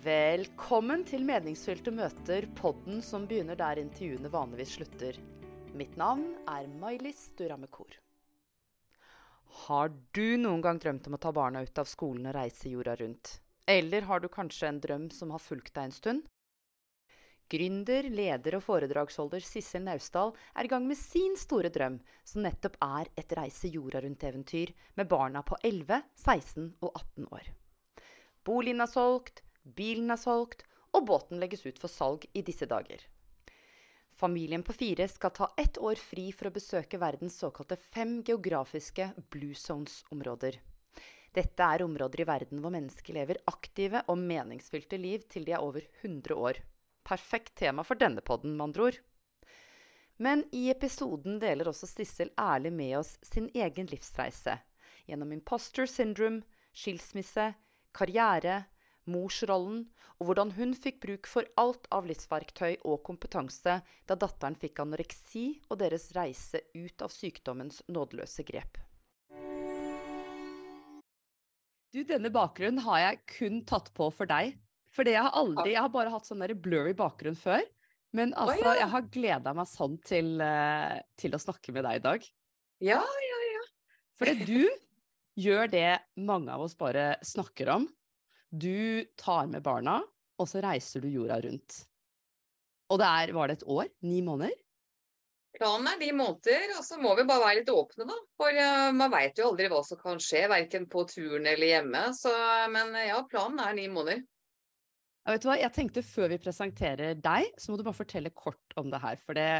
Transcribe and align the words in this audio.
Velkommen 0.00 1.02
til 1.04 1.26
Meningsfylte 1.28 1.92
møter, 1.92 2.46
podden 2.56 3.02
som 3.04 3.26
begynner 3.28 3.58
der 3.60 3.76
intervjuene 3.82 4.30
vanligvis 4.32 4.70
slutter. 4.78 5.18
Mitt 5.76 5.98
navn 6.00 6.38
er 6.48 6.70
Mailis 6.80 7.26
Duramekor. 7.36 7.98
Har 9.66 9.90
du 10.16 10.38
noen 10.40 10.62
gang 10.64 10.80
drømt 10.80 11.10
om 11.10 11.18
å 11.18 11.20
ta 11.20 11.34
barna 11.36 11.60
ut 11.60 11.82
av 11.82 11.90
skolen 11.90 12.30
og 12.30 12.32
reise 12.38 12.72
jorda 12.72 12.94
rundt? 12.96 13.34
Eller 13.68 14.08
har 14.08 14.24
du 14.24 14.30
kanskje 14.32 14.70
en 14.70 14.78
drøm 14.80 15.04
som 15.12 15.34
har 15.36 15.44
fulgt 15.44 15.74
deg 15.74 15.90
en 15.90 15.92
stund? 15.98 16.24
Gründer, 17.52 18.08
leder 18.08 18.56
og 18.56 18.64
foredragsholder 18.70 19.44
Sissel 19.44 19.84
Naustdal 19.84 20.32
er 20.54 20.64
i 20.64 20.72
gang 20.72 20.88
med 20.88 20.96
sin 20.96 21.36
store 21.36 21.68
drøm, 21.68 22.00
som 22.24 22.46
nettopp 22.46 22.80
er 22.88 23.12
et 23.20 23.36
reise 23.36 23.68
jorda 23.68 24.00
rundt-eventyr 24.06 24.72
med 24.96 25.12
barna 25.12 25.44
på 25.44 25.60
11, 25.60 26.00
16 26.24 26.72
og 26.80 26.90
18 26.94 27.30
år. 27.36 27.52
Boligen 28.48 28.80
er 28.80 28.88
solgt, 28.88 29.44
bilen 29.64 30.10
er 30.10 30.20
solgt, 30.20 30.64
og 30.90 31.06
båten 31.06 31.38
legges 31.40 31.64
ut 31.66 31.78
for 31.78 31.92
salg 31.92 32.26
i 32.34 32.42
disse 32.42 32.66
dager. 32.66 33.02
Familien 34.20 34.62
på 34.66 34.74
fire 34.76 35.06
skal 35.08 35.32
ta 35.32 35.46
ett 35.56 35.78
år 35.78 35.96
fri 35.96 36.26
for 36.36 36.50
å 36.50 36.54
besøke 36.54 36.98
verdens 37.00 37.38
såkalte 37.40 37.78
fem 37.80 38.18
geografiske 38.26 39.12
Blue 39.32 39.56
Zones-områder. 39.56 40.58
Dette 41.32 41.62
er 41.62 41.84
områder 41.86 42.24
i 42.24 42.26
verden 42.28 42.60
hvor 42.60 42.74
mennesker 42.74 43.14
lever 43.16 43.38
aktive 43.48 44.02
og 44.10 44.18
meningsfylte 44.18 44.98
liv 44.98 45.24
til 45.30 45.46
de 45.46 45.54
er 45.54 45.62
over 45.62 45.86
100 46.02 46.34
år. 46.34 46.58
Perfekt 47.06 47.54
tema 47.62 47.84
for 47.86 47.96
denne 47.96 48.20
podden, 48.20 48.56
med 48.58 48.66
andre 48.66 48.88
ord. 48.90 48.98
Men 50.20 50.42
i 50.52 50.66
episoden 50.68 51.38
deler 51.40 51.70
også 51.70 51.88
Sissel 51.88 52.28
ærlig 52.36 52.74
med 52.76 52.98
oss 52.98 53.14
sin 53.24 53.48
egen 53.54 53.88
livsreise. 53.88 54.58
Gjennom 55.08 55.32
imposter 55.32 55.88
syndrome, 55.88 56.42
skilsmisse, 56.76 57.54
karriere, 57.96 58.64
morsrollen, 59.08 59.86
og 60.20 60.28
hvordan 60.28 60.52
hun 60.58 60.74
fikk 60.76 61.00
bruk 61.00 61.28
for 61.30 61.48
alt 61.60 61.86
av 61.94 62.08
livsverktøy 62.10 62.82
og 62.84 63.00
kompetanse 63.06 63.78
da 63.80 64.16
datteren 64.16 64.58
fikk 64.60 64.82
anoreksi 64.84 65.46
og 65.70 65.80
deres 65.80 66.10
reise 66.16 66.60
ut 66.74 67.04
av 67.04 67.12
sykdommens 67.14 67.80
nådeløse 67.88 68.44
grep. 68.44 68.80
Du, 71.90 72.04
denne 72.06 72.30
bakgrunnen 72.30 72.84
har 72.84 73.00
jeg 73.02 73.22
kun 73.32 73.62
tatt 73.66 73.90
på 73.96 74.10
for 74.14 74.30
deg. 74.30 74.54
Fordi 74.94 75.14
jeg 75.14 75.22
har 75.22 75.36
aldri 75.38 75.72
Jeg 75.72 75.82
har 75.82 75.92
bare 75.94 76.10
hatt 76.12 76.26
sånn 76.26 76.42
der 76.42 76.54
blurry 76.58 76.94
bakgrunn 76.98 77.38
før. 77.38 77.62
Men 78.14 78.32
altså, 78.34 78.66
oh, 78.66 78.74
ja. 78.74 78.82
jeg 78.82 78.90
har 78.90 79.08
gleda 79.14 79.54
meg 79.54 79.68
sånn 79.70 79.96
til, 80.02 80.32
eh, 80.42 80.98
til 81.18 81.34
å 81.34 81.40
snakke 81.42 81.74
med 81.74 81.86
deg 81.86 82.00
i 82.00 82.04
dag. 82.06 82.24
Ja, 82.82 82.98
ja, 82.98 83.40
ja. 83.52 83.62
Fordi 84.18 84.46
du 84.48 84.66
gjør 85.38 85.70
det 85.70 86.00
mange 86.18 86.50
av 86.52 86.64
oss 86.66 86.74
bare 86.78 87.14
snakker 87.26 87.70
om. 87.76 87.86
Du 88.50 89.04
tar 89.16 89.46
med 89.46 89.62
barna, 89.62 90.00
og 90.40 90.48
så 90.50 90.62
reiser 90.64 91.04
du 91.04 91.10
jorda 91.10 91.38
rundt. 91.44 91.84
Og 92.90 92.98
det 92.98 93.06
er, 93.06 93.32
var 93.36 93.48
det 93.48 93.60
et 93.60 93.68
år? 93.70 93.86
Ni 94.02 94.18
måneder? 94.26 94.56
Planen 95.54 95.86
er 95.90 95.98
ni 96.00 96.10
måneder, 96.14 96.72
og 96.78 96.84
så 96.86 96.98
må 96.98 97.12
vi 97.18 97.26
bare 97.26 97.42
være 97.44 97.58
litt 97.60 97.70
åpne, 97.70 98.06
da. 98.08 98.16
For 98.38 98.58
uh, 98.58 98.90
man 98.96 99.12
veit 99.12 99.38
jo 99.38 99.50
aldri 99.50 99.68
hva 99.70 99.80
som 99.86 99.98
kan 100.00 100.18
skje, 100.22 100.44
verken 100.50 100.86
på 100.90 101.04
turen 101.10 101.46
eller 101.46 101.74
hjemme. 101.74 102.02
Så, 102.16 102.32
men 102.74 102.94
eh, 102.98 103.10
ja, 103.10 103.20
planen 103.30 103.62
er 103.62 103.76
ni 103.78 103.86
måneder. 103.92 104.24
Ja, 105.26 105.34
vet 105.34 105.44
du 105.44 105.50
hva? 105.50 105.58
Jeg 105.60 105.74
tenkte 105.76 106.06
før 106.06 106.32
vi 106.32 106.40
presenterer 106.42 107.18
deg, 107.18 107.50
så 107.60 107.70
må 107.70 107.78
du 107.78 107.84
bare 107.86 107.98
fortelle 107.98 108.34
kort 108.34 108.78
om 108.80 108.90
det 108.90 109.02
her. 109.02 109.20
For 109.22 109.38
det, 109.38 109.50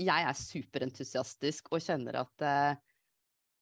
jeg 0.00 0.28
er 0.28 0.40
superentusiastisk 0.40 1.72
og 1.72 1.84
kjenner 1.84 2.24
at 2.24 2.44
uh, 2.44 2.72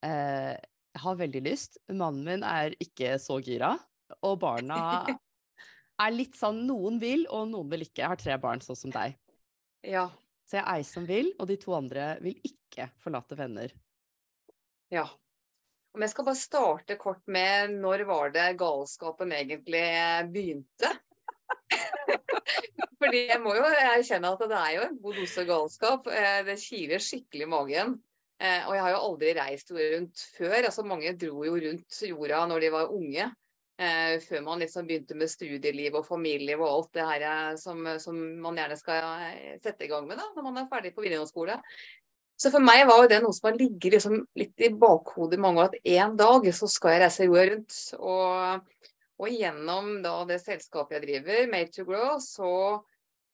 jeg 0.03 1.03
har 1.05 1.23
veldig 1.23 1.43
lyst. 1.47 1.79
Mannen 1.93 2.27
min 2.27 2.47
er 2.47 2.75
ikke 2.83 3.15
så 3.23 3.39
gira. 3.45 3.77
Og 4.23 4.39
barna 4.43 4.79
er 6.03 6.11
litt 6.15 6.35
sånn 6.39 6.63
noen 6.67 6.99
vil, 7.03 7.25
og 7.31 7.49
noen 7.53 7.71
vil 7.73 7.85
ikke. 7.87 8.03
Jeg 8.03 8.11
har 8.13 8.21
tre 8.21 8.37
barn 8.43 8.61
sånn 8.65 8.79
som 8.79 8.93
deg. 8.95 9.17
Ja. 9.87 10.09
Så 10.49 10.59
jeg 10.59 10.65
er 10.67 10.79
ei 10.81 10.85
som 10.87 11.07
vil, 11.09 11.33
og 11.41 11.49
de 11.49 11.57
to 11.63 11.73
andre 11.77 12.17
vil 12.23 12.37
ikke 12.45 12.91
forlate 13.03 13.39
venner. 13.39 13.73
ja. 14.93 15.09
Om 15.93 16.01
jeg 16.01 16.09
skal 16.09 16.25
bare 16.25 16.41
starte 16.41 16.95
kort 16.97 17.21
med 17.29 17.75
når 17.83 18.07
var 18.09 18.31
det 18.33 18.47
galskapen 18.57 19.29
egentlig 19.37 19.83
begynte? 20.33 20.89
Fordi 23.03 23.21
jeg 23.29 23.41
må 23.43 23.53
jo 23.59 23.67
erkjenne 23.69 24.31
at 24.33 24.45
det 24.49 24.57
er 24.57 24.71
jo 24.79 24.87
en 24.87 24.97
god 25.03 25.19
dose 25.21 25.45
galskap. 25.45 26.09
Eh, 26.09 26.39
Det 26.49 26.57
kiler 26.63 27.03
skikkelig 27.03 27.45
i 27.45 27.51
magen. 27.53 27.93
Eh, 28.41 28.65
Og 28.71 28.73
jeg 28.79 28.83
har 28.87 28.95
jo 28.95 29.03
aldri 29.11 29.35
reist 29.37 29.75
rundt 29.77 30.25
før. 30.39 30.57
Altså 30.63 30.87
Mange 30.89 31.13
dro 31.21 31.45
jo 31.45 31.59
rundt 31.61 32.01
jorda 32.09 32.41
når 32.49 32.65
de 32.65 32.73
var 32.73 32.95
unge. 32.97 33.29
Eh, 33.83 34.15
Før 34.23 34.45
man 34.47 34.63
liksom 34.63 34.87
begynte 34.89 35.17
med 35.19 35.31
studieliv 35.31 35.99
og 35.99 36.07
familieliv 36.07 36.63
og 36.63 36.71
alt 36.71 36.93
det 36.99 37.09
her 37.09 37.25
eh, 37.31 37.57
som, 37.61 37.83
som 38.03 38.21
man 38.45 38.61
gjerne 38.61 38.79
skal 38.79 39.09
eh, 39.27 39.59
sette 39.63 39.87
i 39.87 39.91
gang 39.91 40.07
med 40.09 40.21
da, 40.21 40.29
når 40.37 40.47
man 40.49 40.63
er 40.63 40.71
ferdig 40.71 40.95
på 40.95 41.05
videregående 41.05 41.33
skole. 41.33 41.59
Så 42.43 42.51
for 42.51 42.65
meg 42.65 42.85
var 42.89 43.05
det 43.11 43.21
noe 43.23 43.35
som 43.37 43.51
har 43.51 43.59
ligget 43.59 43.99
liksom 43.99 44.23
litt 44.39 44.63
i 44.65 44.73
bakhodet 44.75 45.39
mange 45.41 45.63
år, 45.63 45.75
at 45.75 45.93
en 45.99 46.17
dag 46.19 46.49
så 46.57 46.69
skal 46.71 46.97
jeg 46.97 47.03
reise 47.05 47.27
jorda 47.29 47.45
rundt. 47.53 47.77
Og, 47.99 48.89
og 49.23 49.37
gjennom 49.37 49.93
da 50.03 50.15
det 50.27 50.41
selskapet 50.43 50.97
jeg 50.99 51.05
driver, 51.05 51.45
Made 51.53 51.71
to 51.77 51.87
Grow, 51.87 52.17
så 52.25 52.51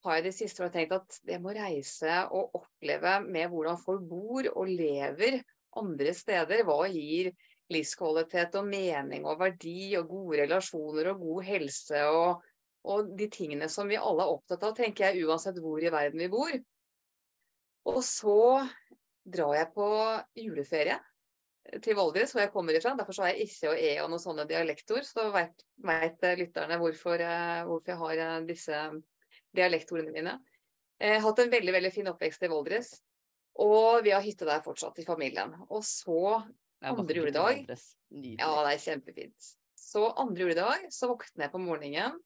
har 0.04 0.18
jeg 0.18 0.26
de 0.28 0.34
siste 0.36 0.62
årene 0.62 0.74
tenkt 0.74 0.96
at 0.98 1.20
jeg 1.32 1.42
må 1.42 1.54
reise 1.56 2.18
og 2.28 2.58
oppleve 2.60 3.14
med 3.26 3.48
hvordan 3.50 3.80
folk 3.80 4.04
bor 4.10 4.50
og 4.52 4.68
lever 4.68 5.40
andre 5.78 6.14
steder. 6.14 6.66
Hva 6.66 6.82
gir 6.92 7.32
livskvalitet 7.72 8.56
og 8.58 8.68
mening 8.68 9.26
og 9.28 9.40
verdi 9.42 9.92
og 9.98 10.08
gode 10.10 10.42
relasjoner 10.42 11.12
og 11.12 11.22
god 11.24 11.48
helse 11.48 12.04
og, 12.08 12.46
og 12.88 13.12
de 13.18 13.28
tingene 13.32 13.68
som 13.72 13.90
vi 13.90 13.98
alle 14.00 14.24
er 14.24 14.32
opptatt 14.32 14.64
av, 14.64 14.74
tenker 14.76 15.08
jeg, 15.08 15.26
uansett 15.28 15.60
hvor 15.60 15.82
i 15.82 15.92
verden 15.92 16.22
vi 16.24 16.30
bor. 16.32 16.54
Og 17.88 18.00
så 18.04 18.40
drar 19.28 19.54
jeg 19.58 19.72
på 19.74 19.88
juleferie 20.40 20.98
til 21.84 21.96
Valdres, 21.98 22.32
hvor 22.32 22.42
jeg 22.42 22.52
kommer 22.52 22.76
ifra. 22.76 22.94
Derfor 22.96 23.16
så 23.16 23.24
har 23.24 23.34
jeg 23.34 23.48
ikke 23.48 23.72
og 23.72 23.82
e 23.82 23.90
og 24.02 24.10
noen 24.12 24.22
sånne 24.22 24.46
dialektord. 24.48 25.04
Så 25.04 25.26
vet 25.34 25.64
lytterne 26.40 26.78
hvorfor, 26.80 27.20
eh, 27.20 27.64
hvorfor 27.68 27.92
jeg 27.92 28.00
har 28.02 28.22
eh, 28.24 28.46
disse 28.48 28.84
dialektordene 29.56 30.14
mine. 30.14 30.38
Jeg 30.98 31.18
har 31.18 31.28
hatt 31.28 31.44
en 31.44 31.52
veldig 31.52 31.74
veldig 31.76 31.92
fin 31.94 32.10
oppvekst 32.10 32.46
i 32.46 32.50
Valdres. 32.52 32.94
Og 33.58 34.04
vi 34.06 34.14
har 34.14 34.22
hytte 34.22 34.46
der 34.46 34.64
fortsatt 34.64 34.98
i 35.02 35.06
familien. 35.06 35.54
Og 35.68 35.82
så 35.84 36.38
Andre 36.80 37.16
juledag. 37.16 37.64
Ja, 38.10 38.50
det 38.64 38.74
er 38.74 38.82
kjempefint. 38.82 39.48
Så 39.78 40.04
andre 40.20 40.44
juledag 40.44 40.88
så 40.94 41.08
våkner 41.10 41.46
jeg 41.46 41.54
på 41.54 41.60
morgenen, 41.62 42.18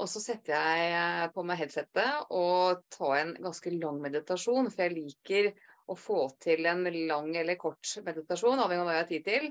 og 0.00 0.08
så 0.08 0.22
setter 0.22 0.54
jeg 0.54 1.32
på 1.34 1.42
meg 1.46 1.58
headsetet 1.60 2.30
og 2.36 2.84
tar 2.92 3.16
en 3.18 3.34
ganske 3.42 3.72
lang 3.74 3.98
meditasjon, 4.02 4.70
for 4.70 4.84
jeg 4.86 4.96
liker 4.96 5.50
å 5.90 5.96
få 5.98 6.20
til 6.42 6.68
en 6.70 6.84
lang 7.08 7.32
eller 7.36 7.58
kort 7.60 7.96
meditasjon, 8.06 8.62
avhengig 8.62 8.84
av 8.84 8.88
hva 8.88 8.96
jeg 8.96 9.02
har 9.02 9.10
tid 9.10 9.26
til, 9.26 9.48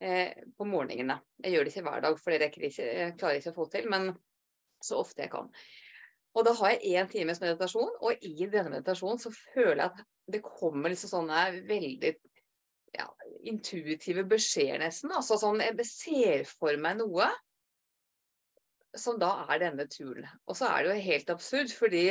eh, 0.00 0.44
på 0.56 0.68
morgenene. 0.68 1.20
Jeg 1.44 1.54
gjør 1.54 1.64
det 1.64 1.74
ikke 1.74 1.86
hver 1.88 2.04
dag, 2.06 2.20
for 2.20 2.32
det 2.32 2.40
rekker 2.46 2.68
ikke, 2.70 2.86
jeg 3.02 3.16
klarer 3.20 3.40
ikke 3.40 3.52
å 3.52 3.58
få 3.58 3.70
til, 3.74 3.90
men 3.92 4.14
så 4.82 5.00
ofte 5.04 5.26
jeg 5.26 5.32
kan. 5.34 5.50
Og 6.34 6.46
da 6.46 6.54
har 6.58 6.74
jeg 6.74 6.96
én 6.98 7.10
times 7.10 7.40
meditasjon, 7.42 7.92
og 8.00 8.24
i 8.24 8.48
denne 8.48 8.72
meditasjonen 8.72 9.20
så 9.22 9.30
føler 9.34 9.84
jeg 9.84 9.90
at 9.92 10.04
det 10.34 10.40
kommer 10.46 10.90
liksom 10.90 11.12
sånne 11.12 11.42
veldig 11.68 12.14
ja, 12.94 13.08
intuitive 13.50 14.24
beskjeder 14.28 14.80
nesten. 14.82 15.12
Altså 15.14 15.38
sånn, 15.40 15.62
jeg 15.64 15.88
ser 15.88 16.46
for 16.48 16.76
meg 16.80 17.00
noe 17.00 17.28
som 18.98 19.18
da 19.18 19.32
er 19.50 19.60
denne 19.64 19.86
turen. 19.90 20.26
Og 20.46 20.56
så 20.58 20.70
er 20.70 20.84
det 20.84 20.92
jo 20.92 21.06
helt 21.08 21.34
absurd, 21.34 21.74
fordi 21.74 22.04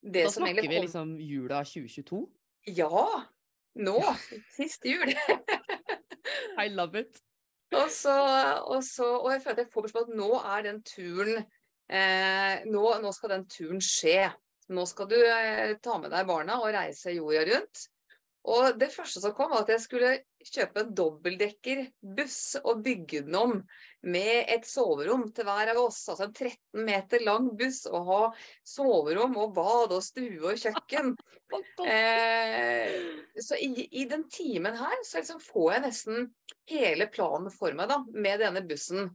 det 0.00 0.24
Da 0.24 0.32
som 0.32 0.44
snakker 0.44 0.68
vi 0.68 0.82
liksom 0.84 1.16
jula 1.20 1.62
2022. 1.64 2.20
Ja! 2.76 3.06
Nå! 3.80 3.98
Sist 4.56 4.84
jul. 4.84 5.12
I 6.60 6.68
love 6.68 7.00
it. 7.00 7.20
Og, 7.70 7.86
så, 7.94 8.12
og, 8.66 8.82
så, 8.84 9.06
og 9.20 9.30
jeg 9.32 9.42
føler 9.44 9.58
at 9.58 9.64
jeg 9.64 9.72
får 9.72 9.86
beskjed 9.86 10.02
om 10.02 10.08
at 10.08 10.16
nå 10.18 10.30
er 10.40 10.64
den 10.66 10.80
turen 10.82 11.36
eh, 11.86 12.64
nå, 12.66 12.82
nå 13.02 13.12
skal 13.14 13.36
den 13.36 13.46
turen 13.50 13.82
skje. 13.84 14.30
Nå 14.74 14.86
skal 14.90 15.08
du 15.10 15.16
eh, 15.18 15.76
ta 15.82 15.98
med 16.02 16.10
deg 16.14 16.26
barna 16.28 16.58
og 16.62 16.72
reise 16.74 17.14
jorda 17.14 17.44
rundt. 17.52 17.86
Og 18.48 18.78
det 18.80 18.88
første 18.94 19.20
som 19.20 19.34
kom, 19.36 19.50
var 19.52 19.66
at 19.66 19.72
jeg 19.74 19.82
skulle 19.82 20.10
kjøpe 20.48 20.80
en 20.80 20.94
dobbeltdekker 20.96 21.82
buss 22.16 22.56
og 22.62 22.80
bygge 22.84 23.20
den 23.26 23.36
om 23.36 23.52
med 24.08 24.48
et 24.48 24.64
soverom 24.64 25.26
til 25.36 25.44
hver 25.44 25.74
av 25.74 25.80
oss. 25.82 25.98
Altså 26.08 26.28
en 26.28 26.32
13 26.32 26.86
meter 26.88 27.24
lang 27.26 27.50
buss 27.60 27.82
og 27.90 28.08
ha 28.08 28.20
soverom 28.64 29.36
og 29.42 29.52
bad 29.58 29.92
og 29.92 30.04
stue 30.04 30.40
og 30.40 30.60
kjøkken. 30.60 31.14
Eh, 31.82 32.92
så 33.42 33.56
i, 33.58 33.82
i 33.98 34.04
den 34.06 34.20
timen 34.30 34.76
her 34.78 35.00
så 35.02 35.18
liksom 35.18 35.40
får 35.42 35.72
jeg 35.72 35.82
nesten 35.82 36.28
hele 36.70 37.08
planen 37.10 37.50
for 37.50 37.74
meg 37.74 37.90
da, 37.90 37.96
med 38.06 38.38
denne 38.38 38.62
bussen. 38.70 39.08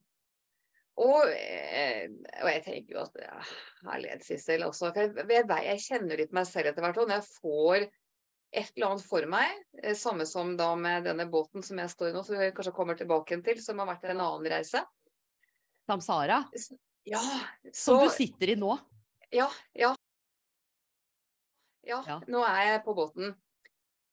Og, 1.00 1.30
eh, 1.32 2.12
og 2.42 2.50
jeg 2.52 2.64
tenker 2.66 2.98
jo 2.98 3.06
at 3.06 3.16
ja, 3.24 3.40
herlighet, 3.88 4.26
Sissel. 4.28 4.66
Også, 4.68 4.92
for 4.92 5.00
jeg, 5.00 5.48
jeg, 5.48 5.64
jeg 5.70 5.84
kjenner 5.86 6.20
litt 6.20 6.36
meg 6.36 6.50
selv 6.50 6.74
etter 6.74 6.84
hvert. 6.84 7.00
Og 7.00 7.08
når 7.08 7.22
jeg 7.22 7.32
får 7.40 7.88
et 8.56 8.72
eller 8.76 8.94
annet 8.94 9.06
for 9.06 9.26
meg, 9.30 9.60
eh, 9.84 9.96
samme 9.98 10.26
som 10.30 10.54
da 10.58 10.70
med 10.80 11.06
denne 11.08 11.26
båten 11.32 11.64
som 11.66 11.80
jeg 11.82 11.92
står 11.92 12.10
i 12.12 12.16
nå, 12.16 12.24
som 12.26 12.40
jeg 12.40 12.54
kanskje 12.56 12.74
kommer 12.76 12.98
tilbake 13.00 13.38
til, 13.46 13.62
som 13.64 13.80
har 13.82 13.90
vært 13.94 14.08
en 14.12 14.22
annen 14.24 14.50
reise. 14.56 14.82
Samsara. 15.90 16.42
Ja, 17.06 17.22
Som 17.76 18.02
du 18.02 18.10
sitter 18.10 18.56
i 18.56 18.56
nå. 18.58 18.74
Ja, 19.34 19.50
ja. 19.78 19.92
Ja, 21.86 22.00
Ja. 22.08 22.20
nå 22.28 22.42
er 22.48 22.64
jeg 22.72 22.86
på 22.86 22.96
båten. 22.98 23.36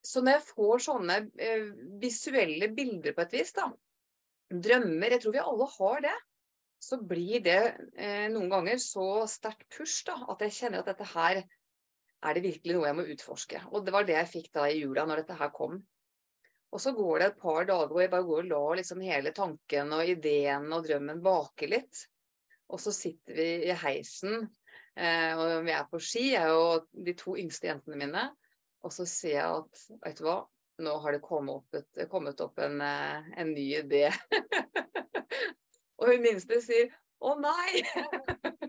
Så 0.05 0.21
når 0.21 0.37
jeg 0.37 0.47
får 0.50 0.83
sånne 0.85 1.17
eh, 1.39 1.71
visuelle 2.03 2.69
bilder 2.75 3.15
på 3.17 3.23
et 3.25 3.33
vis, 3.39 3.53
da, 3.56 3.71
drømmer, 4.53 5.15
jeg 5.15 5.23
tror 5.23 5.33
vi 5.33 5.41
alle 5.41 5.69
har 5.79 6.00
det, 6.05 6.15
så 6.83 6.99
blir 6.99 7.41
det 7.44 7.61
eh, 7.94 8.27
noen 8.33 8.50
ganger 8.50 8.81
så 8.83 9.23
sterkt 9.31 9.69
push 9.71 10.03
da, 10.09 10.17
at 10.35 10.43
jeg 10.43 10.56
kjenner 10.59 10.83
at 10.83 10.91
dette 10.91 11.06
her 11.15 11.44
er 12.22 12.36
det 12.36 12.44
virkelig 12.44 12.76
noe 12.76 12.88
jeg 12.88 12.98
må 12.98 13.06
utforske. 13.14 13.62
Og 13.72 13.86
det 13.86 13.94
var 13.94 14.06
det 14.06 14.16
jeg 14.16 14.30
fikk 14.30 14.52
da 14.54 14.69
i 14.70 14.78
jula 14.80 15.04
når 15.08 15.22
dette 15.22 15.38
her 15.38 15.50
kom. 15.54 15.80
Og 16.72 16.80
så 16.80 16.94
går 16.96 17.19
det 17.19 17.26
et 17.28 17.40
par 17.42 17.66
dager 17.69 17.90
hvor 17.90 18.00
jeg 18.00 18.12
bare 18.12 18.26
går 18.28 18.44
og 18.44 18.48
lar 18.48 18.78
liksom 18.78 19.02
hele 19.04 19.32
tanken 19.36 19.92
og 19.92 20.08
ideen 20.08 20.70
og 20.72 20.86
drømmen 20.86 21.20
bake 21.24 21.69
litt. 21.69 22.06
Og 22.72 22.80
så 22.80 22.94
sitter 22.96 23.36
vi 23.36 23.48
i 23.69 23.74
heisen, 23.76 24.46
eh, 24.96 25.34
og 25.36 25.66
vi 25.66 25.74
er 25.76 25.84
på 25.90 26.00
ski, 26.00 26.30
jeg 26.32 26.54
og 26.56 26.88
de 27.04 27.12
to 27.19 27.36
yngste 27.36 27.69
jentene 27.69 28.00
mine. 28.00 28.24
Og 28.82 28.94
så 28.94 29.04
ser 29.06 29.36
jeg 29.36 29.58
at, 29.60 29.84
vet 30.06 30.22
du 30.22 30.24
hva, 30.24 30.38
nå 30.82 30.96
har 31.04 31.14
det 31.14 31.22
kommet 31.26 31.60
opp, 31.60 31.76
et, 31.76 32.06
kommet 32.10 32.40
opp 32.40 32.62
en, 32.64 32.80
eh, 32.80 33.30
en 33.42 33.52
ny 33.52 33.66
idé. 33.82 34.06
og 36.00 36.08
hun 36.08 36.24
minste 36.24 36.62
sier 36.64 36.88
å 37.20 37.36
nei! 37.42 37.84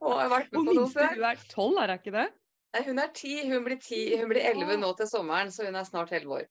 og 0.00 0.14
har 0.18 0.30
vært 0.32 0.52
med 0.54 0.70
på 0.70 0.76
noe 0.76 0.92
før. 0.92 1.10
hun 1.14 1.26
er 1.30 1.42
tolv, 1.50 1.80
er 1.82 1.92
hun 1.92 2.00
ikke 2.02 2.14
det? 2.14 2.28
Nei, 2.76 2.84
hun 2.84 3.00
er 3.00 3.12
ti, 3.16 3.34
hun 3.48 3.64
blir 3.64 3.80
ti, 3.80 4.00
hun 4.20 4.30
blir 4.30 4.44
elleve 4.44 4.76
nå 4.76 4.92
til 4.98 5.08
sommeren, 5.08 5.52
så 5.52 5.66
hun 5.68 5.78
er 5.78 5.88
snart 5.88 6.12
elleve 6.12 6.42
år. 6.42 6.48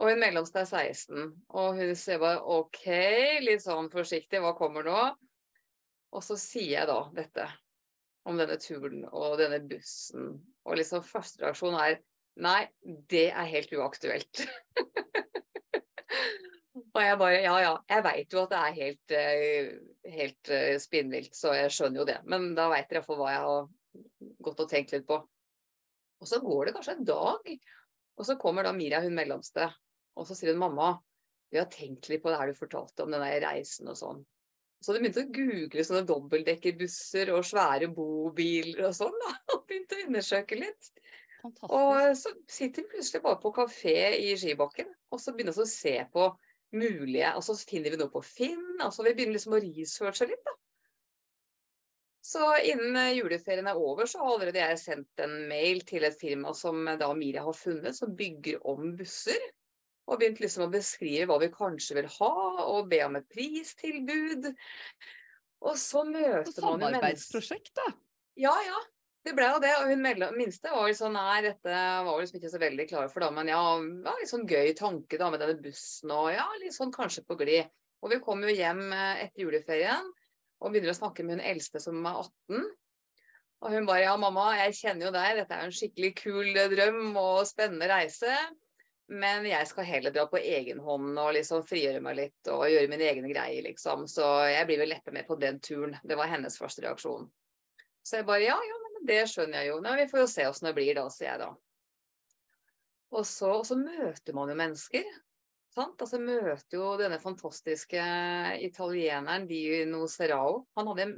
Og 0.00 0.08
hun 0.08 0.22
mellomste 0.22 0.62
er 0.62 0.68
16. 0.68 1.32
Og 1.60 1.74
hun 1.76 1.90
ser 1.98 2.20
bare 2.22 2.40
OK, 2.48 2.86
litt 3.44 3.64
sånn 3.66 3.90
forsiktig, 3.92 4.40
hva 4.40 4.54
kommer 4.56 4.86
nå? 4.86 5.00
Og 6.10 6.24
så 6.24 6.38
sier 6.40 6.78
jeg 6.78 6.88
da 6.88 7.02
dette 7.14 7.46
om 8.28 8.40
denne 8.40 8.56
turen 8.60 9.04
og 9.10 9.36
denne 9.40 9.60
bussen. 9.68 10.38
Og 10.64 10.80
liksom 10.80 11.04
første 11.04 11.44
reaksjon 11.44 11.76
er 11.76 12.00
nei, 12.40 12.64
det 13.12 13.28
er 13.28 13.52
helt 13.52 13.72
uaktuelt. 13.76 14.46
og 16.78 17.02
jeg 17.02 17.18
bare 17.18 17.40
ja 17.42 17.56
ja, 17.64 17.74
jeg 17.90 18.04
veit 18.06 18.34
jo 18.34 18.44
at 18.44 18.52
det 18.52 18.60
er 18.60 18.78
helt, 18.78 19.14
eh, 19.16 20.14
helt 20.14 20.50
eh, 20.54 20.78
spinnvilt, 20.82 21.34
så 21.36 21.54
jeg 21.56 21.74
skjønner 21.74 22.02
jo 22.02 22.08
det. 22.08 22.18
Men 22.30 22.52
da 22.58 22.68
veit 22.70 22.88
dere 22.90 23.00
iallfall 23.00 23.20
hva 23.20 23.32
jeg 23.32 23.44
har 23.46 23.68
gått 24.46 24.64
og 24.64 24.70
tenkt 24.70 24.94
litt 24.94 25.06
på. 25.08 25.18
Og 26.20 26.28
så 26.28 26.40
går 26.44 26.68
det 26.68 26.74
kanskje 26.76 26.96
en 26.98 27.06
dag, 27.08 27.54
og 28.20 28.26
så 28.28 28.36
kommer 28.38 28.66
da 28.66 28.74
Mira, 28.76 29.00
hun 29.02 29.16
mellomste, 29.16 29.70
og 30.14 30.28
så 30.28 30.36
sier 30.36 30.52
hun 30.52 30.62
mamma, 30.62 30.92
vi 31.50 31.58
har 31.58 31.70
tenkt 31.72 32.10
litt 32.10 32.22
på 32.22 32.30
det 32.30 32.38
her 32.38 32.52
du 32.52 32.58
fortalte 32.58 33.02
om 33.02 33.10
den 33.10 33.24
der 33.24 33.40
reisen 33.42 33.88
og 33.90 33.98
sånn. 33.98 34.20
Så 34.80 34.92
hadde 34.92 35.02
begynte 35.02 35.24
å 35.26 35.32
google 35.34 35.84
sånne 35.84 36.06
dobbeltdekkerbusser 36.08 37.32
og 37.34 37.44
svære 37.44 37.90
bobiler 37.92 38.86
og 38.88 38.94
sånn, 38.96 39.16
da. 39.24 39.32
Og 39.56 39.66
begynte 39.68 39.98
å 39.98 40.06
undersøke 40.06 40.56
litt. 40.56 40.92
Fantastisk. 41.40 41.74
Og 41.74 42.16
så 42.20 42.32
sitter 42.52 42.84
vi 42.84 42.94
plutselig 42.94 43.22
bare 43.24 43.40
på 43.42 43.52
kafé 43.56 43.96
i 44.20 44.30
skibakken, 44.40 44.88
og 45.10 45.20
så 45.20 45.34
begynner 45.34 45.56
vi 45.56 45.66
å 45.66 45.68
se 45.68 45.96
på 46.14 46.30
mulige 46.76 47.34
Og 47.36 47.44
så 47.44 47.56
finner 47.58 47.92
vi 47.92 48.00
noe 48.00 48.12
på 48.12 48.22
Finn, 48.24 48.66
og 48.78 48.92
så 48.94 49.06
vi 49.06 49.14
begynner 49.14 49.38
liksom 49.38 49.56
å 49.56 49.62
researche 49.62 50.28
litt, 50.30 50.42
da. 50.46 50.56
Så 52.30 52.44
innen 52.68 52.96
eh, 53.00 53.14
juleferien 53.16 53.66
er 53.66 53.78
over, 53.80 54.06
så 54.06 54.20
har 54.20 54.34
allerede 54.34 54.60
jeg 54.60 54.82
sendt 54.82 55.22
en 55.24 55.32
mail 55.48 55.80
til 55.88 56.04
et 56.06 56.18
firma 56.20 56.52
som 56.54 56.84
eh, 56.86 56.98
da 57.00 57.08
Miria 57.16 57.46
har 57.46 57.56
funnet, 57.56 57.96
som 57.96 58.12
bygger 58.16 58.60
om 58.68 58.92
busser. 58.98 59.40
Og 60.10 60.20
begynt 60.20 60.42
liksom 60.42 60.66
å 60.66 60.72
beskrive 60.72 61.28
hva 61.30 61.38
vi 61.42 61.50
kanskje 61.54 61.96
vil 62.00 62.08
ha, 62.18 62.30
og 62.66 62.88
be 62.90 63.00
om 63.06 63.16
et 63.18 63.26
pristilbud. 63.30 64.50
Og 65.60 65.76
så 65.78 66.04
møter 66.06 66.20
man 66.20 66.40
jo 66.40 66.46
mennesker 66.46 66.64
samarbeidsprosjekt, 66.64 67.74
da. 67.78 67.90
ja, 68.46 68.54
ja. 68.66 68.80
Det 69.26 69.34
ble 69.36 69.50
jo 69.50 69.60
det. 69.60 69.72
Og 69.82 69.90
hun 69.92 70.02
mellom- 70.04 70.36
minste 70.36 70.72
var 70.72 70.88
sånn 70.96 71.16
Nei, 71.18 71.42
dette 71.44 71.80
var 72.06 72.20
liksom 72.20 72.40
ikke 72.40 72.52
så 72.52 72.60
veldig 72.62 72.86
klar 72.88 73.10
for, 73.12 73.20
da. 73.24 73.30
Men 73.34 73.50
ja, 73.52 73.60
ja 74.06 74.14
litt 74.16 74.32
sånn 74.32 74.48
gøy 74.48 74.72
tanke 74.78 75.20
da 75.20 75.28
med 75.30 75.42
denne 75.42 75.60
bussen 75.60 76.14
og 76.14 76.30
ja, 76.32 76.46
litt 76.62 76.76
sånn 76.76 76.94
kanskje 76.94 77.26
på 77.28 77.36
glid. 77.40 77.68
Og 78.00 78.14
vi 78.14 78.20
kom 78.24 78.40
jo 78.46 78.52
hjem 78.54 78.86
eh, 78.96 79.26
etter 79.26 79.44
juleferien 79.44 80.08
og 80.60 80.72
begynner 80.72 80.94
å 80.94 80.96
snakke 80.96 81.24
med 81.24 81.38
hun 81.38 81.48
eldste 81.52 81.80
som 81.82 82.00
er 82.00 82.22
18. 82.22 82.64
Og 83.60 83.74
hun 83.74 83.86
bare 83.88 84.06
ja, 84.06 84.16
mamma, 84.16 84.54
jeg 84.62 84.76
kjenner 84.78 85.08
jo 85.08 85.12
deg, 85.12 85.36
dette 85.36 85.56
er 85.56 85.66
en 85.66 85.74
skikkelig 85.76 86.14
kul 86.16 86.54
drøm 86.72 87.16
og 87.20 87.44
spennende 87.48 87.90
reise. 87.92 88.32
Men 89.10 89.44
jeg 89.44 89.66
skal 89.66 89.88
heller 89.88 90.14
dra 90.14 90.24
på 90.30 90.38
egen 90.38 90.78
hånd 90.80 91.18
og 91.18 91.32
liksom 91.34 91.64
frigjøre 91.66 92.00
meg 92.04 92.16
litt 92.16 92.50
og 92.52 92.68
gjøre 92.70 92.88
mine 92.92 93.08
egne 93.10 93.32
greier, 93.32 93.64
liksom. 93.66 94.06
Så 94.08 94.24
jeg 94.48 94.68
blir 94.68 94.80
vel 94.80 94.94
neppe 94.94 95.12
med 95.12 95.26
på 95.28 95.36
den 95.40 95.58
turen. 95.60 95.96
Det 96.06 96.16
var 96.16 96.30
hennes 96.30 96.56
første 96.60 96.86
reaksjon. 96.86 97.26
Så 98.06 98.20
jeg 98.20 98.28
bare 98.28 98.46
ja, 98.46 98.54
ja, 98.54 98.78
det 99.06 99.24
skjønner 99.30 99.62
jeg 99.62 99.72
jo. 99.72 99.80
Nei, 99.84 99.96
vi 100.02 100.06
får 100.10 100.22
jo 100.22 100.28
se 100.30 100.46
åssen 100.48 100.70
det 100.70 100.76
blir 100.76 100.94
da, 100.98 101.06
sier 101.12 101.32
jeg 101.32 101.42
da. 101.42 101.50
Og 103.10 103.26
så, 103.26 103.50
og 103.58 103.66
så 103.66 103.76
møter 103.78 104.36
man 104.36 104.52
jo 104.52 104.56
mennesker. 104.58 105.08
Sant? 105.74 106.00
Altså 106.02 106.18
møter 106.22 106.78
jo 106.78 106.94
denne 106.98 107.18
fantastiske 107.22 108.04
italieneren 108.62 109.46
Dino 109.50 110.06
Serrao. 110.10 110.64
Han 110.78 110.90
hadde 110.92 111.10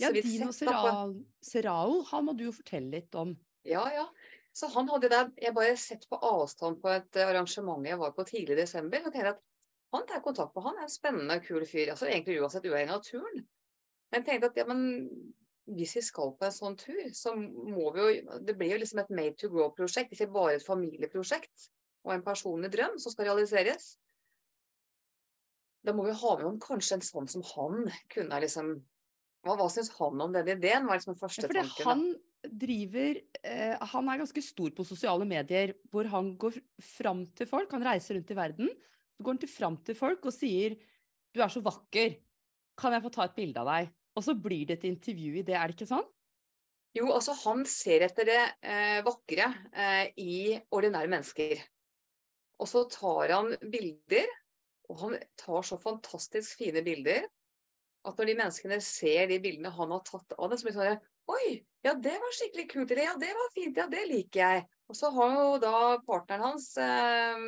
Ja, 0.00 0.10
Dino 0.12 0.50
Serrao, 0.52 2.00
han 2.10 2.24
må 2.26 2.34
du 2.36 2.46
jo 2.48 2.54
fortelle 2.56 2.98
litt 2.98 3.14
om. 3.16 3.34
Ja, 3.68 3.84
ja. 3.92 4.08
Så 4.54 4.68
han 4.70 4.88
hadde 4.88 5.10
der, 5.10 5.30
Jeg 5.40 5.54
bare 5.54 5.76
sett 5.76 6.04
på 6.08 6.18
avstand 6.22 6.80
på 6.82 6.92
et 6.92 7.16
arrangement 7.18 7.86
jeg 7.86 7.98
var 7.98 8.12
på 8.14 8.26
tidlig 8.28 8.56
i 8.56 8.62
desember. 8.62 9.02
Og 9.04 9.12
tenkte 9.12 9.34
at 9.34 9.42
han 9.94 10.06
tar 10.10 10.22
kontakt 10.22 10.54
på 10.54 10.62
han 10.64 10.78
er 10.78 10.88
en 10.88 10.92
spennende, 10.92 11.40
kul 11.42 11.64
fyr. 11.66 11.92
Altså 11.94 12.08
egentlig 12.10 12.40
uansett 12.40 12.66
uavhengig 12.66 12.94
av 12.94 13.02
turen. 13.06 13.44
Men 14.14 14.26
tenkte 14.26 14.50
at 14.50 14.60
ja, 14.60 14.66
men 14.68 14.82
hvis 15.64 15.96
vi 15.96 16.02
skal 16.04 16.34
på 16.36 16.44
en 16.46 16.54
sånn 16.54 16.76
tur, 16.76 17.04
så 17.16 17.32
må 17.36 17.90
vi 17.94 18.02
jo 18.02 18.38
Det 18.44 18.56
blir 18.58 18.74
jo 18.74 18.80
liksom 18.82 19.00
et 19.00 19.12
made 19.14 19.36
to 19.40 19.48
grow-prosjekt, 19.52 20.12
ikke 20.12 20.32
bare 20.32 20.58
et 20.58 20.66
familieprosjekt 20.66 21.70
og 22.04 22.12
en 22.14 22.24
personlig 22.24 22.70
drøm 22.74 22.98
som 23.00 23.14
skal 23.14 23.30
realiseres. 23.30 23.94
Da 25.84 25.94
må 25.96 26.04
vi 26.06 26.16
ha 26.16 26.34
med 26.36 26.46
noen, 26.46 26.60
kanskje 26.60 26.98
en 26.98 27.04
sånn 27.04 27.30
som 27.30 27.44
han 27.54 27.88
kunne 28.12 28.42
liksom 28.44 28.76
Hva, 29.44 29.58
hva 29.60 29.66
syns 29.68 29.90
han 29.98 30.20
om 30.24 30.32
den 30.32 30.48
ideen? 30.54 30.86
Var 30.88 30.96
liksom 30.96 31.12
den 31.12 31.20
første 31.20 31.44
Ja, 31.44 31.50
fordi 31.50 31.64
tanken. 31.68 31.88
han 31.90 32.54
driver 32.60 33.18
eh, 33.44 33.84
Han 33.92 34.08
er 34.08 34.22
ganske 34.22 34.44
stor 34.44 34.72
på 34.76 34.86
sosiale 34.88 35.26
medier, 35.28 35.74
hvor 35.92 36.08
han 36.12 36.34
går 36.40 36.56
fram 36.80 37.24
til 37.36 37.48
folk. 37.48 37.72
Han 37.76 37.84
reiser 37.84 38.16
rundt 38.16 38.32
i 38.32 38.38
verden. 38.38 38.72
Så 39.16 39.24
går 39.24 39.36
han 39.36 39.42
til 39.44 39.52
fram 39.52 39.76
til 39.84 39.98
folk 39.98 40.24
og 40.24 40.32
sier 40.32 40.76
'Du 41.34 41.42
er 41.42 41.52
så 41.52 41.60
vakker. 41.60 42.16
Kan 42.76 42.92
jeg 42.92 43.02
få 43.02 43.12
ta 43.12 43.24
et 43.24 43.36
bilde 43.36 43.60
av 43.60 43.68
deg?' 43.68 43.92
Og 44.14 44.24
så 44.26 44.34
blir 44.38 44.68
det 44.68 44.78
et 44.78 44.88
intervju 44.92 45.40
i 45.40 45.44
det, 45.46 45.56
er 45.58 45.70
det 45.70 45.76
ikke 45.78 45.90
sånn? 45.90 46.06
Jo, 46.94 47.08
altså 47.10 47.34
han 47.40 47.64
ser 47.66 48.04
etter 48.06 48.28
det 48.28 48.42
eh, 48.62 49.00
vakre 49.06 49.48
eh, 49.74 50.12
i 50.22 50.36
ordinære 50.70 51.10
mennesker. 51.10 51.62
Og 52.62 52.70
så 52.70 52.84
tar 52.86 53.32
han 53.34 53.56
bilder, 53.58 54.28
og 54.92 55.00
han 55.00 55.16
tar 55.40 55.66
så 55.66 55.80
fantastisk 55.82 56.60
fine 56.60 56.84
bilder 56.86 57.26
at 58.04 58.18
når 58.20 58.28
de 58.28 58.36
menneskene 58.38 58.78
ser 58.84 59.30
de 59.30 59.40
bildene 59.42 59.72
han 59.72 59.92
har 59.94 60.02
tatt 60.06 60.36
av 60.36 60.50
det, 60.52 60.60
så 60.60 60.68
blir 60.68 60.76
det 60.76 60.80
sånn 60.82 61.10
Oi, 61.34 61.54
ja 61.86 61.94
det 62.04 62.18
var 62.20 62.34
skikkelig 62.36 62.66
kult. 62.68 62.90
Eller 62.92 63.06
ja, 63.06 63.14
det 63.16 63.30
var 63.32 63.52
fint. 63.54 63.78
Ja, 63.80 63.86
det 63.88 64.02
liker 64.10 64.40
jeg. 64.42 64.64
Og 64.92 64.98
så 64.98 65.08
har 65.14 65.30
jo 65.32 65.54
da 65.62 65.78
partneren 66.04 66.44
hans 66.50 66.66
eh, 66.76 67.46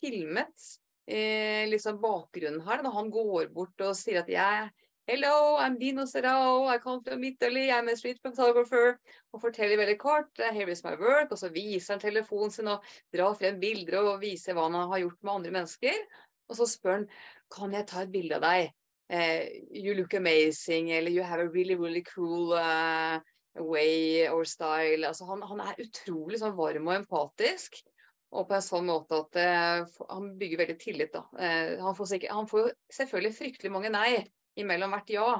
filmet 0.00 0.66
eh, 1.08 1.64
liksom 1.70 1.96
bakgrunnen 2.02 2.60
her, 2.66 2.84
når 2.84 2.96
han 2.98 3.08
går 3.14 3.48
bort 3.56 3.86
og 3.86 3.96
sier 3.96 4.20
at 4.20 4.28
jeg 4.28 4.68
Hello, 5.10 5.56
I'm 5.58 5.76
Dino 5.76 6.04
Serrao, 6.04 6.68
I 6.68 6.78
come 6.78 7.02
from 7.02 7.24
Italy, 7.24 7.72
I'm 7.72 7.88
a 7.88 7.96
street 7.96 8.20
photographer. 8.22 9.00
Og 9.34 9.40
forteller 9.42 9.80
veldig 9.80 9.96
kort, 9.98 10.30
uh, 10.38 10.52
here 10.54 10.70
is 10.70 10.84
my 10.84 10.92
work. 11.00 11.32
Og 11.34 11.40
så 11.40 11.50
viser 11.50 11.96
han 11.96 12.02
telefonen 12.04 12.54
sin 12.54 12.70
og 12.70 12.86
drar 13.10 13.34
frem 13.34 13.58
bilder 13.58 13.98
og 14.04 14.20
viser 14.22 14.54
hva 14.54 14.68
han 14.68 14.78
har 14.92 15.02
gjort 15.02 15.18
med 15.26 15.32
andre 15.32 15.54
mennesker. 15.58 15.98
Og 16.46 16.60
så 16.60 16.70
spør 16.70 16.94
han, 16.94 17.08
kan 17.50 17.74
jeg 17.74 17.90
ta 17.90 18.04
et 18.04 18.14
bilde 18.14 18.38
av 18.38 18.46
deg? 18.46 18.70
Eh, 19.10 19.66
you 19.82 19.98
look 19.98 20.14
amazing, 20.14 20.92
eller 20.94 21.10
you 21.10 21.26
have 21.26 21.42
a 21.42 21.50
really, 21.58 21.74
really 21.74 22.06
cool 22.06 22.54
uh, 22.54 23.18
way 23.58 24.28
or 24.30 24.46
style. 24.46 25.02
Altså 25.10 25.26
han, 25.26 25.42
han 25.42 25.66
er 25.66 25.86
utrolig 25.88 26.38
sånn 26.38 26.54
varm 26.54 26.86
og 26.86 27.00
empatisk. 27.00 27.82
Og 28.30 28.46
på 28.46 28.54
en 28.54 28.62
sånn 28.62 28.86
måte 28.86 29.24
at 29.24 29.42
uh, 29.42 30.02
han 30.14 30.34
bygger 30.38 30.68
veldig 30.68 30.82
tillit, 30.86 31.16
da. 31.18 31.26
Uh, 31.34 31.80
han, 31.82 31.96
får 31.98 32.14
sikkert, 32.14 32.36
han 32.44 32.54
får 32.54 32.76
selvfølgelig 32.94 33.40
fryktelig 33.42 33.74
mange 33.74 33.90
nei 33.90 34.20
imellom 34.58 34.90
hvert 34.96 35.14
ja. 35.14 35.30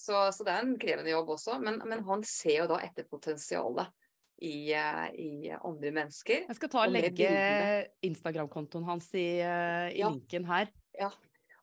Så, 0.00 0.16
så 0.32 0.44
det 0.46 0.52
er 0.54 0.64
en 0.64 0.78
krevende 0.80 1.12
jobb 1.12 1.34
også. 1.36 1.58
Men, 1.60 1.82
men 1.84 2.04
han 2.06 2.22
ser 2.24 2.62
jo 2.62 2.68
da 2.70 2.78
etter 2.80 3.04
potensialet 3.10 3.90
i, 4.40 4.72
eh, 4.72 5.08
i 5.20 5.50
andre 5.52 5.90
mennesker. 5.92 6.46
Jeg 6.48 6.56
skal 6.56 6.70
ta 6.72 6.84
og 6.86 6.94
legge. 6.94 7.32
Instagram-kontoen 8.08 8.86
hans 8.88 9.10
i, 9.14 9.26
eh, 9.44 9.90
i 9.92 10.00
Ja. 10.00 10.08
linken 10.08 10.48
her. 10.48 10.72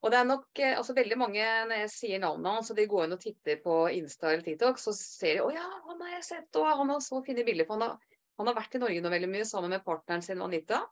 Og 0.04 0.12
det 0.14 0.20
er 0.20 0.28
nok 0.30 0.60
eh, 0.62 0.76
altså 0.78 0.94
veldig 0.94 1.18
mange, 1.18 1.42
når 1.42 1.82
jeg 1.82 1.90
sier 1.90 2.22
navnet 2.22 2.60
hans, 2.60 2.70
og 2.72 2.78
de 2.78 2.86
går 2.90 3.08
inn 3.08 3.16
og 3.18 3.24
titter 3.24 3.58
på 3.64 3.80
Insta 3.98 4.30
eller 4.30 4.46
TikTok, 4.46 4.78
så 4.78 4.94
ser 4.94 5.40
de 5.40 5.48
å 5.48 5.50
ja, 5.56 5.66
han 5.88 6.04
har 6.06 6.14
jeg 6.20 6.28
sett, 6.30 6.50
og 6.62 6.70
han 6.70 6.94
har 6.94 7.02
så 7.02 7.24
fine 7.26 7.46
bilder. 7.48 7.66
For 7.66 7.80
han 7.80 7.88
har, 7.90 8.22
han 8.38 8.52
har 8.52 8.60
vært 8.60 8.78
i 8.78 8.84
Norge 8.84 9.02
nå 9.02 9.14
veldig 9.16 9.32
mye 9.34 9.50
sammen 9.50 9.74
med 9.74 9.86
partneren 9.86 10.22
sin 10.22 10.44
Anita. 10.46 10.84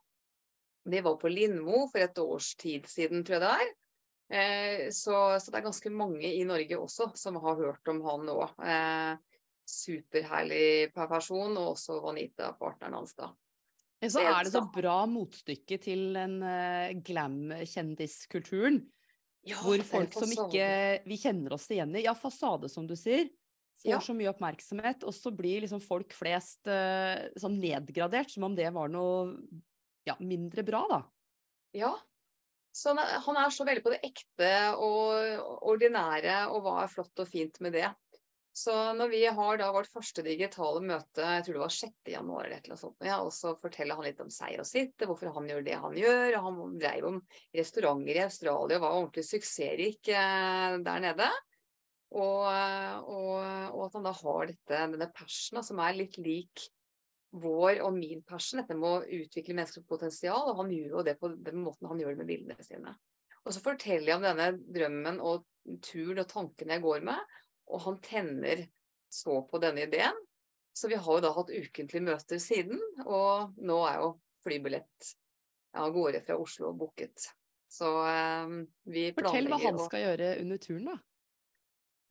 De 0.86 1.02
var 1.06 1.18
på 1.22 1.30
Lindmo 1.30 1.86
for 1.92 2.02
et 2.02 2.18
års 2.22 2.56
tid 2.58 2.90
siden, 2.90 3.24
tror 3.26 3.38
jeg 3.38 3.46
det 3.46 3.54
er. 3.54 3.72
Eh, 4.30 4.90
så, 4.90 5.40
så, 5.40 5.52
det 5.52 5.60
er 5.60 5.68
ganske 5.68 5.92
mange 5.94 6.30
i 6.34 6.44
Norge 6.48 6.80
også 6.82 7.12
som 7.20 7.38
har 7.44 7.60
hørt 7.60 7.92
om 7.92 8.02
han 8.08 8.26
nå. 8.26 8.38
Eh, 8.66 9.40
superherlig 9.66 10.94
person, 10.94 11.56
og 11.58 11.74
også 11.74 12.00
Vanita, 12.04 12.52
partneren 12.60 13.00
hans, 13.00 13.16
da. 13.18 13.32
Så 14.06 14.22
er 14.22 14.44
det 14.46 14.52
så 14.54 14.62
bra 14.70 15.00
motstykke 15.10 15.80
til 15.82 16.12
den 16.14 16.36
uh, 16.44 16.92
glam-kjendiskulturen. 17.06 18.84
Ja, 19.46 19.58
hvor 19.62 19.82
folk 19.86 20.14
som 20.14 20.30
ikke 20.34 20.68
vi 21.06 21.18
kjenner 21.22 21.56
oss 21.58 21.66
igjen 21.74 21.96
i, 21.96 22.04
ja, 22.06 22.14
fasade 22.18 22.70
som 22.70 22.86
du 22.90 22.94
sier, 22.98 23.30
får 23.82 23.92
ja. 23.92 24.02
så 24.04 24.14
mye 24.18 24.30
oppmerksomhet, 24.32 25.06
og 25.06 25.14
så 25.16 25.34
blir 25.34 25.64
liksom 25.64 25.82
folk 25.84 26.14
flest 26.18 26.70
uh, 26.70 27.26
sånn 27.40 27.58
nedgradert, 27.62 28.34
som 28.34 28.46
om 28.50 28.58
det 28.58 28.70
var 28.76 28.92
noe 28.94 29.34
ja, 30.06 30.18
mindre 30.22 30.66
bra, 30.68 30.84
da. 30.92 31.02
Ja. 31.76 31.96
Så 32.76 32.92
han 32.96 33.38
er 33.40 33.54
så 33.56 33.64
veldig 33.68 33.84
på 33.86 33.94
det 33.94 34.02
ekte 34.04 34.50
og 34.84 35.62
ordinære, 35.72 36.50
og 36.52 36.66
hva 36.66 36.82
er 36.84 36.92
flott 36.92 37.24
og 37.24 37.30
fint 37.30 37.62
med 37.64 37.78
det. 37.78 37.88
Så 38.56 38.72
når 38.96 39.10
vi 39.12 39.22
har 39.38 39.58
da 39.60 39.68
vårt 39.76 39.92
første 39.92 40.24
digitale 40.24 40.80
møte, 40.80 41.24
jeg 41.24 41.44
tror 41.44 41.58
det 41.58 41.64
var 41.64 41.74
6. 41.76 41.96
januar 42.08 42.46
eller 42.48 42.70
noe 42.72 42.80
sånt, 42.80 43.04
og 43.04 43.32
så 43.36 43.52
forteller 43.60 44.00
han 44.00 44.08
litt 44.08 44.22
om 44.24 44.32
seg 44.32 44.62
og 44.64 44.68
sitt, 44.70 44.96
hvorfor 45.04 45.34
han 45.36 45.50
gjør 45.52 45.66
det 45.66 45.80
han 45.84 45.98
gjør. 46.00 46.38
og 46.38 46.46
Han 46.46 46.78
drev 46.80 47.10
om 47.10 47.18
restauranter 47.56 48.16
i 48.16 48.24
Australia 48.24 48.78
og 48.80 48.86
var 48.86 48.96
ordentlig 49.02 49.26
suksessrik 49.28 50.08
eh, 50.08 50.78
der 50.88 51.04
nede. 51.04 51.28
Og, 52.16 52.48
og, 52.48 53.44
og, 53.76 53.82
at 53.90 54.00
han 54.00 54.08
da 54.08 54.16
har 54.22 54.48
dette, 54.48 54.80
denne 54.96 55.12
passionen 55.12 55.68
som 55.68 55.84
er 55.84 56.00
litt 56.00 56.16
lik 56.22 56.68
vår 57.42 57.82
og 57.86 57.96
min 57.98 58.22
passion, 58.28 58.62
dette 58.62 58.78
med 58.78 58.90
å 58.90 59.22
utvikle 59.22 59.58
menneskers 59.58 59.88
potensial. 59.90 60.52
Og 60.52 60.62
han 60.62 60.72
gjør 60.74 61.00
jo 61.00 61.06
det 61.08 61.18
på 61.22 61.32
den 61.36 61.62
måten 61.64 61.90
han 61.92 62.02
gjør 62.02 62.16
det 62.16 62.24
med 62.24 62.32
bildene 62.32 62.66
sine. 62.66 62.96
Og 63.46 63.54
så 63.54 63.62
forteller 63.62 64.10
jeg 64.10 64.18
om 64.18 64.26
denne 64.26 64.48
drømmen 64.58 65.20
og 65.22 65.46
turen 65.86 66.24
og 66.24 66.30
tankene 66.32 66.78
jeg 66.78 66.86
går 66.86 67.04
med, 67.06 67.36
og 67.70 67.84
han 67.86 68.00
tenner 68.06 68.64
så 69.14 69.42
på 69.50 69.62
denne 69.62 69.86
ideen. 69.86 70.18
Så 70.76 70.90
vi 70.92 70.98
har 71.00 71.18
jo 71.18 71.24
da 71.24 71.32
hatt 71.36 71.54
ukentlige 71.54 72.04
møter 72.04 72.42
siden, 72.42 72.82
og 73.06 73.56
nå 73.64 73.78
er 73.88 74.02
jo 74.02 74.10
flybillett 74.44 75.12
av 75.80 75.94
gårde 75.96 76.22
fra 76.26 76.36
Oslo 76.42 76.74
booket. 76.76 77.30
Så 77.72 77.92
eh, 78.10 78.56
vi 78.92 79.10
planlegger 79.16 79.30
Fortell 79.30 79.52
hva 79.52 79.62
han 79.64 79.80
skal 79.86 80.04
gjøre 80.04 80.32
under 80.42 80.62
turen, 80.66 80.90
da. 80.90 80.98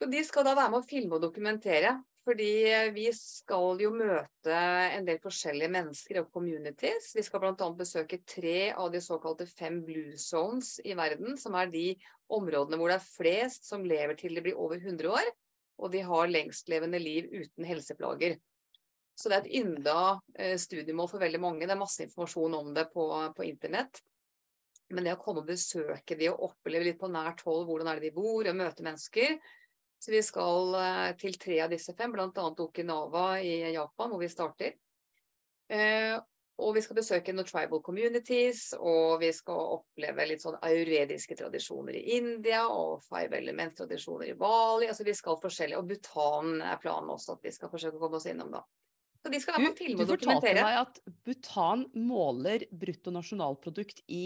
De 0.05 0.21
skal 0.27 0.45
da 0.45 0.55
være 0.57 0.73
med 0.73 0.81
å 0.83 0.87
filme 0.87 1.17
og 1.17 1.23
dokumentere. 1.23 1.93
Fordi 2.25 2.51
vi 2.95 3.05
skal 3.13 3.81
jo 3.83 3.91
møte 3.93 4.55
en 4.95 5.05
del 5.05 5.19
forskjellige 5.21 5.69
mennesker 5.75 6.23
og 6.23 6.31
communities. 6.33 7.11
Vi 7.13 7.21
skal 7.25 7.43
bl.a. 7.43 7.67
besøke 7.77 8.17
tre 8.25 8.71
av 8.73 8.89
de 8.93 9.01
såkalte 9.03 9.45
fem 9.45 9.83
blue 9.85 10.17
zones 10.17 10.79
i 10.81 10.95
verden, 10.97 11.37
som 11.37 11.53
er 11.59 11.69
de 11.69 11.91
områdene 12.33 12.79
hvor 12.81 12.89
det 12.89 12.97
er 12.97 13.05
flest 13.05 13.69
som 13.69 13.85
lever 13.85 14.17
til 14.17 14.33
de 14.33 14.41
blir 14.47 14.57
over 14.57 14.81
100 14.81 15.11
år, 15.11 15.29
og 15.77 15.93
de 15.93 16.01
har 16.07 16.31
lengstlevende 16.31 17.01
liv 17.03 17.29
uten 17.29 17.67
helseplager. 17.69 18.39
Så 19.15 19.29
det 19.29 19.37
er 19.37 19.45
et 19.45 19.61
ynda 19.61 19.99
eh, 20.33 20.57
studiemål 20.59 21.11
for 21.11 21.21
veldig 21.21 21.39
mange. 21.39 21.67
Det 21.67 21.75
er 21.75 21.79
masse 21.79 22.03
informasjon 22.03 22.57
om 22.57 22.73
det 22.75 22.89
på, 22.91 23.05
på 23.37 23.45
internett. 23.45 24.01
Men 24.89 25.05
det 25.05 25.13
å 25.15 25.21
komme 25.21 25.43
og 25.43 25.49
besøke 25.49 26.17
de 26.17 26.31
og 26.33 26.49
oppleve 26.49 26.89
litt 26.89 26.99
på 26.99 27.09
nært 27.09 27.45
hold 27.45 27.63
hvordan 27.69 27.89
er 27.89 28.01
det 28.01 28.09
de 28.09 28.17
bor, 28.17 28.41
og 28.45 28.57
møte 28.57 28.85
mennesker, 28.85 29.37
så 30.05 30.11
vi 30.13 30.21
skal 30.21 30.75
eh, 30.77 31.11
til 31.17 31.33
tre 31.41 31.55
av 31.65 31.71
disse 31.73 31.95
fem, 31.97 32.11
bl.a. 32.13 32.29
Okinawa 32.29 33.39
i 33.41 33.55
Japan, 33.73 34.11
hvor 34.11 34.21
vi 34.21 34.29
starter. 34.29 34.75
Eh, 35.73 36.13
og 36.61 36.75
vi 36.77 36.83
skal 36.85 36.99
besøke 36.99 37.33
noen 37.33 37.47
tribal 37.49 37.81
communities, 37.83 38.67
og 38.77 39.17
vi 39.23 39.31
skal 39.33 39.79
oppleve 39.79 40.27
litt 40.29 40.43
sånn 40.45 40.59
aurediske 40.61 41.35
tradisjoner 41.41 41.97
i 41.97 42.19
India 42.19 42.61
og 42.69 43.01
five 43.07 43.33
element-tradisjoner 43.41 44.29
i 44.29 44.37
Bali. 44.37 44.91
Altså 44.91 45.07
vi 45.07 45.17
skal 45.17 45.41
forskjellig, 45.41 45.79
Og 45.81 45.89
Bhutan 45.89 46.61
er 46.61 46.77
planen 46.79 47.09
også, 47.17 47.39
at 47.39 47.49
vi 47.49 47.55
skal 47.57 47.73
forsøke 47.73 47.97
å 47.97 48.05
komme 48.05 48.21
oss 48.21 48.29
innom 48.29 48.53
da. 48.53 48.61
Så 49.25 49.33
de 49.33 49.41
skal 49.41 49.57
være 49.57 49.71
med 49.71 49.79
til 49.81 49.97
og 49.97 50.05
dokumentere. 50.05 50.13
Du 50.13 50.21
fortalte 50.21 50.53
meg 50.61 50.81
at 50.83 51.01
Bhutan 51.25 51.87
måler 51.97 52.69
bruttonasjonalprodukt 52.85 54.05
i? 54.05 54.25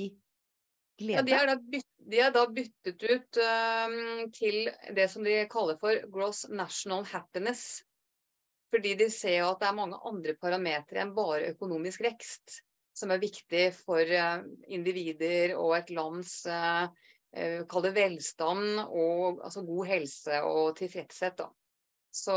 Ja, 1.00 1.22
de 1.24 1.36
har 1.36 1.48
da, 1.48 1.56
bytt, 1.56 1.88
de 2.12 2.20
har 2.20 2.34
da 2.36 2.46
byttet 2.52 3.04
ut 3.04 3.40
um, 3.44 4.26
til 4.36 4.70
det 4.96 5.08
som 5.12 5.24
de 5.26 5.44
kaller 5.52 5.78
for 5.82 6.02
gross 6.12 6.46
national 6.52 7.06
happiness. 7.08 7.84
Fordi 8.70 8.96
de 9.00 9.08
ser 9.14 9.40
jo 9.40 9.52
at 9.54 9.62
det 9.62 9.70
er 9.70 9.78
mange 9.78 10.00
andre 10.06 10.36
parametere 10.38 11.04
enn 11.04 11.16
bare 11.16 11.54
økonomisk 11.56 12.04
vekst 12.06 12.60
som 13.00 13.14
er 13.14 13.22
viktig 13.22 13.70
for 13.78 14.04
uh, 14.04 14.44
individer 14.68 15.56
og 15.58 15.78
et 15.78 15.94
lands 15.96 16.42
uh, 16.52 16.90
uh, 16.90 17.62
Kall 17.70 17.90
velstand 17.96 18.84
og 18.84 19.40
altså 19.46 19.64
god 19.66 19.90
helse 19.94 20.42
og 20.46 20.76
tilfredshet. 20.78 21.40
Da. 21.40 21.50
Så, 22.12 22.36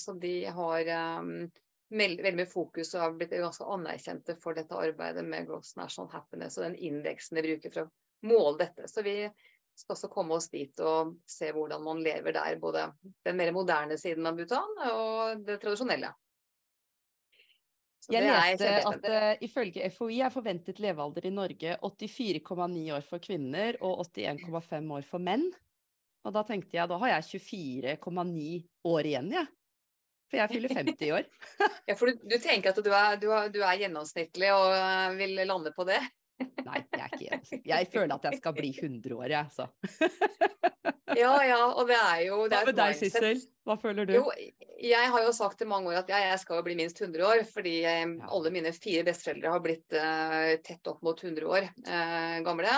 så 0.00 0.14
de 0.16 0.38
har 0.48 0.88
um, 1.20 1.44
veldig 1.92 2.32
mye 2.36 2.48
fokus 2.48 2.94
og 2.94 3.02
har 3.02 3.16
blitt 3.18 3.34
ganske 3.36 3.66
anerkjente 3.76 4.36
for 4.40 4.56
dette 4.56 4.76
arbeidet 4.76 5.24
med 5.26 5.48
Gross 5.48 5.74
National 5.78 6.10
Happiness 6.14 6.58
og 6.58 6.68
den 6.68 6.78
indeksen 6.78 7.38
de 7.38 7.44
bruker 7.46 7.74
for 7.74 7.86
å 7.86 8.28
måle 8.28 8.64
dette. 8.64 8.88
Så 8.90 9.04
vi 9.04 9.18
skal 9.74 9.96
også 9.96 10.10
komme 10.12 10.36
oss 10.38 10.48
dit 10.52 10.78
og 10.82 11.16
se 11.28 11.50
hvordan 11.54 11.82
man 11.84 12.02
lever 12.04 12.36
der, 12.36 12.58
både 12.62 12.88
den 13.26 13.38
mer 13.38 13.52
moderne 13.54 13.98
siden 14.00 14.26
av 14.26 14.38
Bhutan 14.38 14.78
og 14.90 15.44
det 15.46 15.58
tradisjonelle. 15.62 16.12
Så 18.04 18.12
jeg 18.12 18.26
leste 18.28 18.70
at 18.84 19.06
uh, 19.08 19.30
ifølge 19.44 19.88
FHI 19.88 20.18
er 20.26 20.32
forventet 20.32 20.80
levealder 20.82 21.24
i 21.24 21.32
Norge 21.32 21.76
84,9 21.80 22.82
år 22.92 23.06
for 23.08 23.22
kvinner 23.24 23.78
og 23.80 24.04
81,5 24.10 24.90
år 24.98 25.06
for 25.08 25.24
menn. 25.24 25.46
Og 26.24 26.34
da 26.36 26.42
tenkte 26.44 26.76
jeg 26.76 26.88
da 26.90 26.98
har 27.00 27.14
jeg 27.14 27.40
24,9 27.40 28.58
år 28.92 29.08
igjen, 29.08 29.32
jeg. 29.32 29.46
Ja. 29.48 29.63
For 30.34 30.42
jeg 30.42 30.50
fyller 30.50 30.74
50 30.80 31.06
i 31.06 31.12
år. 31.14 31.30
ja, 31.88 31.94
for 31.94 32.10
du, 32.10 32.26
du, 32.26 32.36
tenker 32.42 32.74
at 32.74 32.82
du 32.82 32.90
er, 32.90 33.16
du, 33.22 33.30
er, 33.30 33.48
du 33.54 33.60
er, 33.62 33.78
gjennomsnittlig 33.84 34.50
og 34.54 34.74
eh, 34.74 35.14
vil 35.20 35.42
lande 35.46 35.70
på 35.76 35.86
det? 35.88 36.00
Nei, 36.66 36.80
jeg 36.82 37.00
er 37.00 37.12
ikke 37.12 37.22
gjennomsnittlig. 37.22 37.70
Jeg 37.70 37.90
føler 37.94 38.16
at 38.16 38.28
jeg 38.28 38.40
skal 38.42 38.56
bli 38.58 38.72
100 38.74 39.14
år, 39.14 39.28
jeg, 39.36 39.54
så. 39.54 39.68
ja, 41.22 41.34
ja, 41.46 41.60
og 41.70 41.86
det 41.90 42.00
er 42.00 42.24
jo 42.26 42.40
det 42.50 42.58
er 42.58 42.66
Hva 42.66 42.72
med 42.72 42.80
deg, 42.80 42.98
Sissel? 42.98 43.44
Hva 43.64 43.78
føler 43.80 44.10
du? 44.10 44.16
Jo, 44.18 44.26
jeg 44.82 45.14
har 45.14 45.24
jo 45.24 45.30
sagt 45.36 45.62
i 45.62 45.70
mange 45.70 45.92
år 45.92 46.02
at 46.02 46.10
ja, 46.10 46.24
jeg 46.32 46.42
skal 46.42 46.66
bli 46.66 46.76
minst 46.82 46.98
100 47.00 47.24
år, 47.30 47.44
fordi 47.54 47.78
ja. 47.86 47.94
alle 48.26 48.52
mine 48.54 48.74
fire 48.74 49.06
besteforeldre 49.06 49.54
har 49.54 49.64
blitt 49.64 49.96
uh, 49.96 50.50
tett 50.66 50.90
opp 50.90 51.04
mot 51.06 51.22
100 51.22 51.46
år 51.46 51.70
uh, 51.86 52.42
gamle. 52.44 52.74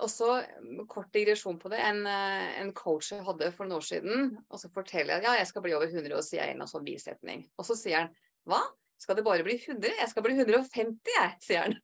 Og 0.00 0.08
så 0.08 0.28
mm, 0.40 0.84
kort 0.88 1.10
digresjon 1.12 1.58
på 1.60 1.70
det. 1.72 1.80
En, 1.84 2.06
eh, 2.08 2.60
en, 2.62 2.72
coach 2.76 3.12
jeg 3.12 3.24
hadde 3.26 3.50
for 3.52 3.68
noen 3.68 3.80
år 3.80 3.86
siden, 3.86 4.30
og 4.48 4.60
så 4.60 4.70
forteller 4.72 5.18
jeg 5.18 5.22
at 5.22 5.28
ja, 5.28 5.34
jeg 5.42 5.50
skal 5.50 5.64
bli 5.66 5.74
over 5.76 5.90
100, 5.90 6.14
og 6.16 6.24
sier 6.24 6.46
jeg 6.46 6.56
en 6.56 6.70
sånn 6.70 6.86
bisetning. 6.86 7.44
Og 7.60 7.68
så 7.68 7.76
sier 7.78 8.04
han 8.04 8.14
hva? 8.48 8.62
Skal 9.02 9.18
det 9.18 9.24
bare 9.26 9.44
bli 9.44 9.56
100? 9.58 9.96
Jeg 9.98 10.10
skal 10.12 10.24
bli 10.24 10.36
150, 10.38 11.12
jeg, 11.12 11.30
sier 11.42 11.66
han. 11.66 11.76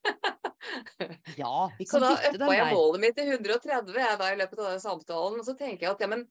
ja, 1.43 1.69
vi 1.79 1.87
kan 1.89 1.99
så 1.99 2.03
da 2.05 2.13
uppa 2.31 2.53
jeg 2.55 2.75
målet 2.77 3.03
mitt 3.03 3.17
til 3.19 3.33
130 3.35 3.99
jeg, 3.99 4.19
da, 4.21 4.29
i 4.31 4.39
løpet 4.39 4.63
av 4.63 4.71
den 4.71 4.85
samtalen. 4.85 5.41
Og 5.43 5.47
så 5.49 5.57
tenker 5.59 5.89
jeg 5.89 5.97
at 5.97 6.05
ja, 6.05 6.11
men 6.15 6.25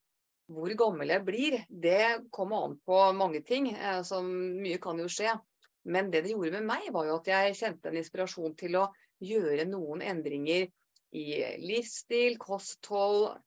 hvor 0.48 0.72
gammel 0.80 1.12
jeg 1.12 1.26
blir, 1.28 1.60
det 1.68 2.30
kommer 2.32 2.70
an 2.70 2.78
på 2.88 3.02
mange 3.20 3.44
ting. 3.46 3.70
Eh, 3.76 4.00
som 4.08 4.30
mye 4.64 4.80
kan 4.82 5.00
jo 5.04 5.10
skje. 5.12 5.36
Men 5.88 6.10
det 6.12 6.24
det 6.26 6.34
gjorde 6.34 6.56
med 6.56 6.68
meg, 6.72 6.88
var 6.96 7.08
jo 7.08 7.20
at 7.20 7.30
jeg 7.32 7.60
kjente 7.60 7.92
en 7.92 8.00
inspirasjon 8.00 8.56
til 8.60 8.80
å 8.80 8.88
gjøre 9.24 9.68
noen 9.68 10.04
endringer 10.04 10.70
i 11.18 11.26
livsstil, 11.64 12.38
kosthold, 12.42 13.38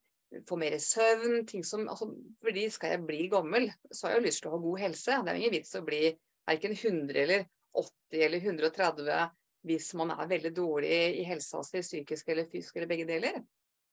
få 0.48 0.58
mer 0.60 0.76
søvn. 0.82 1.44
ting 1.46 1.64
som, 1.66 1.88
altså, 1.88 2.10
fordi 2.42 2.68
Skal 2.70 2.96
jeg 2.96 3.06
bli 3.06 3.28
gammel, 3.32 3.70
så 3.90 4.06
har 4.06 4.14
jeg 4.14 4.20
jo 4.20 4.26
lyst 4.28 4.42
til 4.42 4.50
å 4.50 4.56
ha 4.56 4.62
god 4.62 4.82
helse. 4.84 5.18
Det 5.20 5.30
er 5.32 5.38
jo 5.38 5.42
ingen 5.42 5.56
vits 5.58 5.76
å 5.78 5.84
bli 5.86 6.02
verken 6.50 6.76
100 6.76 7.22
eller 7.24 7.46
80 7.76 8.24
eller 8.26 8.46
130 8.50 9.30
hvis 9.68 9.90
man 9.98 10.14
er 10.14 10.28
veldig 10.30 10.52
dårlig 10.56 10.98
i 11.20 11.24
helsa 11.28 11.60
si, 11.66 11.82
psykisk 11.84 12.30
eller 12.32 12.48
fysisk 12.48 12.78
eller 12.78 12.88
begge 12.90 13.06
deler. 13.08 13.42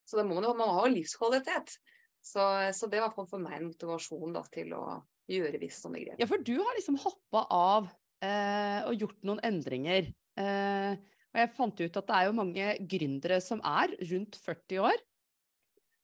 Så 0.07 0.19
da 0.19 0.23
må 0.23 0.37
man, 0.37 0.47
man 0.55 0.75
ha 0.77 0.85
livskvalitet. 0.87 1.75
Så, 2.23 2.43
så, 2.75 2.87
det 2.91 3.01
var 3.03 3.13
for 3.15 3.41
meg 3.41 3.57
en 3.57 3.69
motivasjon 3.69 4.35
da, 4.35 4.43
til 4.51 4.71
å 4.77 4.83
gjøre 5.31 5.59
visse 5.59 5.83
sånne 5.83 6.01
grep. 6.03 6.21
Ja, 6.21 6.27
for 6.29 6.43
du 6.43 6.55
har 6.55 6.77
liksom 6.77 6.99
hoppa 7.03 7.43
av 7.51 7.89
eh, 8.23 8.87
og 8.87 9.03
gjort 9.03 9.27
noen 9.27 9.43
endringer. 9.47 10.07
Eh, 10.39 10.95
og 11.37 11.43
jeg 11.43 11.53
fant 11.53 11.81
ut 11.83 11.97
at 11.99 12.07
det 12.09 12.15
er 12.17 12.25
jo 12.25 12.33
mange 12.33 12.67
gründere 12.89 13.37
som 13.45 13.59
er 13.61 13.91
rundt 14.09 14.39
40 14.41 14.79
år. 14.89 15.03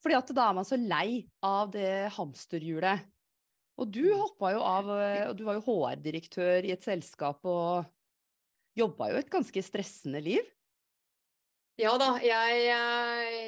Fordi 0.03 0.17
at 0.19 0.31
da 0.37 0.45
er 0.45 0.57
man 0.59 0.67
så 0.67 0.77
lei 0.77 1.23
av 1.41 1.71
det 1.73 2.11
hamsterhjulet. 2.13 3.07
Og 3.81 3.89
du 3.89 4.03
mm. 4.05 4.19
hoppa 4.19 4.51
jo 4.53 4.61
av, 4.61 4.91
eh, 4.93 5.23
og 5.31 5.33
du 5.39 5.41
var 5.47 5.57
jo 5.57 5.63
HR-direktør 5.65 6.67
i 6.67 6.73
et 6.75 6.85
selskap 6.85 7.41
og 7.49 7.87
jobba 8.77 9.09
jo 9.09 9.23
et 9.23 9.31
ganske 9.33 9.65
stressende 9.65 10.21
liv. 10.21 10.45
Ja 11.81 11.95
da, 11.97 12.11
jeg, 12.21 12.57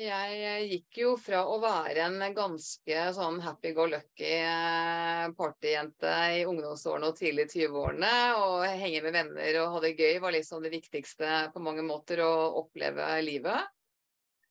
jeg, 0.02 0.62
gikk 0.72 0.98
jo 0.98 1.12
fra 1.22 1.44
å 1.46 1.60
være 1.62 2.08
en 2.08 2.24
ganske 2.34 3.04
sånn 3.14 3.38
happy-go-lucky 3.44 4.32
eh, 4.40 5.28
partyjente 5.38 6.14
i 6.34 6.40
ungdomsårene 6.50 7.12
og 7.12 7.20
tidlig 7.20 7.46
20-årene, 7.52 8.16
og 8.42 8.66
henge 8.82 9.04
med 9.06 9.14
venner 9.14 9.60
og 9.62 9.76
ha 9.76 9.84
det 9.86 9.94
gøy 10.00 10.18
var 10.24 10.34
liksom 10.34 10.66
det 10.66 10.74
viktigste 10.74 11.52
på 11.54 11.62
mange 11.62 11.86
måter 11.86 12.24
å 12.26 12.34
oppleve 12.64 13.12
livet. 13.22 13.70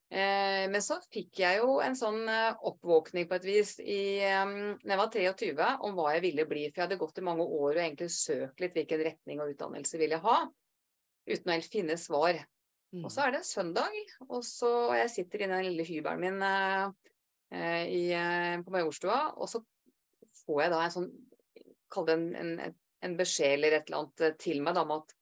Eh, 0.07 0.71
men 0.71 0.78
så 0.78 1.00
fikk 1.11 1.43
jeg 1.43 1.59
jo 1.64 1.81
en 1.83 1.99
sånn 1.99 2.23
eh, 2.31 2.54
oppvåkning 2.71 3.26
på 3.26 3.40
et 3.40 3.50
vis 3.50 3.76
i, 3.83 4.23
når 4.23 4.95
jeg 4.95 5.02
var 5.02 5.14
23 5.19 5.71
om 5.90 5.99
hva 5.99 6.14
jeg 6.14 6.28
ville 6.31 6.47
bli. 6.47 6.69
For 6.71 6.78
jeg 6.78 6.87
hadde 6.87 7.02
gått 7.02 7.19
i 7.19 7.26
mange 7.26 7.50
år 7.50 7.73
og 7.73 7.85
egentlig 7.88 8.12
søkt 8.14 8.62
litt 8.62 8.78
hvilken 8.78 9.07
retning 9.11 9.43
og 9.43 9.50
utdannelse 9.57 9.99
ville 9.99 10.21
jeg 10.21 10.28
ha. 10.31 10.45
Uten 11.26 11.50
å 11.50 11.59
helt 11.59 11.73
finne 11.75 11.99
svar. 11.99 12.45
Mm. 12.95 13.03
Og 13.03 13.11
så 13.11 13.25
er 13.25 13.35
det 13.35 13.43
en 13.43 13.49
søndag, 13.49 13.97
og 14.29 14.45
så 14.47 14.71
jeg 15.01 15.11
sitter 15.11 15.43
i 15.43 15.51
den 15.51 15.67
lille 15.67 15.87
hybelen 15.89 16.23
min 16.23 16.45
eh, 16.47 17.85
i, 17.91 18.05
på 18.63 18.75
Majorstua, 18.75 19.35
og 19.35 19.51
så 19.51 19.61
får 20.45 20.63
jeg 20.63 20.75
da 20.75 20.83
en 20.85 20.99
sånn 20.99 21.13
Kall 21.95 22.09
det 22.09 22.15
en, 22.17 22.31
en, 22.59 22.73
en 23.07 23.13
beskjed 23.15 23.53
eller 23.53 23.77
et 23.77 23.85
eller 23.87 24.01
annet 24.01 24.39
til 24.43 24.63
meg 24.65 24.75
da, 24.75 24.83
om 24.83 24.97
at 24.97 25.13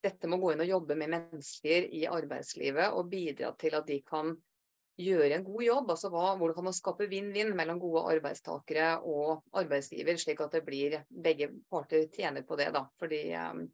dette 0.00 0.28
må 0.30 0.38
gå 0.40 0.54
inn 0.54 0.62
og 0.64 0.70
jobbe 0.70 0.96
med 0.96 1.10
mennesker 1.12 1.90
i 1.92 2.06
arbeidslivet 2.08 2.94
og 2.96 3.10
bidra 3.10 3.50
til 3.60 3.76
at 3.76 3.88
de 3.90 3.98
kan 4.06 4.32
gjøre 5.00 5.34
en 5.36 5.44
god 5.44 5.64
jobb. 5.64 5.92
Altså 5.94 6.10
hva, 6.12 6.24
hvordan 6.38 6.56
kan 6.56 6.66
man 6.68 6.76
skape 6.76 7.08
vinn-vinn 7.10 7.52
mellom 7.56 7.80
gode 7.82 8.06
arbeidstakere 8.14 8.94
og 9.08 9.44
arbeidsgiver, 9.60 10.18
slik 10.20 10.40
at 10.44 10.56
det 10.56 10.64
blir 10.66 10.96
begge 11.08 11.50
parter 11.72 12.08
tjener 12.12 12.46
på 12.48 12.58
det. 12.60 12.70
da. 12.76 12.86
Fordi 13.00 13.22
um, 13.36 13.66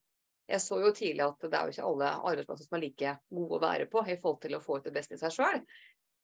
jeg 0.46 0.62
så 0.62 0.78
jo 0.82 0.94
tidlig 0.94 1.24
at 1.26 1.42
det 1.42 1.58
er 1.58 1.66
jo 1.66 1.74
ikke 1.74 1.90
alle 1.90 2.10
arbeidsplasser 2.30 2.68
som 2.68 2.78
er 2.78 2.84
like 2.84 3.14
gode 3.34 3.58
å 3.58 3.62
være 3.64 3.86
på 3.90 4.02
i 4.06 4.18
forhold 4.20 4.40
til 4.44 4.56
å 4.56 4.62
få 4.62 4.78
ut 4.78 4.86
det 4.86 4.94
beste 4.94 5.16
i 5.16 5.20
seg 5.20 5.34
sjøl. 5.34 5.62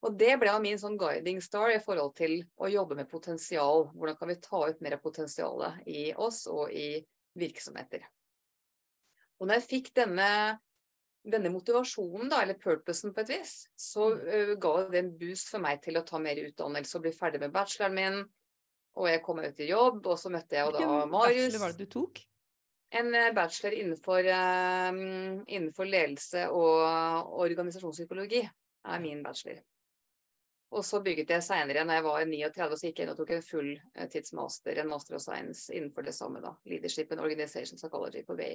Og 0.02 0.18
det 0.18 0.34
ble 0.42 0.52
min 0.62 0.78
sånn 0.78 0.98
guiding 0.98 1.38
star 1.42 1.70
i 1.70 1.82
forhold 1.82 2.14
til 2.18 2.40
å 2.58 2.70
jobbe 2.70 2.98
med 2.98 3.10
potensial. 3.10 3.88
Hvordan 3.94 4.18
kan 4.18 4.30
vi 4.32 4.38
ta 4.42 4.62
ut 4.66 4.80
mer 4.82 4.96
av 4.96 5.02
potensialet 5.02 5.86
i 5.90 6.08
oss 6.18 6.44
og 6.50 6.74
i 6.74 7.04
virksomheter. 7.38 8.04
Og 9.40 9.48
når 9.48 9.58
jeg 9.60 9.68
fikk 9.68 9.90
denne, 9.96 10.28
denne 11.26 11.52
motivasjonen, 11.54 12.28
da, 12.30 12.42
eller 12.44 12.58
purposen 12.60 13.14
på 13.14 13.24
et 13.24 13.32
vis, 13.34 13.54
så 13.78 14.12
uh, 14.14 14.54
ga 14.60 14.74
det 14.92 15.02
en 15.02 15.14
boost 15.18 15.50
for 15.52 15.64
meg 15.64 15.82
til 15.84 15.98
å 15.98 16.04
ta 16.06 16.20
mer 16.22 16.40
utdannelse 16.44 16.98
og 16.98 17.06
bli 17.06 17.14
ferdig 17.16 17.42
med 17.42 17.54
bacheloren 17.54 17.96
min. 17.98 18.20
Og 19.00 19.08
jeg 19.08 19.22
kom 19.24 19.40
meg 19.40 19.54
ut 19.54 19.64
i 19.64 19.70
jobb, 19.70 20.04
og 20.04 20.18
så 20.20 20.30
møtte 20.32 20.58
jeg 20.58 20.74
da 20.76 20.84
Marius. 20.84 21.08
Hvilken 21.08 21.16
bachelor 21.16 21.64
var 21.64 21.74
det 21.74 21.86
du 21.86 21.92
tok? 21.96 22.22
En 22.92 23.08
bachelor 23.34 23.72
innenfor, 23.72 24.26
uh, 24.28 24.90
innenfor 25.48 25.88
ledelse 25.88 26.44
og 26.52 27.38
organisasjonspsykologi 27.40 28.42
er 28.44 29.00
min 29.00 29.22
bachelor. 29.24 29.62
Og 30.72 30.84
så 30.84 31.02
bygget 31.04 31.30
jeg 31.34 31.44
seinere, 31.44 31.84
når 31.84 31.98
jeg 31.98 32.04
var 32.06 32.22
39, 32.28 32.76
så 32.76 32.88
gikk 32.88 33.00
jeg 33.00 33.06
inn 33.06 33.12
og 33.12 33.18
tok 33.18 33.32
en 33.36 33.44
fulltidsmaster, 33.44 34.78
en 34.80 34.92
master 34.92 35.18
of 35.18 35.24
science 35.24 35.72
innenfor 35.72 36.06
det 36.06 36.14
samme, 36.16 36.40
da. 36.40 36.54
Leadership 36.68 37.12
and 37.12 37.20
Organization 37.20 37.80
Psychology 37.80 38.22
på 38.24 38.36
BI. 38.38 38.54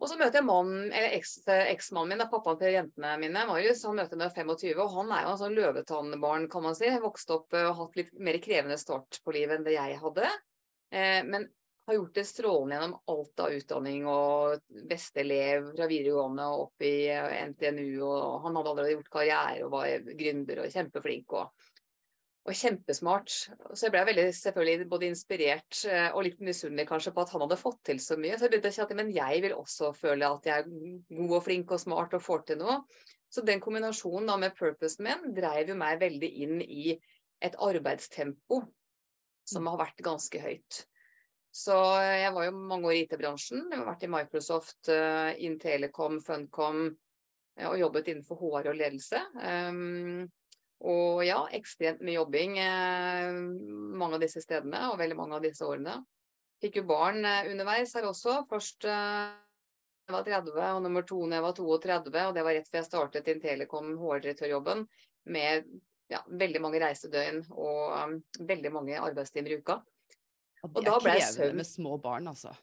Og 0.00 0.08
så 0.08 0.16
møter 0.18 0.40
jeg 0.40 0.48
mannen, 0.48 0.88
eller 0.88 1.68
eksmannen 1.70 2.14
min, 2.14 2.22
da, 2.24 2.26
pappaen 2.32 2.58
til 2.58 2.74
jentene 2.74 3.12
mine, 3.22 3.44
Marius. 3.46 3.84
Han 3.86 4.00
møter 4.00 4.18
meg 4.18 4.34
25, 4.34 4.80
og 4.82 4.96
han 4.96 5.12
er 5.14 5.26
jo 5.26 5.34
en 5.34 5.40
sånn 5.44 5.58
løvetannbarn, 5.58 6.48
kan 6.50 6.66
man 6.66 6.78
si. 6.78 6.90
Vokste 7.04 7.36
opp 7.36 7.54
eh, 7.54 7.68
og 7.68 7.78
hatt 7.82 8.00
litt 8.00 8.10
mer 8.18 8.40
krevende 8.42 8.80
start 8.80 9.20
på 9.22 9.36
livet 9.36 9.60
enn 9.60 9.68
det 9.68 9.76
jeg 9.76 10.00
hadde. 10.02 10.32
Eh, 10.90 11.20
men 11.28 11.46
har 11.86 11.98
gjort 11.98 12.16
det 12.16 12.24
strålende 12.24 12.76
gjennom 12.78 12.96
alt 13.12 13.42
av 13.44 13.54
utdanning 13.58 14.06
og 14.08 14.82
beste 14.88 15.20
elev 15.20 15.70
fra 15.74 15.88
videregående 15.90 16.48
og 16.52 16.66
opp 16.68 16.86
i 16.86 16.94
eh, 17.12 17.36
NTNU. 17.50 18.00
Og 18.06 18.44
han 18.46 18.58
hadde 18.58 18.72
allerede 18.72 18.96
gjort 18.96 19.14
karriere 19.18 19.66
og 19.66 19.74
var 19.76 20.10
gründer 20.22 20.64
og 20.64 20.74
kjempeflink. 20.74 21.38
og 21.40 21.70
og 22.44 22.52
kjempesmart. 22.52 23.32
Så 23.72 23.86
jeg 23.86 23.92
ble 23.94 24.02
veldig 24.04 24.26
selvfølgelig 24.36 24.88
både 24.90 25.08
inspirert 25.08 25.80
eh, 25.88 26.10
og 26.12 26.26
litt 26.26 26.42
misunnelig 26.44 26.86
kanskje 26.90 27.14
på 27.16 27.24
at 27.24 27.32
han 27.32 27.44
hadde 27.46 27.60
fått 27.60 27.80
til 27.88 28.00
så 28.04 28.18
mye. 28.20 28.36
Så 28.36 28.46
jeg 28.46 28.52
begynte 28.52 28.72
å 28.72 28.76
si 28.76 28.82
at 28.84 28.94
men 28.98 29.12
jeg 29.14 29.42
vil 29.44 29.56
også 29.56 29.92
føle 29.96 30.28
at 30.28 30.48
jeg 30.48 30.64
er 30.64 30.68
god 31.22 31.36
og 31.38 31.44
flink 31.46 31.72
og 31.72 31.80
smart 31.80 32.16
og 32.16 32.24
får 32.24 32.44
til 32.50 32.60
noe. 32.60 32.78
Så 33.32 33.42
den 33.48 33.62
kombinasjonen 33.64 34.28
da 34.28 34.36
med 34.38 34.56
purposen 34.58 35.08
min 35.08 35.32
dreiv 35.36 35.72
jo 35.72 35.78
meg 35.80 36.02
veldig 36.04 36.30
inn 36.44 36.60
i 36.62 36.98
et 37.44 37.56
arbeidstempo 37.56 38.60
som 39.48 39.72
har 39.72 39.80
vært 39.80 40.04
ganske 40.04 40.40
høyt. 40.40 40.84
Så 41.54 41.74
jeg 42.02 42.32
var 42.34 42.48
jo 42.48 42.54
mange 42.56 42.90
år 42.90 42.96
i 42.96 43.02
IT-bransjen. 43.04 43.68
Jeg 43.70 43.78
har 43.78 43.86
vært 43.86 44.02
i 44.02 44.10
Microsoft, 44.10 44.80
uh, 44.90 45.30
Intelecom, 45.38 46.18
Funcom 46.24 46.88
og 47.54 47.76
jobbet 47.78 48.08
innenfor 48.10 48.40
HR 48.40 48.72
og 48.72 48.80
ledelse. 48.80 49.20
Og 50.84 51.22
ja, 51.24 51.38
ekstremt 51.56 52.02
mye 52.04 52.18
jobbing 52.18 52.58
eh, 52.60 53.30
mange 53.96 54.18
av 54.18 54.24
disse 54.24 54.42
stedene 54.44 54.82
og 54.90 54.98
veldig 55.00 55.16
mange 55.16 55.38
av 55.38 55.46
disse 55.46 55.64
årene. 55.64 55.96
Fikk 56.60 56.80
jo 56.80 56.86
barn 56.90 57.24
eh, 57.24 57.48
underveis 57.52 57.94
her 57.96 58.08
også. 58.08 58.42
Først 58.50 58.84
eh, 58.90 59.32
jeg 60.04 60.12
var 60.12 60.26
30, 60.26 60.52
og 60.76 60.82
nummer 60.84 61.06
to 61.08 61.22
når 61.22 61.38
jeg 61.38 61.46
var 61.46 61.56
32. 61.56 62.26
Og 62.28 62.36
det 62.36 62.44
var 62.44 62.58
rett 62.58 62.68
før 62.68 62.80
jeg 62.82 62.90
startet 62.90 63.32
Intelecom 63.32 63.94
HR-direktørjobben 64.02 64.84
med 65.32 65.70
ja, 66.12 66.20
veldig 66.28 66.60
mange 66.60 66.82
reisedøgn 66.82 67.40
og 67.56 67.94
um, 67.96 68.18
veldig 68.44 68.72
mange 68.74 68.98
arbeidstimer 69.00 69.54
i 69.54 69.56
uka. 69.62 69.78
Og, 70.64 70.78
det 70.80 70.88
er 70.88 71.02
krevende 71.04 71.60
med 71.60 71.68
små 71.68 71.98
barn, 72.00 72.30
altså. 72.30 72.54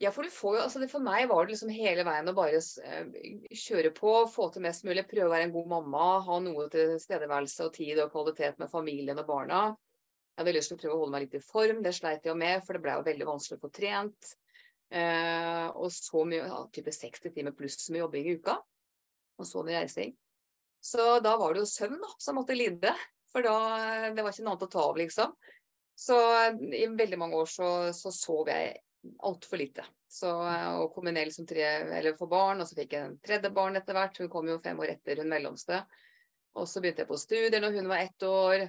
Ja, 0.00 0.08
for, 0.14 0.24
får, 0.32 0.56
altså 0.62 0.80
for 0.88 1.04
meg 1.04 1.26
var 1.28 1.44
det 1.44 1.52
liksom 1.52 1.70
hele 1.76 2.06
veien 2.08 2.30
å 2.30 2.32
bare 2.32 2.56
uh, 2.56 3.16
kjøre 3.52 3.90
på, 3.92 4.14
få 4.32 4.46
til 4.52 4.64
mest 4.64 4.86
mulig, 4.88 5.04
prøve 5.10 5.28
å 5.28 5.34
være 5.34 5.50
en 5.50 5.52
god 5.52 5.68
mamma, 5.74 6.06
ha 6.24 6.38
noe 6.40 6.64
tilstedeværelse 6.72 7.66
og 7.68 7.74
tid 7.76 8.00
og 8.00 8.14
kvalitet 8.14 8.56
med 8.62 8.72
familien 8.72 9.20
og 9.20 9.28
barna. 9.28 9.60
Jeg 10.32 10.40
hadde 10.40 10.54
lyst 10.56 10.72
til 10.72 10.78
å 10.78 10.80
prøve 10.80 10.96
å 10.96 11.02
holde 11.02 11.14
meg 11.14 11.26
litt 11.26 11.36
i 11.36 11.42
form, 11.44 11.82
det 11.84 11.92
sleit 11.98 12.24
jeg 12.24 12.40
med, 12.40 12.64
for 12.64 12.78
det 12.78 12.82
ble 12.86 12.96
jo 12.96 13.04
veldig 13.10 13.28
vanskelig 13.28 13.60
å 13.60 13.64
få 13.66 13.72
trent. 13.76 14.32
Uh, 14.88 15.68
og 15.76 15.92
så 15.92 16.24
mye, 16.26 16.48
ja, 16.48 16.64
type 16.72 16.96
60 16.96 17.36
timer 17.36 17.54
pluss 17.60 17.84
med 17.92 18.00
jobbing 18.00 18.26
i 18.32 18.38
uka, 18.40 18.56
og 19.36 19.46
så 19.46 19.62
mye 19.66 19.84
reising. 19.84 20.16
Så 20.80 21.18
da 21.20 21.36
var 21.36 21.52
det 21.52 21.66
jo 21.66 21.68
søvn 21.68 22.00
da, 22.00 22.14
som 22.16 22.40
måtte 22.40 22.56
lide, 22.56 22.96
for 23.30 23.44
da, 23.44 23.58
det 24.16 24.24
var 24.24 24.32
ikke 24.32 24.48
noe 24.48 24.56
annet 24.56 24.64
å 24.64 24.72
ta 24.72 24.86
av, 24.88 24.96
liksom. 24.96 25.36
Så 26.00 26.16
i 26.72 26.86
veldig 26.86 27.18
mange 27.20 27.36
år 27.36 27.48
så, 27.50 27.70
så 27.92 28.12
sov 28.14 28.48
jeg 28.48 28.72
altfor 29.20 29.60
lite. 29.60 29.84
Så 30.08 30.30
kom 30.32 30.88
kombinere 30.94 31.32
som 31.34 31.46
tre, 31.46 31.64
eller 31.98 32.16
for 32.18 32.30
barn, 32.30 32.62
og 32.62 32.68
så 32.68 32.78
fikk 32.78 32.96
jeg 32.96 33.06
en 33.06 33.18
tredje 33.20 33.50
barn 33.54 33.76
etter 33.76 33.96
hvert. 33.96 34.16
Hun 34.16 34.30
kom 34.32 34.48
jo 34.48 34.56
fem 34.64 34.80
år 34.80 34.94
etter 34.96 35.20
hun 35.20 35.28
mellomste. 35.30 35.82
Og 36.56 36.66
så 36.66 36.80
begynte 36.80 37.04
jeg 37.04 37.10
på 37.10 37.20
studier 37.20 37.62
når 37.62 37.76
hun 37.76 37.90
var 37.92 38.06
ett 38.06 38.26
år. 38.26 38.64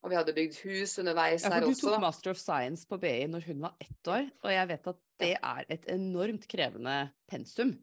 Og 0.00 0.08
vi 0.08 0.16
hadde 0.16 0.34
bygd 0.34 0.56
hus 0.64 0.96
underveis 1.02 1.44
ja, 1.44 1.52
her 1.52 1.68
også. 1.68 1.84
Du 1.84 1.92
tok 1.92 2.02
Master 2.02 2.32
of 2.32 2.40
Science 2.40 2.88
på 2.88 2.96
BI 3.02 3.28
når 3.28 3.44
hun 3.50 3.60
var 3.66 3.76
ett 3.84 4.08
år, 4.08 4.30
og 4.40 4.54
jeg 4.54 4.70
vet 4.72 4.90
at 4.94 5.00
det 5.20 5.34
er 5.36 5.72
et 5.76 5.88
enormt 5.92 6.48
krevende 6.48 6.96
pensum. 7.28 7.74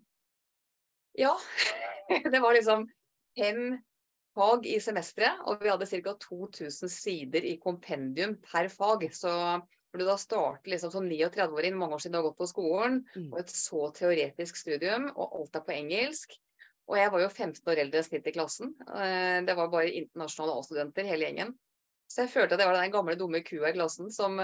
Ja. 1.17 1.35
Det 2.33 2.39
var 2.39 2.55
liksom 2.55 2.87
fem 3.37 3.77
fag 4.37 4.67
i 4.69 4.77
semesteret, 4.83 5.41
og 5.49 5.63
vi 5.63 5.71
hadde 5.71 5.87
ca. 5.89 6.13
2000 6.21 6.91
sider 6.93 7.45
i 7.45 7.57
kompendium 7.61 8.37
per 8.45 8.69
fag. 8.73 9.07
Så 9.15 9.31
når 9.31 10.01
du 10.01 10.05
da 10.05 10.17
starter 10.21 10.73
liksom 10.73 10.93
som 10.93 11.07
39-åring, 11.09 11.77
mange 11.77 11.97
år 11.97 12.03
siden 12.03 12.17
du 12.17 12.19
har 12.21 12.27
gått 12.29 12.41
på 12.41 12.49
skolen, 12.51 12.99
mm. 13.15 13.29
og 13.31 13.39
et 13.41 13.53
så 13.53 13.87
teoretisk 13.97 14.59
studium, 14.59 15.09
og 15.15 15.39
alt 15.39 15.57
er 15.57 15.65
på 15.65 15.77
engelsk. 15.77 16.35
Og 16.87 16.99
jeg 16.99 17.11
var 17.11 17.23
jo 17.23 17.29
15 17.29 17.71
år 17.71 17.81
eldre 17.83 17.99
enn 17.99 18.05
snitt 18.07 18.27
i 18.29 18.35
klassen. 18.35 18.75
Eh, 18.87 19.39
det 19.47 19.55
var 19.57 19.71
bare 19.73 19.91
internasjonale 19.91 20.59
A-studenter 20.59 21.09
hele 21.09 21.27
gjengen. 21.27 21.55
Så 22.07 22.23
jeg 22.23 22.31
følte 22.31 22.55
at 22.55 22.61
jeg 22.63 22.69
var 22.69 22.77
den 22.79 22.93
gamle, 22.93 23.17
dumme 23.19 23.41
kua 23.43 23.67
i 23.67 23.75
klassen 23.75 24.07
som 24.15 24.37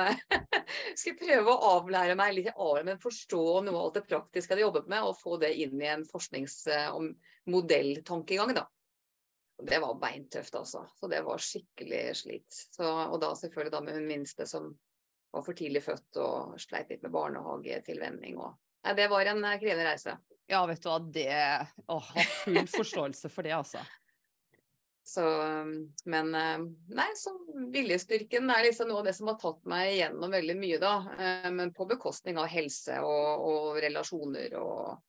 skulle 0.99 1.19
prøve 1.21 1.53
å 1.53 1.69
avlære 1.77 2.17
meg 2.19 2.33
litt 2.35 2.49
av 2.51 2.81
men 2.83 2.99
forstå 2.99 3.43
noe 3.63 3.71
av 3.71 3.85
alt 3.85 3.99
det 4.01 4.03
praktiske 4.09 4.51
jeg 4.51 4.57
hadde 4.57 4.65
jobbet 4.65 4.89
med, 4.91 5.05
og 5.07 5.15
få 5.21 5.37
det 5.39 5.53
inn 5.63 5.79
i 5.79 5.87
en 5.93 6.03
forsknings- 6.09 6.65
og 6.91 7.13
modelltankegang, 7.53 8.51
da. 8.57 8.67
Det 9.63 9.79
var 9.79 9.95
beintøft, 9.99 10.55
altså. 10.59 10.83
Så 10.99 11.07
det 11.11 11.21
var 11.23 11.41
skikkelig 11.41 12.03
slit. 12.19 12.59
Så, 12.75 12.87
og 12.87 13.19
da 13.23 13.31
selvfølgelig 13.37 13.73
da 13.73 13.81
med 13.85 13.97
hun 13.99 14.09
minste 14.09 14.47
som 14.49 14.73
var 15.33 15.45
for 15.45 15.57
tidlig 15.57 15.81
født 15.85 16.19
og 16.21 16.59
sleit 16.61 16.91
litt 16.93 17.03
med 17.05 17.13
barnehagetilvenning. 17.15 18.37
Og... 18.37 18.53
Nei, 18.85 18.95
det 18.99 19.09
var 19.11 19.31
en 19.31 19.43
eh, 19.47 19.59
krevende 19.61 19.89
reise. 19.89 20.15
Ja, 20.51 20.65
vet 20.67 20.83
du 20.83 20.89
hva, 20.89 20.99
det 21.15 21.33
Å, 21.87 21.97
ha 21.97 22.25
full 22.43 22.65
forståelse 22.77 23.31
for 23.31 23.47
det, 23.47 23.55
altså. 23.55 23.81
Så, 25.03 25.23
men 26.07 26.35
eh, 26.35 26.59
nei, 26.95 27.07
så 27.19 27.33
viljestyrken 27.73 28.51
er 28.53 28.67
liksom 28.69 28.91
noe 28.91 29.01
av 29.01 29.09
det 29.09 29.15
som 29.17 29.31
har 29.31 29.39
tatt 29.41 29.65
meg 29.67 29.97
gjennom 29.97 30.31
veldig 30.31 30.55
mye, 30.59 30.77
da. 30.83 30.93
Eh, 31.17 31.49
men 31.55 31.73
på 31.75 31.87
bekostning 31.89 32.39
av 32.39 32.51
helse 32.51 33.01
og, 33.03 33.47
og 33.49 33.81
relasjoner 33.83 34.55
og 34.61 35.01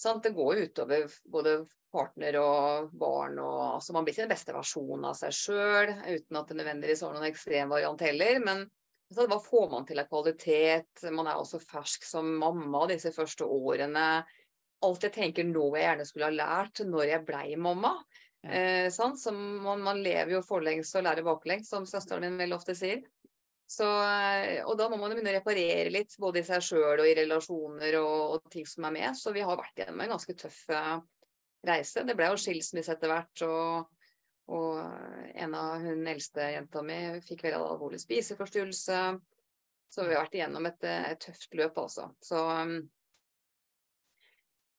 sant? 0.00 0.22
Det 0.24 0.34
går 0.36 0.54
jo 0.54 0.66
utover 0.68 1.12
både 1.32 1.58
partner 1.92 2.36
og 2.40 2.90
barn 2.98 3.38
og 3.40 3.60
altså 3.78 3.94
Man 3.96 4.04
blir 4.04 4.14
ikke 4.14 4.26
den 4.26 4.34
beste 4.34 4.54
versjonen 4.56 5.06
av 5.08 5.16
seg 5.18 5.34
sjøl, 5.34 5.94
uten 6.04 6.40
at 6.40 6.50
det 6.50 6.58
nødvendigvis 6.58 7.04
var 7.04 7.16
noen 7.16 7.30
ekstrem 7.30 7.72
variant 7.72 8.04
heller. 8.04 8.40
Men 8.44 8.66
så 9.14 9.24
hva 9.28 9.38
får 9.40 9.68
man 9.72 9.86
til 9.88 10.02
av 10.02 10.10
kvalitet? 10.10 11.04
Man 11.14 11.30
er 11.30 11.40
også 11.40 11.60
fersk 11.62 12.04
som 12.04 12.28
mamma 12.42 12.84
disse 12.90 13.12
første 13.14 13.48
årene. 13.48 14.08
Alt 14.84 15.06
jeg 15.06 15.14
tenker 15.16 15.46
nå 15.48 15.70
jeg 15.74 15.86
gjerne 15.86 16.06
skulle 16.06 16.28
ha 16.28 16.36
lært 16.36 16.84
når 16.86 17.06
jeg 17.08 17.26
blei 17.28 17.46
mamma. 17.58 17.96
Ja. 18.46 18.86
Eh, 18.86 19.32
man, 19.34 19.80
man, 19.82 20.02
lever 20.04 20.36
jo 20.36 20.42
forlengs 20.46 20.92
og 20.94 21.08
lærer 21.08 21.26
baklengs, 21.26 21.72
som 21.72 21.88
søsteren 21.88 22.28
min 22.28 22.38
veldig 22.44 22.58
ofte 22.60 22.76
sier. 22.78 23.00
Så, 23.68 23.84
eh, 23.84 24.62
og 24.64 24.78
da 24.80 24.86
må 24.88 24.96
man 24.96 25.12
begynne 25.12 25.34
å 25.34 25.36
reparere 25.36 25.92
litt, 25.92 26.14
både 26.20 26.40
i 26.40 26.46
seg 26.46 26.64
sjøl 26.64 27.02
og 27.02 27.04
i 27.04 27.14
relasjoner 27.18 27.98
og, 28.00 28.38
og, 28.38 28.50
ting 28.52 28.64
som 28.66 28.86
er 28.88 28.94
med. 28.96 29.18
Så 29.18 29.34
vi 29.36 29.44
har 29.44 29.60
vært 29.60 29.82
gjennom 29.82 30.00
en 30.00 30.14
ganske 30.14 30.36
tøff 30.40 30.62
eh, 30.72 30.94
reise. 31.68 32.04
Det 32.08 32.16
ble 32.16 32.30
jo 32.30 32.40
skilsmisse 32.40 32.96
etter 32.96 33.12
hvert, 33.12 33.44
og, 33.44 33.90
og 34.56 34.80
en 35.36 35.56
av 35.58 35.84
hun 35.84 36.00
eldste 36.08 36.48
jenta 36.54 36.84
mi 36.86 36.98
fikk 37.26 37.44
veldig 37.44 37.60
alvorlig 37.60 38.00
spiseforstyrrelse. 38.00 39.02
Så 39.88 40.04
vi 40.04 40.16
har 40.16 40.24
vært 40.24 40.38
igjennom 40.38 40.68
et, 40.68 40.88
et 40.88 41.20
tøft 41.28 41.60
løp, 41.60 41.76
altså. 41.84 42.08
Så 42.24 42.40
um, 42.40 42.78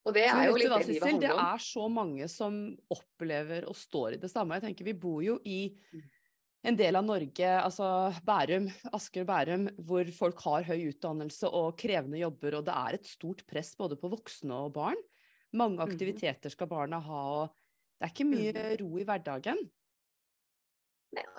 og 0.08 0.16
det 0.16 0.26
er 0.32 0.48
jo 0.48 0.56
litt 0.58 0.72
det 0.72 0.86
livet 0.88 1.06
handler 1.06 1.34
om. 1.36 1.40
Det 1.40 1.46
er 1.46 1.62
så 1.62 1.88
mange 1.92 2.28
som 2.32 2.56
opplever 2.94 3.66
og 3.70 3.76
står 3.78 4.16
i 4.16 4.22
det 4.22 4.30
samme. 4.32 4.58
Jeg 4.58 4.70
tenker 4.70 4.88
Vi 4.88 4.96
bor 4.98 5.20
jo 5.22 5.36
i 5.46 5.68
mm. 5.70 6.08
En 6.68 6.76
del 6.76 6.98
av 7.00 7.06
Norge, 7.08 7.50
altså 7.62 8.12
Bærum, 8.28 8.68
Asker 8.92 9.24
og 9.24 9.30
Bærum, 9.30 9.66
hvor 9.88 10.12
folk 10.16 10.44
har 10.44 10.68
høy 10.68 10.90
utdannelse 10.90 11.52
og 11.56 11.78
krevende 11.80 12.20
jobber, 12.20 12.60
og 12.60 12.68
det 12.68 12.76
er 12.76 12.98
et 12.98 13.08
stort 13.08 13.46
press 13.48 13.76
både 13.80 13.96
på 14.00 14.12
voksne 14.12 14.66
og 14.68 14.74
barn. 14.76 15.00
Mange 15.56 15.80
mm-hmm. 15.80 15.96
aktiviteter 15.96 16.54
skal 16.54 16.70
barna 16.70 17.00
ha, 17.02 17.26
og 17.40 17.54
det 18.00 18.08
er 18.08 18.14
ikke 18.14 18.28
mye 18.28 18.56
mm-hmm. 18.56 18.80
ro 18.84 19.00
i 19.00 19.06
hverdagen. 19.08 19.62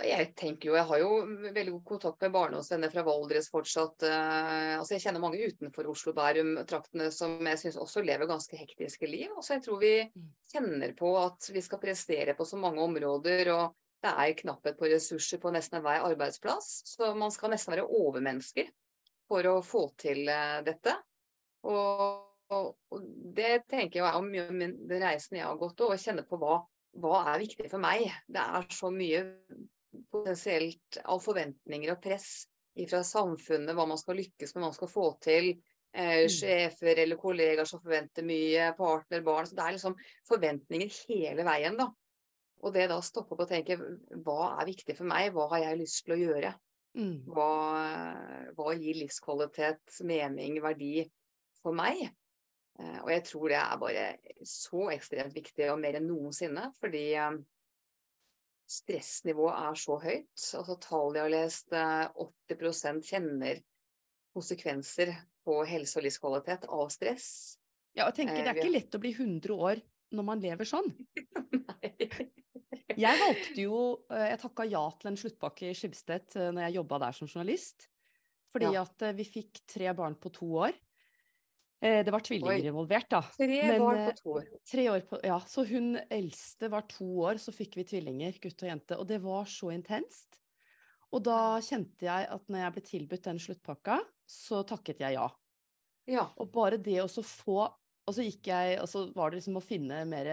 Jeg 0.03 0.33
tenker 0.35 0.67
jo, 0.67 0.75
jeg 0.75 0.87
har 0.89 0.99
jo 0.99 1.11
veldig 1.55 1.73
god 1.77 1.83
kontakt 1.87 2.25
med 2.25 2.33
barndomsvenner 2.35 2.91
fra 2.91 3.05
Valdres 3.07 3.47
fortsatt. 3.53 4.03
Uh, 4.03 4.81
altså 4.81 4.97
jeg 4.97 5.05
kjenner 5.05 5.23
mange 5.23 5.45
utenfor 5.47 5.87
Oslo, 5.93 6.15
Bærum-traktene 6.17 7.07
som 7.15 7.37
jeg 7.47 7.61
syns 7.61 7.79
også 7.79 8.03
lever 8.03 8.27
ganske 8.27 8.59
hektiske 8.59 9.07
liv. 9.07 9.29
Altså 9.37 9.55
jeg 9.55 9.63
tror 9.69 9.79
vi 9.85 9.93
mm. 10.09 10.27
kjenner 10.51 10.97
på 10.99 11.13
at 11.21 11.53
vi 11.55 11.63
skal 11.63 11.83
prestere 11.85 12.35
på 12.35 12.49
så 12.49 12.59
mange 12.59 12.83
områder. 12.83 13.53
og 13.55 13.79
det 14.01 14.11
er 14.11 14.37
knapphet 14.39 14.79
på 14.79 14.89
ressurser 14.89 15.41
på 15.43 15.53
nesten 15.53 15.83
hver 15.85 16.07
arbeidsplass. 16.09 16.71
Så 16.89 17.13
man 17.19 17.33
skal 17.35 17.53
nesten 17.53 17.75
være 17.75 17.87
overmennesker 17.87 18.71
for 19.29 19.47
å 19.51 19.61
få 19.65 19.87
til 20.01 20.25
uh, 20.29 20.61
dette. 20.67 20.97
Og, 21.69 22.05
og, 22.51 22.71
og, 22.91 23.09
det 23.37 23.67
tenker 23.71 24.01
jeg 24.01 24.09
er 24.09 24.25
mye 24.25 24.47
av 24.47 24.61
den 24.91 25.03
reisen 25.05 25.37
jeg 25.39 25.47
har 25.47 25.61
gått 25.61 25.85
og 25.85 25.99
kjenne 26.01 26.25
på 26.27 26.41
hva 26.41 26.63
hva 26.99 27.25
er 27.33 27.43
viktig 27.45 27.69
for 27.71 27.83
meg? 27.83 28.09
Det 28.27 28.43
er 28.43 28.67
så 28.75 28.91
mye 28.95 29.25
potensielt 30.11 31.01
av 31.05 31.23
forventninger 31.23 31.93
og 31.93 32.01
press 32.03 32.31
fra 32.89 33.03
samfunnet, 33.05 33.75
hva 33.77 33.87
man 33.89 33.99
skal 34.01 34.19
lykkes 34.21 34.55
med, 34.55 34.63
hva 34.63 34.71
man 34.71 34.77
skal 34.77 34.91
få 34.91 35.07
til. 35.23 35.53
Eh, 35.91 36.25
mm. 36.25 36.31
sjefer 36.31 37.01
eller 37.03 37.19
kollegaer 37.19 37.67
som 37.67 37.83
forventer 37.83 38.27
mye, 38.27 38.71
partner, 38.79 39.25
barn. 39.27 39.49
Så 39.49 39.59
det 39.59 39.65
er 39.65 39.77
liksom 39.77 39.97
forventninger 40.29 41.01
hele 41.11 41.47
veien, 41.47 41.79
da. 41.81 41.91
Og 42.61 42.75
det 42.75 42.89
da 42.91 42.99
stoppe 43.05 43.35
opp 43.35 43.45
og 43.47 43.51
tenke 43.51 43.79
hva 43.79 44.57
er 44.61 44.69
viktig 44.69 44.97
for 44.99 45.09
meg, 45.09 45.31
hva 45.33 45.47
har 45.55 45.65
jeg 45.65 45.81
lyst 45.81 46.03
til 46.05 46.17
å 46.17 46.21
gjøre? 46.21 46.55
Mm. 46.99 47.23
Hva, 47.31 47.51
hva 48.57 48.73
gir 48.75 48.99
livskvalitet, 48.99 50.01
mening, 50.05 50.59
verdi 50.65 51.07
for 51.63 51.77
meg? 51.77 52.11
Eh, 52.81 52.99
og 53.03 53.11
jeg 53.13 53.25
tror 53.29 53.53
det 53.53 53.61
er 53.61 53.81
bare 53.81 54.05
så 54.47 54.91
ekstremt 54.95 55.37
viktig, 55.37 55.69
og 55.73 55.81
mer 55.83 55.99
enn 55.99 56.09
noensinne. 56.11 56.69
Fordi 56.81 57.05
eh, 57.15 57.39
stressnivået 58.71 59.63
er 59.71 59.81
så 59.85 59.99
høyt. 60.03 60.47
Altså 60.61 60.79
Tall 60.83 61.19
jeg 61.19 61.27
har 61.27 61.35
lest, 61.35 61.75
80 61.75 62.91
eh, 62.93 63.01
kjenner 63.13 63.63
konsekvenser 64.35 65.15
på 65.47 65.63
helse 65.67 65.99
og 65.99 66.07
livskvalitet 66.07 66.69
av 66.71 66.91
stress. 66.95 67.31
Ja, 67.97 68.07
og 68.07 68.15
tenker 68.15 68.39
Det 68.39 68.53
er 68.53 68.61
ikke 68.61 68.77
lett 68.77 68.95
å 68.95 69.03
bli 69.03 69.15
100 69.17 69.57
år 69.57 69.81
når 70.15 70.27
man 70.27 70.43
lever 70.43 70.69
sånn. 70.69 70.93
jeg 73.01 73.19
valgte 73.21 73.65
jo 73.65 73.79
Jeg 74.13 74.39
takka 74.43 74.67
ja 74.69 74.83
til 75.01 75.11
en 75.11 75.19
sluttpakke 75.19 75.71
i 75.71 75.75
Skibsted 75.77 76.37
når 76.55 76.67
jeg 76.67 76.77
jobba 76.81 77.01
der 77.07 77.17
som 77.17 77.31
journalist. 77.31 77.89
Fordi 78.51 78.73
ja. 78.75 78.85
at 78.85 79.05
vi 79.17 79.27
fikk 79.27 79.63
tre 79.71 79.93
barn 79.97 80.17
på 80.19 80.33
to 80.35 80.49
år. 80.67 80.75
Eh, 81.81 82.05
det 82.05 82.13
var 82.13 82.21
tvillinger 82.21 82.67
involvert, 82.69 83.09
da. 83.09 83.23
Tre 83.39 83.49
Men, 83.49 83.81
barn 83.81 84.03
på 84.11 84.17
to 84.19 84.33
år. 84.37 84.45
Eh, 84.45 84.63
tre 84.69 84.85
år 84.93 85.05
på, 85.09 85.21
ja, 85.25 85.39
så 85.49 85.65
hun 85.65 85.95
eldste 86.13 86.69
var 86.73 86.85
to 86.91 87.09
år, 87.25 87.41
så 87.41 87.55
fikk 87.57 87.79
vi 87.81 87.87
tvillinger, 87.89 88.37
gutt 88.43 88.65
og 88.67 88.69
jente. 88.69 88.99
Og 89.01 89.09
det 89.09 89.21
var 89.25 89.49
så 89.49 89.73
intenst. 89.73 90.43
Og 91.11 91.25
da 91.25 91.59
kjente 91.65 92.05
jeg 92.05 92.29
at 92.37 92.51
når 92.53 92.65
jeg 92.65 92.75
ble 92.75 92.83
tilbudt 92.91 93.25
den 93.31 93.41
sluttpakka, 93.43 93.97
så 94.29 94.61
takket 94.69 95.01
jeg 95.03 95.17
ja. 95.17 95.25
ja. 96.11 96.27
Og 96.37 96.53
bare 96.53 96.79
det 96.79 97.01
å 97.03 97.09
få 97.09 97.65
Og 98.07 98.15
så 98.15 98.23
gikk 98.23 98.47
jeg 98.47 98.77
Og 98.79 98.87
så 98.87 99.01
var 99.11 99.31
det 99.31 99.41
liksom 99.41 99.59
å 99.59 99.63
finne 99.65 100.05
mer 100.07 100.29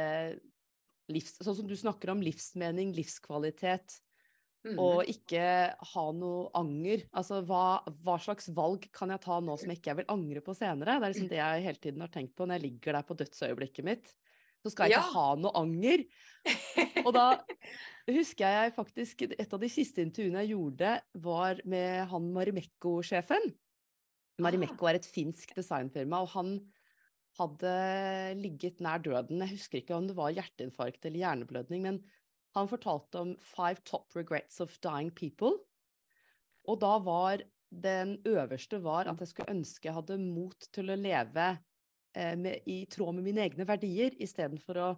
livs... 1.11 1.37
Sånn 1.41 1.57
som 1.59 1.69
du 1.69 1.75
snakker 1.77 2.11
om 2.13 2.21
livsmening, 2.23 2.93
livskvalitet. 2.97 3.99
Mm. 4.67 4.79
Og 4.81 5.07
ikke 5.07 5.43
ha 5.93 6.05
noe 6.17 6.47
anger. 6.57 7.05
Altså 7.15 7.39
hva, 7.47 7.79
hva, 8.03 8.17
slags 8.21 8.49
valg 8.55 8.87
kan 8.95 9.13
jeg 9.13 9.23
ta 9.23 9.39
nå 9.43 9.55
som 9.59 9.71
jeg 9.71 9.79
ikke 9.79 9.99
vil 10.01 10.09
angre 10.11 10.43
på 10.43 10.55
senere? 10.57 10.97
Det 10.97 11.05
er 11.05 11.13
liksom 11.13 11.29
det 11.31 11.39
jeg 11.39 11.67
hele 11.67 11.83
tiden 11.83 12.03
har 12.03 12.11
tenkt 12.13 12.33
på 12.35 12.47
når 12.47 12.57
jeg 12.57 12.65
ligger 12.65 12.97
der 12.97 13.07
på 13.07 13.17
dødsøyeblikket 13.21 13.87
mitt. 13.87 14.15
Så 14.65 14.73
skal 14.73 14.89
jeg 14.89 14.97
ja. 14.97 15.03
ikke 15.05 15.21
ha 15.21 15.27
noe 15.39 15.53
anger. 15.61 16.03
Og 17.05 17.11
da 17.15 17.27
husker 18.17 18.57
jeg 18.57 18.73
faktisk 18.75 19.23
Et 19.27 19.53
av 19.53 19.61
de 19.61 19.69
siste 19.71 20.03
intervjuene 20.03 20.43
jeg 20.43 20.55
gjorde, 20.55 20.97
var 21.23 21.61
med 21.69 22.03
han 22.11 22.31
Marimekko-sjefen. 22.35 23.53
Marimekko 24.43 24.89
er 24.89 24.99
et 24.99 25.07
finsk 25.09 25.55
designfirma, 25.57 26.19
og 26.25 26.33
han 26.35 26.57
hadde 27.37 27.73
ligget 28.39 28.81
nær 28.83 29.01
døden. 29.03 29.43
Jeg 29.43 29.55
husker 29.55 29.81
ikke 29.81 29.97
om 29.97 30.07
det 30.09 30.17
var 30.17 30.33
hjerteinfarkt 30.33 31.05
eller 31.05 31.23
hjerneblødning, 31.23 31.85
men 31.85 31.99
han 32.57 32.69
fortalte 32.69 33.21
om 33.21 33.35
Five 33.43 33.83
Top 33.85 34.15
Regrets 34.17 34.61
of 34.63 34.77
Dying 34.83 35.13
People. 35.15 35.53
Og 36.67 36.81
da 36.81 36.97
var 37.03 37.43
den 37.69 38.17
øverste 38.25 38.79
var 38.83 39.09
at 39.11 39.19
jeg 39.21 39.31
skulle 39.31 39.53
ønske 39.53 39.89
jeg 39.89 39.97
hadde 39.97 40.17
mot 40.21 40.69
til 40.73 40.89
å 40.89 40.97
leve 40.97 41.47
eh, 42.15 42.35
med, 42.39 42.63
i 42.65 42.85
tråd 42.89 43.17
med 43.17 43.27
mine 43.27 43.43
egne 43.43 43.67
verdier, 43.67 44.15
istedenfor 44.23 44.81
å 44.81 44.89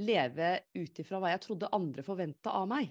leve 0.00 0.56
ut 0.74 1.00
ifra 1.00 1.20
hva 1.22 1.34
jeg 1.34 1.44
trodde 1.44 1.72
andre 1.76 2.04
forventa 2.06 2.54
av 2.58 2.68
meg. 2.70 2.90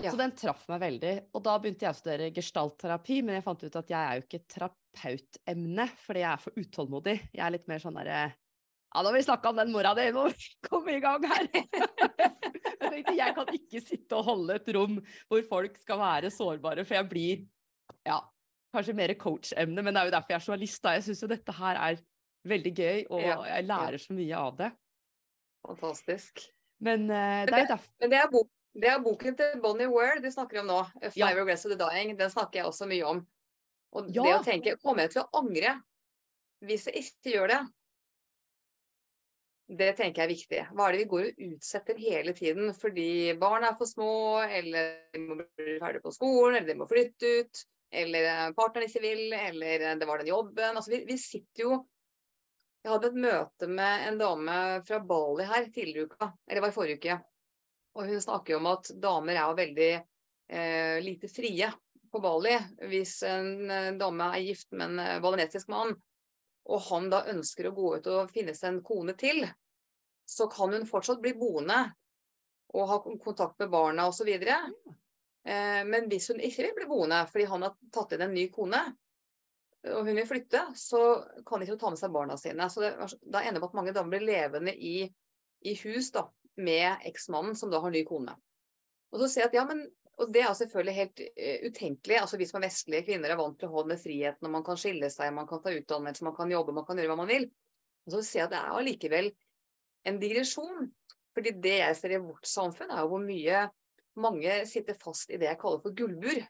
Ja. 0.00 0.12
Så 0.12 0.16
den 0.20 0.32
traff 0.36 0.62
meg 0.70 0.80
veldig. 0.80 1.14
Og 1.36 1.42
da 1.44 1.56
begynte 1.60 1.86
jeg 1.86 1.92
å 1.92 1.98
studere 1.98 2.30
gestaltterapi, 2.34 3.20
men 3.24 3.36
jeg 3.36 3.44
fant 3.44 3.64
ut 3.64 3.80
at 3.80 3.92
jeg 3.92 4.00
er 4.00 4.18
jo 4.18 4.24
ikke 4.24 4.42
terapeutemne, 4.54 5.86
fordi 6.04 6.22
jeg 6.22 6.30
er 6.30 6.44
for 6.44 6.60
utålmodig. 6.60 7.16
Jeg 7.34 7.44
er 7.44 7.54
litt 7.56 7.68
mer 7.70 7.82
sånn 7.82 7.98
derre 8.00 8.20
Ja, 8.90 9.02
nå 9.04 9.10
har 9.10 9.14
vi 9.14 9.22
snakka 9.22 9.52
om 9.52 9.60
den 9.60 9.70
mora 9.70 9.92
di, 9.94 10.08
må 10.16 10.26
vi 10.32 10.48
komme 10.66 10.96
i 10.96 11.02
gang 11.04 11.26
her! 11.30 11.46
jeg 13.20 13.34
kan 13.36 13.52
ikke 13.54 13.82
sitte 13.84 14.18
og 14.18 14.26
holde 14.26 14.56
et 14.58 14.70
rom 14.74 14.96
hvor 15.30 15.44
folk 15.48 15.76
skal 15.78 16.00
være 16.00 16.32
sårbare, 16.34 16.84
for 16.88 16.98
jeg 16.98 17.08
blir 17.10 17.44
ja, 18.08 18.18
kanskje 18.74 18.96
mer 18.98 19.14
coach-emne, 19.20 19.84
men 19.84 19.94
det 19.94 20.00
er 20.00 20.08
jo 20.08 20.14
derfor 20.16 20.34
jeg 20.34 20.40
er 20.40 20.48
journalist. 20.48 20.82
da. 20.82 20.94
Jeg 20.96 21.06
syns 21.06 21.22
jo 21.22 21.30
dette 21.30 21.54
her 21.60 21.80
er 21.80 22.00
veldig 22.50 22.72
gøy, 22.72 23.04
og 23.10 23.20
jeg 23.22 23.68
lærer 23.68 24.00
så 24.00 24.16
mye 24.16 24.40
av 24.40 24.56
det. 24.58 24.70
Fantastisk. 25.68 26.46
Men, 26.80 27.04
uh, 27.12 27.44
det, 27.44 27.52
er 27.52 27.68
derfor 27.68 27.90
Men 28.00 28.12
det 28.12 28.18
er, 28.18 28.30
bok, 28.32 28.48
det 28.78 28.86
er 28.86 29.02
boken 29.02 29.36
til 29.38 29.58
Bonnie 29.62 29.90
Ware 29.90 30.22
du 30.22 30.30
snakker 30.30 30.60
om 30.62 30.70
nå, 30.70 30.78
'Five 31.00 31.18
ja. 31.18 31.34
Regrets 31.34 31.66
of 31.66 31.72
the 31.72 31.78
Dying'. 31.80 32.16
Den 32.18 32.30
snakker 32.30 32.60
jeg 32.60 32.66
også 32.66 32.86
mye 32.86 33.06
om. 33.06 33.26
Og 33.92 34.10
ja. 34.14 34.22
det 34.22 34.34
å 34.36 34.44
tenke 34.46 34.76
Kommer 34.78 35.06
jeg 35.06 35.16
til 35.16 35.24
å 35.24 35.42
angre 35.42 35.80
hvis 36.60 36.86
jeg 36.86 37.02
ikke 37.02 37.34
gjør 37.34 37.52
det? 37.54 37.60
Det 39.80 39.90
tenker 39.96 40.22
jeg 40.22 40.26
er 40.26 40.34
viktig. 40.34 40.62
Hva 40.74 40.86
er 40.86 40.92
det 40.92 41.00
vi 41.00 41.10
går 41.10 41.26
og 41.28 41.42
utsetter 41.46 42.00
hele 42.02 42.34
tiden 42.36 42.72
fordi 42.76 43.32
barna 43.40 43.70
er 43.70 43.78
for 43.78 43.88
små, 43.88 44.42
eller 44.42 44.90
de 45.14 45.22
må 45.22 45.38
bli 45.38 45.76
ferdig 45.80 46.02
på 46.02 46.12
skolen, 46.12 46.58
eller 46.58 46.68
de 46.68 46.76
må 46.80 46.88
flytte 46.90 47.30
ut, 47.38 47.62
eller 48.02 48.52
partneren 48.58 48.90
ikke 48.90 49.04
vil, 49.04 49.22
eller 49.38 49.86
det 50.00 50.08
var 50.10 50.20
den 50.20 50.32
jobben. 50.32 50.74
Altså, 50.74 50.90
vi, 50.92 51.04
vi 51.08 51.16
sitter 51.22 51.64
jo 51.64 51.80
Jeg 52.80 52.94
hadde 52.94 53.10
et 53.10 53.16
møte 53.22 53.66
med 53.68 54.06
en 54.08 54.18
dame 54.20 54.58
fra 54.88 54.98
Bali 55.04 55.44
her 55.44 55.66
tidligere 55.68 56.08
uka, 56.08 56.30
eller 56.48 56.58
det 56.58 56.64
var 56.64 56.72
i 56.72 56.76
forrige 56.76 57.00
uke. 57.00 57.16
Og 57.98 58.06
hun 58.06 58.22
snakker 58.22 58.58
om 58.58 58.68
at 58.70 58.92
damer 59.02 59.34
er 59.34 59.42
jo 59.42 59.58
veldig 59.58 59.90
eh, 59.94 60.98
lite 61.02 61.30
frie 61.30 61.70
på 62.10 62.20
Bali. 62.22 62.54
Hvis 62.90 63.16
en 63.26 63.70
eh, 63.70 63.90
dame 63.98 64.30
er 64.34 64.46
gift 64.46 64.70
med 64.76 65.00
en 65.00 65.22
balinesisk 65.24 65.72
mann, 65.72 65.94
og 66.70 66.84
han 66.90 67.08
da 67.10 67.24
ønsker 67.32 67.70
å 67.70 67.74
gå 67.74 67.96
ut 67.96 68.10
og 68.12 68.30
finne 68.30 68.54
seg 68.54 68.74
en 68.74 68.84
kone 68.84 69.16
til, 69.18 69.42
så 70.30 70.46
kan 70.50 70.74
hun 70.76 70.86
fortsatt 70.86 71.22
bli 71.22 71.34
boende 71.34 71.82
og 72.70 72.86
ha 72.86 72.98
kontakt 73.02 73.58
med 73.58 73.70
barna 73.72 74.06
osv. 74.06 74.28
Eh, 74.30 75.82
men 75.86 76.08
hvis 76.10 76.30
hun 76.30 76.42
ikke 76.42 76.68
vil 76.68 76.76
bli 76.76 76.90
boende 76.90 77.24
fordi 77.30 77.48
han 77.50 77.66
har 77.66 77.78
tatt 77.92 78.14
inn 78.14 78.26
en 78.28 78.36
ny 78.36 78.46
kone, 78.54 78.82
og 79.90 80.04
hun 80.04 80.12
vil 80.12 80.28
flytte, 80.28 80.66
så 80.76 81.00
kan 81.46 81.62
ikke 81.62 81.74
hun 81.74 81.80
ta 81.80 81.90
med 81.90 82.00
seg 82.02 82.12
barna 82.12 82.36
sine. 82.36 82.66
Så 82.70 82.82
det, 82.84 82.92
det 83.24 83.38
er 83.40 83.48
enig 83.48 83.62
med 83.62 83.70
at 83.70 83.76
mange 83.78 83.94
damer 83.96 84.12
blir 84.12 84.26
levende 84.28 84.74
i, 84.76 85.08
i 85.64 85.74
hus 85.82 86.10
da, 86.12 86.26
med 86.60 87.08
eksmannen 87.08 87.56
som 87.58 87.72
da 87.72 87.80
har 87.82 87.92
ny 87.94 88.04
kone. 88.08 88.36
Og 89.10 89.22
så 89.22 89.28
sier 89.30 89.46
jeg 89.46 89.52
at 89.52 89.58
ja, 89.60 89.64
men 89.68 89.86
og 90.20 90.28
det 90.34 90.42
er 90.44 90.52
selvfølgelig 90.56 90.94
helt 90.96 91.20
uh, 91.24 91.66
utenkelig. 91.70 92.16
altså 92.20 92.36
Vi 92.36 92.46
som 92.48 92.60
er 92.60 92.66
vestlige 92.68 93.06
kvinner 93.08 93.32
er 93.32 93.40
vant 93.40 93.56
til 93.60 93.70
å 93.70 93.76
ha 93.78 93.84
den 93.88 94.00
friheten, 94.00 94.46
og 94.46 94.52
man 94.52 94.64
kan 94.66 94.78
skille 94.80 95.08
seg, 95.12 95.32
man 95.32 95.48
kan 95.48 95.62
ta 95.64 95.72
utdannelse, 95.72 96.26
man 96.26 96.36
kan 96.36 96.52
jobbe, 96.52 96.74
man 96.76 96.86
kan 96.88 97.00
gjøre 97.00 97.14
hva 97.14 97.20
man 97.22 97.30
vil. 97.30 97.46
Og 98.04 98.14
så 98.14 98.22
sier 98.26 98.42
jeg 98.42 98.50
at 98.50 98.54
det 98.54 98.60
er 98.60 98.78
allikevel 98.80 99.30
en 100.10 100.20
digresjon. 100.20 100.90
Fordi 101.36 101.54
det 101.62 101.76
jeg 101.78 101.96
ser 101.96 102.16
i 102.16 102.22
vårt 102.22 102.48
samfunn, 102.48 102.90
er 102.90 103.04
jo 103.04 103.12
hvor 103.12 103.22
mye 103.24 103.66
mange 104.20 104.56
sitter 104.68 104.98
fast 104.98 105.30
i 105.30 105.38
det 105.40 105.48
jeg 105.48 105.60
kaller 105.60 105.80
for 105.84 105.96
gullbur. 105.96 106.42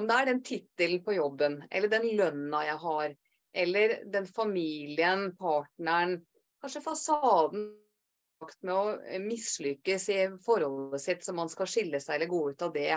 Om 0.00 0.08
det 0.08 0.16
er 0.16 0.30
den 0.30 0.42
tittelen 0.42 1.02
på 1.04 1.14
jobben, 1.18 1.60
eller 1.70 1.92
den 1.92 2.08
lønna 2.16 2.64
jeg 2.64 2.78
har, 2.82 3.14
eller 3.62 3.98
den 4.10 4.26
familien, 4.26 5.26
partneren, 5.36 6.16
kanskje 6.62 6.82
fasaden 6.86 7.68
med 8.66 8.74
å 8.74 8.94
eh, 9.00 9.22
mislykkes 9.22 10.08
i 10.12 10.20
forholdet 10.44 11.02
sitt, 11.02 11.24
så 11.24 11.34
man 11.36 11.50
skal 11.52 11.70
skille 11.70 12.00
seg 12.02 12.16
eller 12.16 12.30
gå 12.30 12.42
ut 12.50 12.64
av 12.66 12.72
det. 12.74 12.94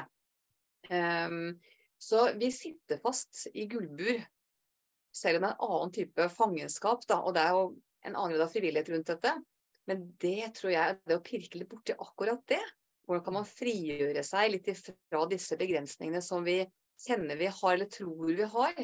Um, 0.89 1.55
så 2.01 2.27
vi 2.37 2.51
sitter 2.53 3.01
fast 3.01 3.47
i 3.53 3.65
gullbur, 3.69 4.21
selv 5.15 5.39
om 5.39 5.45
det 5.45 5.51
er 5.51 5.55
en 5.55 5.67
annen 5.69 5.93
type 5.95 6.29
fangenskap. 6.35 7.05
Da, 7.09 7.21
og 7.23 7.35
det 7.37 7.45
er 7.45 7.55
jo 7.55 7.67
en 8.05 8.15
annen 8.15 8.35
grad 8.35 8.47
av 8.47 8.53
frivillighet 8.53 8.91
rundt 8.93 9.13
dette. 9.13 9.35
Men 9.89 10.03
det 10.21 10.51
tror 10.57 10.73
jeg 10.73 10.81
er 10.81 10.99
det 11.05 11.19
å 11.19 11.23
pirke 11.25 11.61
litt 11.61 11.71
borti 11.71 11.95
akkurat 11.95 12.41
det. 12.49 12.61
Hvordan 13.05 13.25
kan 13.25 13.37
man 13.37 13.47
frigjøre 13.47 14.23
seg 14.25 14.51
litt 14.55 14.69
fra 14.81 15.25
disse 15.29 15.57
begrensningene 15.59 16.21
som 16.25 16.45
vi 16.45 16.63
kjenner 17.05 17.37
vi 17.37 17.49
har, 17.51 17.73
eller 17.73 17.89
tror 17.91 18.31
vi 18.33 18.47
har, 18.49 18.79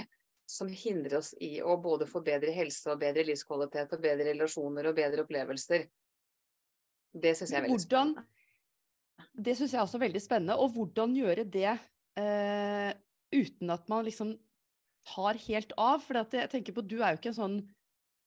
som 0.46 0.68
hindrer 0.68 1.18
oss 1.18 1.34
i 1.40 1.62
å 1.64 1.78
både 1.82 2.06
få 2.10 2.22
bedre 2.26 2.52
helse 2.54 2.92
og 2.92 3.00
bedre 3.02 3.24
livskvalitet 3.30 3.96
og 3.96 4.04
bedre 4.04 4.28
relasjoner 4.34 4.90
og 4.90 4.98
bedre 4.98 5.26
opplevelser. 5.26 5.88
Det 7.12 7.34
syns 7.38 7.52
jeg 7.52 7.60
er 7.60 7.66
veldig 7.66 7.78
hvordan, 7.78 8.14
spennende. 8.14 9.32
Det 9.48 9.56
syns 9.58 9.74
jeg 9.76 9.84
også 9.84 9.98
er 10.00 10.06
veldig 10.06 10.22
spennende. 10.24 10.58
Og 10.62 10.76
hvordan 10.76 11.16
gjøre 11.18 11.46
det 11.52 11.72
eh, 12.20 12.92
uten 13.36 13.74
at 13.76 13.90
man 13.92 14.06
liksom 14.08 14.36
tar 15.12 15.40
helt 15.48 15.76
av? 15.80 16.04
For 16.06 16.22
jeg 16.22 16.52
tenker 16.54 16.76
på, 16.76 16.86
du 16.86 17.00
er 17.02 17.14
jo 17.14 17.22
ikke 17.22 17.34
en 17.34 17.42
sånn 17.42 17.62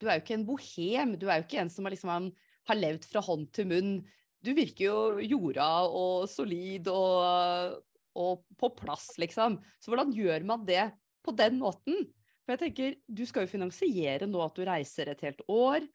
Du 0.02 0.08
er 0.10 0.18
jo 0.18 0.24
ikke 0.24 0.36
en 0.36 0.48
bohem. 0.48 1.14
Du 1.16 1.28
er 1.30 1.40
jo 1.40 1.46
ikke 1.46 1.62
en 1.62 1.72
som 1.72 1.86
liksom, 1.88 2.28
har 2.68 2.80
levd 2.80 3.06
fra 3.08 3.22
hånd 3.24 3.48
til 3.54 3.68
munn. 3.70 3.96
Du 4.44 4.52
virker 4.56 4.90
jo 4.90 5.24
jorda 5.24 5.68
og 5.88 6.26
solid 6.28 6.90
og, 6.92 7.78
og 8.20 8.42
på 8.60 8.68
plass, 8.76 9.14
liksom. 9.22 9.56
Så 9.80 9.92
hvordan 9.92 10.12
gjør 10.12 10.44
man 10.44 10.66
det 10.68 10.90
på 11.24 11.32
den 11.32 11.56
måten. 11.62 12.04
For 12.44 12.52
jeg 12.52 12.60
tenker, 12.60 12.96
du 13.08 13.24
skal 13.24 13.46
jo 13.46 13.54
finansiere 13.54 14.28
nå 14.28 14.42
at 14.44 14.58
du 14.58 14.66
reiser 14.68 15.14
et 15.14 15.22
helt 15.24 15.40
år. 15.48 15.86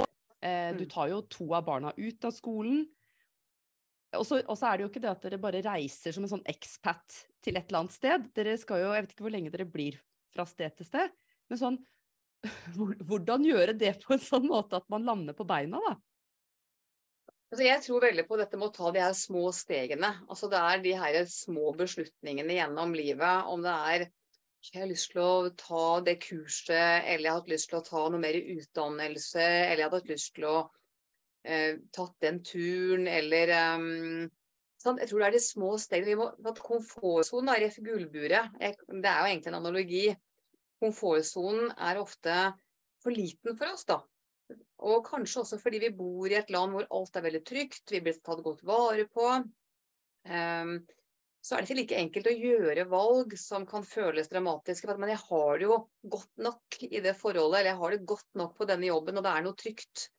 Eh, 0.42 0.72
du 0.78 0.86
mm. 0.86 0.92
tar 0.92 1.12
jo 1.12 1.22
to 1.32 1.50
av 1.54 1.66
barna 1.68 1.94
ut 1.98 2.26
av 2.26 2.36
skolen. 2.36 2.86
Og 4.18 4.26
så 4.26 4.42
er 4.42 4.80
det 4.80 4.86
jo 4.86 4.90
ikke 4.90 5.04
det 5.04 5.12
at 5.12 5.26
dere 5.26 5.42
bare 5.42 5.62
reiser 5.62 6.16
som 6.16 6.26
en 6.26 6.32
sånn 6.32 6.48
expat 6.50 7.24
til 7.46 7.60
et 7.60 7.68
eller 7.68 7.84
annet 7.84 7.96
sted. 7.96 8.28
Dere 8.36 8.58
skal 8.58 8.82
jo, 8.82 8.92
Jeg 8.96 9.06
vet 9.06 9.16
ikke 9.16 9.26
hvor 9.28 9.36
lenge 9.36 9.54
dere 9.54 9.70
blir 9.70 10.00
fra 10.34 10.46
sted 10.50 10.76
til 10.78 10.88
sted. 10.88 11.16
Men 11.50 11.62
sånn 11.62 11.80
Hvordan 13.10 13.44
gjøre 13.44 13.76
det 13.76 13.98
på 14.06 14.16
en 14.16 14.24
sånn 14.24 14.48
måte 14.48 14.80
at 14.80 14.88
man 14.92 15.04
lander 15.04 15.36
på 15.36 15.46
beina, 15.48 15.82
da? 15.84 15.98
Altså 17.50 17.66
jeg 17.66 17.82
tror 17.82 18.04
veldig 18.06 18.24
på 18.30 18.38
dette 18.38 18.58
med 18.62 18.70
å 18.70 18.74
ta 18.74 18.92
de 18.94 19.02
her 19.02 19.16
små 19.18 19.50
stegene. 19.56 20.12
Altså 20.30 20.50
Det 20.52 20.60
er 20.62 20.84
de 20.84 20.94
her 21.02 21.18
små 21.30 21.74
beslutningene 21.78 22.60
gjennom 22.60 22.94
livet. 22.96 23.50
Om 23.50 23.66
det 23.66 23.76
er 23.94 24.06
jeg 24.68 24.82
har 24.82 24.90
lyst 24.90 25.14
til 25.14 25.22
å 25.24 25.52
ta 25.58 25.86
det 26.04 26.18
kurset, 26.24 27.06
eller 27.08 27.24
jeg 27.24 27.32
har 27.32 27.40
hatt 27.40 27.52
lyst 27.52 27.70
til 27.72 27.80
å 27.80 27.86
ta 27.86 28.04
noe 28.12 28.22
mer 28.22 28.36
utdannelse, 28.38 29.46
eller 29.46 29.80
jeg 29.80 29.88
hadde 29.88 30.02
hatt 30.02 30.12
lyst 30.12 30.34
til 30.36 30.48
å 30.50 30.58
eh, 31.48 31.80
tatt 31.96 32.16
den 32.26 32.42
turen, 32.46 33.08
eller 33.08 33.54
um, 33.80 34.28
sånn. 34.84 35.00
Jeg 35.00 35.12
tror 35.12 35.24
det 35.24 35.30
er 35.30 35.38
de 35.38 35.44
små 35.46 35.72
stegene. 35.82 36.12
Vi 36.12 36.20
må, 36.20 36.28
at 36.52 36.62
Komfortsonen 36.64 37.54
er 37.56 37.68
gullburet. 37.72 38.60
Det 38.60 38.74
er 39.00 39.22
jo 39.24 39.32
egentlig 39.32 39.54
en 39.54 39.60
analogi. 39.62 40.06
Komfortsonen 40.84 41.74
er 41.76 42.04
ofte 42.04 42.38
for 43.04 43.16
liten 43.16 43.56
for 43.56 43.72
oss, 43.72 43.88
da. 43.88 44.02
Og 44.90 45.04
kanskje 45.08 45.44
også 45.44 45.60
fordi 45.62 45.82
vi 45.86 45.96
bor 45.96 46.28
i 46.28 46.38
et 46.40 46.52
land 46.52 46.74
hvor 46.76 46.88
alt 46.96 47.16
er 47.16 47.26
veldig 47.26 47.42
trygt, 47.48 47.84
vi 47.92 48.04
blir 48.04 48.20
tatt 48.24 48.44
godt 48.44 48.64
vare 48.68 49.06
på. 49.12 49.28
Um, 50.28 50.80
så 51.40 51.56
er 51.56 51.62
det 51.62 51.70
ikke 51.70 51.80
like 51.80 52.00
enkelt 52.04 52.28
å 52.28 52.36
gjøre 52.36 52.88
valg 52.92 53.34
som 53.40 53.66
kan 53.68 53.86
føles 53.88 54.28
dramatiske. 54.32 54.96
Men 55.00 55.14
jeg 55.14 55.22
har 55.24 55.60
det 55.60 55.68
jo 55.70 55.78
godt 56.16 56.42
nok 56.44 56.80
i 56.90 57.00
det 57.04 57.16
forholdet, 57.18 57.62
eller 57.62 57.72
jeg 57.72 57.80
har 57.82 57.96
det 57.96 58.08
godt 58.12 58.42
nok 58.42 58.58
på 58.58 58.68
denne 58.70 58.90
jobben, 58.90 59.20
og 59.20 59.26
det 59.26 59.32
er 59.34 59.46
noe 59.46 59.60
trygt. 59.60 60.10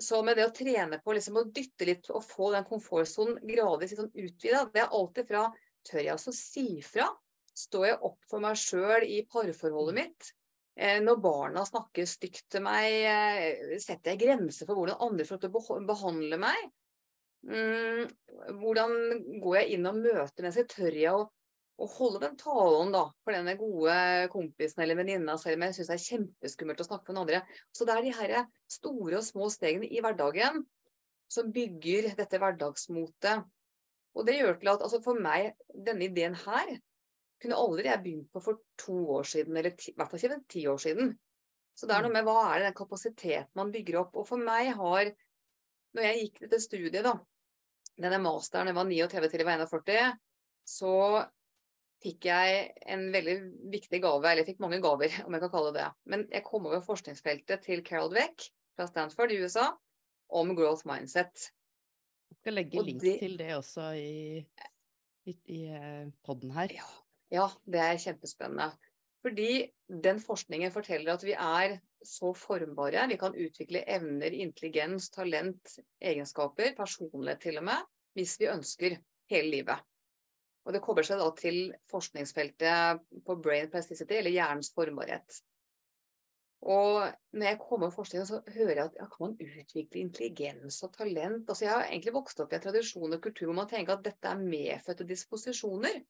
Så 0.00 0.22
med 0.26 0.40
det 0.40 0.48
å 0.48 0.54
trene 0.54 0.98
på 1.04 1.14
liksom 1.14 1.36
å 1.38 1.44
dytte 1.54 1.86
litt 1.86 2.08
og 2.10 2.24
få 2.26 2.50
den 2.54 2.64
komfortsonen 2.66 3.36
gradvis 3.46 3.92
liksom, 3.94 4.08
utvida, 4.10 4.64
det 4.72 4.82
er 4.82 4.96
alltid 4.96 5.28
fra 5.28 5.44
tør 5.86 6.00
jeg 6.00 6.14
også 6.16 6.34
si 6.34 6.66
fra? 6.82 7.10
Står 7.54 7.86
jeg 7.86 8.00
opp 8.08 8.24
for 8.26 8.42
meg 8.42 8.58
sjøl 8.58 9.04
i 9.06 9.20
parforholdet 9.30 9.98
mitt? 10.00 10.32
Eh, 10.74 10.98
når 11.04 11.20
barna 11.22 11.62
snakker 11.68 12.08
stygt 12.10 12.48
til 12.50 12.64
meg, 12.64 12.90
eh, 13.06 13.76
setter 13.78 14.14
jeg 14.14 14.24
grenser 14.24 14.66
for 14.66 14.80
hvordan 14.80 15.04
andre 15.04 15.26
får 15.28 15.38
lov 15.38 15.44
til 15.44 15.76
å 15.76 15.84
behandle 15.92 16.40
meg? 16.42 16.64
Mm, 17.44 18.10
hvordan 18.60 18.92
går 19.42 19.56
jeg 19.58 19.74
inn 19.76 19.88
og 19.88 19.98
møter 20.00 20.46
mennesker? 20.46 20.68
Tør 20.70 20.96
jeg 20.96 21.12
å, 21.12 21.24
å 21.76 21.88
holde 21.96 22.22
den 22.22 22.38
talen 22.40 22.94
da, 22.94 23.02
for 23.24 23.36
denne 23.36 23.56
gode 23.60 23.96
kompisen 24.32 24.84
eller 24.84 24.98
venninna, 25.00 25.36
selv 25.40 25.58
om 25.58 25.66
jeg 25.66 25.78
syns 25.78 25.90
det 25.90 25.98
er 25.98 26.06
kjempeskummelt 26.06 26.80
å 26.80 26.88
snakke 26.88 27.10
med 27.10 27.18
noen 27.18 27.24
andre? 27.26 27.58
Så 27.74 27.88
det 27.88 27.96
er 27.96 28.06
de 28.06 28.14
her 28.20 28.36
store 28.78 29.20
og 29.20 29.26
små 29.26 29.50
stegene 29.52 29.90
i 29.90 30.00
hverdagen 30.04 30.62
som 31.34 31.52
bygger 31.52 32.14
dette 32.18 32.40
hverdagsmotet. 32.40 33.44
Og 34.14 34.26
det 34.28 34.38
gjør 34.38 34.58
til 34.60 34.70
at 34.70 34.84
altså 34.86 35.00
for 35.02 35.18
meg, 35.18 35.52
denne 35.74 36.06
ideen 36.06 36.36
her, 36.44 36.76
kunne 37.42 37.58
aldri 37.60 37.90
jeg 37.90 38.02
begynt 38.04 38.32
på 38.32 38.40
for 38.40 38.62
to 38.80 38.96
år 39.18 39.26
siden, 39.28 39.56
eller 39.58 39.74
i 39.74 39.94
hvert 39.98 40.10
fall 40.10 40.20
ikke 40.20 40.36
for 40.36 40.48
ti 40.54 40.64
år 40.70 40.80
siden. 40.80 41.12
Så 41.74 41.88
det 41.90 41.96
er 41.96 42.04
noe 42.04 42.12
mm. 42.12 42.16
med 42.20 42.28
hva 42.28 42.38
er 42.46 42.60
det 42.60 42.68
den 42.68 42.78
kapasiteten 42.78 43.58
man 43.58 43.72
bygger 43.74 44.00
opp. 44.04 44.14
Og 44.20 44.28
for 44.28 44.40
meg 44.40 44.70
har, 44.78 45.10
når 45.96 46.06
jeg 46.06 46.20
gikk 46.20 46.42
dette 46.44 46.60
studiet, 46.62 47.02
da, 47.04 47.16
denne 48.00 48.20
masteren 48.22 48.70
jeg 48.70 48.76
var 48.76 48.88
39 48.88 49.30
til 49.30 49.42
jeg 49.42 49.48
var 49.48 49.64
41, 49.64 50.12
så 50.64 50.94
fikk 52.04 52.28
jeg 52.28 52.66
en 52.92 53.06
veldig 53.14 53.36
viktig 53.72 54.00
gave, 54.04 54.24
eller 54.28 54.42
jeg 54.42 54.52
fikk 54.52 54.62
mange 54.64 54.80
gaver, 54.84 55.14
om 55.26 55.36
jeg 55.36 55.44
kan 55.44 55.52
kalle 55.54 55.72
det 55.72 55.80
det. 55.80 55.88
Men 56.12 56.26
jeg 56.32 56.46
kom 56.46 56.68
over 56.68 56.84
forskningsfeltet 56.84 57.64
til 57.64 57.84
Carol 57.86 58.12
Dweck 58.12 58.48
fra 58.76 58.88
Stanford 58.90 59.32
i 59.32 59.40
USA 59.44 59.70
om 60.34 60.54
growth 60.56 60.88
mindset. 60.88 61.50
Jeg 62.32 62.40
skal 62.42 62.58
legge 62.58 62.80
og 62.80 62.88
link 62.88 63.02
de... 63.04 63.16
til 63.20 63.38
det 63.38 63.52
også 63.56 63.92
i, 64.00 64.42
i, 65.30 65.36
i 65.54 65.60
eh, 65.70 66.08
poden 66.26 66.52
her. 66.56 66.74
Ja, 66.74 66.88
ja, 67.32 67.46
det 67.70 67.80
er 67.80 68.02
kjempespennende. 68.02 68.72
Fordi 69.24 69.64
den 70.04 70.20
forskningen 70.20 70.72
forteller 70.72 71.14
at 71.14 71.24
vi 71.24 71.32
er 71.32 71.78
så 72.04 72.34
formbare. 72.36 73.06
Vi 73.08 73.16
kan 73.20 73.36
utvikle 73.36 73.80
evner, 73.88 74.36
intelligens, 74.36 75.08
talent, 75.14 75.78
egenskaper, 76.00 76.74
personlighet 76.76 77.40
til 77.46 77.58
og 77.62 77.64
med, 77.70 77.88
hvis 78.18 78.36
vi 78.40 78.50
ønsker 78.52 78.98
hele 79.32 79.50
livet. 79.56 79.80
Og 80.64 80.72
Det 80.72 80.82
kobler 80.84 81.04
seg 81.08 81.20
da 81.20 81.30
til 81.36 81.58
forskningsfeltet 81.92 83.02
på 83.24 83.36
brain 83.40 83.72
plasticity, 83.72 84.16
eller 84.20 84.32
hjernens 84.32 84.72
formbarhet. 84.76 85.40
Og 86.64 87.10
når 87.36 87.46
jeg 87.50 87.60
kommer 87.60 87.90
med 87.90 87.96
forskningen, 87.96 88.28
så 88.28 88.40
hører 88.54 88.78
jeg 88.78 88.84
at 88.86 88.94
ja, 89.00 89.08
kan 89.12 89.26
man 89.26 89.34
utvikle 89.36 90.00
intelligens 90.00 90.78
og 90.86 90.94
talent? 90.96 91.48
Altså 91.48 91.66
Jeg 91.66 91.72
har 91.74 91.88
egentlig 91.90 92.14
vokst 92.14 92.40
opp 92.40 92.52
i 92.52 92.56
en 92.56 92.64
tradisjon 92.64 93.12
og 93.12 93.20
kultur 93.24 93.50
hvor 93.50 93.58
man 93.58 93.68
tenker 93.68 93.96
at 93.98 94.06
dette 94.06 94.30
er 94.30 94.40
medfødte 94.40 95.04
disposisjoner 95.08 96.00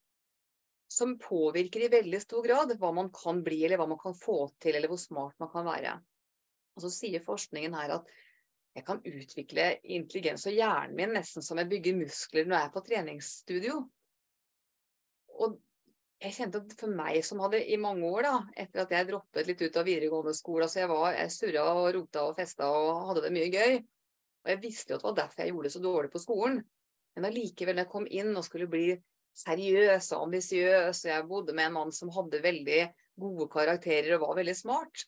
som 0.90 1.16
påvirker 1.18 1.86
i 1.86 1.92
veldig 1.92 2.20
stor 2.22 2.44
grad 2.46 2.74
hva 2.78 2.90
man 2.94 3.10
kan 3.14 3.40
bli, 3.44 3.62
eller 3.64 3.80
hva 3.80 3.88
man 3.90 4.00
kan 4.00 4.14
få 4.16 4.48
til, 4.62 4.76
eller 4.76 4.90
hvor 4.90 5.00
smart 5.00 5.38
man 5.42 5.50
kan 5.52 5.66
være. 5.66 5.96
Og 6.74 6.84
så 6.84 6.90
sier 6.92 7.24
forskningen 7.24 7.74
her 7.78 7.96
at 7.98 8.14
jeg 8.74 8.86
kan 8.88 9.02
utvikle 9.06 9.66
intelligens 9.94 10.48
og 10.50 10.56
hjernen 10.56 10.96
min 10.98 11.12
nesten 11.14 11.44
som 11.46 11.60
jeg 11.60 11.70
bygger 11.70 12.00
muskler 12.00 12.48
når 12.48 12.56
jeg 12.56 12.68
er 12.68 12.74
på 12.74 12.82
treningsstudio. 12.88 13.76
Og 15.38 15.54
jeg 16.24 16.34
kjente 16.34 16.62
at 16.62 16.74
for 16.78 16.94
meg 16.98 17.20
som 17.26 17.42
hadde 17.44 17.60
i 17.62 17.78
mange 17.80 18.06
år, 18.08 18.26
da, 18.26 18.34
etter 18.64 18.82
at 18.82 18.94
jeg 18.94 19.08
droppet 19.10 19.50
litt 19.50 19.62
ut 19.62 19.78
av 19.78 19.86
videregående 19.86 20.34
skole, 20.34 20.66
altså 20.66 20.82
jeg, 20.82 20.90
var, 20.90 21.08
jeg 21.14 21.34
surra 21.34 21.64
og 21.74 21.88
rota 21.98 22.24
og 22.28 22.38
festa 22.38 22.70
og 22.70 23.10
hadde 23.10 23.26
det 23.26 23.32
mye 23.34 23.50
gøy. 23.52 23.80
Og 24.44 24.52
jeg 24.52 24.62
visste 24.62 24.92
jo 24.92 24.98
at 24.98 25.04
det 25.04 25.10
var 25.10 25.18
derfor 25.22 25.42
jeg 25.42 25.52
gjorde 25.52 25.68
det 25.68 25.74
så 25.74 25.82
dårlig 25.84 26.12
på 26.12 26.22
skolen. 26.22 26.62
Men 27.14 27.28
allikevel, 27.28 27.76
når 27.76 27.86
jeg 27.86 27.92
kom 27.92 28.08
inn 28.10 28.32
og 28.34 28.46
skulle 28.46 28.70
bli 28.70 28.88
seriøs 29.34 30.12
og 30.14 30.28
ambisiøs. 30.28 31.04
Jeg 31.08 31.26
bodde 31.28 31.54
med 31.56 31.68
en 31.68 31.76
mann 31.78 31.92
som 31.94 32.12
hadde 32.14 32.42
veldig 32.44 32.84
gode 33.20 33.48
karakterer 33.52 34.16
og 34.16 34.28
var 34.28 34.40
veldig 34.40 34.56
smart. 34.58 35.04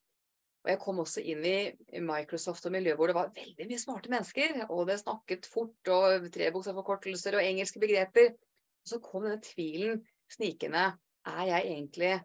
Og 0.67 0.73
jeg 0.73 0.81
kom 0.83 0.99
også 0.99 1.23
inn 1.23 1.45
i 1.47 2.01
Microsoft 2.03 2.67
og 2.67 2.75
miljøet 2.75 2.99
hvor 2.99 3.11
det 3.11 3.15
var 3.15 3.35
veldig 3.37 3.69
mye 3.71 3.79
smarte 3.79 4.11
mennesker. 4.11 4.57
Og 4.67 4.89
det 4.89 4.99
snakket 4.99 5.47
fort 5.47 5.93
og 5.95 6.27
trebokstavforkortelser 6.35 7.39
og 7.39 7.47
engelske 7.47 7.83
begreper. 7.83 8.33
Og 8.35 8.91
så 8.91 8.99
kom 9.03 9.29
denne 9.29 9.39
tvilen 9.47 10.03
snikende. 10.35 10.89
Er 11.27 11.45
jeg 11.53 11.71
egentlig 11.71 12.17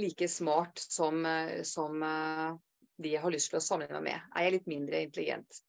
like 0.00 0.28
smart 0.28 0.80
som, 0.80 1.20
som 1.64 2.02
eh, 2.04 2.56
de 2.96 3.12
jeg 3.12 3.22
har 3.22 3.32
lyst 3.32 3.52
til 3.52 3.60
å 3.60 3.64
sammenligne 3.64 4.00
meg 4.00 4.08
med? 4.08 4.32
Er 4.32 4.46
jeg 4.46 4.56
litt 4.56 4.72
mindre 4.72 5.04
intelligent? 5.04 5.60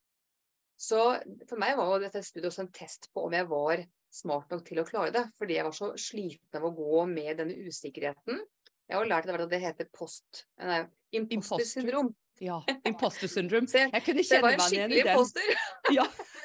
Så 0.78 1.00
for 1.48 1.60
meg 1.60 1.76
var 1.76 1.96
dette 2.00 2.22
studiet 2.24 2.48
også 2.52 2.64
en 2.64 2.72
test 2.72 3.08
på 3.12 3.24
om 3.26 3.34
jeg 3.34 3.48
var 3.50 3.82
smart 4.14 4.50
nok 4.52 4.64
til 4.66 4.80
å 4.82 4.86
klare 4.88 5.12
det. 5.14 5.24
Fordi 5.38 5.58
jeg 5.58 5.66
var 5.66 5.76
så 5.76 5.90
sliten 6.00 6.60
av 6.60 6.68
å 6.68 6.74
gå 6.76 7.02
med 7.10 7.42
denne 7.42 7.68
usikkerheten. 7.68 8.40
Jeg 8.88 8.96
har 8.96 9.10
lært 9.10 9.28
at 9.28 9.44
det 9.50 9.60
heter 9.60 9.88
post, 9.92 10.46
nei, 10.64 10.80
imposter 11.12 11.66
syndrom. 11.68 12.14
Ja, 12.40 12.60
imposter 12.86 13.28
syndrom. 13.28 13.66
Jeg 13.74 14.02
kunne 14.06 14.22
kjenne 14.22 14.52
meg 14.54 14.72
igjen 14.72 14.92
i 14.94 15.00
den. 15.02 15.10
Imposter. 15.10 15.48
ja. 15.98 16.06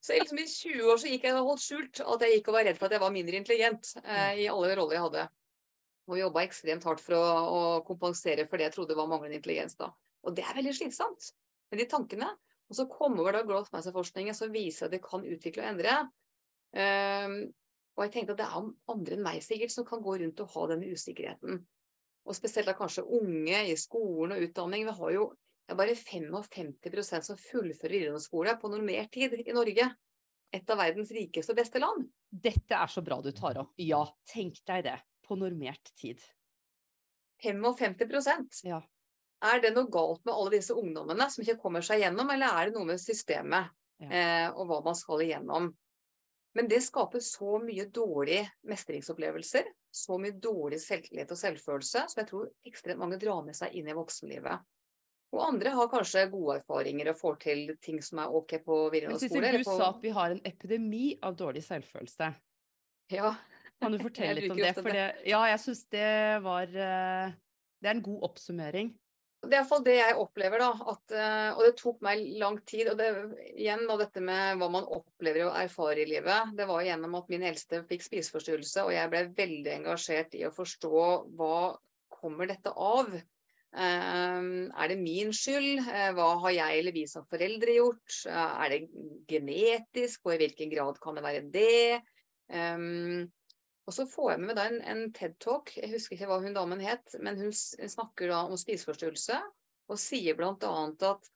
Så 0.00 0.16
liksom 0.16 0.40
I 0.40 0.46
20 0.48 0.86
år 0.90 0.98
så 0.98 1.10
gikk 1.10 1.26
jeg 1.28 1.36
og 1.36 1.50
holdt 1.50 1.60
skjult 1.60 1.98
at 2.00 2.22
jeg 2.24 2.38
gikk 2.38 2.46
og 2.48 2.54
var 2.56 2.64
redd 2.64 2.78
for 2.78 2.88
at 2.88 2.94
jeg 2.96 3.02
var 3.02 3.12
mindre 3.12 3.36
intelligent 3.36 3.90
eh, 4.00 4.38
i 4.40 4.46
alle 4.48 4.70
roller 4.78 4.96
jeg 4.96 5.02
hadde. 5.04 5.24
Og 6.08 6.16
jobba 6.16 6.44
ekstremt 6.46 6.86
hardt 6.88 7.02
for 7.04 7.18
å, 7.18 7.26
å, 7.28 7.58
kompensere 7.84 8.46
for 8.48 8.56
det 8.56 8.70
jeg 8.70 8.74
trodde 8.78 8.96
var 8.96 9.10
manglende 9.10 9.36
intelligens 9.36 9.76
da. 9.76 9.90
Og 10.24 10.32
det 10.38 10.46
er 10.46 10.56
veldig 10.56 10.72
slitsomt 10.78 11.28
med 11.68 11.82
de 11.82 11.86
tankene. 11.92 12.30
Og 12.72 12.78
så 12.78 12.88
kommer 12.88 13.36
da 13.36 13.44
growth 13.44 13.74
mindset-forskningen 13.74 14.40
som 14.40 14.56
viser 14.56 14.88
at 14.88 14.96
det 14.96 15.02
kan 15.04 15.20
utvikle 15.20 15.66
og 15.66 15.70
endre. 15.74 15.98
Um, 16.70 17.36
og 17.98 18.06
jeg 18.06 18.12
tenkte 18.14 18.36
at 18.36 18.40
det 18.40 18.46
er 18.46 18.70
andre 18.94 19.16
enn 19.16 19.24
meg 19.26 19.42
sikkert 19.44 19.74
som 19.74 19.86
kan 19.88 20.02
gå 20.04 20.16
rundt 20.22 20.40
og 20.44 20.52
ha 20.54 20.66
denne 20.70 20.88
usikkerheten. 20.94 21.60
Og 22.28 22.36
spesielt 22.36 22.68
da 22.70 22.76
kanskje 22.78 23.04
unge 23.04 23.64
i 23.68 23.76
skolen 23.80 24.36
og 24.36 24.44
utdanning. 24.46 24.86
Vi 24.88 24.96
har 25.00 25.14
jo 25.16 25.30
det 25.70 25.76
er 25.76 25.78
bare 25.78 25.94
55% 25.94 27.26
som 27.28 27.36
fullfører 27.38 27.92
videregående 27.94 28.24
skole 28.24 28.56
på 28.58 28.68
normert 28.72 29.12
tid 29.14 29.36
i 29.38 29.52
Norge. 29.54 29.84
Et 30.50 30.72
av 30.74 30.80
verdens 30.80 31.12
rikeste 31.14 31.54
og 31.54 31.60
beste 31.60 31.78
land. 31.78 32.08
Dette 32.26 32.74
er 32.74 32.90
så 32.90 33.04
bra 33.06 33.20
du 33.22 33.30
tar 33.30 33.60
opp. 33.60 33.70
Ja, 33.78 34.00
tenk 34.26 34.58
deg 34.66 34.82
det. 34.88 34.96
På 35.22 35.36
normert 35.38 35.92
tid. 35.94 36.18
55% 37.44 38.64
Ja. 38.66 38.80
Er 39.46 39.62
det 39.62 39.70
noe 39.72 39.88
galt 39.88 40.24
med 40.26 40.34
alle 40.34 40.56
disse 40.58 40.74
ungdommene 40.74 41.30
som 41.30 41.44
ikke 41.44 41.60
kommer 41.62 41.86
seg 41.86 42.02
gjennom, 42.02 42.28
eller 42.34 42.50
er 42.50 42.68
det 42.68 42.74
noe 42.74 42.90
med 42.90 43.00
systemet 43.00 43.70
Ja. 44.02 44.10
eh, 44.10 44.48
og 44.50 44.66
hva 44.66 44.82
man 44.84 44.98
skal 44.98 45.22
igjennom? 45.22 45.70
Men 46.58 46.66
det 46.68 46.80
skaper 46.82 47.22
så 47.22 47.60
mye 47.62 47.84
dårlige 47.94 48.48
mestringsopplevelser, 48.66 49.68
så 49.94 50.16
mye 50.18 50.34
dårlig 50.42 50.80
selvtillit 50.82 51.30
og 51.30 51.38
selvfølelse, 51.38 52.02
som 52.10 52.20
jeg 52.22 52.28
tror 52.30 52.48
ekstremt 52.66 52.98
mange 52.98 53.18
drar 53.22 53.44
med 53.46 53.54
seg 53.58 53.74
inn 53.78 53.90
i 53.90 53.94
voksenlivet. 53.94 54.64
Og 55.30 55.44
andre 55.46 55.70
har 55.70 55.86
kanskje 55.92 56.24
gode 56.32 56.56
erfaringer 56.58 57.12
og 57.12 57.18
får 57.20 57.36
til 57.44 57.60
ting 57.82 58.00
som 58.02 58.18
er 58.18 58.32
ok 58.34 58.56
på 58.64 58.78
Men 58.80 58.94
videregående 58.96 59.20
Sissel, 59.22 59.44
skole. 59.44 59.52
du 59.58 59.68
på- 59.68 59.76
sa 59.78 59.90
at 59.92 60.00
vi 60.02 60.10
har 60.16 60.30
en 60.34 60.40
epidemi 60.44 61.04
av 61.22 61.36
dårlig 61.38 61.62
selvfølelse. 61.62 62.32
Ja, 63.14 63.34
Kan 63.80 63.92
du 63.92 63.98
fortelle 63.98 64.34
litt 64.40 64.50
om 64.50 64.58
det? 64.58 64.74
For 64.74 64.90
det, 64.90 65.06
ja, 65.24 65.38
jeg 65.54 65.58
syns 65.62 65.86
det 65.88 66.42
var 66.44 66.62
eh, 66.68 67.32
Det 67.80 67.88
er 67.88 67.94
en 67.94 68.02
god 68.02 68.22
oppsummering. 68.28 68.90
Det 69.40 69.56
er 69.56 69.62
iallfall 69.62 69.84
det 69.86 69.94
jeg 69.96 70.16
opplever, 70.20 70.60
da. 70.60 70.68
At, 70.92 71.12
eh, 71.16 71.50
og 71.54 71.62
det 71.64 71.72
tok 71.80 72.02
meg 72.04 72.20
lang 72.42 72.58
tid. 72.68 72.90
Og 72.92 72.98
det, 73.00 73.08
igjen 73.54 73.86
da, 73.88 73.96
dette 74.02 74.20
med 74.24 74.60
hva 74.60 74.68
man 74.72 74.88
opplever 74.98 75.46
og 75.46 75.56
erfarer 75.56 76.02
i 76.02 76.08
livet. 76.10 76.52
Det 76.58 76.66
var 76.68 76.84
gjennom 76.84 77.16
at 77.16 77.32
min 77.32 77.46
eldste 77.48 77.80
fikk 77.88 78.04
spiseforstyrrelse, 78.04 78.84
og 78.84 78.92
jeg 78.94 79.12
ble 79.12 79.24
veldig 79.38 79.74
engasjert 79.78 80.36
i 80.36 80.44
å 80.44 80.52
forstå 80.52 81.04
hva 81.40 81.60
kommer 82.20 82.52
dette 82.52 82.74
av. 82.76 83.14
Eh, 83.16 84.44
er 84.84 84.92
det 84.92 85.00
min 85.00 85.32
skyld? 85.32 85.88
Eh, 85.88 86.10
hva 86.18 86.30
har 86.44 86.56
jeg 86.58 86.84
eller 86.84 86.98
vi 87.00 87.08
som 87.08 87.24
foreldre 87.32 87.80
gjort? 87.80 88.20
Er 88.28 88.76
det 88.76 88.82
genetisk, 89.30 90.26
og 90.26 90.36
i 90.36 90.42
hvilken 90.44 90.76
grad 90.76 91.00
kan 91.00 91.16
det 91.16 91.24
være 91.24 91.46
det? 91.56 92.00
Og 93.90 93.94
så 93.96 94.04
får 94.06 94.28
jeg 94.30 94.42
med 94.46 94.54
da 94.54 94.68
en, 94.70 94.76
en 94.86 95.00
TED-talk, 95.10 95.72
jeg 95.74 95.90
husker 95.90 96.14
ikke 96.14 96.28
hva 96.30 96.36
hun 96.44 96.54
damen 96.54 96.78
het, 96.78 97.16
men 97.18 97.40
hun 97.40 97.50
snakker 97.50 98.30
da 98.30 98.44
om 98.46 98.54
spiseforstyrrelse, 98.60 99.38
og 99.90 99.98
sier 99.98 100.36
bl.a. 100.38 100.52
at 101.08 101.30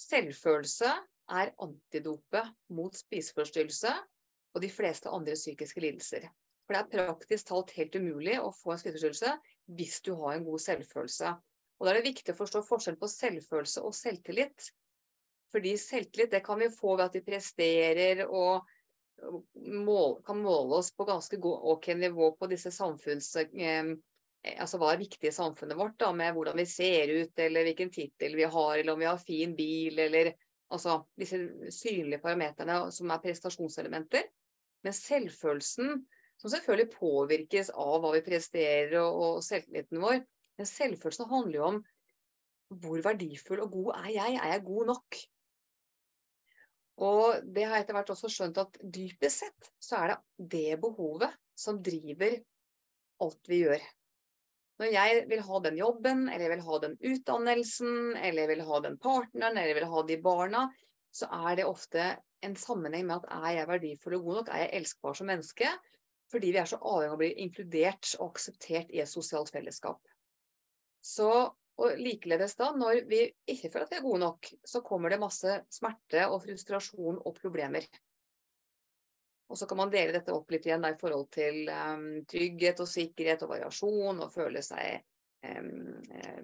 selvfølelse 0.00 0.94
er 1.36 1.52
antidopet 1.60 2.54
mot 2.72 2.96
spiseforstyrrelse 2.96 3.92
og 4.54 4.64
de 4.64 4.72
fleste 4.72 5.12
andre 5.12 5.36
psykiske 5.36 5.84
lidelser. 5.84 6.24
For 6.64 6.78
det 6.78 6.80
er 6.80 7.10
praktisk 7.10 7.50
talt 7.50 7.76
helt 7.76 8.00
umulig 8.00 8.38
å 8.40 8.48
få 8.48 8.72
en 8.72 8.80
spiseforstyrrelse 8.80 9.36
hvis 9.76 10.00
du 10.06 10.14
har 10.22 10.38
en 10.38 10.48
god 10.48 10.64
selvfølelse. 10.64 11.36
Og 11.76 11.84
da 11.84 11.92
er 11.92 12.00
det 12.00 12.08
viktig 12.14 12.32
å 12.32 12.40
forstå 12.40 12.64
forskjellen 12.64 13.00
på 13.04 13.12
selvfølelse 13.12 13.84
og 13.84 13.92
selvtillit. 14.00 14.72
Fordi 15.52 15.76
selvtillit 15.84 16.32
det 16.32 16.40
kan 16.48 16.64
vi 16.64 16.72
få 16.72 16.96
ved 16.96 17.10
at 17.10 17.20
vi 17.20 17.26
presterer 17.28 18.24
og 18.24 18.64
mål, 19.84 20.20
kan 20.26 20.40
måle 20.42 20.80
oss 20.80 20.92
på 20.96 21.06
ganske 21.08 21.38
ok 21.42 21.92
nivå 21.96 22.32
på 22.36 22.48
disse 22.50 22.72
samfunns... 22.74 23.34
Eh, 23.36 23.96
altså 24.56 24.78
hva 24.80 24.94
er 24.94 25.02
viktig 25.02 25.28
i 25.28 25.34
samfunnet 25.36 25.76
vårt, 25.76 25.98
da, 26.00 26.12
med 26.16 26.32
hvordan 26.32 26.56
vi 26.56 26.64
ser 26.68 27.10
ut, 27.12 27.32
eller 27.44 27.66
hvilken 27.68 27.90
tittel 27.92 28.36
vi 28.38 28.46
har, 28.48 28.78
eller 28.78 28.94
om 28.94 29.02
vi 29.02 29.08
har 29.10 29.20
fin 29.20 29.52
bil, 29.56 29.98
eller 30.00 30.32
altså 30.72 31.02
disse 31.18 31.42
synlige 31.74 32.22
parameterne 32.22 32.86
som 32.94 33.12
er 33.12 33.22
prestasjonselementer. 33.24 34.28
Men 34.86 34.96
selvfølelsen, 34.96 36.04
som 36.40 36.52
selvfølgelig 36.52 36.94
påvirkes 36.94 37.72
av 37.76 37.98
hva 38.00 38.14
vi 38.14 38.24
presterer 38.24 38.96
og, 39.02 39.18
og 39.20 39.42
selvtilliten 39.44 40.00
vår, 40.00 40.22
men 40.56 40.68
selvfølelsen 40.68 41.28
handler 41.28 41.58
jo 41.58 41.66
om 41.66 41.82
hvor 42.80 43.02
verdifull 43.02 43.64
og 43.64 43.72
god 43.74 43.92
er 43.98 44.10
jeg? 44.14 44.38
Er 44.38 44.52
jeg 44.54 44.64
god 44.64 44.90
nok? 44.92 45.20
Og 47.00 47.40
det 47.48 47.64
har 47.64 47.78
jeg 47.78 47.86
etter 47.86 47.96
hvert 47.96 48.12
også 48.12 48.28
skjønt 48.32 48.60
at 48.60 48.76
dypest 48.82 49.46
sett 49.46 49.70
så 49.80 50.02
er 50.02 50.12
det 50.12 50.48
det 50.54 50.80
behovet 50.82 51.32
som 51.56 51.80
driver 51.84 52.36
alt 53.24 53.48
vi 53.48 53.62
gjør. 53.64 53.82
Når 54.80 54.92
jeg 54.94 55.24
vil 55.28 55.42
ha 55.44 55.60
den 55.64 55.76
jobben, 55.76 56.22
eller 56.28 56.46
jeg 56.46 56.52
vil 56.54 56.66
ha 56.66 56.78
den 56.80 56.96
utdannelsen, 57.10 57.96
eller 58.16 58.42
jeg 58.42 58.50
vil 58.54 58.62
ha 58.68 58.80
den 58.84 58.96
partneren, 59.00 59.56
eller 59.56 59.72
jeg 59.72 59.78
vil 59.80 59.90
ha 59.92 60.04
de 60.08 60.18
barna, 60.24 60.62
så 61.12 61.28
er 61.50 61.58
det 61.58 61.66
ofte 61.68 62.06
en 62.46 62.56
sammenheng 62.56 63.04
med 63.08 63.18
at 63.20 63.32
er 63.42 63.56
jeg 63.58 63.68
verdifull 63.68 64.16
og 64.16 64.28
god 64.28 64.38
nok, 64.40 64.52
er 64.52 64.64
jeg 64.64 64.80
elskbar 64.80 65.16
som 65.18 65.28
menneske? 65.28 65.68
Fordi 66.32 66.52
vi 66.54 66.60
er 66.62 66.68
så 66.70 66.78
avhengig 66.78 67.10
av 67.10 67.16
å 67.16 67.20
bli 67.20 67.30
inkludert 67.44 68.12
og 68.20 68.30
akseptert 68.30 68.92
i 68.94 69.02
et 69.02 69.10
sosialt 69.10 69.50
fellesskap. 69.52 70.00
Så 71.04 71.28
og 71.80 71.96
likeledes 72.00 72.56
da, 72.58 72.70
når 72.76 73.04
vi 73.08 73.22
ikke 73.48 73.70
føler 73.72 73.86
at 73.86 73.92
vi 73.94 73.98
er 74.00 74.04
gode 74.04 74.20
nok, 74.22 74.48
så 74.68 74.82
kommer 74.84 75.12
det 75.12 75.20
masse 75.22 75.56
smerte 75.72 76.26
og 76.28 76.42
frustrasjon 76.44 77.20
og 77.24 77.36
problemer. 77.38 77.86
Og 79.50 79.58
så 79.58 79.66
kan 79.66 79.80
man 79.80 79.90
dele 79.90 80.14
dette 80.14 80.34
opp 80.34 80.52
litt 80.52 80.66
igjen 80.68 80.84
da, 80.84 80.92
i 80.92 80.98
forhold 81.00 81.26
til 81.34 81.64
um, 81.72 82.04
trygghet 82.30 82.82
og 82.84 82.90
sikkerhet 82.90 83.46
og 83.46 83.54
variasjon, 83.54 84.20
og 84.22 84.34
føle 84.34 84.62
seg 84.62 85.00
um, 85.48 85.96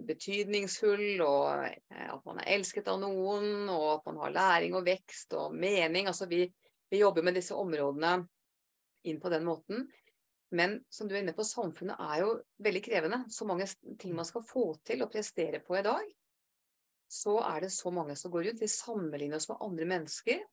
betydningsfull, 0.08 1.20
og 1.22 1.68
uh, 1.68 2.08
at 2.16 2.24
man 2.26 2.40
er 2.42 2.56
elsket 2.56 2.88
av 2.90 2.98
noen, 3.04 3.68
og 3.70 3.86
at 3.92 4.08
man 4.10 4.24
har 4.24 4.34
læring 4.34 4.74
og 4.74 4.88
vekst 4.88 5.36
og 5.38 5.54
mening. 5.54 6.10
Altså 6.10 6.26
vi, 6.32 6.42
vi 6.90 7.04
jobber 7.04 7.28
med 7.28 7.38
disse 7.38 7.54
områdene 7.54 8.16
inn 9.06 9.22
på 9.22 9.30
den 9.30 9.46
måten. 9.46 9.86
Men 10.54 10.78
som 10.90 11.08
du 11.08 11.16
er 11.16 11.24
inne 11.24 11.34
på, 11.34 11.44
samfunnet 11.46 11.98
er 11.98 12.20
jo 12.22 12.34
veldig 12.62 12.82
krevende. 12.84 13.22
Så 13.32 13.46
mange 13.48 13.66
ting 13.98 14.14
man 14.14 14.28
skal 14.28 14.44
få 14.46 14.68
til 14.86 15.02
og 15.02 15.10
prestere 15.12 15.60
på 15.64 15.78
i 15.78 15.84
dag. 15.86 16.04
Så 17.10 17.38
er 17.42 17.66
det 17.66 17.72
så 17.74 17.90
mange 17.94 18.16
som 18.18 18.30
går 18.34 18.50
rundt. 18.50 18.62
Vi 18.62 18.70
sammenligner 18.70 19.40
oss 19.40 19.48
med 19.50 19.62
andre 19.66 19.88
mennesker. 19.90 20.44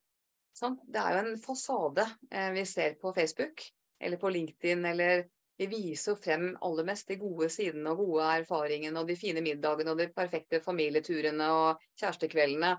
Sant? 0.54 0.82
Det 0.86 1.00
er 1.02 1.16
jo 1.16 1.22
en 1.24 1.40
fasade 1.42 2.04
eh, 2.30 2.50
vi 2.54 2.64
ser 2.66 2.94
på 3.00 3.12
Facebook 3.14 3.62
eller 4.00 4.20
på 4.22 4.30
LinkedIn. 4.30 4.84
eller 4.84 5.24
Vi 5.58 5.66
viser 5.70 6.12
jo 6.12 6.18
frem 6.18 6.48
aller 6.62 6.86
mest 6.86 7.10
de 7.10 7.18
gode 7.18 7.48
sidene 7.50 7.90
og 7.90 8.02
gode 8.02 8.30
erfaringene 8.40 9.00
og 9.00 9.10
de 9.10 9.18
fine 9.18 9.42
middagene 9.42 9.94
og 9.94 9.98
de 9.98 10.08
perfekte 10.14 10.60
familieturene 10.62 11.50
og 11.54 11.84
kjærestekveldene. 12.00 12.72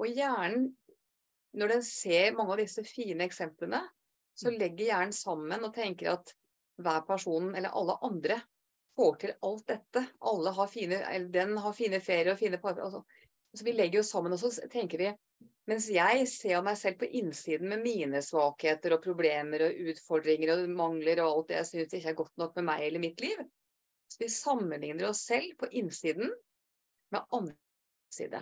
Og 0.00 0.08
hjernen, 0.08 0.68
når 1.56 1.74
den 1.74 1.82
ser 1.84 2.36
mange 2.36 2.54
av 2.54 2.60
disse 2.62 2.84
fine 2.84 3.24
eksemplene, 3.26 3.80
så 4.34 4.52
legger 4.54 4.86
hjernen 4.86 5.16
sammen 5.16 5.64
og 5.66 5.74
tenker 5.74 6.14
at 6.14 6.34
hver 6.80 7.02
person, 7.08 7.54
eller 7.54 7.74
alle 7.76 7.96
andre, 8.06 8.40
får 8.96 9.16
til 9.22 9.34
alt 9.46 9.66
dette. 9.68 10.04
Alle 10.30 10.52
har 10.56 10.68
fine, 10.70 11.00
eller 11.08 11.32
den 11.32 11.56
har 11.62 11.76
fine 11.76 12.00
ferier 12.04 12.34
og 12.34 12.40
fine 12.40 12.60
parforhold. 12.60 13.00
Altså, 13.00 13.26
så 13.56 13.66
vi 13.66 13.74
legger 13.74 14.00
jo 14.00 14.06
sammen, 14.06 14.34
og 14.34 14.40
så 14.42 14.70
tenker 14.70 15.02
vi 15.02 15.10
Mens 15.68 15.86
jeg 15.92 16.24
ser 16.26 16.62
meg 16.66 16.74
selv 16.80 16.96
på 16.98 17.06
innsiden 17.20 17.68
med 17.70 17.82
mine 17.84 18.22
svakheter 18.26 18.96
og 18.96 19.04
problemer 19.04 19.68
og 19.68 19.90
utfordringer 19.92 20.54
og 20.56 20.72
mangler 20.74 21.20
og 21.22 21.28
alt 21.28 21.50
det 21.50 21.58
jeg 21.60 21.68
syns 21.68 21.94
ikke 21.94 22.10
er 22.10 22.16
godt 22.18 22.40
nok 22.40 22.56
med 22.58 22.66
meg 22.66 22.86
eller 22.86 23.02
mitt 23.02 23.20
liv. 23.22 23.44
Så 24.10 24.18
vi 24.24 24.30
sammenligner 24.34 25.06
oss 25.12 25.20
selv 25.28 25.52
på 25.60 25.68
innsiden 25.78 26.32
med 27.14 27.36
andre 27.36 27.54
side. 28.10 28.40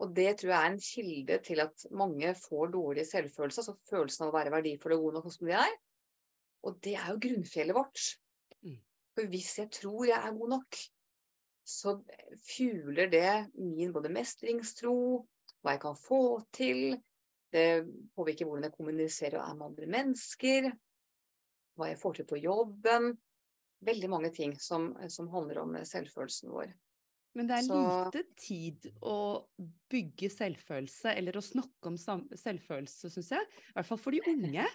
Og 0.00 0.14
det 0.16 0.30
tror 0.40 0.52
jeg 0.54 0.64
er 0.64 0.72
en 0.72 0.80
kilde 0.80 1.38
til 1.44 1.60
at 1.60 1.86
mange 1.92 2.32
får 2.40 2.70
dårlig 2.72 3.04
selvfølelse, 3.08 3.60
altså 3.60 3.76
følelsen 3.90 4.24
av 4.24 4.30
å 4.30 4.36
være 4.38 4.52
verdifull 4.54 4.96
og 4.96 5.02
god 5.04 5.18
nok 5.18 5.34
som 5.34 5.50
de 5.50 5.56
er. 5.60 5.74
Og 6.64 6.78
det 6.84 6.94
er 6.96 7.10
jo 7.12 7.20
grunnfjellet 7.26 7.76
vårt. 7.76 8.06
Mm. 8.64 8.78
For 9.16 9.28
hvis 9.32 9.52
jeg 9.60 9.70
tror 9.76 10.06
jeg 10.08 10.16
er 10.16 10.38
god 10.38 10.54
nok, 10.56 10.80
så 11.70 11.94
fugler 12.48 13.12
det 13.12 13.30
min 13.60 13.92
både 13.94 14.12
mestringstro, 14.12 14.96
hva 15.60 15.76
jeg 15.76 15.82
kan 15.84 15.98
få 15.98 16.22
til, 16.56 16.96
det 17.52 17.84
påvirker 18.16 18.46
hvordan 18.46 18.68
jeg 18.68 18.76
kommuniserer 18.76 19.40
og 19.40 19.48
er 19.48 19.58
med 19.58 19.66
andre 19.68 19.88
mennesker, 19.90 20.70
hva 21.76 21.90
jeg 21.90 21.98
får 22.00 22.20
til 22.20 22.28
på 22.30 22.38
jobben. 22.40 23.12
Veldig 23.84 24.10
mange 24.12 24.30
ting 24.36 24.54
som, 24.60 24.92
som 25.08 25.28
handler 25.32 25.62
om 25.62 25.76
selvfølelsen 25.88 26.52
vår. 26.52 26.72
Men 27.34 27.46
det 27.46 27.58
er 27.58 27.62
Så- 27.62 28.10
lite 28.10 28.24
tid 28.36 28.86
å 29.02 29.46
bygge 29.90 30.30
selvfølelse, 30.30 31.16
eller 31.16 31.32
å 31.38 31.42
snakke 31.44 31.86
om 31.86 31.96
selvfølelse, 31.96 33.10
syns 33.10 33.30
jeg. 33.30 33.46
I 33.70 33.72
hvert 33.76 33.86
fall 33.86 33.98
for 33.98 34.10
de 34.10 34.20
unge. 34.26 34.66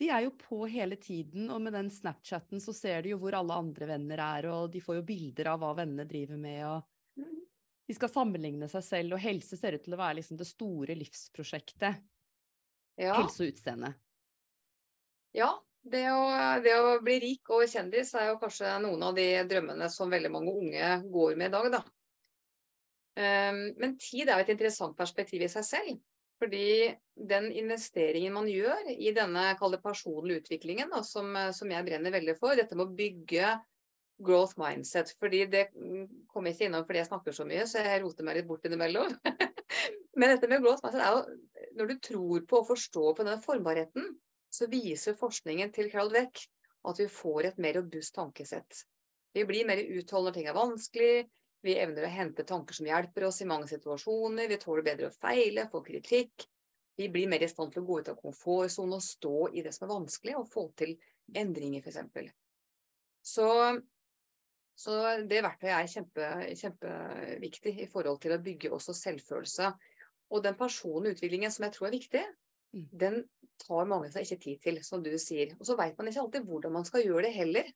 De 0.00 0.08
er 0.08 0.22
jo 0.24 0.30
på 0.30 0.66
hele 0.70 0.96
tiden, 0.96 1.50
og 1.50 1.60
med 1.60 1.74
den 1.74 1.90
Snapchatten 1.90 2.56
så 2.60 2.72
ser 2.74 3.02
de 3.02 3.10
jo 3.10 3.18
hvor 3.18 3.34
alle 3.36 3.52
andre 3.52 3.86
venner 3.86 4.18
er, 4.18 4.48
og 4.48 4.70
de 4.72 4.80
får 4.80 4.96
jo 4.96 5.02
bilder 5.02 5.46
av 5.52 5.60
hva 5.60 5.74
vennene 5.76 6.08
driver 6.08 6.38
med, 6.38 6.64
og 6.64 6.82
de 7.86 7.94
skal 7.94 8.08
sammenligne 8.08 8.68
seg 8.70 8.82
selv, 8.82 9.12
og 9.12 9.20
helse 9.20 9.58
ser 9.58 9.74
ut 9.74 9.84
til 9.84 9.92
å 9.92 9.98
være 10.00 10.16
liksom 10.22 10.38
det 10.38 10.46
store 10.46 10.96
livsprosjektet. 10.96 12.00
Ja. 12.96 13.16
Helse 13.20 13.44
og 13.44 13.52
utseende. 13.52 13.94
Ja, 15.34 15.60
det 15.82 16.04
å, 16.12 16.24
det 16.60 16.74
å 16.76 16.98
bli 17.04 17.16
rik 17.22 17.50
og 17.54 17.64
kjendis 17.70 18.12
er 18.18 18.30
jo 18.30 18.40
kanskje 18.40 18.74
noen 18.84 19.06
av 19.06 19.16
de 19.16 19.26
drømmene 19.48 19.88
som 19.92 20.12
veldig 20.12 20.30
mange 20.32 20.52
unge 20.52 20.92
går 21.08 21.38
med 21.40 21.48
i 21.48 21.54
dag, 21.54 21.70
da. 21.78 21.82
Um, 23.20 23.64
men 23.80 23.96
tid 24.00 24.28
er 24.28 24.38
jo 24.38 24.44
et 24.44 24.52
interessant 24.54 24.96
perspektiv 24.96 25.42
i 25.44 25.50
seg 25.52 25.66
selv. 25.66 25.98
Fordi 26.40 26.88
den 27.30 27.50
investeringen 27.52 28.32
man 28.32 28.46
gjør 28.48 28.94
i 28.94 29.10
denne 29.12 29.50
personlige 29.82 30.40
utviklingen, 30.40 30.88
da, 30.88 31.02
som, 31.04 31.34
som, 31.52 31.68
jeg 31.68 31.84
brenner 31.84 32.14
veldig 32.14 32.36
for, 32.38 32.56
dette 32.56 32.78
med 32.78 32.86
å 32.86 32.96
bygge 32.96 33.58
growth 34.24 34.56
mindset. 34.60 35.12
fordi 35.20 35.44
det 35.52 35.66
kommer 36.32 36.52
ikke 36.52 36.68
innom 36.68 36.84
fordi 36.84 37.00
jeg 37.00 37.08
snakker 37.10 37.36
så 37.36 37.44
mye, 37.48 37.66
så 37.68 37.84
jeg 37.84 38.02
roter 38.04 38.24
meg 38.24 38.40
litt 38.40 38.48
bort 38.48 38.64
innimellom. 38.68 39.12
Men 40.18 40.32
dette 40.32 40.48
med 40.48 40.64
growth 40.64 40.84
mindset 40.84 41.04
er 41.04 41.12
jo 41.18 41.68
når 41.76 41.92
du 41.92 42.00
tror 42.08 42.48
på 42.48 42.60
og 42.62 42.68
forstår 42.72 43.14
på 43.16 43.24
denne 43.24 43.40
formbarheten, 43.44 44.08
så 44.50 44.66
viser 44.70 45.18
forskningen 45.18 45.72
til 45.74 45.90
Carol 45.92 46.12
Weck 46.14 46.42
at 46.90 47.00
vi 47.00 47.06
får 47.12 47.50
et 47.50 47.60
mer 47.62 47.76
robust 47.78 48.14
tankesett. 48.16 48.84
Vi 49.36 49.44
blir 49.46 49.68
mer 49.68 49.78
utholdende 49.78 50.30
når 50.30 50.36
ting 50.38 50.48
er 50.50 50.56
vanskelig. 50.56 51.28
Vi 51.60 51.76
evner 51.76 52.06
å 52.06 52.12
hente 52.12 52.46
tanker 52.48 52.74
som 52.74 52.88
hjelper 52.88 53.26
oss 53.28 53.42
i 53.44 53.48
mange 53.48 53.68
situasjoner. 53.70 54.48
Vi 54.48 54.58
tåler 54.62 54.86
bedre 54.86 55.10
å 55.10 55.14
feile, 55.14 55.68
få 55.70 55.82
kritikk. 55.84 56.46
Vi 56.96 57.08
blir 57.12 57.28
mer 57.30 57.44
i 57.44 57.48
stand 57.48 57.72
til 57.72 57.84
å 57.84 57.88
gå 57.88 58.00
ut 58.00 58.10
av 58.12 58.18
komfortsonen 58.20 58.96
og 58.96 59.04
stå 59.04 59.36
i 59.54 59.62
det 59.64 59.72
som 59.76 59.86
er 59.86 59.92
vanskelig, 59.94 60.36
og 60.36 60.48
få 60.50 60.66
til 60.76 60.96
endringer, 61.36 61.84
f.eks. 61.84 62.32
Så, 63.30 63.46
så 64.76 64.96
det 65.28 65.44
verktøyet 65.44 65.76
er 65.76 65.92
kjempe, 65.94 66.28
kjempeviktig 66.62 67.76
i 67.84 67.88
forhold 67.92 68.20
til 68.24 68.34
å 68.34 68.40
bygge 68.42 68.72
også 68.76 68.96
selvfølelse. 68.96 69.70
Og 70.32 70.44
den 70.44 70.56
personlige 70.58 71.18
utviklingen 71.18 71.52
som 71.52 71.66
jeg 71.66 71.76
tror 71.76 71.90
er 71.90 71.96
viktig. 71.96 72.24
Den 72.72 73.22
tar 73.60 73.88
mange 73.88 74.10
seg 74.12 74.24
ikke 74.24 74.42
tid 74.44 74.64
til, 74.64 74.80
som 74.86 75.02
du 75.04 75.12
sier. 75.20 75.54
Og 75.58 75.66
så 75.68 75.76
veit 75.78 75.98
man 75.98 76.10
ikke 76.10 76.24
alltid 76.24 76.46
hvordan 76.48 76.74
man 76.78 76.86
skal 76.88 77.04
gjøre 77.04 77.26
det 77.28 77.34
heller. 77.36 77.70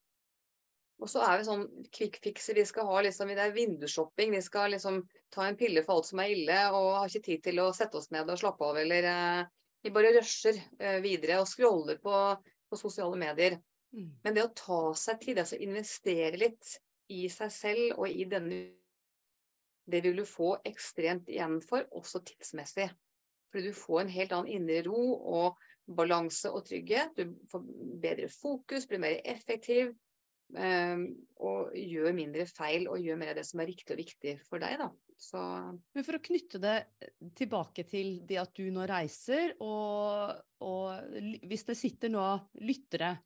Og 1.02 1.10
så 1.10 1.24
er 1.26 1.40
vi 1.40 1.46
sånn 1.48 1.64
quick 1.92 2.20
fixer. 2.22 2.56
Vi 2.56 2.64
skal 2.68 2.86
ha 2.88 3.02
liksom, 3.04 3.32
det 3.34 3.42
er 3.42 3.54
vindusshopping. 3.56 4.32
Vi 4.36 4.42
skal 4.46 4.72
liksom 4.76 5.02
ta 5.34 5.48
en 5.48 5.58
pille 5.58 5.82
for 5.84 5.98
alt 5.98 6.08
som 6.08 6.22
er 6.22 6.32
ille, 6.36 6.58
og 6.70 6.94
har 7.00 7.10
ikke 7.10 7.28
tid 7.28 7.44
til 7.48 7.60
å 7.64 7.72
sette 7.76 7.98
oss 7.98 8.10
ned 8.14 8.30
og 8.30 8.40
slappe 8.40 8.68
av. 8.68 8.78
Eller 8.80 9.08
eh, 9.10 9.42
vi 9.84 9.92
bare 9.94 10.14
rusher 10.14 10.56
eh, 10.78 11.00
videre 11.04 11.40
og 11.42 11.50
scroller 11.50 11.98
på, 12.02 12.22
på 12.70 12.78
sosiale 12.78 13.18
medier. 13.20 13.58
Mm. 13.94 14.08
Men 14.24 14.38
det 14.38 14.46
å 14.46 14.54
ta 14.56 14.80
seg 14.98 15.20
tid, 15.22 15.42
altså 15.42 15.58
investere 15.60 16.38
litt 16.40 16.76
i 17.12 17.26
seg 17.28 17.52
selv 17.52 17.98
og 17.98 18.08
i 18.08 18.24
denne 18.30 18.62
Det 19.84 20.00
vil 20.00 20.16
du 20.16 20.24
få 20.24 20.54
ekstremt 20.64 21.28
igjen 21.28 21.58
for, 21.60 21.84
også 21.92 22.22
tidsmessig. 22.24 22.86
Fordi 23.54 23.70
du 23.70 23.78
får 23.78 24.00
en 24.02 24.14
helt 24.16 24.34
annen 24.34 24.50
indre 24.58 24.82
ro 24.88 25.02
og 25.38 25.60
balanse 25.94 26.50
og 26.50 26.64
trygghet. 26.66 27.14
Du 27.14 27.36
får 27.52 27.66
bedre 28.02 28.30
fokus, 28.32 28.88
blir 28.90 29.02
mer 29.04 29.20
effektiv 29.22 29.94
Ehm, 30.52 31.08
og 31.42 31.72
gjør 31.74 32.14
mindre 32.14 32.44
feil 32.46 32.86
og 32.90 33.00
gjør 33.02 33.18
mer 33.18 33.32
av 33.32 33.40
det 33.40 33.46
som 33.48 33.62
er 33.62 33.70
riktig 33.72 33.94
og 33.94 34.00
viktig 34.00 34.34
for 34.46 34.62
deg. 34.62 34.76
Da. 34.80 34.88
Så... 35.18 35.40
Men 35.96 36.06
for 36.06 36.18
å 36.18 36.22
knytte 36.22 36.60
det 36.62 36.76
tilbake 37.38 37.86
til 37.88 38.18
det 38.28 38.38
at 38.42 38.52
du 38.56 38.68
nå 38.74 38.86
reiser, 38.88 39.56
og, 39.64 40.34
og 40.66 41.16
hvis 41.48 41.66
det 41.70 41.78
sitter 41.80 42.12
nå 42.12 42.26
lyttere 42.62 43.16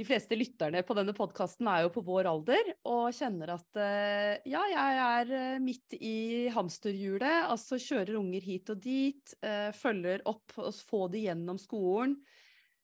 de 0.00 0.04
fleste 0.08 0.36
lytterne 0.38 0.80
på 0.86 0.94
denne 0.96 1.12
podkasten 1.12 1.68
er 1.68 1.82
jo 1.84 1.90
på 1.92 2.02
vår 2.06 2.28
alder 2.30 2.70
og 2.88 3.10
kjenner 3.12 3.50
at 3.52 3.80
eh, 3.82 4.46
ja, 4.48 4.62
jeg 4.70 5.00
er 5.04 5.32
eh, 5.36 5.58
midt 5.60 5.96
i 5.98 6.48
hamsterhjulet. 6.54 7.50
Altså 7.50 7.76
kjører 7.76 8.16
unger 8.16 8.46
hit 8.46 8.72
og 8.72 8.80
dit, 8.80 9.34
eh, 9.44 9.68
følger 9.76 10.24
opp 10.30 10.56
og 10.56 10.72
få 10.88 11.02
de 11.12 11.26
gjennom 11.26 11.60
skolen. 11.60 12.16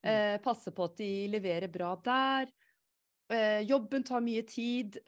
Mm. 0.07 0.39
Passer 0.39 0.71
på 0.71 0.85
at 0.87 1.01
de 1.01 1.09
leverer 1.33 1.73
bra 1.73 1.89
der. 1.99 2.53
Jobben 3.67 4.05
tar 4.07 4.21
mye 4.23 4.45
tid. 4.47 5.01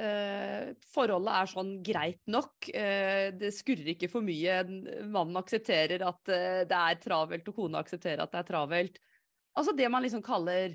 Forholdet 0.90 1.36
er 1.38 1.50
sånn 1.52 1.70
greit 1.86 2.18
nok. 2.26 2.66
Det 2.66 3.52
skurrer 3.54 3.92
ikke 3.92 4.08
for 4.10 4.26
mye. 4.26 4.56
Mannen 5.06 5.38
aksepterer 5.38 6.02
at 6.02 6.18
det 6.26 6.80
er 6.80 6.98
travelt, 7.04 7.46
og 7.46 7.60
kona 7.60 7.84
aksepterer 7.84 8.24
at 8.24 8.34
det 8.34 8.40
er 8.40 8.48
travelt. 8.48 8.98
Altså 9.54 9.76
det 9.78 9.86
man 9.92 10.02
liksom 10.02 10.24
kaller 10.26 10.74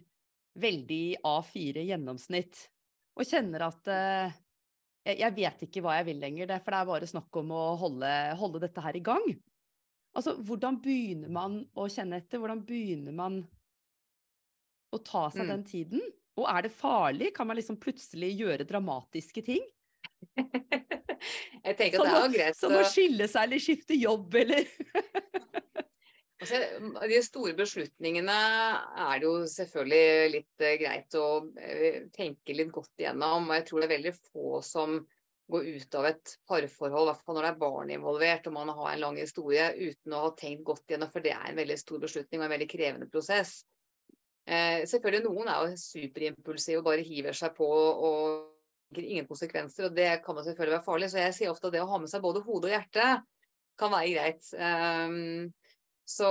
veldig 0.59 1.03
A4 1.25 1.83
gjennomsnitt. 1.87 2.67
Og 3.17 3.27
kjenner 3.29 3.67
at 3.67 3.89
eh, 3.93 4.35
jeg 5.19 5.35
vet 5.35 5.65
ikke 5.65 5.83
hva 5.83 5.97
jeg 5.99 6.07
vil 6.11 6.21
lenger, 6.21 6.49
det, 6.49 6.61
for 6.63 6.73
det 6.73 6.79
er 6.79 6.89
bare 6.89 7.09
snakk 7.09 7.41
om 7.41 7.51
å 7.53 7.63
holde, 7.79 8.11
holde 8.39 8.63
dette 8.63 8.83
her 8.85 8.97
i 8.97 9.03
gang. 9.03 9.25
Altså, 10.13 10.35
hvordan 10.45 10.77
begynner 10.81 11.31
man 11.33 11.59
å 11.73 11.87
kjenne 11.91 12.21
etter? 12.21 12.41
Hvordan 12.41 12.61
begynner 12.67 13.15
man 13.17 13.41
å 14.93 14.99
ta 15.01 15.25
seg 15.33 15.47
mm. 15.47 15.51
den 15.51 15.65
tiden? 15.67 16.03
Og 16.37 16.47
er 16.49 16.65
det 16.65 16.73
farlig? 16.73 17.31
Kan 17.35 17.49
man 17.49 17.57
liksom 17.57 17.79
plutselig 17.81 18.31
gjøre 18.39 18.67
dramatiske 18.69 19.43
ting? 19.45 19.65
Jeg 21.63 21.77
tenker 21.79 22.03
at 22.03 22.07
det 22.07 22.19
er 22.19 22.33
greit. 22.33 22.59
Som 22.59 22.75
å 22.77 22.83
skille 22.87 23.27
seg 23.31 23.47
eller 23.47 23.61
skifte 23.63 23.97
jobb 23.97 24.35
eller 24.41 24.67
altså, 26.43 27.07
De 27.09 27.19
store 27.25 27.55
beslutningene 27.57 28.37
er 29.07 29.17
det 29.19 29.27
jo 29.27 29.33
selvfølgelig 29.49 30.31
litt 30.37 30.63
uh, 30.63 30.75
greit 30.83 31.19
å 31.19 31.25
uh, 31.47 31.99
tenke 32.15 32.55
litt 32.55 32.71
godt 32.75 33.03
igjennom. 33.03 33.49
Og 33.49 33.57
jeg 33.57 33.67
tror 33.69 33.81
det 33.81 33.89
er 33.89 33.95
veldig 33.97 34.15
få 34.19 34.61
som 34.65 35.01
går 35.53 35.67
ut 35.75 35.95
av 35.99 36.07
et 36.07 36.33
parforhold, 36.47 37.03
i 37.03 37.11
hvert 37.11 37.25
fall 37.25 37.37
når 37.37 37.45
det 37.45 37.51
er 37.51 37.61
barn 37.61 37.91
involvert 37.91 38.47
og 38.47 38.55
man 38.55 38.71
har 38.71 38.93
en 38.93 39.01
lang 39.01 39.19
historie, 39.19 39.65
uten 39.75 40.15
å 40.15 40.23
ha 40.23 40.31
tenkt 40.39 40.63
godt 40.65 40.87
igjennom, 40.87 41.11
for 41.11 41.25
det 41.25 41.33
er 41.35 41.49
en 41.49 41.59
veldig 41.59 41.77
stor 41.81 41.99
beslutning 42.01 42.39
og 42.39 42.47
en 42.47 42.53
veldig 42.55 42.69
krevende 42.71 43.09
prosess. 43.11 43.57
Eh, 44.43 44.83
selvfølgelig 44.89 45.23
Noen 45.27 45.51
er 45.51 45.59
jo 45.61 45.77
superimpulsive 45.79 46.81
og 46.81 46.87
bare 46.87 47.05
hiver 47.05 47.35
seg 47.37 47.53
på 47.55 47.67
og 47.67 48.99
ingen 48.99 49.27
konsekvenser, 49.27 49.87
og 49.87 49.97
det 49.97 50.09
kan 50.25 50.37
jo 50.37 50.45
selvfølgelig 50.47 50.77
være 50.77 50.85
farlig. 50.85 51.11
Så 51.11 51.21
jeg 51.21 51.35
sier 51.37 51.53
ofte 51.53 51.69
at 51.69 51.75
det 51.75 51.83
å 51.83 51.91
ha 51.91 51.99
med 52.01 52.11
seg 52.11 52.23
både 52.23 52.43
hode 52.45 52.69
og 52.69 52.75
hjerte 52.75 53.07
kan 53.79 53.93
være 53.93 54.11
greit. 54.13 54.49
Um, 54.53 55.53
så, 56.05 56.29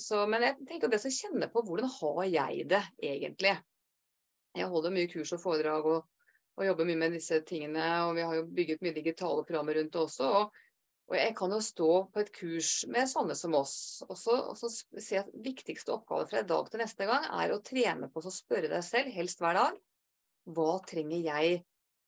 så, 0.00 0.22
men 0.30 0.46
jeg 0.46 0.56
tenker 0.68 0.88
at 0.88 0.94
det 0.94 1.02
som 1.02 1.12
kjenner 1.12 1.50
på 1.52 1.62
hvordan 1.66 1.90
har 1.98 2.22
jeg 2.30 2.64
det 2.70 2.80
egentlig? 3.02 3.52
Jeg 4.56 4.70
holder 4.72 4.94
mye 4.94 5.10
kurs 5.10 5.34
og 5.36 5.42
foredrag 5.42 5.86
og, 5.86 6.08
og 6.56 6.66
jobber 6.66 6.88
mye 6.88 7.02
med 7.02 7.14
disse 7.14 7.38
tingene, 7.46 7.84
og 8.06 8.16
vi 8.16 8.24
har 8.24 8.38
jo 8.38 8.48
bygget 8.48 8.82
mye 8.84 8.96
digitale 8.96 9.44
programmer 9.44 9.78
rundt 9.78 9.92
det 9.94 10.04
også. 10.06 10.32
og 10.40 10.58
og 11.10 11.16
jeg 11.18 11.34
kan 11.34 11.50
jo 11.50 11.58
stå 11.58 11.86
på 12.14 12.20
et 12.22 12.28
kurs 12.30 12.68
med 12.86 13.08
sånne 13.10 13.34
som 13.34 13.54
oss 13.58 13.74
og 14.06 14.14
så, 14.14 14.36
og 14.52 14.58
så 14.58 14.68
si 14.70 15.16
at 15.18 15.32
viktigste 15.42 15.90
oppgave 15.90 16.28
fra 16.30 16.44
i 16.44 16.46
dag 16.46 16.68
til 16.70 16.82
neste 16.84 17.08
gang 17.08 17.26
er 17.34 17.50
å 17.50 17.62
trene 17.66 18.06
på 18.12 18.22
å 18.22 18.30
spørre 18.30 18.70
deg 18.70 18.84
selv, 18.86 19.10
helst 19.10 19.42
hver 19.42 19.58
dag, 19.58 19.80
hva 20.54 20.76
trenger 20.86 21.18
jeg 21.18 21.56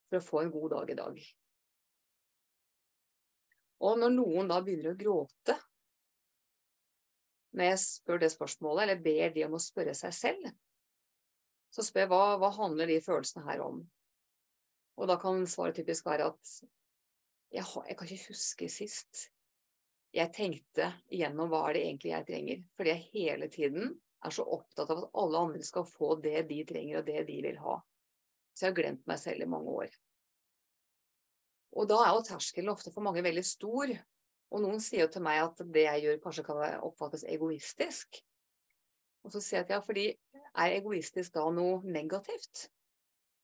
for 0.06 0.20
å 0.20 0.26
få 0.28 0.42
en 0.44 0.52
god 0.54 0.74
dag 0.76 0.94
i 0.94 0.98
dag? 1.00 1.18
Og 3.82 3.98
når 3.98 4.14
noen 4.14 4.52
da 4.54 4.60
begynner 4.62 4.94
å 4.94 5.00
gråte 5.02 5.58
når 7.53 7.68
jeg 7.68 7.80
spør 7.82 8.22
det 8.22 8.30
spørsmålet, 8.32 8.84
eller 8.84 9.03
ber 9.05 9.34
de 9.34 9.44
om 9.46 9.57
å 9.59 9.62
spørre 9.62 9.94
seg 9.96 10.14
selv, 10.16 10.53
så 11.72 11.84
spør 11.84 12.05
jeg 12.05 12.12
hva, 12.12 12.22
hva 12.40 12.53
handler 12.57 12.90
de 12.90 13.00
følelsene 13.05 13.44
her 13.46 13.62
om? 13.64 13.82
Og 15.00 15.09
da 15.09 15.16
kan 15.20 15.44
svaret 15.48 15.78
typisk 15.80 16.07
være 16.09 16.30
at 16.32 16.57
jeg, 17.53 17.64
har, 17.64 17.86
jeg, 17.88 17.96
kan 17.96 18.09
ikke 18.09 18.32
huske 18.32 18.68
sist 18.72 19.28
jeg 20.12 20.32
tenkte 20.36 20.90
igjennom 21.12 21.48
hva 21.48 21.62
er 21.68 21.76
det 21.76 21.84
egentlig 21.86 22.12
jeg 22.12 22.28
trenger. 22.28 22.64
Fordi 22.76 22.92
jeg 22.92 23.05
hele 23.14 23.48
tiden 23.53 23.94
er 24.22 24.34
så 24.34 24.44
opptatt 24.44 24.90
av 24.92 25.03
at 25.03 25.18
alle 25.22 25.44
andre 25.48 25.66
skal 25.66 25.88
få 25.88 26.14
det 26.22 26.44
de 26.50 26.61
trenger, 26.68 27.00
og 27.00 27.07
det 27.09 27.24
de 27.28 27.38
vil 27.46 27.59
ha. 27.62 27.78
Så 28.53 28.66
jeg 28.66 28.74
har 28.74 28.78
glemt 28.78 29.07
meg 29.09 29.20
selv 29.22 29.44
i 29.44 29.48
mange 29.48 29.72
år. 29.72 29.94
Og 31.80 31.88
da 31.88 32.03
er 32.05 32.12
jo 32.12 32.26
terskelen 32.28 32.74
ofte 32.74 32.92
for 32.92 33.05
mange 33.05 33.24
veldig 33.24 33.44
stor. 33.48 33.94
Og 34.53 34.61
noen 34.61 34.82
sier 34.84 35.07
jo 35.07 35.12
til 35.14 35.24
meg 35.24 35.40
at 35.40 35.62
det 35.72 35.86
jeg 35.86 36.05
gjør 36.05 36.20
kanskje 36.26 36.44
kan 36.44 36.61
oppfattes 36.84 37.24
egoistisk. 37.28 38.20
Og 39.24 39.32
så 39.32 39.40
sier 39.40 39.62
jeg 39.62 39.68
at 39.68 39.74
ja, 39.76 39.80
fordi 39.84 40.07
er 40.53 40.76
egoistisk 40.76 41.34
da 41.36 41.46
noe 41.55 41.80
negativt? 41.88 42.66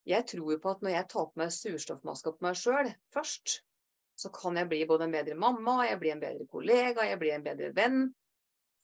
Jeg 0.09 0.25
tror 0.29 0.53
jo 0.55 0.61
på 0.61 0.73
at 0.73 0.85
når 0.85 0.95
jeg 0.95 1.09
tar 1.13 1.27
på 1.31 1.41
meg 1.41 1.55
surstoffmaska 1.55 2.33
på 2.35 2.45
meg 2.45 2.57
sjøl 2.59 2.91
først, 3.15 3.59
så 4.19 4.31
kan 4.35 4.57
jeg 4.59 4.69
bli 4.71 4.83
både 4.89 5.07
en 5.07 5.15
bedre 5.15 5.37
mamma, 5.39 5.83
jeg 5.87 6.01
blir 6.01 6.15
en 6.17 6.23
bedre 6.23 6.47
kollega, 6.51 7.05
jeg 7.07 7.21
blir 7.21 7.37
en 7.37 7.45
bedre 7.45 7.71
venn. 7.77 8.01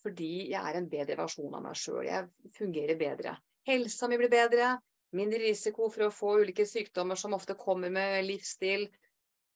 Fordi 0.05 0.51
jeg 0.51 0.61
er 0.61 0.77
en 0.79 0.89
bedre 0.91 1.17
versjon 1.17 1.55
av 1.57 1.63
meg 1.65 1.79
sjøl. 1.81 2.05
Jeg 2.05 2.53
fungerer 2.55 2.99
bedre. 3.01 3.39
Helsa 3.67 4.09
mi 4.09 4.19
blir 4.21 4.31
bedre. 4.33 4.75
Mindre 5.17 5.41
risiko 5.41 5.89
for 5.89 6.07
å 6.07 6.13
få 6.13 6.35
ulike 6.43 6.67
sykdommer 6.69 7.19
som 7.19 7.35
ofte 7.37 7.57
kommer 7.59 7.93
med 7.95 8.21
livsstil. 8.27 8.89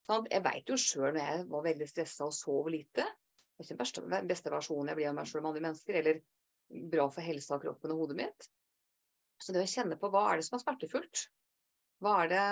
Jeg 0.08 0.44
veit 0.44 0.70
jo 0.70 0.76
sjøl 0.80 1.12
når 1.12 1.20
jeg 1.20 1.46
var 1.52 1.64
veldig 1.66 1.88
stressa 1.88 2.28
og 2.28 2.36
sov 2.36 2.70
lite. 2.72 3.04
Det 3.58 3.66
er 3.74 3.82
ikke 3.82 4.04
den 4.06 4.30
beste 4.30 4.52
versjonen 4.52 4.92
jeg 4.92 5.00
blir 5.00 5.10
av 5.10 5.16
meg 5.18 5.28
sjøl 5.28 5.42
med 5.42 5.50
andre 5.50 5.64
mennesker, 5.66 5.98
eller 6.00 6.20
bra 6.92 7.08
for 7.12 7.24
helsa, 7.24 7.58
kroppen 7.60 7.92
og 7.92 8.04
hodet 8.04 8.18
mitt. 8.20 8.48
Så 9.42 9.54
det 9.54 9.64
å 9.64 9.70
kjenne 9.70 9.98
på 9.98 10.10
hva 10.12 10.24
er 10.30 10.40
det 10.40 10.46
som 10.46 10.58
er 10.58 10.62
smertefullt, 10.64 11.24
hva 12.02 12.14
er, 12.22 12.30
det, 12.30 12.42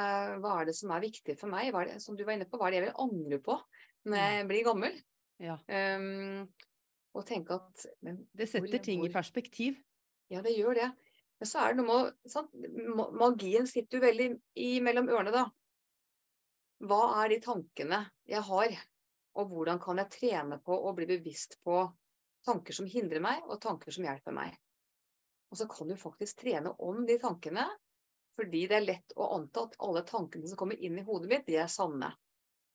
hva 0.43 0.55
er, 0.59 0.69
det, 0.69 0.75
som 0.75 0.91
er 0.91 1.05
viktig 1.05 1.37
for 1.39 1.53
meg? 1.53 1.71
Hva 1.71 1.85
er 1.85 1.93
det, 1.93 2.01
som 2.03 2.17
du 2.19 2.25
var 2.27 2.35
inne 2.35 2.49
på, 2.51 2.59
hva 2.59 2.67
er 2.67 2.75
det 2.75 2.81
jeg 2.81 2.87
vil 2.89 3.03
angre 3.05 3.39
på 3.47 3.59
når 4.11 4.19
jeg 4.19 4.39
mm. 4.39 4.49
blir 4.51 4.67
gammel? 4.67 4.97
Ja. 5.43 5.57
Um, 5.71 6.47
og 7.17 7.27
tenke 7.29 7.59
at 7.61 7.85
men, 8.05 8.25
Det 8.35 8.49
setter 8.51 8.67
hvor, 8.67 8.83
ting 8.83 9.05
hvor... 9.05 9.11
i 9.11 9.15
perspektiv. 9.15 9.79
Ja, 10.33 10.43
det 10.43 10.57
gjør 10.57 10.81
det. 10.81 10.89
Men 11.39 11.51
så 11.51 11.63
er 11.63 11.77
det 11.77 11.85
noe 11.85 12.01
med? 12.11 13.15
Magien 13.21 13.69
sitter 13.71 14.01
jo 14.01 14.07
veldig 14.07 14.29
i 14.65 14.71
mellom 14.83 15.11
ørene, 15.13 15.35
da. 15.35 15.47
Hva 16.85 17.22
er 17.22 17.33
de 17.33 17.41
tankene 17.45 18.03
jeg 18.29 18.43
har, 18.49 18.74
og 19.37 19.53
hvordan 19.53 19.81
kan 19.81 20.01
jeg 20.01 20.12
trene 20.12 20.59
på 20.64 20.77
å 20.77 20.93
bli 20.97 21.09
bevisst 21.09 21.59
på 21.64 21.85
tanker 22.47 22.77
som 22.77 22.89
hindrer 22.89 23.22
meg, 23.24 23.43
og 23.49 23.61
tanker 23.62 23.95
som 23.95 24.07
hjelper 24.07 24.35
meg. 24.37 24.55
Og 25.51 25.59
så 25.61 25.66
kan 25.70 25.89
du 25.89 25.97
faktisk 25.99 26.43
trene 26.43 26.72
om 26.83 27.05
de 27.07 27.18
tankene, 27.22 27.66
fordi 28.37 28.66
det 28.68 28.79
er 28.79 28.87
lett 28.87 29.14
å 29.16 29.31
anta 29.39 29.64
at 29.66 29.77
alle 29.83 30.05
tankene 30.07 30.49
som 30.49 30.59
kommer 30.61 30.79
inn 30.85 30.99
i 31.01 31.05
hodet 31.07 31.31
mitt, 31.31 31.47
de 31.49 31.59
er 31.62 31.70
sanne. 31.72 32.11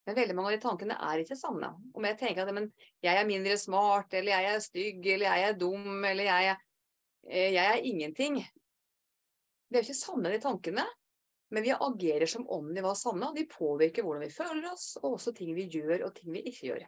Men 0.07 0.17
veldig 0.17 0.35
mange 0.35 0.49
av 0.49 0.55
de 0.55 0.63
tankene 0.63 0.97
er 0.97 1.21
ikke 1.21 1.37
sanne. 1.37 1.69
Om 1.93 2.07
jeg 2.09 2.17
tenker 2.17 2.47
at 2.47 2.55
men, 2.57 2.71
jeg 3.05 3.19
er 3.19 3.27
mindre 3.29 3.57
smart, 3.61 4.13
eller 4.17 4.33
jeg 4.33 4.55
er 4.55 4.63
stygg, 4.65 5.05
eller 5.05 5.27
jeg 5.29 5.49
er 5.51 5.59
dum, 5.61 5.91
eller 6.07 6.25
jeg, 6.25 6.55
eh, 7.29 7.51
jeg 7.53 7.67
er 7.67 7.85
ingenting. 7.91 8.39
Det 9.69 9.77
er 9.77 9.83
jo 9.83 9.91
ikke 9.91 10.01
sanne, 10.01 10.33
de 10.33 10.41
tankene. 10.41 10.87
Men 11.51 11.65
vi 11.65 11.73
agerer 11.75 12.29
som 12.31 12.45
om 12.49 12.69
de 12.73 12.83
var 12.83 12.95
sanne, 12.95 13.27
og 13.27 13.35
de 13.35 13.43
påvirker 13.51 14.05
hvordan 14.05 14.23
vi 14.23 14.31
føler 14.31 14.69
oss, 14.71 14.93
og 15.01 15.17
også 15.17 15.33
ting 15.35 15.51
vi 15.57 15.67
gjør 15.71 16.05
og 16.07 16.15
ting 16.15 16.31
vi 16.31 16.45
ikke 16.47 16.69
gjør. 16.69 16.85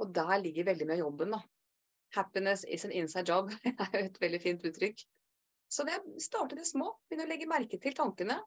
Og 0.00 0.12
der 0.16 0.38
ligger 0.40 0.70
veldig 0.70 0.88
mye 0.88 0.96
av 0.96 1.04
jobben, 1.04 1.36
da. 1.36 1.42
Happiness 2.16 2.64
is 2.64 2.84
an 2.86 2.94
inside 2.96 3.28
job 3.28 3.50
er 3.66 3.98
jo 3.98 4.04
et 4.06 4.18
veldig 4.22 4.40
fint 4.40 4.64
uttrykk. 4.64 5.04
Så 5.68 5.84
det 5.84 5.98
starte 6.22 6.56
det 6.56 6.64
små. 6.68 6.92
Begynne 7.08 7.26
å 7.26 7.30
legge 7.32 7.48
merke 7.50 7.80
til 7.82 7.96
tankene. 7.96 8.38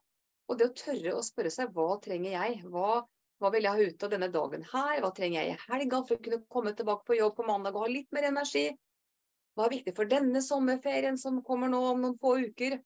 Og 0.50 0.58
det 0.58 0.70
å 0.70 0.76
tørre 0.78 1.16
å 1.18 1.24
spørre 1.26 1.52
seg 1.54 1.74
hva 1.76 2.00
trenger 2.02 2.32
jeg? 2.34 2.62
Hva, 2.72 3.02
hva 3.38 3.52
vil 3.54 3.68
jeg 3.68 3.76
ha 3.76 3.90
ut 3.92 4.06
av 4.06 4.14
denne 4.14 4.30
dagen 4.34 4.66
her? 4.72 5.02
Hva 5.04 5.12
trenger 5.16 5.44
jeg 5.44 5.54
i 5.54 5.66
helga 5.68 6.02
for 6.08 6.18
å 6.18 6.24
kunne 6.26 6.40
komme 6.50 6.74
tilbake 6.78 7.06
på 7.06 7.20
jobb 7.20 7.36
på 7.38 7.46
mandag 7.50 7.78
og 7.78 7.86
ha 7.86 7.92
litt 7.92 8.10
mer 8.16 8.30
energi? 8.32 8.70
Hva 9.54 9.68
er 9.68 9.76
viktig 9.76 9.94
for 9.98 10.10
denne 10.10 10.42
sommerferien 10.42 11.20
som 11.20 11.44
kommer 11.46 11.70
nå 11.70 11.84
om 11.92 12.02
noen 12.02 12.18
få 12.22 12.38
uker? 12.48 12.80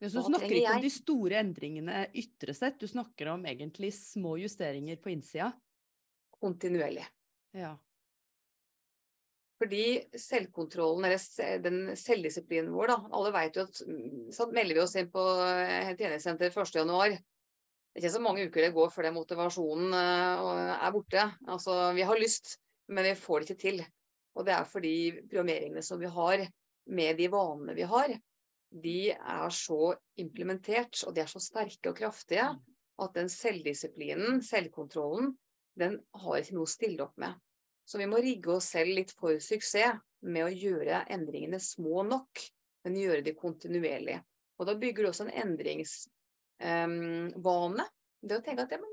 Ja, 0.00 0.10
så 0.10 0.20
du 0.20 0.28
snakker 0.28 0.52
ikke 0.52 0.74
om 0.76 0.82
de 0.84 0.92
store 0.92 1.38
endringene 1.40 2.04
ytre 2.12 2.52
sett, 2.56 2.76
du 2.80 2.88
snakker 2.90 3.30
om 3.32 3.46
egentlig 3.48 3.94
små 3.96 4.34
justeringer 4.42 4.98
på 5.00 5.14
innsida? 5.14 5.50
Kontinuerlig. 6.36 7.06
Ja. 7.56 7.72
Fordi 9.56 9.84
selvkontrollen, 10.20 11.06
eller 11.08 11.62
den 11.64 11.78
selvdisiplinen 11.96 12.74
vår, 12.74 12.92
da 12.92 12.96
Alle 13.16 13.32
vet 13.38 13.56
jo 13.56 13.64
at 13.64 13.80
mm, 13.88 14.26
så 14.36 14.50
melder 14.52 14.76
vi 14.76 14.82
oss 14.82 14.96
inn 15.00 15.08
på 15.12 15.24
eh, 15.46 15.94
treningssenter 15.96 16.52
1.1. 16.52 17.16
Det 17.16 18.02
er 18.02 18.02
ikke 18.02 18.12
så 18.18 18.20
mange 18.20 18.44
uker 18.44 18.66
det 18.66 18.74
går 18.76 18.92
før 18.92 19.08
den 19.08 19.16
motivasjonen 19.16 19.96
eh, 19.96 20.74
er 20.76 20.92
borte. 20.92 21.24
Altså, 21.48 21.78
vi 21.96 22.04
har 22.04 22.20
lyst, 22.20 22.58
men 22.92 23.08
vi 23.08 23.16
får 23.16 23.40
det 23.40 23.48
ikke 23.48 23.62
til. 23.64 23.82
Og 24.36 24.44
det 24.44 24.52
er 24.52 24.68
fordi 24.68 24.96
programmeringene 25.22 25.84
som 25.88 26.04
vi 26.04 26.12
har, 26.12 26.44
med 26.92 27.16
de 27.18 27.30
vanene 27.32 27.72
vi 27.74 27.88
har, 27.88 28.12
de 28.82 29.12
er 29.14 29.50
så 29.54 29.94
implementert, 30.20 31.00
og 31.06 31.14
de 31.16 31.22
er 31.22 31.30
så 31.30 31.40
sterke 31.42 31.90
og 31.90 31.98
kraftige, 31.98 32.48
mm. 32.52 32.76
at 33.04 33.16
den 33.16 33.30
selvdisiplinen, 33.32 34.42
selvkontrollen, 34.44 35.32
den 35.76 35.98
har 36.16 36.40
ikke 36.40 36.56
noe 36.56 36.68
å 36.68 36.72
stille 36.72 37.04
opp 37.04 37.16
med. 37.20 37.36
Så 37.86 38.00
vi 38.00 38.08
må 38.10 38.20
rigge 38.22 38.56
oss 38.56 38.70
selv 38.74 38.96
litt 38.96 39.12
for 39.14 39.38
suksess 39.42 40.00
med 40.26 40.46
å 40.46 40.52
gjøre 40.52 41.04
endringene 41.12 41.60
små 41.62 42.02
nok, 42.08 42.40
men 42.86 42.98
gjøre 42.98 43.24
de 43.26 43.34
kontinuerlig. 43.36 44.16
Og 44.58 44.68
da 44.68 44.74
bygger 44.78 45.04
du 45.04 45.10
også 45.10 45.26
en 45.26 45.36
endringsvane. 45.44 47.84
Um, 47.84 47.92
det 48.26 48.38
å 48.38 48.42
tenke 48.42 48.64
at 48.64 48.72
ja, 48.74 48.80
men 48.80 48.92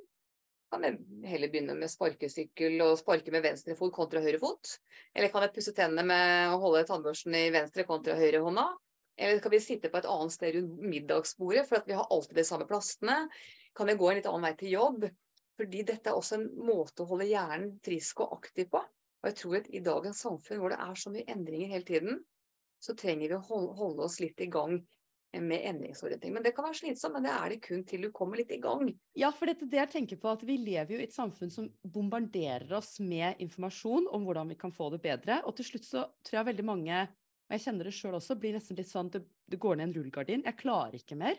kan 0.73 0.85
jeg 0.87 1.29
heller 1.29 1.51
begynne 1.53 1.75
med 1.77 1.91
sparkesykkel 1.91 2.81
og 2.85 2.97
sparke 2.99 3.33
med 3.33 3.45
venstre 3.45 3.75
fot 3.77 3.93
kontra 3.95 4.21
høyre 4.23 4.39
fot? 4.41 4.75
Eller 5.13 5.31
kan 5.33 5.45
jeg 5.45 5.53
pusse 5.55 5.73
tennene 5.77 6.05
med 6.09 6.53
å 6.53 6.59
holde 6.61 6.85
tannbørsten 6.89 7.37
i 7.37 7.45
venstre 7.53 7.85
kontra 7.89 8.17
høyre 8.17 8.41
hånda? 8.45 8.65
Eller 9.17 9.39
skal 9.39 9.53
vi 9.53 9.61
sitte 9.61 9.91
på 9.93 9.99
et 9.99 10.09
annet 10.09 10.33
sted 10.33 10.55
rundt 10.57 10.79
middagsbordet, 10.89 11.67
for 11.69 11.85
vi 11.85 11.97
har 11.97 12.09
alltid 12.09 12.39
de 12.39 12.47
samme 12.47 12.67
plastene? 12.69 13.17
Kan 13.77 13.89
jeg 13.89 13.99
gå 13.99 14.09
en 14.09 14.19
litt 14.19 14.29
annen 14.29 14.47
vei 14.47 14.53
til 14.57 14.73
jobb? 14.73 15.05
Fordi 15.59 15.83
dette 15.85 16.09
er 16.09 16.17
også 16.17 16.39
en 16.39 16.47
måte 16.65 17.03
å 17.03 17.09
holde 17.11 17.29
hjernen 17.29 17.75
frisk 17.85 18.23
og 18.25 18.39
aktiv 18.39 18.71
på. 18.73 18.81
Og 19.23 19.29
jeg 19.29 19.37
tror 19.39 19.59
at 19.59 19.69
i 19.69 19.83
dagens 19.85 20.23
samfunn 20.25 20.59
hvor 20.59 20.73
det 20.73 20.79
er 20.81 20.97
så 20.99 21.13
mye 21.13 21.29
endringer 21.29 21.75
hele 21.75 21.87
tiden, 21.87 22.17
så 22.83 22.95
trenger 22.99 23.29
vi 23.29 23.37
å 23.37 23.61
holde 23.77 24.03
oss 24.03 24.17
litt 24.19 24.41
i 24.43 24.49
gang 24.51 24.81
med 25.41 25.63
endringsorientering. 25.65 26.33
Men 26.35 26.43
det 26.45 26.51
kan 26.53 26.67
være 26.67 26.77
slitsomt, 26.77 27.15
men 27.15 27.25
det 27.25 27.31
er 27.33 27.53
det 27.53 27.61
kun 27.63 27.81
til 27.87 28.05
du 28.05 28.09
kommer 28.13 28.37
litt 28.37 28.51
i 28.53 28.59
gang. 28.61 28.91
Ja, 29.17 29.31
for 29.33 29.49
dette 29.49 29.69
det 29.69 29.79
jeg 29.79 29.91
tenker 29.93 30.19
på, 30.21 30.33
at 30.33 30.43
vi 30.45 30.59
lever 30.61 30.93
jo 30.93 30.99
i 31.01 31.07
et 31.07 31.15
samfunn 31.15 31.53
som 31.53 31.69
bombarderer 31.81 32.69
oss 32.77 32.97
med 33.01 33.41
informasjon 33.41 34.09
om 34.13 34.27
hvordan 34.27 34.53
vi 34.53 34.59
kan 34.59 34.73
få 34.75 34.91
det 34.93 35.01
bedre. 35.05 35.39
Og 35.47 35.55
til 35.57 35.71
slutt 35.71 35.87
så 35.87 36.05
tror 36.21 36.39
jeg 36.39 36.49
veldig 36.51 36.67
mange 36.67 37.01
og 37.53 37.59
jeg 37.59 37.67
kjenner 37.67 37.85
det 37.85 37.91
sjøl 37.93 38.15
også, 38.17 38.35
blir 38.41 38.55
nesten 38.57 38.77
litt 38.79 38.89
sånn 38.89 39.11
det, 39.13 39.19
det 39.45 39.59
går 39.61 39.75
ned 39.77 39.91
en 39.91 39.91
rullegardin. 39.99 40.41
Jeg 40.47 40.57
klarer 40.57 40.95
ikke 40.97 41.17
mer. 41.19 41.35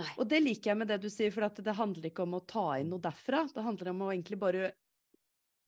Nei. 0.00 0.08
Og 0.16 0.24
det 0.30 0.38
liker 0.40 0.70
jeg 0.70 0.78
med 0.80 0.88
det 0.88 0.96
du 1.02 1.10
sier, 1.12 1.34
for 1.34 1.44
det 1.52 1.74
handler 1.76 2.08
ikke 2.08 2.24
om 2.24 2.38
å 2.38 2.46
ta 2.48 2.64
inn 2.80 2.88
noe 2.88 3.02
derfra. 3.04 3.42
Det 3.52 3.64
handler 3.66 3.92
om 3.92 4.06
å 4.06 4.08
egentlig 4.14 4.38
bare 4.40 4.70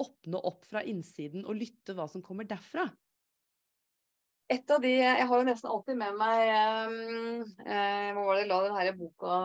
åpne 0.01 0.41
opp 0.49 0.65
fra 0.65 0.81
innsiden 0.89 1.45
og 1.45 1.61
lytte 1.61 1.93
hva 1.99 2.09
som 2.09 2.25
kommer 2.25 2.49
derfra. 2.49 2.87
Et 4.51 4.73
av 4.73 4.81
de 4.81 4.95
Jeg 4.97 5.29
har 5.29 5.37
jo 5.43 5.47
nesten 5.51 5.71
alltid 5.71 6.01
med 6.01 6.17
meg 6.19 6.49
um, 6.89 6.97
uh, 7.61 8.09
Hvor 8.17 8.25
var 8.31 8.41
det 8.41 8.49
la 8.49 8.57
la 8.65 8.73
denne 8.81 8.97
boka 8.97 9.37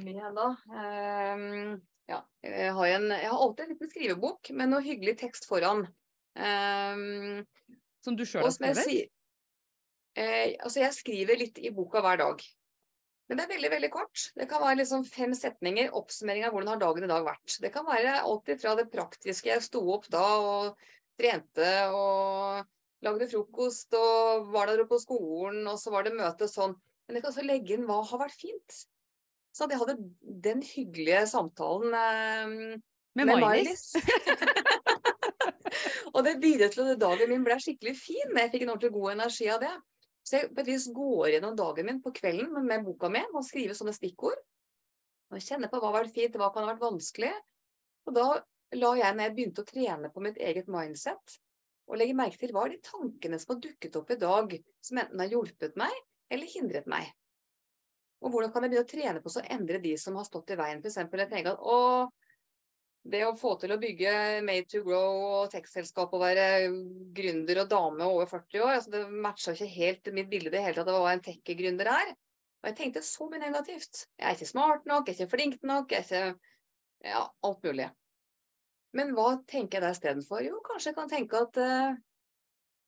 mi 0.00 0.16
hen, 0.16 0.40
da? 0.40 0.48
Um, 0.72 1.76
ja, 2.08 2.24
jeg 2.48 2.72
har, 2.80 2.96
en, 2.96 3.12
jeg 3.12 3.28
har 3.28 3.44
alltid 3.44 3.66
en 3.66 3.72
liten 3.76 3.92
skrivebok 3.92 4.56
med 4.56 4.72
noe 4.72 4.82
hyggelig 4.88 5.20
tekst 5.20 5.46
foran. 5.52 5.84
Um, 6.32 7.44
som 8.00 8.16
du 8.16 8.24
sjøl 8.24 8.48
har 8.48 8.56
skrevet? 8.56 9.10
Eh, 10.18 10.56
altså 10.58 10.82
jeg 10.82 10.96
skriver 10.96 11.38
litt 11.38 11.60
i 11.62 11.70
boka 11.74 12.02
hver 12.02 12.18
dag. 12.20 12.42
Men 13.30 13.38
det 13.38 13.44
er 13.44 13.52
veldig 13.52 13.70
veldig 13.70 13.90
kort. 13.94 14.22
Det 14.34 14.48
kan 14.50 14.62
være 14.64 14.80
liksom 14.80 15.04
fem 15.06 15.34
setninger, 15.38 15.92
oppsummering 15.94 16.42
av 16.46 16.54
hvordan 16.54 16.72
har 16.72 16.80
dagen 16.82 17.06
i 17.06 17.10
dag 17.12 17.26
vært. 17.28 17.58
Det 17.62 17.70
kan 17.70 17.86
være 17.86 18.16
alltid 18.24 18.58
fra 18.58 18.74
det 18.78 18.88
praktiske. 18.90 19.52
Jeg 19.52 19.62
sto 19.62 19.84
opp 19.94 20.08
da 20.10 20.24
og 20.42 20.88
trente 21.20 21.68
og 21.94 22.66
lagde 23.06 23.28
frokost 23.30 23.94
og 23.96 24.50
var 24.50 24.66
der 24.66 24.82
oppe 24.82 24.96
på 24.96 25.04
skolen, 25.04 25.62
og 25.70 25.78
så 25.78 25.92
var 25.94 26.08
det 26.08 26.16
møte 26.16 26.48
sånn. 26.50 26.74
Men 27.06 27.18
jeg 27.18 27.24
kan 27.24 27.30
også 27.30 27.46
legge 27.46 27.76
inn 27.76 27.86
hva 27.86 28.00
har 28.10 28.22
vært 28.24 28.34
fint. 28.40 28.80
Så 29.54 29.66
jeg 29.70 29.78
hadde 29.78 29.96
den 30.42 30.64
hyggelige 30.66 31.22
samtalen 31.30 31.94
eh, 32.00 32.50
med, 33.14 33.30
med 33.30 33.40
Mailis. 33.44 33.92
og 36.14 36.20
det 36.26 36.36
bidro 36.42 36.70
til 36.74 36.92
at 36.96 37.02
dagen 37.02 37.30
min 37.30 37.46
ble 37.46 37.56
skikkelig 37.62 37.94
fin. 37.98 38.34
Jeg 38.42 38.52
fikk 38.52 38.66
en 38.66 38.74
ordentlig 38.74 38.92
god 38.98 39.14
energi 39.14 39.48
av 39.54 39.62
det. 39.62 39.72
Så 40.30 40.38
jeg 40.38 40.66
vis 40.68 40.86
går 40.94 41.32
gjennom 41.32 41.56
dagen 41.58 41.88
min 41.88 41.98
på 42.02 42.12
kvelden 42.14 42.54
med 42.62 42.84
boka 42.86 43.08
mi 43.10 43.22
og 43.32 43.42
skriver 43.42 43.74
sånne 43.74 43.94
stikkord. 43.96 44.38
Og 45.34 45.42
kjenner 45.42 45.70
på 45.70 45.80
hva 45.80 45.90
har 45.90 46.04
vært 46.04 46.14
fint, 46.14 46.36
hva 46.38 46.52
kan 46.54 46.62
ha 46.62 46.70
vært 46.70 46.84
vanskelig. 46.84 47.32
Og 48.06 48.14
da 48.14 48.26
la 48.78 48.90
jeg, 49.00 49.16
når 49.16 49.24
jeg 49.26 49.34
begynte 49.34 49.64
å 49.64 49.66
trene 49.66 50.10
på 50.14 50.22
mitt 50.22 50.38
eget 50.38 50.70
mindset, 50.70 51.38
og 51.90 51.98
legge 51.98 52.14
merke 52.14 52.38
til 52.38 52.54
hva 52.54 52.68
er 52.68 52.76
de 52.76 52.84
tankene 52.86 53.38
som 53.42 53.56
har 53.56 53.62
dukket 53.64 53.98
opp 53.98 54.12
i 54.14 54.18
dag, 54.20 54.54
som 54.86 55.00
enten 55.02 55.22
har 55.24 55.34
hjulpet 55.34 55.74
meg 55.80 55.96
eller 56.30 56.52
hindret 56.52 56.86
meg. 56.90 57.10
Og 58.22 58.30
hvordan 58.30 58.52
kan 58.54 58.62
jeg 58.62 58.74
begynne 58.74 58.86
å 58.86 58.90
trene 58.92 59.22
på 59.24 59.32
å 59.32 59.46
endre 59.56 59.82
de 59.82 59.96
som 59.98 60.18
har 60.20 60.28
stått 60.28 60.52
i 60.54 60.58
veien. 60.60 60.82
Eksempel, 60.84 61.24
jeg 61.24 61.32
tenker 61.32 61.56
at 61.56 61.64
å, 61.64 62.06
det 63.02 63.22
å 63.24 63.36
få 63.38 63.54
til 63.60 63.72
å 63.72 63.78
bygge 63.80 64.12
Made 64.44 64.68
to 64.68 64.82
Grow 64.84 65.22
og 65.24 65.52
tekstselskap 65.52 66.12
og 66.12 66.20
være 66.20 66.46
gründer 67.16 67.62
og 67.62 67.70
dame 67.70 68.08
over 68.08 68.28
40 68.28 68.64
år, 68.64 68.72
altså 68.76 68.92
det 68.92 69.04
matcha 69.24 69.54
ikke 69.54 69.70
helt 69.72 70.10
mitt 70.16 70.28
bilde 70.32 70.52
det 70.52 70.60
hele 70.64 70.76
tatt. 70.76 70.90
Det 70.90 70.98
var 70.98 71.14
en 71.14 71.24
tech-gründer 71.24 71.90
her. 71.90 72.12
Og 72.60 72.68
jeg 72.68 72.76
tenkte 72.76 73.02
så 73.06 73.28
mye 73.30 73.40
negativt. 73.40 74.04
Jeg 74.20 74.28
er 74.28 74.36
ikke 74.36 74.50
smart 74.50 74.84
nok, 74.88 75.08
jeg 75.08 75.16
er 75.16 75.24
ikke 75.24 75.36
flink 75.36 75.64
nok, 75.64 75.94
jeg 75.94 76.04
er 76.04 76.08
ikke 76.08 76.48
Ja, 77.00 77.22
alt 77.48 77.62
mulig. 77.64 77.86
Men 78.92 79.14
hva 79.16 79.38
tenker 79.48 79.78
jeg 79.78 79.86
der 79.86 79.94
istedenfor? 79.94 80.42
Jo, 80.44 80.58
kanskje 80.66 80.90
jeg 80.90 80.96
kan 80.98 81.08
tenke 81.08 81.38
at 81.40 81.60
uh, 81.62 81.94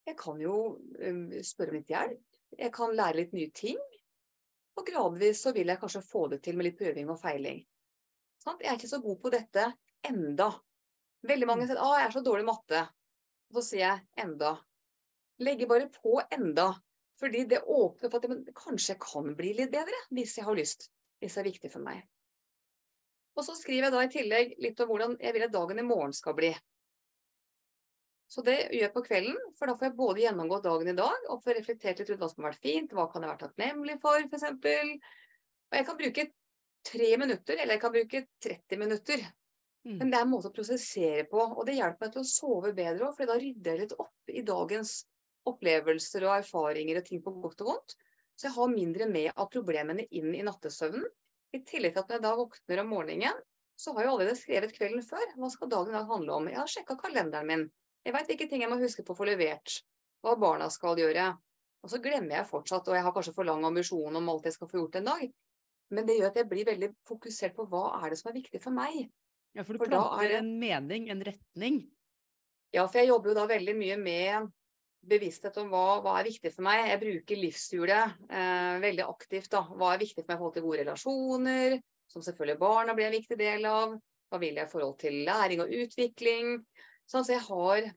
jeg 0.05 0.17
kan 0.19 0.37
jo 0.43 0.57
uh, 0.77 1.39
spørre 1.41 1.73
om 1.73 1.79
litt 1.79 1.89
hjelp. 1.89 2.37
Jeg 2.59 2.73
kan 2.75 2.93
lære 2.93 3.23
litt 3.23 3.33
nye 3.33 3.49
ting. 3.49 3.79
Og 4.77 4.85
gradvis 4.85 5.41
så 5.41 5.53
vil 5.55 5.71
jeg 5.73 5.81
kanskje 5.81 6.03
få 6.05 6.27
det 6.29 6.43
til 6.45 6.59
med 6.59 6.67
litt 6.67 6.77
prøving 6.77 7.09
og 7.09 7.17
feiling. 7.23 7.63
Sånn? 8.43 8.61
Jeg 8.61 8.69
er 8.69 8.77
ikke 8.77 8.91
så 8.91 9.01
god 9.01 9.19
på 9.23 9.33
dette 9.33 9.65
enda. 10.09 10.49
Veldig 11.27 11.47
mange 11.47 11.65
mm. 11.65 11.69
sier 11.71 11.81
'Å, 11.81 11.91
jeg 11.99 12.07
er 12.07 12.15
så 12.15 12.23
dårlig 12.25 12.45
i 12.45 12.49
matte'. 12.49 12.81
Og 13.51 13.59
så 13.59 13.65
sier 13.67 13.83
jeg 13.85 14.23
'enda'. 14.23 14.55
Legger 15.43 15.69
bare 15.69 15.91
på 15.93 16.17
'enda'. 16.23 16.73
Fordi 17.19 17.43
det 17.45 17.61
åpner 17.61 18.09
for 18.09 18.19
at 18.19 18.29
men, 18.29 18.41
kanskje 18.57 18.97
kan 18.99 19.35
bli 19.37 19.53
litt 19.53 19.71
bedre, 19.71 19.99
hvis 20.11 20.37
jeg 20.37 20.45
har 20.47 20.57
lyst. 20.57 20.89
Hvis 21.21 21.37
det 21.37 21.43
er 21.43 21.51
viktig 21.51 21.71
for 21.71 21.85
meg. 21.85 22.01
Og 23.37 23.45
så 23.45 23.55
skriver 23.57 23.87
jeg 23.87 23.93
da 23.93 24.01
i 24.03 24.11
tillegg 24.13 24.55
litt 24.61 24.81
om 24.83 24.89
hvordan 24.89 25.15
jeg 25.21 25.33
vil 25.33 25.45
at 25.45 25.53
dagen 25.53 25.79
i 25.79 25.85
morgen 25.87 26.13
skal 26.13 26.35
bli. 26.37 26.51
Så 28.29 28.41
det 28.45 28.57
gjør 28.73 28.87
jeg 28.87 28.93
på 28.95 29.03
kvelden, 29.05 29.37
for 29.57 29.69
da 29.69 29.75
får 29.77 29.87
jeg 29.87 29.97
både 29.97 30.23
gjennomgått 30.23 30.65
dagen 30.65 30.89
i 30.89 30.97
dag 30.97 31.27
og 31.29 31.41
får 31.45 31.59
reflektert 31.59 31.99
litt 32.01 32.09
rundt 32.09 32.23
hva 32.23 32.29
som 32.31 32.43
har 32.43 32.53
vært 32.53 32.65
fint, 32.65 32.95
hva 32.97 33.05
kan 33.11 33.25
jeg 33.25 33.29
være 33.29 33.43
takknemlig 33.43 33.97
for, 34.01 34.25
f.eks. 34.25 34.47
Og 35.69 35.77
jeg 35.77 35.87
kan 35.89 35.99
bruke 35.99 36.25
tre 36.83 37.09
minutter, 37.21 37.59
eller 37.59 37.77
jeg 37.77 37.83
kan 37.83 37.93
bruke 37.93 38.23
30 38.45 38.81
minutter 38.81 39.25
Mm. 39.83 39.97
Men 39.99 40.11
det 40.11 40.19
er 40.19 40.25
en 40.25 40.31
måte 40.31 40.49
å 40.49 40.55
prosessere 40.55 41.25
på, 41.27 41.41
og 41.43 41.65
det 41.67 41.75
hjelper 41.75 42.07
meg 42.07 42.13
til 42.13 42.23
å 42.23 42.29
sove 42.29 42.71
bedre 42.75 43.09
òg, 43.09 43.17
for 43.17 43.27
da 43.27 43.35
rydder 43.39 43.73
jeg 43.73 43.81
litt 43.81 43.95
opp 43.99 44.31
i 44.31 44.43
dagens 44.47 44.93
opplevelser 45.49 46.23
og 46.23 46.37
erfaringer 46.37 47.01
og 47.01 47.07
ting 47.07 47.23
på 47.23 47.33
godt 47.43 47.63
og 47.65 47.71
vondt. 47.73 47.95
Så 48.39 48.47
jeg 48.47 48.55
har 48.55 48.71
mindre 48.71 49.07
med 49.11 49.31
av 49.35 49.49
problemene 49.51 50.07
inn 50.15 50.31
i 50.33 50.43
nattesøvnen. 50.45 51.03
I 51.53 51.61
tillegg 51.67 51.93
til 51.93 52.01
at 52.01 52.09
når 52.09 52.17
jeg 52.17 52.23
da 52.23 52.35
våkner 52.39 52.81
om 52.81 52.93
morgenen, 52.95 53.41
så 53.77 53.93
har 53.93 54.05
jeg 54.05 54.13
allerede 54.13 54.39
skrevet 54.39 54.73
kvelden 54.73 55.03
før. 55.05 55.25
Hva 55.37 55.49
skal 55.53 55.69
dagen 55.69 55.93
i 55.93 55.97
dag 55.97 56.09
handle 56.09 56.37
om? 56.37 56.49
Jeg 56.49 56.61
har 56.61 56.71
sjekka 56.71 56.97
kalenderen 56.97 57.49
min. 57.49 57.65
Jeg 58.03 58.15
veit 58.15 58.29
hvilke 58.31 58.47
ting 58.49 58.63
jeg 58.63 58.71
må 58.71 58.79
huske 58.81 59.05
på 59.05 59.13
å 59.13 59.19
få 59.19 59.27
levert. 59.27 59.81
Hva 60.23 60.37
barna 60.39 60.69
skal 60.73 60.97
gjøre. 60.99 61.27
Og 61.83 61.91
så 61.91 61.99
glemmer 62.01 62.39
jeg 62.39 62.49
fortsatt, 62.49 62.87
og 62.87 62.95
jeg 62.95 63.03
har 63.05 63.13
kanskje 63.15 63.35
for 63.35 63.47
lang 63.47 63.65
ambisjon 63.67 64.15
om 64.15 64.29
alt 64.31 64.47
jeg 64.47 64.55
skal 64.55 64.69
få 64.71 64.79
gjort 64.79 65.01
en 65.01 65.09
dag. 65.11 65.25
Men 65.93 66.07
det 66.07 66.15
gjør 66.17 66.31
at 66.31 66.39
jeg 66.39 66.49
blir 66.49 66.69
veldig 66.69 66.89
fokusert 67.09 67.57
på 67.57 67.67
hva 67.69 67.83
er 67.99 68.13
det 68.13 68.19
som 68.21 68.31
er 68.31 68.39
viktig 68.39 68.61
for 68.63 68.75
meg. 68.75 69.11
Ja, 69.53 69.63
for 69.63 69.73
du 69.73 69.79
For 69.83 69.85
er 69.85 69.93
planter 69.93 70.29
det- 70.29 70.39
en 70.39 70.59
mening, 70.59 71.09
en 71.09 71.23
retning. 71.23 71.89
Ja, 72.73 72.87
for 72.87 72.99
jeg 72.99 73.07
jobber 73.09 73.29
jo 73.29 73.35
da 73.35 73.47
veldig 73.47 73.75
mye 73.77 73.97
med 74.01 74.51
bevissthet 75.05 75.57
om 75.61 75.69
hva, 75.69 76.01
hva 76.01 76.19
er 76.19 76.29
viktig 76.29 76.51
for 76.53 76.63
meg. 76.63 76.87
Jeg 76.89 76.99
bruker 77.01 77.37
livshjulet 77.41 78.15
eh, 78.29 78.79
veldig 78.81 79.05
aktivt. 79.05 79.49
da. 79.51 79.61
Hva 79.67 79.93
er 79.93 79.99
viktig 79.99 80.23
for 80.23 80.31
meg 80.31 80.35
i 80.35 80.39
forhold 80.41 80.53
til 80.53 80.63
gode 80.63 80.79
relasjoner, 80.81 81.81
som 82.07 82.21
selvfølgelig 82.21 82.59
barna 82.59 82.95
blir 82.95 83.05
en 83.11 83.17
viktig 83.19 83.37
del 83.37 83.65
av. 83.69 83.97
Hva 84.31 84.39
vil 84.39 84.55
jeg 84.55 84.65
i 84.65 84.71
forhold 84.71 84.97
til 84.99 85.19
læring 85.27 85.61
og 85.61 85.69
utvikling. 85.69 86.65
Sånn, 87.05 87.23
så 87.25 87.35
jeg 87.37 87.45
har 87.49 87.93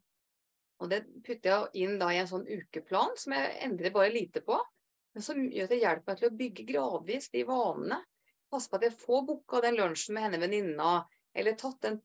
Og 0.79 0.91
det 0.91 1.07
putter 1.25 1.49
jeg 1.73 1.85
inn 1.87 1.99
da 1.99 2.11
i 2.13 2.19
en 2.21 2.27
sånn 2.29 2.45
ukeplan 2.45 3.15
som 3.17 3.33
jeg 3.33 3.63
endrer 3.65 3.91
bare 3.95 4.11
lite 4.13 4.43
på. 4.45 4.59
Men 5.15 5.23
som 5.23 5.39
gjør 5.49 5.65
at 5.65 5.71
det 5.73 5.79
hjelper 5.81 6.05
meg 6.11 6.19
til 6.19 6.29
å 6.29 6.37
bygge 6.37 6.67
gradvis 6.69 7.31
de 7.33 7.45
vanene. 7.49 8.03
Passe 8.53 8.69
på 8.69 8.77
at 8.77 8.83
jeg 8.83 8.93
får 8.93 9.23
booka 9.25 9.63
den 9.65 9.79
lunsjen 9.79 10.13
med 10.13 10.27
henne 10.27 10.39
venninna, 10.43 11.07
eller 11.37 11.57
tatt 11.61 11.82
den 11.84 11.99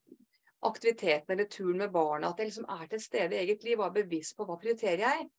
aktiviteten 0.62 1.34
eller 1.34 1.50
turen 1.50 1.78
med 1.82 1.94
barna. 1.94 2.32
At 2.32 2.42
jeg 2.42 2.52
liksom 2.52 2.68
er 2.70 2.88
til 2.92 3.02
stede 3.02 3.38
i 3.38 3.46
eget 3.46 3.64
liv 3.66 3.80
og 3.80 3.88
er 3.88 4.02
bevisst 4.02 4.38
på 4.38 4.46
hva 4.48 4.58
prioriterer 4.62 5.06
jeg. 5.06 5.30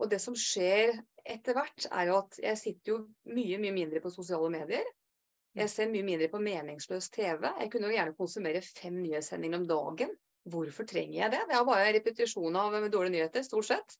Og 0.00 0.08
det 0.10 0.20
som 0.22 0.36
skjer 0.38 0.96
etter 1.28 1.56
hvert, 1.56 1.86
er 1.92 2.08
jo 2.08 2.16
at 2.22 2.38
jeg 2.40 2.58
sitter 2.58 2.94
jo 2.94 2.98
mye, 3.28 3.60
mye 3.60 3.76
mindre 3.76 4.00
på 4.02 4.12
sosiale 4.14 4.48
medier. 4.52 4.86
Jeg 5.56 5.70
ser 5.70 5.90
mye 5.90 6.06
mindre 6.06 6.30
på 6.32 6.40
meningsløs 6.42 7.10
TV. 7.12 7.44
Jeg 7.60 7.70
kunne 7.72 7.90
jo 7.90 7.96
gjerne 7.96 8.16
konsumere 8.16 8.62
fem 8.64 8.96
nyhetssendinger 9.02 9.60
om 9.60 9.68
dagen. 9.68 10.14
Hvorfor 10.50 10.86
trenger 10.88 11.18
jeg 11.18 11.32
det? 11.34 11.42
Det 11.50 11.56
er 11.58 11.66
bare 11.68 11.92
repetisjon 11.98 12.56
av 12.56 12.76
dårlige 12.88 13.16
nyheter, 13.18 13.44
stort 13.44 13.68
sett. 13.68 13.96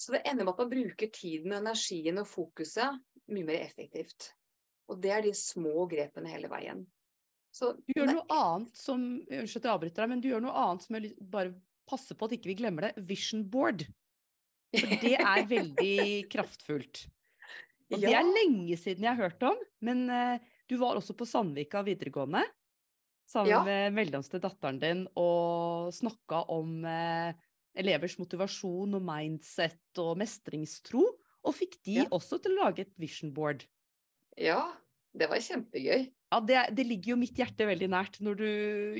Så 0.00 0.16
det 0.16 0.22
ender 0.24 0.48
med 0.48 0.56
at 0.56 0.62
man 0.64 0.72
bruker 0.72 1.10
tiden, 1.12 1.52
energien 1.54 2.18
og 2.18 2.26
fokuset 2.26 2.98
mye 3.30 3.46
mer 3.46 3.60
effektivt. 3.62 4.32
Og 4.90 4.98
det 5.02 5.12
er 5.14 5.22
de 5.22 5.34
små 5.36 5.84
grepene 5.90 6.32
hele 6.32 6.50
veien. 6.50 6.82
Så 7.52 7.72
Du 7.86 7.94
gjør 7.96 8.12
noe 8.12 8.26
annet 8.30 8.76
som 8.78 9.00
Unnskyld 9.26 9.62
at 9.62 9.66
jeg 9.66 9.72
avbryter 9.74 10.02
deg, 10.04 10.10
men 10.12 10.20
du 10.22 10.28
gjør 10.30 10.44
noe 10.44 10.54
annet 10.64 10.84
som 10.86 10.96
jeg 10.98 11.14
bare 11.32 11.54
passer 11.90 12.14
på 12.18 12.28
at 12.28 12.36
ikke 12.36 12.52
vi 12.52 12.58
glemmer 12.60 12.86
det. 12.88 13.02
Vision 13.08 13.42
board. 13.50 13.82
For 14.76 14.92
det 15.02 15.16
er 15.32 15.48
veldig 15.50 15.96
kraftfullt. 16.30 17.04
Og 17.90 17.98
det 17.98 18.12
er 18.14 18.22
lenge 18.22 18.76
siden 18.78 19.02
jeg 19.02 19.16
har 19.18 19.24
hørt 19.26 19.42
om, 19.42 19.58
men 19.82 20.04
uh, 20.06 20.36
du 20.70 20.76
var 20.78 20.94
også 21.00 21.16
på 21.18 21.26
Sandvika 21.26 21.82
videregående 21.82 22.44
sammen 23.30 23.50
Ja. 23.50 23.62
med 23.66 23.94
mellomste 23.94 24.38
datteren 24.42 24.78
din 24.82 25.02
og 25.18 25.90
snakka 25.94 26.44
om 26.54 26.84
uh, 26.86 27.34
elevers 27.78 28.14
motivasjon 28.22 28.94
og 28.94 29.02
mindset 29.06 29.98
og 30.02 30.16
mestringstro, 30.22 31.02
og 31.42 31.54
fikk 31.56 31.80
de 31.86 31.98
Ja. 32.04 32.06
også 32.14 32.38
til 32.42 32.54
å 32.54 32.66
lage 32.68 32.86
et 32.86 32.94
vision 32.98 33.34
board. 33.34 33.66
ja, 34.38 34.60
det 35.14 35.26
var 35.30 35.42
kjempegøy. 35.42 36.06
Ja, 36.30 36.38
det, 36.46 36.58
det 36.78 36.86
ligger 36.86 37.12
jo 37.14 37.18
mitt 37.18 37.38
hjerte 37.38 37.66
veldig 37.66 37.88
nært 37.90 38.20
når 38.22 38.36
du 38.38 38.50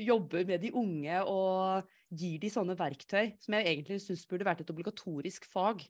jobber 0.03 0.43
med 0.47 0.63
de 0.65 0.73
unge 0.75 1.21
og 1.23 1.87
gir 2.11 2.41
de 2.41 2.49
sånne 2.51 2.75
verktøy, 2.75 3.37
som 3.39 3.55
jeg 3.55 3.69
egentlig 3.69 4.01
syns 4.03 4.25
burde 4.27 4.47
vært 4.47 4.65
et 4.65 4.73
obligatorisk 4.73 5.47
fag. 5.47 5.85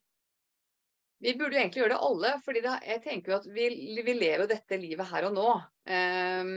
Vi 1.22 1.34
burde 1.38 1.58
jo 1.58 1.62
egentlig 1.64 1.82
gjøre 1.82 1.96
det 1.96 2.06
alle, 2.06 2.36
fordi 2.46 2.62
jeg 2.66 3.02
tenker 3.06 3.34
jo 3.34 3.39
at 3.39 3.50
vi, 3.54 3.66
vi 4.06 4.14
lever 4.18 4.46
jo 4.46 4.52
dette 4.54 4.80
livet 4.82 5.10
her 5.10 5.28
og 5.30 5.36
nå. 5.38 5.50
Um, 5.89 6.54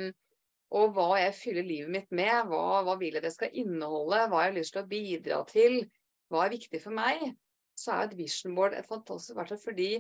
og 0.75 0.95
hva 0.97 1.09
jeg 1.21 1.37
fyller 1.39 1.67
livet 1.69 1.93
mitt 1.93 2.13
med, 2.13 2.49
hva, 2.49 2.83
hva 2.85 2.97
vil 3.01 3.17
jeg 3.17 3.25
det 3.25 3.33
skal 3.35 3.57
inneholde, 3.61 4.23
hva 4.29 4.45
jeg 4.45 4.53
har 4.53 4.59
lyst 4.59 4.77
til 4.77 4.83
å 4.83 4.91
bidra 4.91 5.41
til, 5.49 5.79
hva 6.33 6.45
er 6.45 6.55
viktig 6.57 6.81
for 6.83 6.97
meg, 6.97 7.25
så 7.79 7.97
er 7.97 8.09
et 8.09 8.17
vision 8.19 8.57
board 8.57 8.77
et 8.77 8.89
fantastisk 8.89 9.37
verktøy 9.39 9.61
fordi 9.61 9.91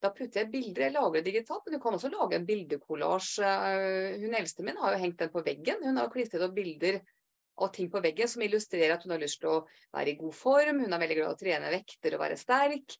da 0.00 0.10
putter 0.16 0.42
jeg 0.42 0.50
bilder, 0.52 0.86
jeg 0.86 0.94
lager 0.94 1.20
det 1.20 1.32
digitalt, 1.32 1.66
men 1.66 1.76
du 1.76 1.82
kan 1.82 1.96
også 1.96 2.10
lage 2.12 2.38
en 2.38 2.46
bildekollasj. 2.48 3.32
Eh, 3.44 4.20
Hun 4.22 4.36
eldste 4.38 4.64
min 4.64 4.78
har 4.80 4.94
jo 4.94 5.02
hengt 5.02 5.18
den 5.20 5.32
på 5.32 5.42
veggen. 5.44 5.82
Hun 5.84 6.00
har 6.00 6.12
klistret 6.12 6.44
opp 6.46 6.54
bilder 6.56 7.02
av 7.60 7.72
ting 7.74 7.90
på 7.92 8.00
veggen 8.00 8.28
som 8.30 8.42
illustrerer 8.44 8.94
at 8.94 9.04
hun 9.04 9.12
har 9.12 9.20
lyst 9.20 9.42
til 9.42 9.50
å 9.52 9.58
være 9.92 10.14
i 10.14 10.18
god 10.20 10.36
form, 10.36 10.80
hun 10.80 10.96
er 10.96 11.02
veldig 11.02 11.18
glad 11.18 11.32
i 11.32 11.36
å 11.36 11.40
trene 11.40 11.72
vekter 11.74 12.16
og 12.16 12.22
være 12.24 12.38
sterk. 12.40 12.96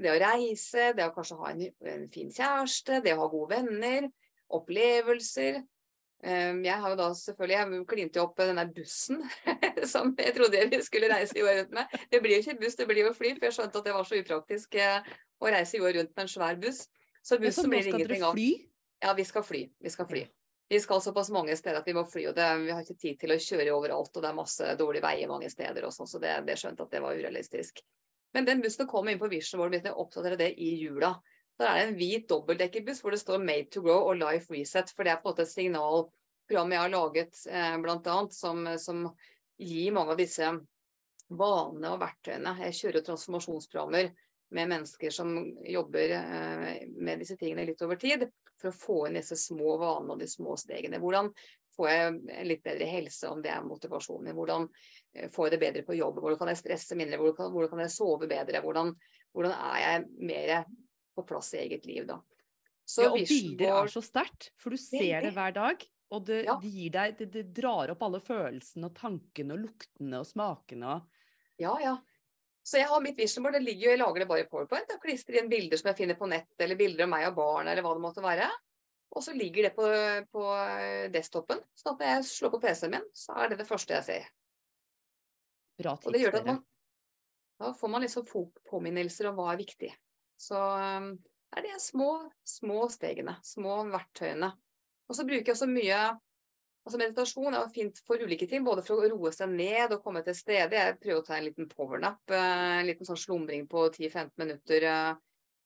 Det 0.00 0.08
å 0.08 0.20
reise, 0.22 0.92
det 0.96 1.04
å 1.04 1.12
kanskje 1.12 1.36
ha 1.42 1.50
en, 1.50 1.66
en 1.92 2.06
fin 2.14 2.30
kjæreste, 2.32 3.02
det 3.04 3.12
å 3.12 3.24
ha 3.24 3.28
gode 3.28 3.58
venner, 3.58 4.08
opplevelser. 4.56 5.60
Um, 6.20 6.60
Jeg 6.64 6.76
har 6.80 6.92
jo 6.92 6.96
da 7.00 7.08
selvfølgelig, 7.16 7.56
jeg 7.56 7.86
klinte 7.88 8.20
opp 8.22 8.40
den 8.40 8.60
der 8.60 8.72
bussen 8.76 9.22
som 9.92 10.14
jeg 10.16 10.34
trodde 10.36 10.66
vi 10.72 10.80
skulle 10.84 11.08
reise 11.12 11.36
i 11.36 11.44
året 11.44 11.72
med. 11.72 11.92
Det 12.12 12.20
blir 12.20 12.38
jo 12.38 12.44
ikke 12.44 12.60
buss, 12.60 12.76
det 12.76 12.88
blir 12.88 13.06
jo 13.06 13.12
fly, 13.16 13.34
for 13.36 13.48
jeg 13.48 13.56
skjønte 13.56 13.80
at 13.80 13.88
det 13.88 13.96
var 13.96 14.08
så 14.08 14.20
upraktisk 14.20 14.80
eh, 15.48 15.54
reiser 15.56 15.78
jo 15.80 15.88
rundt 15.88 16.12
med 16.16 16.26
en 16.26 16.34
svær 16.34 16.60
buss. 16.60 16.84
Så 17.22 17.38
bussen 17.38 17.68
blir 17.70 17.80
det 17.80 17.88
skal 17.88 18.00
ingenting 18.00 18.20
dere 18.20 18.28
av. 18.28 18.36
fly. 18.36 18.50
Ja, 19.00 19.14
vi 19.16 19.24
skal 19.24 19.44
fly. 19.44 19.62
Vi 19.80 19.90
skal 19.90 20.08
fly. 20.08 20.26
Vi 20.70 20.80
skal 20.80 21.00
såpass 21.02 21.30
mange 21.34 21.56
steder 21.56 21.80
at 21.80 21.88
vi 21.88 21.96
må 21.96 22.04
fly, 22.06 22.28
og 22.30 22.36
det, 22.36 22.46
vi 22.62 22.70
har 22.70 22.84
ikke 22.84 23.00
tid 23.00 23.16
til 23.18 23.34
å 23.34 23.38
kjøre 23.42 23.72
overalt. 23.74 24.12
Og 24.14 24.22
det 24.22 24.28
er 24.28 24.36
masse 24.36 24.74
dårlige 24.78 25.02
veier 25.02 25.30
mange 25.30 25.50
steder 25.50 25.86
og 25.86 25.94
sånn, 25.94 26.06
så 26.06 26.20
det, 26.22 26.36
det 26.46 26.54
skjønte 26.60 26.86
at 26.86 26.94
det 26.94 27.02
var 27.02 27.18
urealistisk. 27.18 27.82
Men 28.36 28.46
den 28.46 28.62
bussen 28.62 28.86
kom 28.86 29.08
inn 29.10 29.18
på 29.18 29.28
Vision 29.32 29.58
World, 29.58 29.74
begynte 29.74 29.96
å 29.96 30.04
oppdatere 30.04 30.38
det 30.38 30.52
i 30.62 30.76
jula. 30.78 31.16
Så 31.58 31.66
er 31.66 31.74
det 31.76 31.86
en 31.88 31.98
hvit 31.98 32.28
dobbeltdekkerbuss 32.30 33.02
hvor 33.02 33.12
det 33.12 33.20
står 33.20 33.42
'Made 33.42 33.68
to 33.74 33.82
Grow' 33.82 34.06
og 34.12 34.16
'Life 34.16 34.54
Reset'. 34.54 34.94
For 34.94 35.04
det 35.04 35.12
er 35.12 35.18
på 35.20 35.28
en 35.28 35.32
måte 35.32 35.42
et 35.42 35.50
signalprogram 35.50 36.72
jeg 36.72 36.80
har 36.80 36.94
laget 36.94 37.42
eh, 37.50 37.74
annet, 37.74 38.32
som, 38.32 38.78
som 38.78 39.02
gir 39.58 39.92
mange 39.92 40.14
av 40.14 40.22
disse 40.22 40.54
vanene 41.28 41.90
og 41.90 42.00
verktøyene. 42.00 42.56
Jeg 42.64 42.78
kjører 42.78 43.04
transformasjonsprogrammer 43.10 44.14
med 44.50 44.68
mennesker 44.68 45.10
som 45.14 45.34
jobber 45.62 46.10
eh, 46.16 46.88
med 46.96 47.22
disse 47.22 47.36
tingene 47.38 47.66
litt 47.68 47.82
over 47.86 47.98
tid, 48.00 48.26
for 48.60 48.70
å 48.70 48.76
få 48.76 48.98
inn 49.08 49.18
disse 49.20 49.38
små 49.38 49.76
vanene 49.80 50.16
og 50.16 50.22
de 50.22 50.28
små 50.28 50.56
stegene. 50.60 51.00
Hvordan 51.00 51.30
får 51.76 51.90
jeg 51.90 52.48
litt 52.48 52.64
bedre 52.66 52.88
helse, 52.90 53.30
om 53.30 53.40
det 53.44 53.52
er 53.54 53.64
motivasjonen 53.64 54.28
min? 54.28 54.36
Hvordan 54.38 54.66
eh, 55.14 55.30
får 55.32 55.46
jeg 55.46 55.54
det 55.54 55.62
bedre 55.64 55.84
på 55.86 55.96
jobb? 55.98 56.18
Hvordan 56.20 56.42
kan 56.42 56.52
jeg 56.52 56.62
stresse 56.64 56.98
mindre? 56.98 57.20
Hvordan 57.20 57.38
kan, 57.38 57.54
hvordan 57.54 57.72
kan 57.74 57.84
jeg 57.86 57.94
sove 57.94 58.30
bedre? 58.30 58.64
Hvordan, 58.64 58.92
hvordan 59.36 59.56
er 59.70 59.78
jeg 59.84 60.04
mer 60.32 60.52
på 61.16 61.26
plass 61.30 61.54
i 61.54 61.62
eget 61.64 61.86
liv, 61.88 62.04
da? 62.10 62.20
Så 62.90 63.06
Ja, 63.06 63.14
og 63.14 63.22
bilder 63.22 63.76
er 63.84 63.90
så 63.92 64.02
sterkt, 64.02 64.50
for 64.58 64.74
du 64.74 64.80
ser 64.82 65.22
det 65.22 65.30
hver 65.36 65.54
dag. 65.54 65.86
Og 66.10 66.24
det, 66.26 66.44
Ja. 66.44 66.56
det 66.58 66.70
gir 66.74 66.90
deg 66.90 67.18
det, 67.20 67.26
det 67.30 67.42
drar 67.54 67.92
opp 67.92 68.00
alle 68.02 68.18
følelsene 68.18 68.88
og 68.90 68.96
tankene 68.98 69.54
og 69.54 69.60
luktene 69.68 70.18
og 70.18 70.26
smakene 70.26 70.96
og 70.96 71.06
Ja, 71.60 71.76
ja. 71.78 71.98
Så 72.62 72.78
jeg 72.78 72.88
har 72.90 73.02
mitt 73.02 73.18
vision 73.18 73.44
board, 73.44 73.56
det 73.56 73.64
ligger 73.64 73.86
jo, 73.86 73.92
jeg 73.94 74.00
lager 74.02 74.22
det 74.22 74.30
bare 74.30 74.44
i 74.44 74.48
PowerPoint. 74.50 74.90
og 74.94 75.02
klistrer 75.02 75.40
inn 75.40 75.48
bilder 75.50 75.80
som 75.80 75.88
jeg 75.90 75.98
finner 76.02 76.18
på 76.18 76.28
nett, 76.30 76.50
eller 76.60 76.78
bilder 76.78 77.06
av 77.06 77.12
meg 77.14 77.28
og 77.30 77.38
barn, 77.38 77.70
eller 77.70 77.86
hva 77.86 77.94
det 77.96 78.04
måtte 78.04 78.24
være. 78.24 78.50
Og 79.10 79.24
så 79.26 79.34
ligger 79.34 79.66
det 79.66 79.72
på, 79.74 79.86
på 80.30 80.44
desktopen, 81.10 81.62
Så 81.74 81.90
når 81.90 82.04
jeg 82.06 82.28
slår 82.28 82.52
på 82.54 82.60
PC-en 82.62 82.94
min, 82.94 83.08
så 83.16 83.34
er 83.42 83.50
det 83.50 83.58
det 83.62 83.66
første 83.66 83.96
jeg 83.96 84.06
ser. 84.06 84.28
bra 85.80 85.96
Og 85.96 86.12
det 86.12 86.20
tips, 86.20 86.22
gjør 86.26 86.38
at 86.38 86.46
man 86.46 86.62
Da 87.60 87.72
får 87.76 87.88
man 87.88 88.04
liksom 88.04 88.28
påminnelser 88.70 89.28
om 89.28 89.40
hva 89.40 89.50
er 89.52 89.60
viktig. 89.60 89.90
Så 90.40 90.56
um, 90.56 91.10
er 91.56 91.66
det 91.66 91.80
små, 91.82 92.30
små 92.46 92.86
stegene, 92.88 93.34
små 93.44 93.82
verktøyene. 93.90 94.52
Og 95.10 95.16
så 95.16 95.26
bruker 95.26 95.50
jeg 95.50 95.56
også 95.56 95.68
mye 95.68 95.98
Altså 96.86 96.98
Meditasjon 97.00 97.54
er 97.54 97.72
fint 97.74 97.98
for 98.08 98.22
ulike 98.24 98.46
ting, 98.48 98.64
både 98.64 98.82
for 98.86 99.02
å 99.02 99.08
roe 99.12 99.30
seg 99.36 99.52
ned 99.52 99.92
og 99.92 100.02
komme 100.04 100.22
til 100.26 100.36
stede. 100.36 100.78
Jeg 100.78 100.96
prøver 101.02 101.20
å 101.20 101.26
ta 101.26 101.36
en 101.36 101.44
liten 101.44 101.68
powernap, 101.68 102.22
eh, 102.32 102.78
en 102.80 102.88
liten 102.88 103.06
sånn 103.08 103.20
slumring 103.20 103.66
på 103.68 103.84
10-15 103.90 104.32
minutter. 104.40 104.86
eh. 104.88 105.10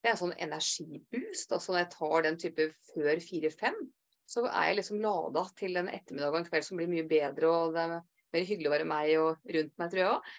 Det 0.03 0.11
er 0.11 0.17
en 0.17 0.21
sånn 0.21 0.35
energiboost. 0.37 1.53
altså 1.53 1.73
Når 1.73 1.79
jeg 1.79 1.91
tar 1.95 2.23
den 2.23 2.37
type 2.37 2.67
før 2.93 3.21
4-5, 3.25 3.79
så 4.27 4.45
er 4.51 4.67
jeg 4.69 4.77
liksom 4.81 5.01
lada 5.01 5.45
til 5.57 5.77
en 5.77 5.89
ettermiddag 5.89 6.33
og 6.33 6.41
en 6.41 6.49
kveld 6.49 6.67
som 6.67 6.77
blir 6.77 6.91
mye 6.91 7.07
bedre, 7.09 7.49
og 7.49 7.73
det 7.73 7.81
er 7.85 7.95
mer 8.35 8.45
hyggelig 8.45 8.69
å 8.69 8.75
være 8.75 8.89
meg 8.91 9.13
og 9.21 9.55
rundt 9.57 9.79
meg, 9.79 9.91
tror 9.91 10.03
jeg 10.03 10.11
òg. 10.11 10.33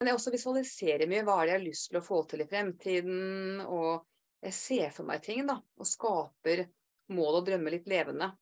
Men 0.00 0.10
jeg 0.10 0.18
også 0.18 0.32
visualiserer 0.34 1.06
mye. 1.06 1.22
Hva 1.22 1.36
er 1.38 1.46
det 1.46 1.52
jeg 1.52 1.60
har 1.60 1.66
lyst 1.68 1.90
til 1.90 2.00
å 2.00 2.06
få 2.06 2.22
til 2.26 2.42
i 2.42 2.48
fremtiden? 2.50 3.60
Og 3.62 4.02
jeg 4.42 4.56
ser 4.58 4.90
for 4.90 5.06
meg 5.06 5.22
ting, 5.22 5.44
da. 5.46 5.60
Og 5.78 5.86
skaper 5.86 6.64
mål 7.14 7.38
og 7.38 7.46
drømmer 7.46 7.76
litt 7.76 7.86
levende. 7.86 8.32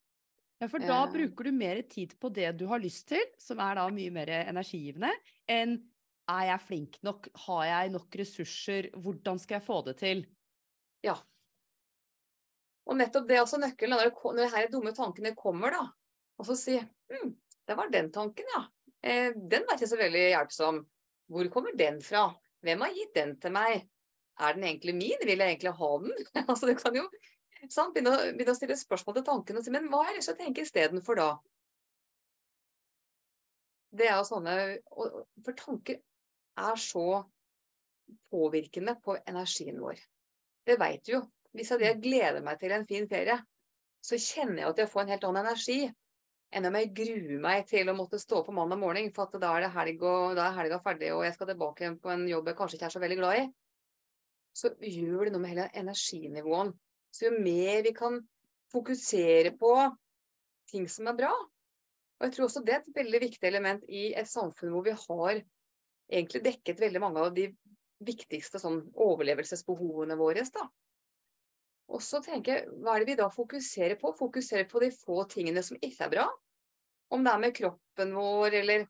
Ja, 0.60 0.68
for 0.68 0.78
da 0.78 1.04
Eh. 1.06 1.12
bruker 1.12 1.44
du 1.44 1.52
mer 1.52 1.82
tid 1.88 2.18
på 2.20 2.28
det 2.28 2.52
du 2.58 2.66
har 2.66 2.78
lyst 2.78 3.08
til, 3.08 3.22
som 3.38 3.58
er 3.64 3.78
da 3.78 3.88
mye 3.88 4.10
mer 4.12 4.28
energigivende, 4.28 5.10
enn 5.48 5.78
er 6.28 6.44
jeg 6.46 6.60
flink 6.60 6.98
nok, 7.02 7.28
har 7.46 7.64
jeg 7.64 7.90
nok 7.90 8.16
ressurser, 8.20 8.90
hvordan 8.94 9.38
skal 9.40 9.56
jeg 9.58 9.66
få 9.66 9.80
det 9.86 9.96
til? 9.98 10.26
Ja. 11.02 11.16
Og 12.86 12.96
nettopp 12.98 13.26
det 13.28 13.36
er 13.38 13.42
også 13.42 13.58
nøkkelen 13.62 13.96
når, 13.96 14.36
de 14.36 14.48
her 14.52 14.68
dumme 14.68 14.92
tankene 14.92 15.34
kommer, 15.34 15.70
da. 15.70 15.86
Og 16.38 16.46
så 16.46 16.56
si 16.58 16.76
hm, 16.78 17.34
det 17.66 17.76
var 17.76 17.90
den 17.90 18.12
tanken, 18.12 18.44
ja. 18.56 18.62
Eh, 19.02 19.32
den 19.34 19.64
var 19.66 19.78
ikke 19.78 19.88
så 19.88 19.96
veldig 19.96 20.26
hjelpsom. 20.34 20.84
Hvor 21.30 21.48
kommer 21.48 21.76
den 21.78 22.00
fra? 22.04 22.28
Hvem 22.60 22.80
har 22.84 22.92
gitt 22.92 23.14
den 23.14 23.36
til 23.40 23.52
meg? 23.54 23.88
Er 24.40 24.54
den 24.56 24.64
egentlig 24.64 24.94
min? 24.94 25.20
Vil 25.24 25.38
jeg 25.38 25.56
egentlig 25.56 25.72
ha 25.78 25.90
den? 26.04 26.12
altså, 26.50 26.66
du 26.66 26.74
kan 26.74 26.96
jo 26.96 27.06
sant? 27.68 27.92
Begynne, 27.94 28.12
å, 28.14 28.30
begynne 28.32 28.54
å 28.54 28.58
stille 28.58 28.76
spørsmål 28.78 29.18
til 29.18 29.26
tankene 29.26 29.60
og 29.60 29.66
si 29.66 29.74
men 29.74 29.88
hva 29.92 30.04
har 30.04 30.14
jeg 30.14 30.20
lyst 30.20 30.30
til 30.32 30.36
å 30.38 30.40
tenke 30.40 30.64
istedenfor 30.64 31.20
da? 31.20 31.28
Det 33.90 34.06
er 34.06 34.16
jo 34.20 34.26
sånne 34.28 34.54
For 35.42 35.56
tanker 35.58 35.98
er 36.60 36.80
så 36.80 37.06
påvirkende 38.30 38.96
på 39.04 39.16
energien 39.18 39.78
vår. 39.82 39.98
Det 40.66 40.76
veit 40.80 41.04
du 41.06 41.16
jo. 41.16 41.22
Hvis 41.54 41.72
jeg 41.74 41.98
gleder 42.02 42.42
meg 42.46 42.60
til 42.60 42.72
en 42.74 42.86
fin 42.86 43.06
ferie, 43.10 43.36
så 44.00 44.18
kjenner 44.18 44.62
jeg 44.62 44.72
at 44.72 44.82
jeg 44.82 44.90
får 44.90 45.02
en 45.02 45.12
helt 45.14 45.26
annen 45.28 45.48
energi 45.48 45.80
enn 46.50 46.66
om 46.66 46.76
jeg 46.78 46.90
gruer 46.96 47.42
meg 47.42 47.66
til 47.70 47.90
å 47.90 47.94
måtte 47.94 48.18
stå 48.18 48.40
på 48.46 48.54
mandag 48.54 48.80
morgen, 48.80 49.10
for 49.14 49.28
at 49.28 49.42
da 49.42 49.52
er 49.54 49.66
det 49.66 49.72
helg 49.74 50.02
og 50.02 50.36
da 50.38 50.48
er 50.48 50.56
helga 50.56 50.80
ferdig 50.82 51.12
og 51.14 51.22
jeg 51.22 51.36
skal 51.36 51.50
tilbake 51.52 51.90
på 52.02 52.10
en 52.10 52.24
jobb 52.26 52.50
jeg 52.50 52.58
kanskje 52.58 52.78
ikke 52.78 52.88
er 52.88 52.94
så 52.96 53.02
veldig 53.02 53.18
glad 53.20 53.38
i. 53.38 53.44
Så 54.58 54.72
gjør 54.82 55.28
det 55.28 55.34
noe 55.34 55.44
med 55.44 55.52
hele 55.52 55.68
energinivåen. 55.78 56.72
Så 57.10 57.26
jo 57.28 57.32
mer 57.38 57.82
vi 57.86 57.94
kan 57.96 58.20
fokusere 58.70 59.54
på 59.58 59.72
ting 60.70 60.86
som 60.88 61.08
er 61.10 61.16
bra, 61.18 61.32
og 62.20 62.26
jeg 62.26 62.36
tror 62.36 62.46
også 62.46 62.60
det 62.62 62.74
er 62.74 62.82
et 62.82 62.96
veldig 63.00 63.20
viktig 63.22 63.48
element 63.48 63.86
i 63.88 64.10
et 64.18 64.28
samfunn 64.28 64.74
hvor 64.74 64.84
vi 64.84 64.92
har 64.92 65.40
egentlig 66.10 66.42
dekket 66.44 66.82
veldig 66.82 67.00
mange 67.02 67.22
av 67.24 67.32
de 67.34 67.46
viktigste 68.04 68.60
sånn, 68.60 68.82
overlevelsesbehovene 68.92 70.16
våre. 70.20 70.44
Da. 70.52 70.66
Og 71.90 72.02
så 72.04 72.20
tenker 72.24 72.52
jeg, 72.52 72.68
hva 72.84 72.94
er 72.94 73.02
det 73.02 73.12
vi 73.12 73.18
da 73.18 73.28
fokuserer 73.32 73.96
på? 74.00 74.12
Fokuserer 74.18 74.68
på 74.70 74.82
de 74.84 74.90
få 74.94 75.24
tingene 75.32 75.62
som 75.64 75.78
ikke 75.80 76.06
er 76.06 76.12
bra. 76.12 76.26
Om 77.10 77.24
det 77.26 77.32
er 77.32 77.42
med 77.42 77.56
kroppen 77.56 78.14
vår, 78.14 78.58
eller 78.60 78.86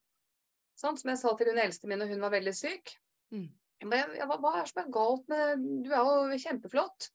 sånn, 0.77 0.99
Som 0.99 1.13
jeg 1.13 1.21
sa 1.23 1.33
til 1.37 1.53
hun 1.53 1.63
eldste 1.63 1.89
min 1.89 2.03
når 2.03 2.13
hun 2.13 2.27
var 2.27 2.35
veldig 2.35 2.55
syk. 2.57 2.93
Mm. 3.33 3.49
Ja, 3.81 4.27
hva, 4.29 4.37
hva, 4.37 4.53
er 4.59 4.67
det 4.67 4.73
som 4.73 4.83
er 4.83 4.93
galt 4.93 5.31
med 5.31 5.63
Du 5.87 5.91
er 5.95 6.03
jo 6.03 6.41
kjempeflott. 6.43 7.09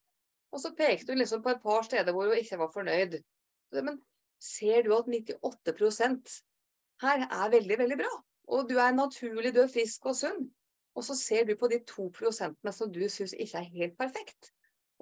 Og 0.54 0.62
så 0.62 0.72
pekte 0.76 1.12
hun 1.12 1.20
liksom 1.20 1.42
på 1.44 1.52
et 1.52 1.62
par 1.62 1.86
steder 1.86 2.14
hvor 2.14 2.30
hun 2.30 2.38
ikke 2.38 2.58
var 2.60 2.72
fornøyd. 2.74 3.18
Men 3.74 3.98
ser 4.42 4.86
du 4.86 4.94
at 4.96 5.08
98% 5.10 6.36
her 7.02 7.24
er 7.26 7.50
veldig, 7.52 7.78
veldig 7.82 7.98
bra. 8.00 8.12
Og 8.54 8.68
du 8.70 8.76
er 8.78 8.94
naturlig, 8.94 9.52
du 9.54 9.62
er 9.64 9.72
frisk 9.72 10.06
og 10.06 10.16
sunn. 10.16 10.46
Og 10.96 11.04
så 11.04 11.16
ser 11.18 11.44
du 11.44 11.56
på 11.58 11.68
de 11.68 11.82
to 11.84 12.08
prosentene 12.14 12.72
som 12.72 12.92
du 12.92 13.02
syns 13.12 13.34
ikke 13.36 13.60
er 13.60 13.72
helt 13.74 13.98
perfekt. 13.98 14.52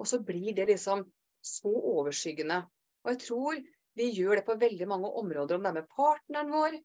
Og 0.01 0.09
så 0.09 0.19
blir 0.19 0.55
det 0.57 0.67
liksom 0.67 1.05
så 1.45 1.71
overskyggende. 1.71 2.65
Og 3.05 3.13
jeg 3.13 3.21
tror 3.27 3.61
vi 3.95 4.09
gjør 4.11 4.41
det 4.41 4.45
på 4.47 4.57
veldig 4.59 4.87
mange 4.91 5.11
områder, 5.21 5.55
om 5.55 5.63
det 5.63 5.71
er 5.71 5.77
med 5.77 5.91
partneren 5.95 6.51
vår. 6.51 6.79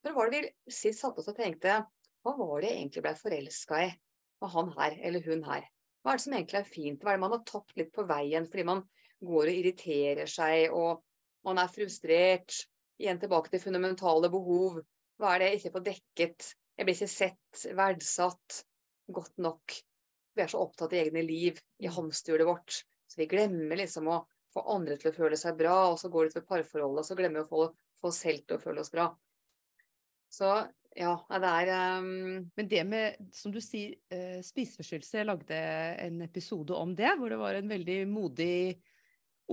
For 0.00 0.16
var 0.16 0.30
det 0.32 0.44
vi 0.46 0.72
sist 0.72 1.02
satte 1.02 1.20
oss 1.20 1.28
og 1.28 1.36
tenkte 1.36 1.82
hva 2.24 2.34
var 2.38 2.62
det 2.62 2.70
jeg 2.70 2.78
egentlig 2.78 3.02
ble 3.04 3.16
forelska 3.18 3.82
i 3.84 3.90
Var 4.38 4.50
han 4.54 4.70
her 4.76 4.96
eller 5.08 5.24
hun 5.26 5.42
her? 5.44 5.66
Hva 6.02 6.12
er 6.12 6.20
det 6.20 6.24
som 6.24 6.36
egentlig 6.36 6.60
er 6.60 6.70
fint? 6.70 7.02
Hva 7.02 7.12
er 7.12 7.18
det 7.18 7.24
man 7.24 7.34
har 7.34 7.44
tapt 7.48 7.76
litt 7.78 7.92
på 7.94 8.06
veien 8.08 8.46
fordi 8.48 8.64
man 8.68 8.84
går 9.24 9.50
og 9.50 9.60
irriterer 9.60 10.30
seg 10.30 10.74
og 10.74 11.02
man 11.46 11.60
er 11.62 11.72
frustrert. 11.72 12.62
Igjen 12.98 13.20
tilbake 13.22 13.50
til 13.52 13.62
fundamentale 13.62 14.30
behov. 14.32 14.80
Hva 15.18 15.34
er 15.34 15.42
det 15.42 15.50
jeg 15.50 15.60
ikke 15.60 15.74
får 15.76 15.84
dekket? 15.88 16.48
Jeg 16.78 16.86
blir 16.86 16.96
ikke 16.96 17.10
sett, 17.10 17.62
verdsatt 17.78 18.62
godt 19.14 19.38
nok. 19.42 19.76
Vi 20.34 20.44
er 20.44 20.50
så 20.50 20.62
opptatt 20.62 20.94
i 20.94 21.00
egne 21.02 21.22
liv, 21.26 21.58
i 21.82 21.90
hamsterhjulet 21.90 22.46
vårt. 22.46 22.82
Så 23.08 23.18
vi 23.22 23.28
glemmer 23.30 23.78
liksom 23.80 24.10
å 24.10 24.20
få 24.54 24.64
andre 24.74 24.98
til 24.98 25.10
å 25.10 25.16
føle 25.16 25.38
seg 25.38 25.56
bra, 25.58 25.76
og 25.92 25.98
så 26.00 26.10
går 26.12 26.26
det 26.26 26.34
utover 26.34 26.48
parforholdet, 26.52 27.02
og 27.02 27.08
så 27.08 27.16
glemmer 27.18 27.42
vi 27.42 27.46
å 27.46 27.50
få, 27.50 27.64
få 28.00 28.10
oss 28.12 28.20
selv 28.24 28.44
til 28.44 28.58
å 28.58 28.62
føle 28.62 28.84
oss 28.84 28.92
bra. 28.94 29.08
Så 30.30 30.52
ja, 30.98 31.14
det 31.30 31.50
er 31.62 31.98
um... 32.02 32.46
Men 32.58 32.68
det 32.70 32.84
med, 32.88 33.18
som 33.34 33.52
du 33.54 33.60
sier, 33.62 33.94
uh, 34.10 34.40
spiseforstyrrelse, 34.44 35.20
jeg 35.20 35.28
lagde 35.28 35.58
en 36.04 36.22
episode 36.26 36.74
om 36.74 36.94
det, 36.98 37.12
hvor 37.18 37.30
det 37.30 37.38
var 37.40 37.58
en 37.58 37.70
veldig 37.70 37.98
modig 38.10 38.78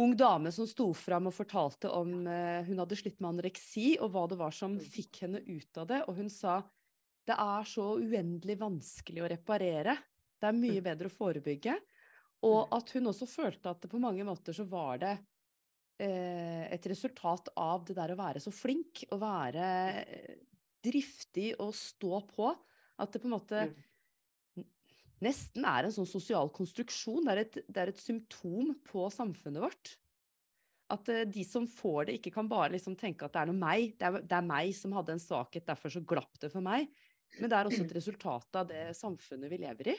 ung 0.02 0.16
dame 0.18 0.52
som 0.52 0.68
sto 0.68 0.90
fram 0.98 1.30
og 1.30 1.36
fortalte 1.36 1.92
om 1.94 2.18
uh, 2.28 2.66
hun 2.68 2.82
hadde 2.82 2.98
slitt 3.00 3.22
med 3.22 3.36
anoreksi, 3.36 3.94
og 4.02 4.12
hva 4.16 4.26
det 4.32 4.40
var 4.40 4.56
som 4.56 4.74
mm. 4.80 4.88
fikk 4.96 5.22
henne 5.26 5.44
ut 5.46 5.82
av 5.82 5.92
det. 5.92 6.02
Og 6.10 6.18
hun 6.18 6.32
sa 6.34 6.64
det 7.26 7.38
er 7.42 7.70
så 7.70 7.86
uendelig 7.98 8.58
vanskelig 8.62 9.24
å 9.24 9.30
reparere. 9.32 9.96
Det 10.38 10.50
er 10.50 10.58
mye 10.58 10.82
mm. 10.82 10.88
bedre 10.90 11.10
å 11.10 11.16
forebygge. 11.16 11.78
Og 12.46 12.60
mm. 12.66 12.76
at 12.78 12.92
hun 12.98 13.12
også 13.14 13.30
følte 13.30 13.72
at 13.72 13.86
det 13.86 13.94
på 13.94 14.02
mange 14.02 14.26
måter 14.28 14.54
så 14.58 14.66
var 14.70 15.00
det 15.06 15.14
uh, 16.02 16.66
et 16.74 16.90
resultat 16.92 17.54
av 17.54 17.86
det 17.86 17.96
der 17.98 18.14
å 18.14 18.20
være 18.20 18.42
så 18.42 18.54
flink, 18.54 19.06
å 19.14 19.22
være 19.22 19.70
driftig 20.86 21.52
og 21.60 21.74
stå 21.78 22.22
på. 22.30 22.54
At 23.02 23.12
det 23.12 23.22
på 23.24 23.30
en 23.30 23.36
måte 23.36 23.66
nesten 25.24 25.66
er 25.68 25.88
en 25.88 25.94
sånn 25.96 26.10
sosial 26.10 26.52
konstruksjon. 26.54 27.26
Det 27.26 27.34
er 27.34 27.44
et, 27.44 27.62
det 27.68 27.84
er 27.84 27.92
et 27.92 28.02
symptom 28.02 28.74
på 28.88 29.08
samfunnet 29.14 29.64
vårt. 29.64 29.96
At 30.94 31.10
uh, 31.10 31.24
de 31.26 31.46
som 31.48 31.66
får 31.70 32.10
det, 32.10 32.20
ikke 32.20 32.36
kan 32.36 32.50
bare 32.50 32.76
liksom 32.76 32.98
tenke 33.00 33.26
at 33.26 33.34
det 33.34 33.44
er 33.44 33.52
noe 33.52 33.62
meg. 33.62 33.96
Det 33.98 34.10
er, 34.10 34.20
det 34.22 34.38
er, 34.38 34.50
meg 34.50 34.74
som 34.78 34.94
hadde 34.96 35.16
en 35.16 35.24
svakhet, 35.24 35.66
derfor 35.68 35.94
så 35.94 36.04
glapp 36.06 36.42
det 36.42 36.52
for 36.54 36.66
meg. 36.66 36.90
Men 37.40 37.50
det 37.52 37.58
er 37.58 37.70
også 37.70 37.86
et 37.88 37.96
resultat 38.00 38.62
av 38.62 38.70
det 38.70 38.84
samfunnet 38.98 39.52
vi 39.52 39.64
lever 39.66 39.96
i. 39.96 39.98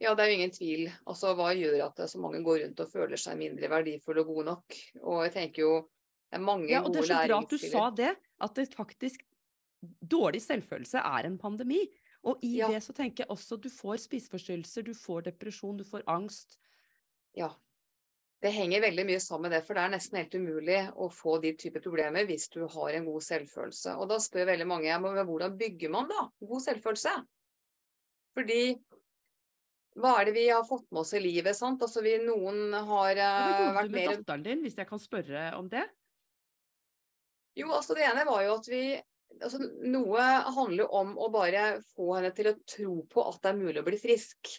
Ja, 0.00 0.14
det 0.16 0.24
er 0.24 0.30
jo 0.30 0.36
ingen 0.38 0.52
tvil. 0.54 0.86
Altså, 1.04 1.34
Hva 1.36 1.50
gjør 1.52 1.82
at 1.90 1.98
så 2.08 2.20
mange 2.22 2.40
går 2.44 2.62
rundt 2.64 2.78
og 2.80 2.88
føler 2.88 3.20
seg 3.20 3.36
mindre 3.36 3.68
verdifulle 3.68 4.22
og 4.24 4.30
gode 4.32 4.46
nok? 4.48 4.78
Og 5.02 5.18
jeg 5.26 5.34
tenker 5.34 5.66
jo, 5.66 5.74
det 6.30 6.38
er 6.38 6.46
mange 6.46 6.70
ja, 6.70 6.80
og 6.80 6.94
Det 6.94 7.02
er 7.02 7.10
så 7.10 7.18
bra 7.26 7.40
at 7.42 7.52
du 7.52 7.58
sa 7.60 7.82
det, 7.98 8.14
at 8.16 8.56
det 8.56 8.70
faktisk 8.72 9.26
dårlig 9.80 10.42
selvfølelse 10.44 11.02
er 11.02 11.28
en 11.28 11.38
pandemi. 11.40 11.80
Og 12.28 12.42
i 12.44 12.58
ja. 12.58 12.68
det 12.68 12.82
så 12.84 12.92
tenker 12.96 13.24
jeg 13.24 13.32
også 13.32 13.56
du 13.56 13.70
får 13.72 14.02
spiseforstyrrelser, 14.04 14.84
du 14.84 14.94
får 14.96 15.26
depresjon, 15.30 15.78
du 15.80 15.86
får 15.88 16.04
angst. 16.10 16.58
Ja. 17.36 17.50
Det 18.40 18.52
henger 18.56 18.80
veldig 18.80 19.04
mye 19.04 19.20
sammen 19.20 19.48
med 19.48 19.58
det, 19.58 19.64
for 19.66 19.76
det 19.76 19.82
er 19.84 19.92
nesten 19.92 20.16
helt 20.16 20.34
umulig 20.36 20.78
å 20.96 21.10
få 21.12 21.36
de 21.42 21.52
typer 21.60 21.82
problemer 21.84 22.24
hvis 22.28 22.48
du 22.52 22.62
har 22.64 22.94
en 22.96 23.08
god 23.08 23.24
selvfølelse. 23.24 23.96
Og 24.00 24.08
da 24.08 24.16
spør 24.20 24.48
veldig 24.48 24.68
mange 24.68 25.00
men 25.04 25.20
hvordan 25.28 25.58
bygger 25.60 25.92
man 25.92 26.08
da 26.08 26.24
god 26.40 26.64
selvfølelse? 26.64 27.12
Fordi 28.36 28.62
hva 30.00 30.14
er 30.20 30.28
det 30.28 30.36
vi 30.36 30.46
har 30.48 30.64
fått 30.64 30.86
med 30.88 31.02
oss 31.02 31.12
i 31.18 31.20
livet? 31.20 31.56
sant? 31.56 31.82
Altså 31.82 32.00
vi, 32.04 32.14
Noen 32.22 32.72
har 32.72 33.18
uh, 33.18 33.24
Hva 33.26 33.64
gjorde 33.66 33.86
du 33.88 33.96
med 33.96 34.10
datteren 34.14 34.44
din, 34.46 34.62
hvis 34.64 34.78
jeg 34.78 34.88
kan 34.88 35.02
spørre 35.02 35.50
om 35.58 35.68
det? 35.68 35.84
Jo, 37.58 37.72
altså 37.74 37.96
Det 37.98 38.06
ene 38.06 38.24
var 38.28 38.44
jo 38.46 38.54
at 38.56 38.68
vi 38.70 38.84
altså, 39.38 39.60
Noe 39.86 40.24
handler 40.56 40.90
om 40.96 41.14
å 41.18 41.28
bare 41.32 41.76
få 41.94 42.14
henne 42.16 42.32
til 42.36 42.50
å 42.50 42.58
tro 42.68 42.96
på 43.10 43.24
at 43.28 43.40
det 43.44 43.52
er 43.52 43.60
mulig 43.60 43.80
å 43.82 43.86
bli 43.86 44.00
frisk. 44.00 44.52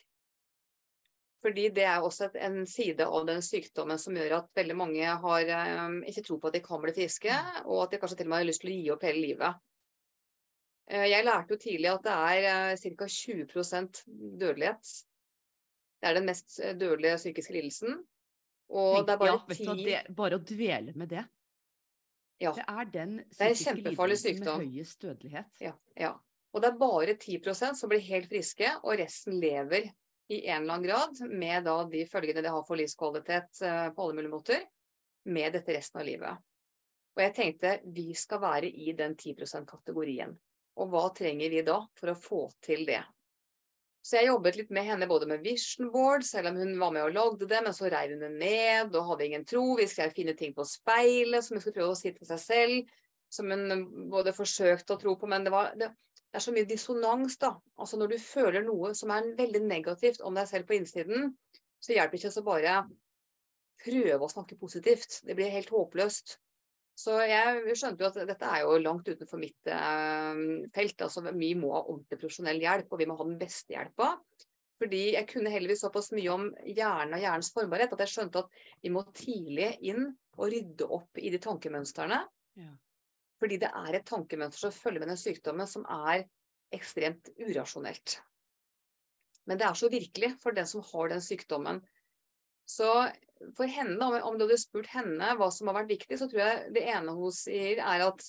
Fordi 1.41 1.69
det 1.74 1.88
er 1.89 2.05
også 2.05 2.28
et, 2.28 2.38
en 2.45 2.61
side 2.69 3.05
av 3.05 3.26
den 3.26 3.41
sykdommen 3.41 3.99
som 4.01 4.17
gjør 4.17 4.38
at 4.38 4.49
veldig 4.57 4.78
mange 4.78 5.15
har 5.24 5.51
um, 5.88 5.97
ikke 6.05 6.24
tro 6.28 6.38
på 6.38 6.51
at 6.51 6.57
de 6.57 6.63
kan 6.65 6.82
bli 6.84 6.93
friske, 6.93 7.38
og 7.65 7.86
at 7.86 7.95
de 7.95 8.01
kanskje 8.01 8.19
til 8.19 8.30
og 8.30 8.34
med 8.34 8.43
har 8.43 8.49
lyst 8.51 8.61
til 8.61 8.74
å 8.74 8.76
gi 8.76 8.91
opp 8.93 9.05
hele 9.07 9.24
livet. 9.24 9.63
Uh, 10.91 11.07
jeg 11.09 11.26
lærte 11.26 11.55
jo 11.55 11.63
tidlig 11.63 11.89
at 11.95 12.05
det 12.05 12.19
er 12.36 12.76
uh, 12.76 12.91
ca. 12.99 13.09
20% 13.15 14.03
dødelighet. 14.11 14.93
Det 16.01 16.09
er 16.09 16.17
den 16.17 16.26
mest 16.26 16.55
eh, 16.57 16.74
dødelige 16.74 17.19
psykiske 17.19 17.53
lidelsen. 17.53 17.99
Og 18.74 19.03
det 19.05 19.13
er 19.13 19.19
bare, 19.22 19.34
ja, 19.36 19.57
ti... 19.57 19.84
det, 19.86 19.99
bare 20.17 20.39
å 20.39 20.41
dvele 20.41 20.95
med 20.97 21.11
det. 21.13 21.26
Ja. 22.41 22.51
Det 22.57 22.65
er 22.67 22.91
den 22.93 23.17
psykiske 23.29 23.75
lidelsen 23.77 24.39
med 24.41 24.63
høyest 24.63 25.01
dødelighet. 25.03 25.49
Ja, 25.61 25.73
ja. 25.99 26.11
Og 26.51 26.63
det 26.63 26.71
er 26.71 26.79
bare 26.79 27.15
10% 27.15 27.77
som 27.79 27.91
blir 27.91 28.01
helt 28.03 28.27
friske, 28.31 28.71
og 28.81 28.97
resten 28.99 29.37
lever 29.39 29.85
i 30.31 30.41
en 30.47 30.63
eller 30.63 30.73
annen 30.73 30.87
grad 30.87 31.21
med 31.29 31.67
da 31.67 31.77
de 31.91 32.05
følgene 32.09 32.43
det 32.43 32.51
har 32.51 32.63
for 32.67 32.79
livskvalitet 32.79 33.61
eh, 33.67 33.87
på 33.93 34.03
alle 34.03 34.17
mulige 34.17 34.33
måter, 34.33 34.63
med 35.31 35.53
dette 35.53 35.75
resten 35.75 36.01
av 36.01 36.07
livet. 36.07 36.47
Og 37.15 37.23
jeg 37.25 37.35
tenkte 37.35 37.77
vi 37.93 38.09
skal 38.17 38.41
være 38.41 38.69
i 38.71 38.93
den 38.97 39.15
10 39.15 39.35
%-kategorien. 39.43 40.33
Og 40.79 40.91
hva 40.91 41.09
trenger 41.15 41.51
vi 41.51 41.63
da 41.67 41.77
for 41.99 42.13
å 42.13 42.17
få 42.17 42.45
til 42.63 42.85
det? 42.87 43.01
Så 44.02 44.18
jeg 44.18 44.32
jobbet 44.32 44.58
litt 44.58 44.72
med 44.74 44.88
henne 44.88 45.06
både 45.10 45.28
med 45.30 45.43
vision 45.45 45.91
board, 45.93 46.24
selv 46.26 46.49
om 46.49 46.58
hun 46.58 46.74
var 46.82 46.93
med 46.95 47.04
og 47.06 47.14
lagde 47.14 47.47
det, 47.49 47.60
men 47.62 47.76
så 47.78 47.89
reiv 47.91 48.16
hun 48.16 48.24
det 48.24 48.32
ned 48.34 48.95
og 48.97 49.12
hadde 49.12 49.28
ingen 49.28 49.45
tro. 49.45 49.66
Vi 49.78 49.86
skrev 49.89 50.16
fine 50.16 50.34
ting 50.38 50.56
på 50.58 50.66
speilet 50.66 51.45
som 51.45 51.56
hun 51.56 51.64
skulle 51.64 51.78
prøve 51.78 51.93
å 51.93 51.99
si 51.99 52.14
til 52.16 52.30
seg 52.32 52.41
selv, 52.41 52.95
som 53.32 53.54
hun 53.54 53.86
både 54.12 54.34
forsøkte 54.36 54.97
å 54.97 55.02
tro 55.02 55.14
på, 55.22 55.30
men 55.30 55.45
det, 55.45 55.54
var, 55.54 55.70
det, 55.78 55.91
det 56.18 56.39
er 56.39 56.45
så 56.47 56.54
mye 56.56 56.68
dissonans, 56.68 57.38
da. 57.41 57.54
Altså 57.78 58.02
når 58.02 58.16
du 58.16 58.18
føler 58.26 58.66
noe 58.66 58.95
som 58.97 59.14
er 59.14 59.30
veldig 59.38 59.62
negativt 59.68 60.26
om 60.26 60.39
deg 60.39 60.49
selv 60.49 60.68
på 60.68 60.80
innsiden, 60.80 61.30
så 61.82 61.93
hjelper 61.93 62.18
det 62.18 62.26
ikke 62.26 62.41
å 62.41 62.49
bare 62.49 62.76
prøve 63.82 64.26
å 64.26 64.34
snakke 64.34 64.58
positivt. 64.58 65.22
Det 65.26 65.38
blir 65.38 65.54
helt 65.54 65.70
håpløst. 65.74 66.39
Så 66.97 67.15
jeg 67.25 67.75
skjønte 67.79 68.03
jo 68.03 68.09
at 68.09 68.19
dette 68.29 68.47
er 68.47 68.63
jo 68.65 68.77
langt 68.81 69.07
utenfor 69.07 69.39
mitt 69.41 69.69
eh, 69.71 70.41
felt. 70.75 71.01
altså 71.01 71.23
Vi 71.31 71.53
må 71.57 71.71
ha 71.73 71.83
ordentlig 71.85 72.19
profesjonell 72.19 72.61
hjelp, 72.61 72.91
og 72.91 73.01
vi 73.01 73.07
må 73.09 73.17
ha 73.17 73.27
den 73.27 73.39
beste 73.41 73.73
hjelpa. 73.73 74.13
Fordi 74.81 75.01
jeg 75.13 75.27
kunne 75.29 75.51
heldigvis 75.53 75.83
såpass 75.85 76.09
mye 76.15 76.29
om 76.33 76.47
hjernen 76.65 77.13
og 77.13 77.21
hjernens 77.21 77.51
formbarhet 77.53 77.91
at 77.93 78.01
jeg 78.01 78.13
skjønte 78.15 78.41
at 78.41 78.61
vi 78.81 78.91
må 78.93 79.03
tidlig 79.13 79.75
inn 79.91 80.07
og 80.39 80.47
rydde 80.49 80.87
opp 80.97 81.21
i 81.21 81.29
de 81.33 81.39
tankemønstrene. 81.41 82.17
Ja. 82.57 82.71
Fordi 83.41 83.59
det 83.61 83.69
er 83.69 83.97
et 83.97 84.07
tankemønster 84.09 84.67
som 84.67 84.73
følger 84.73 85.03
med 85.03 85.13
den 85.13 85.21
sykdommen 85.21 85.69
som 85.69 85.85
er 85.85 86.25
ekstremt 86.73 87.29
urasjonelt. 87.37 88.19
Men 89.49 89.59
det 89.59 89.67
er 89.67 89.77
så 89.77 89.89
virkelig 89.91 90.35
for 90.41 90.55
den 90.57 90.69
som 90.69 90.83
har 90.91 91.13
den 91.13 91.23
sykdommen. 91.25 91.81
Så 92.72 92.91
for 93.57 93.67
henne, 93.67 94.22
om, 94.22 94.38
du 94.38 94.45
hadde 94.45 94.59
spurt 94.61 94.91
henne 94.93 95.34
hva 95.38 95.49
som 95.53 95.69
har 95.69 95.82
vært 95.82 95.95
viktig, 95.95 96.19
så 96.19 96.28
tror 96.30 96.43
jeg 96.43 96.69
det 96.76 96.86
ene 96.93 97.15
hun 97.17 97.34
sier 97.36 97.82
er 97.82 98.05
at 98.05 98.28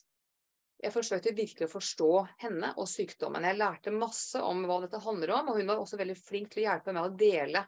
jeg 0.82 0.94
forsøkte 0.94 1.34
virkelig 1.36 1.68
å 1.68 1.70
forstå 1.76 2.10
henne 2.42 2.72
og 2.80 2.88
sykdommen. 2.90 3.44
Jeg 3.46 3.60
lærte 3.60 3.92
masse 3.94 4.40
om 4.42 4.64
hva 4.66 4.80
dette 4.82 4.98
handler 5.04 5.34
om, 5.36 5.52
og 5.52 5.60
hun 5.60 5.68
var 5.70 5.82
også 5.82 6.00
veldig 6.00 6.16
flink 6.18 6.50
til 6.50 6.64
å 6.64 6.66
hjelpe 6.66 6.94
meg 6.96 7.06
å 7.06 7.12
dele 7.20 7.62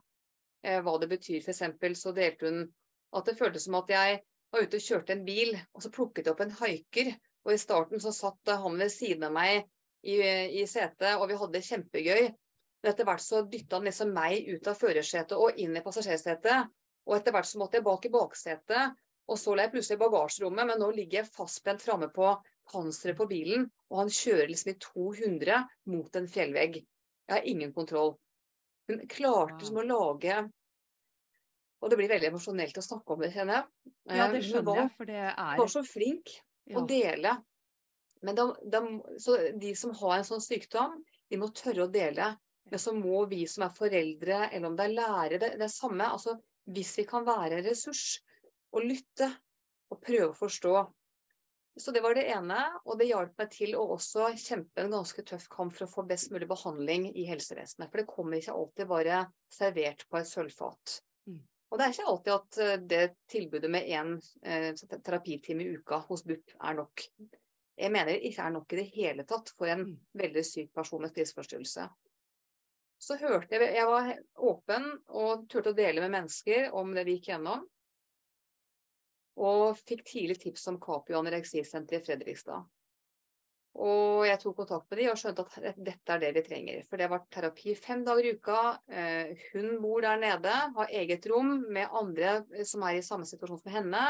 eh, 0.64 0.80
hva 0.82 0.96
det 0.98 1.10
betyr. 1.12 1.44
Eksempel 1.52 1.94
så 1.98 2.14
delte 2.16 2.50
hun 2.50 2.64
at 3.14 3.28
det 3.28 3.36
føltes 3.38 3.68
som 3.68 3.78
at 3.78 3.92
jeg 3.94 4.18
var 4.50 4.66
ute 4.66 4.80
og 4.80 4.88
kjørte 4.88 5.14
en 5.14 5.22
bil, 5.26 5.54
og 5.70 5.84
så 5.84 5.92
plukket 5.94 6.26
jeg 6.26 6.34
opp 6.34 6.42
en 6.42 6.56
haiker. 6.58 7.12
Og 7.44 7.54
i 7.54 7.60
starten 7.60 8.02
så 8.02 8.10
satt 8.16 8.50
han 8.50 8.80
ved 8.80 8.90
siden 8.90 9.28
av 9.28 9.36
meg 9.36 9.62
i, 10.02 10.18
i 10.58 10.64
setet, 10.66 11.14
og 11.14 11.28
vi 11.30 11.38
hadde 11.38 11.54
det 11.54 11.66
kjempegøy. 11.68 12.28
Men 12.84 12.90
etter 12.92 13.06
hvert 13.08 13.22
så 13.24 13.38
dytta 13.48 13.78
han 13.78 13.86
liksom 13.88 14.10
meg 14.12 14.44
ut 14.44 14.66
av 14.68 14.76
førersetet 14.76 15.38
og 15.40 15.56
inn 15.56 15.72
i 15.72 15.80
passasjersetet. 15.80 16.66
Og 17.08 17.14
etter 17.16 17.32
hvert 17.32 17.48
så 17.48 17.60
måtte 17.60 17.78
jeg 17.78 17.84
bak 17.86 18.04
i 18.04 18.10
baksetet, 18.12 18.98
og 19.24 19.38
så 19.40 19.54
la 19.56 19.64
jeg 19.64 19.72
plutselig 19.72 19.96
i 19.96 20.02
bagasjerommet, 20.02 20.68
men 20.68 20.82
nå 20.82 20.90
ligger 20.92 21.22
jeg 21.22 21.30
fastspent 21.32 21.80
framme 21.80 22.10
på 22.12 22.34
panseret 22.68 23.16
på 23.16 23.26
bilen, 23.30 23.64
og 23.88 24.02
han 24.02 24.12
kjører 24.12 24.52
liksom 24.52 24.74
i 24.74 24.76
200 24.84 25.62
mot 25.94 26.20
en 26.20 26.28
fjellvegg. 26.28 26.76
Jeg 27.24 27.32
har 27.32 27.48
ingen 27.48 27.72
kontroll. 27.72 28.14
Hun 28.88 29.00
klarte 29.08 29.62
liksom 29.62 29.80
å 29.80 29.86
lage 29.88 30.42
Og 31.80 31.90
det 31.92 31.96
blir 31.96 32.08
veldig 32.08 32.28
emosjonelt 32.30 32.78
å 32.80 32.84
snakke 32.84 33.12
om 33.12 33.20
det, 33.24 33.30
kjenner 33.32 33.58
jeg. 33.58 33.64
Ja, 34.12 34.28
det 34.32 34.38
Eh, 34.42 34.46
skjønner 34.50 34.78
jeg, 34.78 34.92
for 34.96 35.08
det 35.08 35.18
er 35.20 35.34
Hun 35.36 35.60
var 35.60 35.72
så 35.72 35.82
flink 35.84 36.30
ja. 36.68 36.78
å 36.80 36.84
dele. 36.88 37.34
Men 38.24 38.38
de, 38.38 38.46
de, 38.72 38.80
så 39.20 39.36
de 39.60 39.72
som 39.76 39.92
har 39.98 40.14
en 40.16 40.24
sånn 40.24 40.44
sykdom, 40.44 40.96
de 41.28 41.40
må 41.40 41.50
tørre 41.52 41.84
å 41.84 41.92
dele. 41.92 42.30
Men 42.74 42.80
så 42.82 42.90
må 42.90 43.20
vi 43.30 43.44
som 43.46 43.62
er 43.68 43.70
foreldre, 43.70 44.48
eller 44.50 44.66
om 44.66 44.74
det 44.74 44.88
er 44.88 44.94
lærere, 44.96 45.36
det, 45.38 45.52
det 45.60 45.68
er 45.68 45.70
samme. 45.70 46.08
Altså, 46.10 46.32
hvis 46.74 46.88
vi 46.98 47.04
kan 47.06 47.22
være 47.22 47.60
en 47.60 47.68
ressurs 47.68 48.16
og 48.74 48.82
lytte 48.82 49.28
og 49.94 50.00
prøve 50.02 50.32
å 50.32 50.34
forstå. 50.34 50.72
Så 51.78 51.94
det 51.94 52.02
var 52.02 52.18
det 52.18 52.24
ene, 52.34 52.58
og 52.82 52.98
det 52.98 53.06
hjalp 53.12 53.38
meg 53.38 53.52
til 53.54 53.76
å 53.78 53.84
også 53.94 54.26
kjempe 54.42 54.82
en 54.82 54.90
ganske 54.90 55.22
tøff 55.30 55.46
kamp 55.54 55.70
for 55.76 55.86
å 55.86 55.90
få 55.92 56.06
best 56.10 56.34
mulig 56.34 56.50
behandling 56.50 57.06
i 57.14 57.28
helsevesenet. 57.30 57.92
For 57.92 58.02
det 58.02 58.08
kommer 58.10 58.42
ikke 58.42 58.58
alltid 58.58 58.90
bare 58.90 59.22
servert 59.54 60.02
på 60.10 60.18
et 60.18 60.32
sølvfat. 60.34 60.98
Mm. 61.30 61.40
Og 61.70 61.78
det 61.78 61.86
er 61.86 61.94
ikke 61.94 62.10
alltid 62.10 62.36
at 62.40 62.62
eh, 62.66 62.76
det 62.90 63.04
tilbudet 63.30 63.70
med 63.70 63.86
én 63.86 64.16
eh, 64.42 64.72
terapitime 64.96 65.62
i 65.62 65.76
uka 65.78 66.02
hos 66.10 66.26
BUP 66.26 66.58
er 66.58 66.80
nok. 66.82 67.06
Jeg 67.78 67.94
mener 67.94 68.16
det 68.16 68.32
ikke 68.32 68.50
er 68.50 68.58
nok 68.58 68.74
i 68.74 68.82
det 68.82 68.90
hele 68.98 69.30
tatt 69.30 69.54
for 69.54 69.70
en 69.70 69.92
Mm. 69.92 70.00
veldig 70.26 70.42
syk 70.46 70.74
person 70.74 71.06
med 71.06 71.14
spiseforstyrrelse. 71.14 71.86
Så 73.04 73.18
hørte 73.20 73.58
jeg 73.58 73.74
Jeg 73.76 73.88
var 73.88 74.12
åpen 74.40 74.86
og 75.12 75.46
turte 75.52 75.74
å 75.74 75.76
dele 75.76 76.04
med 76.04 76.14
mennesker 76.14 76.70
om 76.76 76.94
det 76.96 77.04
vi 77.04 77.18
gikk 77.18 77.34
gjennom. 77.34 77.66
Og 79.44 79.74
fikk 79.82 80.04
tidlig 80.06 80.38
tips 80.44 80.68
om 80.70 80.78
Capio 80.80 81.18
anoreksisenter 81.18 81.98
i 81.98 82.04
Fredrikstad. 82.04 82.64
Og 83.74 84.22
jeg 84.28 84.38
tok 84.38 84.54
kontakt 84.60 84.86
med 84.92 85.00
de 85.00 85.08
og 85.10 85.18
skjønte 85.18 85.42
at 85.42 85.78
dette 85.82 86.14
er 86.14 86.20
det 86.22 86.30
vi 86.36 86.44
trenger. 86.46 86.84
For 86.86 87.00
det 87.00 87.08
var 87.10 87.24
terapi 87.34 87.74
fem 87.74 88.04
dager 88.06 88.28
i 88.28 88.36
uka. 88.38 88.60
Eh, 88.86 89.34
Hun 89.50 89.80
bor 89.82 90.04
der 90.06 90.20
nede, 90.22 90.54
har 90.76 90.94
eget 90.94 91.26
rom 91.26 91.56
med 91.74 91.90
andre 91.90 92.36
som 92.64 92.86
er 92.86 93.00
i 93.00 93.02
samme 93.02 93.26
situasjon 93.26 93.64
som 93.64 93.74
henne. 93.74 94.04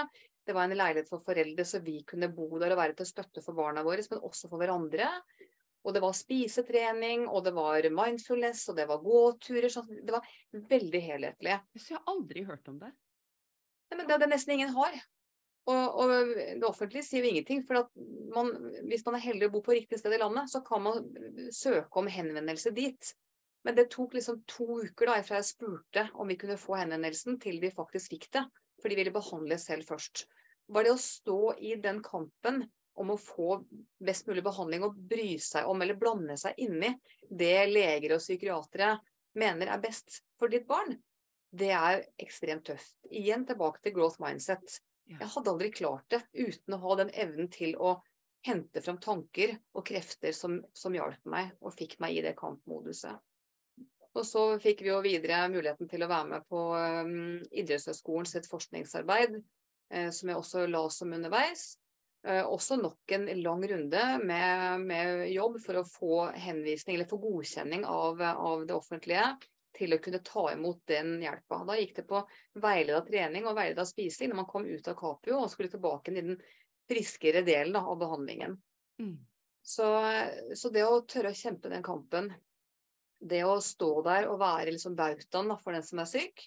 Det 0.45 0.53
var 0.53 0.69
en 0.69 0.77
leilighet 0.77 1.09
for 1.09 1.25
foreldre, 1.25 1.65
så 1.65 1.81
vi 1.81 2.03
kunne 2.05 2.29
bo 2.29 2.51
der 2.61 2.75
og 2.75 2.83
være 2.83 2.99
til 2.99 3.09
støtte 3.09 3.41
for 3.41 3.57
barna 3.57 3.83
våre, 3.87 4.05
men 4.11 4.21
også 4.29 4.51
for 4.53 4.61
hverandre. 4.61 5.09
Og 5.85 5.93
det 5.93 6.01
var 6.01 6.17
spisetrening, 6.17 7.27
og 7.29 7.45
det 7.45 7.53
var 7.57 7.87
mindfulness, 7.93 8.63
og 8.73 8.79
det 8.79 8.87
var 8.89 9.03
gåturer. 9.05 9.69
Så 9.73 9.85
det 9.89 10.15
var 10.15 10.29
veldig 10.71 11.01
helhetlig. 11.05 11.59
Så 11.77 11.93
jeg 11.93 12.01
har 12.01 12.15
aldri 12.15 12.45
hørt 12.49 12.71
om 12.73 12.79
det. 12.81 12.93
Nei, 13.91 13.99
men 13.99 14.09
det 14.09 14.17
er 14.17 14.23
det 14.25 14.31
nesten 14.33 14.57
ingen 14.57 14.73
har. 14.77 14.97
Og, 15.65 15.99
og 16.01 16.33
det 16.37 16.67
offentlige 16.69 17.07
sier 17.07 17.25
jo 17.25 17.33
ingenting. 17.33 17.63
For 17.69 17.87
man, 18.35 18.53
hvis 18.89 19.05
man 19.07 19.19
er 19.19 19.27
heldig 19.27 19.51
å 19.51 19.55
bo 19.55 19.63
på 19.65 19.77
riktig 19.77 20.01
sted 20.01 20.17
i 20.17 20.21
landet, 20.21 20.49
så 20.53 20.65
kan 20.65 20.85
man 20.85 21.05
søke 21.53 22.01
om 22.01 22.09
henvendelse 22.11 22.73
dit. 22.77 23.13
Men 23.65 23.77
det 23.77 23.89
tok 23.93 24.17
liksom 24.17 24.43
to 24.49 24.81
uker 24.85 25.09
da 25.09 25.21
fra 25.25 25.41
jeg 25.41 25.49
spurte 25.53 26.09
om 26.21 26.29
vi 26.29 26.37
kunne 26.41 26.61
få 26.61 26.77
henvendelsen, 26.81 27.39
til 27.41 27.61
de 27.63 27.73
faktisk 27.73 28.13
fikk 28.13 28.31
det. 28.37 28.45
For 28.81 28.93
de 28.93 28.99
ville 28.99 29.15
behandle 29.15 29.57
selv 29.61 29.89
først. 29.89 30.27
Var 30.73 30.85
det 30.85 30.93
å 30.93 31.01
stå 31.01 31.39
i 31.61 31.77
den 31.81 32.01
kampen 32.05 32.65
om 33.01 33.11
å 33.11 33.19
få 33.21 33.59
best 34.05 34.29
mulig 34.29 34.45
behandling 34.47 34.85
og 34.87 34.99
bry 35.11 35.35
seg 35.43 35.67
om 35.71 35.83
eller 35.83 35.99
blande 35.99 36.37
seg 36.41 36.59
inni 36.63 36.93
det 37.29 37.67
leger 37.71 38.17
og 38.17 38.23
psykiatere 38.23 38.95
mener 39.39 39.73
er 39.73 39.83
best 39.83 40.21
for 40.39 40.53
ditt 40.53 40.67
barn, 40.69 40.95
det 41.55 41.71
er 41.75 42.05
ekstremt 42.23 42.67
tøft. 42.67 42.97
Igjen 43.11 43.47
tilbake 43.47 43.83
til 43.83 43.95
growth 43.97 44.23
mindset. 44.23 44.81
Jeg 45.11 45.31
hadde 45.35 45.53
aldri 45.53 45.71
klart 45.75 46.07
det 46.11 46.23
uten 46.33 46.77
å 46.77 46.81
ha 46.83 46.97
den 47.03 47.13
evnen 47.13 47.51
til 47.53 47.75
å 47.77 47.99
hente 48.45 48.83
fram 48.85 48.99
tanker 49.01 49.55
og 49.73 49.87
krefter 49.89 50.35
som, 50.37 50.59
som 50.77 50.95
hjalp 50.97 51.23
meg 51.31 51.55
og 51.61 51.75
fikk 51.77 51.99
meg 52.03 52.19
i 52.19 52.25
det 52.25 52.35
kampmoduset. 52.39 53.17
Og 54.15 54.23
så 54.27 54.43
fikk 54.63 54.85
vi 54.85 54.93
jo 54.93 55.01
videre 55.03 55.43
muligheten 55.51 55.89
til 55.91 56.05
å 56.05 56.11
være 56.11 56.29
med 56.31 56.45
på 56.51 56.61
um, 56.79 58.27
sitt 58.31 58.47
forskningsarbeid, 58.47 59.41
eh, 59.91 60.11
som 60.15 60.31
jeg 60.31 60.39
også 60.39 60.67
la 60.71 60.85
som 60.93 61.15
underveis. 61.17 61.73
Eh, 62.27 62.47
også 62.47 62.77
nok 62.81 63.13
en 63.13 63.27
lang 63.43 63.67
runde 63.69 64.05
med, 64.25 64.81
med 64.81 65.27
jobb 65.29 65.59
for 65.61 65.77
å 65.77 65.85
få 65.85 66.21
henvisning 66.41 66.97
eller 66.97 67.09
få 67.09 67.19
godkjenning 67.21 67.85
av, 67.85 68.23
av 68.23 68.63
det 68.65 68.73
offentlige 68.73 69.27
til 69.77 69.93
å 69.93 69.99
kunne 70.01 70.23
ta 70.25 70.45
imot 70.55 70.81
den 70.89 71.19
hjelpa. 71.21 71.59
Da 71.69 71.77
gikk 71.77 71.97
det 71.99 72.07
på 72.09 72.23
veileda 72.63 73.03
trening 73.05 73.45
og 73.45 73.59
veileda 73.59 73.85
spising 73.85 74.31
når 74.31 74.39
man 74.41 74.49
kom 74.49 74.65
ut 74.65 74.89
av 74.89 74.97
Capio 74.97 75.43
og 75.43 75.51
skulle 75.53 75.73
tilbake 75.73 76.15
i 76.15 76.23
den 76.23 76.39
friskere 76.89 77.43
delen 77.45 77.77
av 77.77 77.99
behandlingen. 78.01 78.57
Mm. 79.03 79.19
Så, 79.65 79.89
så 80.57 80.71
det 80.73 80.85
å 80.87 81.03
tørre 81.09 81.33
å 81.33 81.37
kjempe 81.37 81.73
den 81.73 81.85
kampen, 81.85 82.31
det 83.21 83.43
å 83.45 83.59
stå 83.65 83.91
der 84.07 84.31
og 84.31 84.41
være 84.41 84.73
liksom 84.73 84.97
bautaen 84.97 85.53
for 85.61 85.77
den 85.77 85.85
som 85.85 86.01
er 86.01 86.09
syk, 86.09 86.47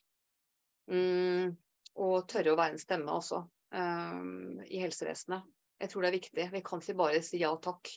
mm, 0.89 1.53
og 2.01 2.17
tørre 2.29 2.53
å 2.53 2.59
være 2.59 2.77
en 2.77 2.81
stemme 2.81 3.13
også 3.17 3.41
um, 3.73 4.59
i 4.69 4.81
helsevesenet, 4.81 5.45
jeg 5.77 5.91
tror 5.91 6.03
det 6.03 6.09
er 6.09 6.17
viktig. 6.17 6.49
Vi 6.53 6.61
kan 6.65 6.83
ikke 6.83 6.97
bare 6.97 7.23
si 7.25 7.41
ja 7.41 7.53
takk 7.61 7.91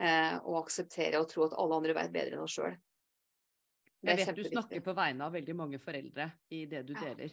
eh, 0.00 0.36
og 0.42 0.60
akseptere 0.64 1.20
og 1.20 1.28
tro 1.30 1.46
at 1.48 1.56
alle 1.58 1.80
andre 1.80 1.96
vet 1.98 2.14
bedre 2.14 2.38
enn 2.38 2.46
oss 2.46 2.56
sjøl. 2.58 2.76
Jeg 4.04 4.20
vet 4.20 4.36
du 4.36 4.44
snakker 4.44 4.82
på 4.84 4.92
vegne 4.96 5.24
av 5.26 5.32
veldig 5.32 5.54
mange 5.56 5.80
foreldre 5.80 6.28
i 6.52 6.64
det 6.68 6.82
du 6.84 6.92
deler. 6.92 7.32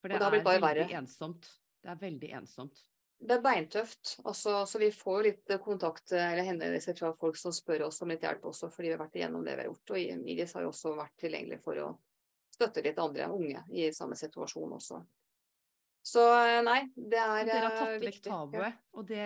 For 0.00 0.08
det, 0.08 0.16
det 0.16 0.26
er 0.26 0.36
veldig 0.38 0.62
verre. 0.64 0.86
ensomt. 0.96 1.50
Det 1.80 1.92
er 1.92 1.98
veldig 2.00 2.30
ensomt. 2.38 2.80
Det 3.20 3.34
er 3.36 3.42
beintøft. 3.44 4.14
Altså, 4.24 4.62
så 4.66 4.80
vi 4.80 4.88
får 4.96 5.18
jo 5.18 5.24
litt 5.26 5.52
kontakt 5.60 6.14
eller 6.16 6.46
henvendelser 6.46 6.96
fra 6.96 7.12
folk 7.20 7.36
som 7.36 7.52
spør 7.52 7.84
oss 7.90 8.00
om 8.00 8.08
litt 8.08 8.24
hjelp 8.24 8.46
også, 8.48 8.70
fordi 8.72 8.88
vi 8.88 8.94
har 8.96 9.02
vært 9.02 9.18
igjennom 9.20 9.44
det 9.44 9.58
vi 9.58 9.66
har 9.66 9.68
gjort. 9.68 9.92
Og 9.92 10.30
Iris 10.32 10.54
har 10.56 10.64
jo 10.64 10.70
også 10.72 10.94
vært 10.96 11.18
tilgjengelig 11.20 11.60
for 11.60 11.82
å 11.84 11.90
støtte 12.56 12.84
litt 12.84 13.00
andre 13.00 13.28
unge 13.28 13.66
i 13.76 13.90
samme 13.92 14.16
situasjon 14.16 14.72
også. 14.78 15.02
Så 16.02 16.22
nei, 16.64 16.80
det 16.96 17.18
er 17.20 17.44
viktig. 17.44 17.52
Dere 17.52 17.64
har 17.66 17.72
eh, 17.72 17.80
tatt 17.80 18.04
vekk 18.06 18.20
tabuet, 18.24 18.78
og 18.96 19.06
det 19.06 19.18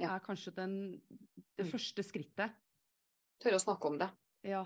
Ja. 0.00 0.14
er 0.16 0.20
kanskje 0.24 0.54
den, 0.54 0.72
det 1.56 1.66
Mm. 1.66 1.70
første 1.72 2.02
skrittet. 2.02 2.52
Tørre 3.40 3.54
å 3.60 3.62
snakke 3.64 3.84
om 3.86 3.98
det. 3.98 4.10
Ja. 4.42 4.64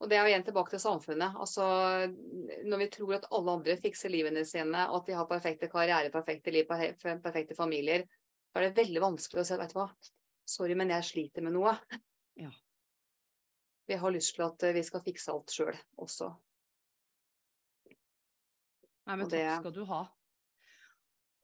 Og 0.00 0.08
det 0.10 0.18
er 0.18 0.26
jo 0.26 0.34
igjen 0.34 0.44
tilbake 0.44 0.70
til 0.70 0.80
samfunnet. 0.80 1.34
Altså, 1.36 1.62
når 2.66 2.78
vi 2.78 2.88
tror 2.90 3.14
at 3.14 3.26
alle 3.32 3.52
andre 3.52 3.76
fikser 3.76 4.10
livene 4.10 4.44
sine, 4.44 4.74
at 4.76 5.06
de 5.06 5.12
har 5.14 5.26
perfekte 5.26 5.70
karriere, 5.70 6.10
perfekte 6.12 6.52
liv, 6.52 6.66
perfekte 6.66 7.54
familier, 7.56 8.04
da 8.52 8.60
er 8.60 8.70
det 8.70 8.84
veldig 8.84 9.00
vanskelig 9.00 9.40
å 9.40 9.46
si 9.46 9.56
vet 9.56 9.72
du 9.72 9.78
hva, 9.78 9.88
sorry, 10.46 10.74
men 10.74 10.88
jeg 10.90 11.02
sliter 11.02 11.42
med 11.42 11.52
noe. 11.54 11.78
Ja. 12.36 12.50
Vi 13.88 13.94
har 13.96 14.10
lyst 14.10 14.34
til 14.34 14.44
at 14.44 14.62
eh, 14.62 14.72
vi 14.74 14.82
skal 14.82 15.00
fikse 15.00 15.28
alt 15.32 15.46
sjøl 15.46 15.76
også. 15.98 16.36
Nei, 19.06 19.16
men 19.16 19.28
det- 19.28 19.40
takk 19.48 19.60
skal 19.62 19.72
du 19.72 19.84
ha. 19.84 20.08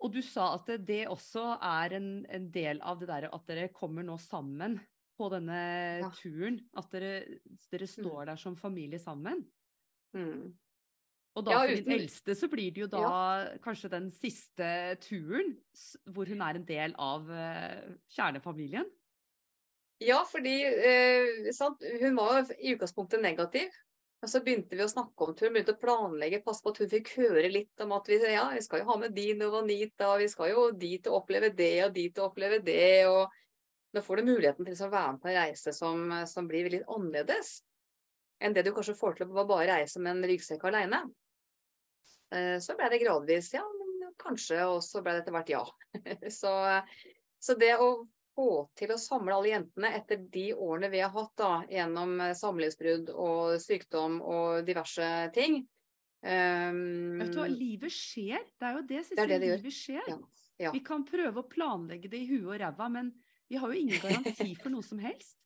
Og 0.01 0.15
du 0.15 0.21
sa 0.25 0.55
at 0.57 0.71
det, 0.87 1.03
også 1.13 1.43
er 1.61 1.99
en, 1.99 2.09
en 2.33 2.49
del 2.53 2.81
av 2.81 3.01
det 3.03 3.11
der 3.11 3.29
at 3.29 3.47
dere 3.51 3.69
kommer 3.75 4.07
nå 4.07 4.17
sammen 4.23 4.79
på 5.21 5.29
denne 5.33 5.61
Ja. 6.01 6.11
turen. 6.17 6.61
At 6.77 6.89
dere, 6.95 7.41
dere 7.73 7.89
står 7.89 8.31
der 8.33 8.41
som 8.41 8.57
familie 8.57 8.99
sammen. 8.99 9.45
Mm. 10.17 10.55
Og 11.37 11.45
da 11.47 11.53
Ja, 11.53 11.59
for 11.69 11.83
din 11.85 11.93
eldste 11.95 12.35
så 12.35 12.49
blir 12.51 12.73
det 12.75 12.83
jo 12.83 12.89
da 12.91 13.59
kanskje 13.63 13.93
den 13.93 14.09
siste 14.11 14.97
turen 15.05 15.53
hvor 16.11 16.27
hun 16.27 16.41
er 16.43 16.59
en 16.59 16.65
del 16.67 16.97
av 16.99 17.29
uh, 17.29 17.93
kjernefamilien. 18.11 18.89
Ja, 20.01 20.23
fordi 20.25 20.57
sant? 21.53 21.85
hun 22.01 22.17
var 22.17 22.49
i 22.57 22.73
utgangspunktet 22.73 23.21
negativ. 23.21 23.69
Og 24.21 24.29
så 24.29 24.43
begynte 24.45 24.77
vi 24.77 24.85
å 24.85 24.91
snakke 24.91 25.25
om 25.25 25.33
turen, 25.37 25.55
begynte 25.55 25.73
å 25.73 25.81
planlegge, 25.81 26.43
passe 26.45 26.61
på 26.65 26.75
at 26.75 26.81
hun 26.83 26.91
fikk 26.93 27.15
høre 27.17 27.49
litt 27.49 27.85
om 27.85 27.95
at 27.97 28.09
vi, 28.11 28.19
ja, 28.21 28.51
vi 28.53 28.61
skal 28.65 28.83
jo 28.83 28.91
ha 28.91 28.97
med 29.01 29.15
din 29.17 29.41
og 29.47 29.55
Vanita, 29.55 30.11
vi 30.21 30.27
skal 30.29 30.51
jo 30.53 30.67
dit 30.77 31.09
og 31.09 31.23
oppleve 31.23 31.49
det 31.57 31.77
og 31.87 31.95
dit 31.97 32.21
og 32.21 32.27
oppleve 32.29 32.59
det. 32.67 33.07
og 33.09 33.33
Da 33.97 34.03
får 34.05 34.21
du 34.21 34.29
muligheten 34.29 34.69
til 34.69 34.77
å 34.77 34.91
være 34.93 35.15
med 35.15 35.23
på 35.23 35.33
en 35.33 35.39
reise 35.39 35.73
som, 35.77 36.05
som 36.29 36.51
blir 36.51 36.69
litt 36.69 36.85
annerledes 36.85 37.61
enn 38.41 38.55
det 38.57 38.65
du 38.65 38.73
kanskje 38.77 38.97
får 38.97 39.19
til 39.19 39.33
å 39.33 39.45
bare 39.49 39.69
reise 39.69 40.01
med 40.01 40.15
en 40.15 40.29
ryggsekk 40.29 40.63
alene. 40.69 41.03
Eh, 42.33 42.57
så 42.63 42.77
ble 42.77 42.89
det 42.93 43.01
gradvis 43.03 43.51
ja, 43.53 43.65
men 43.65 44.15
kanskje, 44.21 44.63
og 44.69 44.81
så 44.85 45.03
ble 45.05 45.17
det 45.17 45.25
etter 45.25 45.37
hvert 45.37 45.53
ja. 45.53 45.65
så, 46.41 46.55
så 47.41 47.57
det 47.61 47.75
å 47.81 47.91
få 48.41 48.51
til 48.79 48.95
å 48.95 49.01
samle 49.01 49.37
alle 49.37 49.53
jentene 49.53 49.93
etter 49.99 50.23
de 50.33 50.47
årene 50.55 50.91
vi 50.93 51.03
har 51.05 51.13
hatt 51.13 51.35
da, 51.39 51.53
gjennom 51.69 52.17
eh, 52.25 52.37
samlivsbrudd 52.39 53.13
og 53.13 53.61
sykdom 53.61 54.21
og 54.25 54.63
diverse 54.69 55.09
ting 55.37 55.61
um, 56.25 57.19
Vet 57.21 57.35
du 57.35 57.41
hva, 57.43 57.49
livet 57.53 57.93
skjer. 57.95 58.47
Det 58.57 58.69
er 58.71 58.79
jo 58.79 58.87
det, 58.89 59.03
Det 59.11 59.25
er 59.25 59.35
det 59.35 59.41
det 59.43 59.51
livet 59.59 59.77
skjer. 59.77 60.09
Ja, 60.09 60.19
ja. 60.65 60.73
Vi 60.73 60.81
kan 60.85 61.05
prøve 61.09 61.43
å 61.43 61.49
planlegge 61.51 62.11
det 62.13 62.25
i 62.25 62.31
huet 62.33 62.49
og 62.55 62.59
ræva, 62.63 62.89
men 62.93 63.13
vi 63.51 63.61
har 63.61 63.73
jo 63.73 63.85
ingen 63.85 64.01
garanti 64.01 64.55
for 64.63 64.73
noe 64.73 64.87
som 64.87 65.01
helst. 65.03 65.39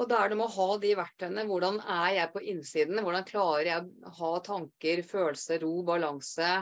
Og 0.00 0.08
da 0.08 0.20
er 0.22 0.30
det 0.30 0.38
med 0.38 0.46
å 0.46 0.54
ha 0.54 0.76
de 0.80 0.92
verktøyene. 0.96 1.44
Hvordan 1.48 1.80
er 1.82 2.12
jeg 2.16 2.32
på 2.32 2.44
innsiden? 2.52 3.02
Hvordan 3.04 3.26
klarer 3.28 3.66
jeg 3.68 3.88
å 4.06 4.12
ha 4.20 4.30
tanker, 4.46 5.02
følelser, 5.04 5.60
ro, 5.64 5.74
balanse? 5.84 6.52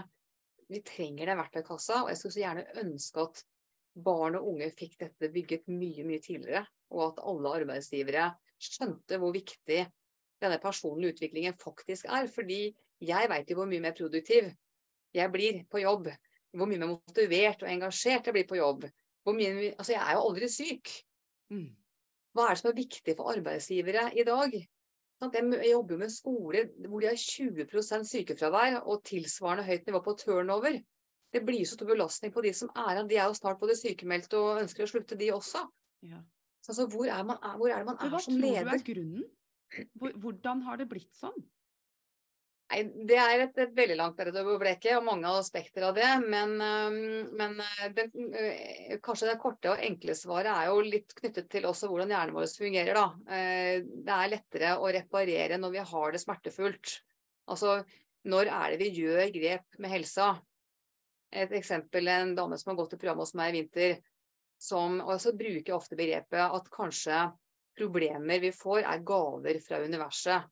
Vi 0.68 0.80
trenger 0.84 1.30
den 1.30 1.38
verktøykassa, 1.38 2.02
og 2.02 2.11
jeg 2.11 2.20
skulle 2.20 2.34
så 2.34 2.42
gjerne 2.42 2.82
ønske 2.82 3.24
at 3.24 3.44
barn 4.05 4.38
og 4.38 4.49
unge 4.53 4.70
fikk 4.76 4.99
dette 5.01 5.30
bygget 5.32 5.66
mye, 5.70 6.05
mye 6.07 6.22
tidligere. 6.24 6.64
Og 6.94 7.05
at 7.11 7.22
alle 7.30 7.55
arbeidsgivere 7.61 8.30
skjønte 8.59 9.18
hvor 9.20 9.34
viktig 9.34 9.82
denne 10.42 10.61
personlige 10.62 11.16
utviklingen 11.16 11.59
faktisk 11.61 12.09
er. 12.09 12.30
Fordi 12.32 12.62
jeg 13.05 13.30
veit 13.30 13.51
jo 13.51 13.59
hvor 13.61 13.70
mye 13.70 13.82
mer 13.84 13.96
produktiv 13.96 14.49
jeg 15.16 15.34
blir 15.34 15.62
på 15.70 15.82
jobb. 15.82 16.09
Hvor 16.57 16.70
mye 16.70 16.80
mer 16.80 16.94
motivert 16.94 17.62
og 17.64 17.70
engasjert 17.70 18.30
jeg 18.30 18.36
blir 18.36 18.49
på 18.49 18.59
jobb. 18.61 18.88
Hvor 19.24 19.36
mye, 19.36 19.74
altså 19.74 19.94
jeg 19.94 20.03
er 20.03 20.16
jo 20.16 20.24
aldri 20.30 20.49
syk. 20.53 20.94
Mm. 21.53 21.68
Hva 22.36 22.49
er 22.49 22.55
det 22.55 22.61
som 22.62 22.70
er 22.70 22.78
viktig 22.78 23.14
for 23.18 23.32
arbeidsgivere 23.34 24.11
i 24.16 24.24
dag? 24.26 24.53
Jeg 25.18 25.70
jobber 25.72 25.96
jo 25.96 25.99
med 25.99 26.12
skoler 26.14 26.68
hvor 26.86 27.03
de 27.03 27.09
har 27.11 27.18
20% 27.18 28.07
sykefravær 28.07 28.76
og 28.84 29.03
tilsvarende 29.09 29.64
høyt 29.66 29.88
nivå 29.88 30.01
på 30.05 30.14
turnover. 30.20 30.78
Det 31.35 31.43
blir 31.45 31.64
så 31.68 31.76
stor 31.76 31.91
belastning 31.91 32.33
på 32.33 32.43
de 32.45 32.55
som 32.57 32.70
er 32.72 32.95
igjen. 32.95 33.11
De 33.11 33.18
er 33.18 33.29
jo 33.29 33.37
snart 33.37 33.61
både 33.61 33.76
sykemeldte 33.76 34.41
og 34.41 34.62
ønsker 34.62 34.87
å 34.87 34.91
slutte, 34.91 35.18
de 35.20 35.29
også. 35.35 35.66
Ja. 36.09 36.22
Så 36.64 36.72
altså, 36.72 36.89
hvor, 36.93 37.09
er 37.09 37.26
man, 37.29 37.39
hvor 37.61 37.72
er 37.72 37.83
det 37.83 37.89
man 37.91 38.01
er 38.01 38.11
hva 38.12 38.22
som 38.22 38.35
tror 38.35 38.57
du 38.57 38.72
er 38.72 38.83
grunnen? 38.87 39.29
Hvordan 40.24 40.64
har 40.64 40.81
det 40.81 40.89
blitt 40.89 41.12
sånn? 41.16 41.37
Nei, 42.68 42.83
det 43.09 43.16
er 43.16 43.43
et, 43.47 43.61
et 43.62 43.70
veldig 43.72 43.95
langt 43.97 44.18
bleke, 44.61 44.93
og 44.99 45.07
mange 45.07 45.31
aspekter 45.41 45.87
av 45.89 45.95
det. 45.97 46.09
Men, 46.29 46.53
men 47.41 47.55
den, 47.97 48.11
øh, 48.29 48.99
kanskje 49.05 49.31
det 49.31 49.39
korte 49.41 49.72
og 49.72 49.85
enkle 49.85 50.16
svaret 50.16 50.51
er 50.53 50.68
jo 50.68 50.83
litt 50.85 51.14
knyttet 51.16 51.49
til 51.53 51.68
også 51.68 51.89
hvordan 51.89 52.12
hjernen 52.12 52.37
vår 52.37 52.51
fungerer. 52.61 52.99
Da. 52.99 53.37
Eh, 53.37 53.87
Det 54.05 54.18
er 54.18 54.33
lettere 54.35 54.74
å 54.76 54.93
reparere 54.93 55.61
når 55.61 55.74
vi 55.79 55.87
har 55.95 56.12
det 56.12 56.20
smertefullt. 56.20 56.99
Altså, 57.49 57.79
når 58.29 58.53
er 58.53 58.74
det 58.74 58.83
vi 58.83 58.93
gjør 59.01 59.33
grep 59.33 59.81
med 59.81 59.95
helsa? 59.95 60.35
Et 61.33 61.53
eksempel 61.59 62.09
en 62.09 62.35
dame 62.37 62.57
som 62.59 62.72
har 62.72 62.79
gått 62.79 62.95
i 62.97 63.01
programmet 63.01 63.26
hos 63.26 63.35
meg 63.37 63.53
i 63.53 63.59
vinter, 63.59 63.99
som 64.59 64.99
og 65.05 65.26
bruker 65.39 65.76
ofte 65.76 65.99
begrepet 65.99 66.41
at 66.41 66.70
kanskje 66.74 67.26
problemer 67.79 68.41
vi 68.43 68.51
får, 68.55 68.83
er 68.83 69.05
gaver 69.07 69.61
fra 69.62 69.83
universet. 69.85 70.49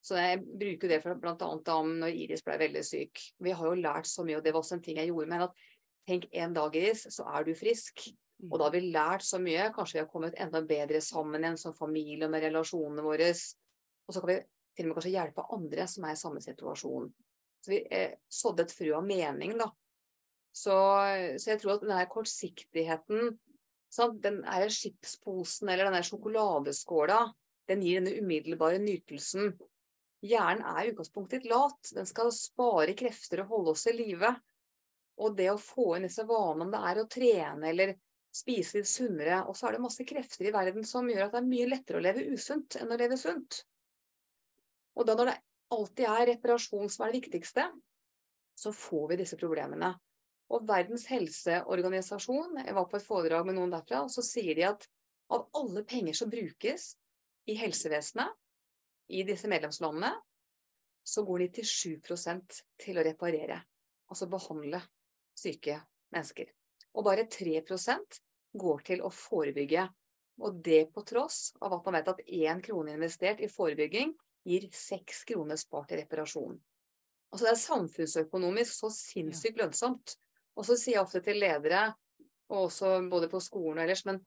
Så 0.00 0.16
jeg 0.16 0.40
bruker 0.44 0.88
det 0.88 1.00
for 1.02 1.18
blant 1.20 1.42
annet 1.44 1.98
når 2.04 2.20
Iris 2.22 2.44
ble 2.46 2.56
veldig 2.60 2.82
syk. 2.86 3.20
Vi 3.42 3.52
har 3.52 3.66
jo 3.68 3.80
lært 3.82 4.08
så 4.08 4.24
mye, 4.24 4.38
og 4.38 4.44
det 4.44 4.54
var 4.54 4.62
også 4.62 4.78
en 4.78 4.84
ting 4.84 5.00
jeg 5.00 5.10
gjorde 5.10 5.28
med 5.28 5.36
henne, 5.36 5.50
at 5.50 6.08
tenk 6.08 6.28
en 6.32 6.54
dag, 6.56 6.76
Iris, 6.76 7.04
så 7.12 7.26
er 7.28 7.44
du 7.44 7.52
frisk. 7.58 8.06
Og 8.48 8.56
da 8.56 8.68
har 8.68 8.72
vi 8.72 8.86
lært 8.88 9.26
så 9.26 9.40
mye. 9.42 9.66
Kanskje 9.74 9.98
vi 9.98 10.02
har 10.04 10.08
kommet 10.08 10.38
enda 10.40 10.62
bedre 10.64 11.02
sammen 11.04 11.44
igjen 11.44 11.58
som 11.60 11.76
familie 11.76 12.24
og 12.24 12.32
med 12.32 12.46
relasjonene 12.46 13.04
våre. 13.04 13.28
Og 14.08 14.16
så 14.16 14.22
kan 14.22 14.30
vi 14.32 14.38
til 14.76 14.86
og 14.86 14.88
med 14.88 14.96
kanskje 14.96 15.12
hjelpe 15.12 15.44
andre 15.56 15.86
som 15.92 16.06
er 16.06 16.16
i 16.16 16.20
samme 16.22 16.40
situasjon. 16.44 17.10
Så 17.60 17.74
vi 17.74 17.80
eh, 17.92 18.16
sådde 18.32 18.66
et 18.66 18.74
frø 18.74 18.94
av 18.98 19.06
mening, 19.06 19.56
da. 19.60 19.68
Så, 20.50 20.74
så 21.38 21.52
jeg 21.52 21.60
tror 21.60 21.76
at 21.76 21.84
den 21.84 21.94
her 21.94 22.08
kortsiktigheten, 22.10 23.34
sant? 23.92 24.18
den 24.24 24.40
her 24.48 24.70
skipsposen 24.72 25.70
eller 25.70 25.86
den 25.86 25.98
her 25.98 26.06
sjokoladeskåla, 26.08 27.20
den 27.70 27.84
gir 27.86 28.00
denne 28.00 28.16
umiddelbare 28.18 28.80
nytelsen. 28.82 29.52
Hjernen 30.26 30.64
er 30.66 30.84
i 30.84 30.92
utgangspunktet 30.92 31.46
lat. 31.48 31.92
Den 31.94 32.08
skal 32.08 32.32
spare 32.34 32.96
krefter 32.98 33.44
og 33.44 33.54
holde 33.54 33.76
oss 33.76 33.86
i 33.88 33.94
live. 33.94 34.32
Og 35.20 35.36
det 35.36 35.50
å 35.52 35.60
få 35.60 35.94
inn 35.96 36.08
disse 36.08 36.26
vanene, 36.28 36.66
om 36.66 36.72
det 36.72 36.80
er 36.90 37.00
å 37.00 37.08
trene 37.10 37.70
eller 37.70 37.94
spise 38.34 38.78
litt 38.78 38.88
sunnere, 38.88 39.42
og 39.48 39.56
så 39.58 39.68
er 39.68 39.76
det 39.76 39.84
masse 39.84 40.06
krefter 40.06 40.46
i 40.46 40.54
verden 40.54 40.84
som 40.86 41.08
gjør 41.10 41.26
at 41.26 41.34
det 41.34 41.40
er 41.40 41.50
mye 41.50 41.68
lettere 41.70 41.98
å 41.98 42.04
leve 42.04 42.26
usunt 42.30 42.76
enn 42.78 42.92
å 42.94 42.98
leve 42.98 43.18
sunt. 43.18 43.64
Og 44.98 45.06
da 45.06 45.16
når 45.18 45.32
det 45.32 45.38
alltid 45.74 46.06
er 46.06 46.26
reparasjon 46.34 46.90
som 46.90 47.06
er 47.06 47.12
det 47.12 47.22
viktigste, 47.22 47.66
så 48.58 48.72
får 48.76 49.08
vi 49.10 49.20
disse 49.22 49.38
problemene. 49.40 49.94
Og 50.50 50.66
Verdens 50.66 51.06
helseorganisasjon, 51.10 52.58
jeg 52.64 52.74
var 52.74 52.88
på 52.90 52.98
et 52.98 53.06
foredrag 53.06 53.46
med 53.46 53.56
noen 53.56 53.72
derfra, 53.72 54.02
så 54.10 54.24
sier 54.26 54.56
de 54.58 54.66
at 54.66 54.86
av 55.30 55.46
alle 55.56 55.84
penger 55.86 56.16
som 56.18 56.30
brukes 56.30 56.90
i 57.46 57.54
helsevesenet 57.58 58.34
i 59.14 59.22
disse 59.26 59.48
medlemslandene, 59.50 60.10
så 61.06 61.22
går 61.26 61.46
97% 61.54 62.58
til 62.82 62.98
å 62.98 63.04
reparere, 63.06 63.60
altså 64.10 64.28
behandle 64.30 64.82
syke 65.38 65.78
mennesker. 66.12 66.50
Og 66.98 67.06
bare 67.06 67.28
3% 67.30 68.20
går 68.60 68.84
til 68.86 69.02
å 69.06 69.10
forebygge. 69.14 69.86
Og 70.40 70.58
det 70.64 70.90
på 70.94 71.04
tross 71.06 71.52
av 71.62 71.76
at 71.76 71.86
man 71.86 71.98
vet 71.98 72.10
at 72.12 72.22
én 72.26 72.62
krone 72.64 72.94
investert 72.96 73.42
i 73.44 73.48
forebygging 73.50 74.12
gir 74.46 74.66
seks 74.74 75.24
kroner 75.28 75.58
spart 75.60 75.92
i 75.92 76.00
reparasjon. 76.00 76.58
Altså 77.30 77.46
det 77.46 77.52
er 77.52 77.62
samfunnsøkonomisk 77.62 78.74
så 78.74 78.90
sinnssykt 78.94 79.60
lønnsomt. 79.60 80.16
Og 80.58 80.66
så 80.66 80.76
sier 80.76 80.98
jeg 80.98 81.04
ofte 81.04 81.22
til 81.24 81.38
ledere, 81.40 81.90
og 82.50 82.66
også 82.66 82.96
både 83.10 83.28
på 83.30 83.40
skolen 83.42 83.78
og 83.78 83.84
ellers, 83.84 84.02
men 84.08 84.18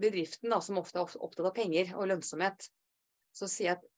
bedriften 0.00 0.52
da, 0.52 0.60
som 0.64 0.78
ofte 0.80 1.00
er 1.00 1.16
opptatt 1.20 1.50
av 1.50 1.54
penger 1.56 1.92
og 1.98 2.08
lønnsomhet, 2.08 2.64
så 3.36 3.48
sier 3.50 3.72
jeg 3.72 3.78
at 3.78 3.88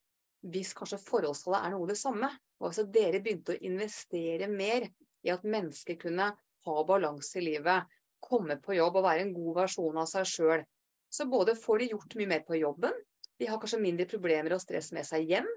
hvis 0.52 0.72
kanskje 0.74 0.98
forholdstallet 1.04 1.68
er 1.68 1.74
noe 1.76 1.86
det 1.88 1.98
samme, 2.00 2.28
og 2.58 2.72
hvis 2.72 2.90
dere 2.94 3.20
begynte 3.22 3.54
å 3.54 3.62
investere 3.62 4.48
mer 4.50 4.88
i 5.22 5.30
at 5.30 5.46
mennesker 5.46 6.00
kunne 6.02 6.32
ha 6.34 6.84
balanse 6.86 7.38
i 7.38 7.44
livet, 7.46 7.86
komme 8.22 8.58
på 8.62 8.74
jobb 8.74 8.98
og 8.98 9.06
være 9.06 9.26
en 9.26 9.34
god 9.36 9.62
versjon 9.62 9.98
av 10.02 10.08
seg 10.10 10.26
sjøl, 10.28 10.66
så 11.12 11.26
både 11.30 11.54
får 11.58 11.82
de 11.82 11.90
gjort 11.92 12.14
mye 12.18 12.30
mer 12.34 12.44
på 12.46 12.58
jobben, 12.58 12.94
de 13.42 13.50
har 13.50 13.58
kanskje 13.60 13.82
mindre 13.82 14.06
problemer 14.06 14.54
og 14.54 14.62
stress 14.62 14.92
med 14.94 15.06
seg 15.08 15.26
hjem, 15.26 15.48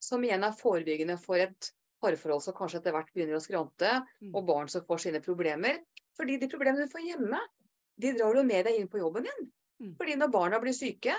som 0.00 0.22
igjen 0.24 0.44
er 0.44 0.56
forebyggende 0.56 1.16
for 1.20 1.40
et 1.40 1.70
parforhold 2.00 2.42
som 2.44 2.56
kanskje 2.56 2.80
etter 2.80 2.94
hvert 2.96 3.08
begynner 3.14 3.36
å 3.38 3.44
skrante, 3.44 3.90
Mm. 4.20 4.34
og 4.34 4.46
barn 4.48 4.68
som 4.68 4.84
får 4.84 5.00
sine 5.06 5.20
problemer. 5.24 5.80
Fordi 6.16 6.36
de 6.40 6.48
problemene 6.48 6.84
du 6.84 6.92
får 6.92 7.04
hjemme, 7.06 7.40
de 8.00 8.12
drar 8.16 8.34
du 8.34 8.42
med 8.44 8.64
deg 8.66 8.78
inn 8.80 8.88
på 8.88 9.00
jobben 9.00 9.24
din. 9.24 9.50
Mm. 9.80 9.96
Fordi 9.96 10.16
når 10.16 10.32
barna 10.32 10.60
blir 10.60 10.76
syke, 10.76 11.14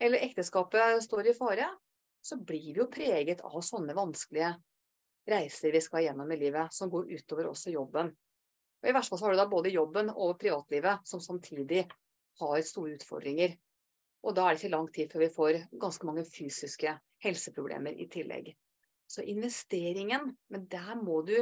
eller 0.00 0.24
ekteskapet 0.24 1.02
står 1.04 1.30
i 1.30 1.34
fare, 1.36 1.68
så 2.20 2.36
blir 2.36 2.74
vi 2.74 2.80
jo 2.80 2.88
preget 2.92 3.40
av 3.44 3.60
sånne 3.64 3.94
vanskelige 3.96 4.54
reiser 5.28 5.72
vi 5.72 5.80
skal 5.80 6.04
gjennom 6.04 6.32
i 6.32 6.36
livet, 6.40 6.72
som 6.72 6.90
går 6.90 7.08
utover 7.16 7.48
også 7.50 7.72
jobben. 7.72 8.10
Og 8.82 8.88
I 8.88 8.92
verste 8.92 9.10
fall 9.10 9.18
så 9.18 9.26
har 9.26 9.32
du 9.36 9.40
da 9.40 9.48
både 9.50 9.72
jobben 9.72 10.10
og 10.12 10.38
privatlivet 10.38 11.06
som 11.08 11.20
samtidig 11.20 11.86
har 12.40 12.62
store 12.62 12.96
utfordringer. 12.98 13.56
Og 14.26 14.34
da 14.34 14.46
er 14.46 14.56
det 14.56 14.64
ikke 14.64 14.74
lang 14.74 14.88
tid 14.94 15.12
før 15.12 15.22
vi 15.22 15.34
får 15.34 15.60
ganske 15.80 16.08
mange 16.08 16.24
fysiske 16.26 16.96
helseproblemer 17.22 17.94
i 18.02 18.08
tillegg. 18.10 18.50
Så 19.06 19.22
investeringen, 19.22 20.32
men 20.50 20.66
der 20.70 20.96
må 20.98 21.20
du 21.26 21.38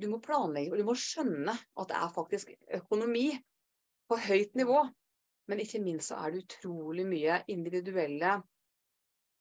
du 0.00 0.08
må 0.08 0.20
planlegge, 0.24 0.72
og 0.72 0.80
du 0.80 0.86
må 0.88 0.94
skjønne 0.96 1.52
at 1.52 1.90
det 1.90 1.96
er 1.98 2.12
faktisk 2.14 2.52
økonomi 2.78 3.26
på 4.08 4.16
høyt 4.28 4.56
nivå. 4.56 4.84
Men 5.50 5.60
ikke 5.60 5.82
minst 5.82 6.12
så 6.12 6.20
er 6.22 6.32
det 6.32 6.44
utrolig 6.44 7.04
mye 7.08 7.40
individuelle 7.52 8.38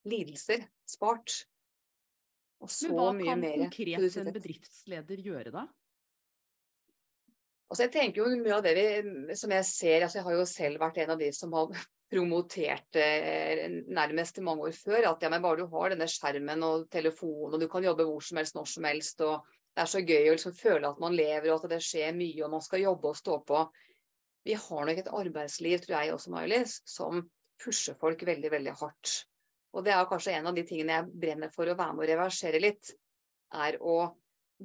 lidelser 0.10 0.66
spart. 0.90 1.36
Og 2.60 2.72
så 2.74 2.90
Men 2.90 2.98
hva 2.98 3.12
kan 3.14 3.46
konkret 3.46 4.18
en 4.20 4.34
bedriftsleder 4.36 5.22
gjøre 5.24 5.54
da? 5.54 5.68
Altså 7.70 7.86
jeg 7.86 7.94
tenker 7.94 8.24
jo 8.24 8.42
mye 8.42 8.58
av 8.58 8.66
det 8.66 8.74
vi, 8.76 9.38
som 9.38 9.54
jeg 9.54 9.68
ser, 9.70 10.04
altså 10.04 10.20
jeg 10.20 10.26
har 10.26 10.36
jo 10.40 10.46
selv 10.50 10.82
vært 10.82 10.98
en 11.04 11.14
av 11.14 11.22
de 11.22 11.30
som 11.38 11.54
har 11.54 11.78
promotert 12.10 12.98
eh, 12.98 13.68
nærmest 13.94 14.40
mange 14.46 14.70
år 14.70 14.76
før, 14.76 15.12
at 15.12 15.24
ja, 15.24 15.30
men 15.30 15.44
bare 15.44 15.62
du 15.62 15.70
har 15.72 15.94
denne 15.94 16.08
skjermen 16.10 16.66
og 16.66 16.88
telefonen, 16.92 17.56
og 17.56 17.62
du 17.62 17.68
kan 17.70 17.86
jobbe 17.86 18.08
hvor 18.08 18.24
som 18.26 18.40
helst, 18.42 18.58
når 18.58 18.70
som 18.72 18.88
helst, 18.90 19.22
og 19.26 19.46
det 19.76 19.84
er 19.84 19.92
så 19.92 20.02
gøy 20.02 20.30
å 20.30 20.36
liksom 20.36 20.56
føle 20.58 20.90
at 20.90 21.02
man 21.02 21.16
lever, 21.16 21.52
og 21.54 21.66
at 21.66 21.76
det 21.76 21.82
skjer 21.86 22.16
mye, 22.18 22.42
og 22.46 22.54
man 22.56 22.66
skal 22.66 22.84
jobbe 22.84 23.12
og 23.12 23.20
stå 23.20 23.38
på. 23.48 23.64
Vi 24.48 24.56
har 24.58 24.88
nok 24.88 25.02
et 25.04 25.12
arbeidsliv, 25.22 25.84
tror 25.84 25.98
jeg 26.00 26.16
også, 26.16 26.34
Mailis, 26.34 26.80
som 26.90 27.22
pusher 27.60 27.98
folk 28.00 28.24
veldig, 28.26 28.52
veldig 28.56 28.74
hardt. 28.82 29.14
Og 29.78 29.86
det 29.86 29.94
er 29.94 30.08
kanskje 30.10 30.34
en 30.34 30.50
av 30.50 30.58
de 30.58 30.66
tingene 30.66 30.96
jeg 30.96 31.20
brenner 31.22 31.54
for 31.54 31.70
å 31.70 31.78
være 31.78 31.94
med 31.94 32.08
å 32.08 32.10
reversere 32.10 32.62
litt, 32.64 32.96
er 33.54 33.78
å 33.82 34.00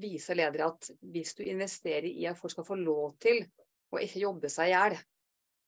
vise 0.01 0.34
ledere 0.34 0.70
at 0.72 0.88
hvis 1.12 1.34
du 1.38 1.45
investerer 1.45 2.09
i 2.09 2.24
at 2.26 2.38
folk 2.38 2.55
skal 2.55 2.66
få 2.66 2.78
lov 2.80 3.18
til 3.22 3.45
å 3.95 4.01
ikke 4.03 4.22
jobbe 4.24 4.51
seg 4.51 4.70
i 4.70 4.74
hjel, 4.74 4.97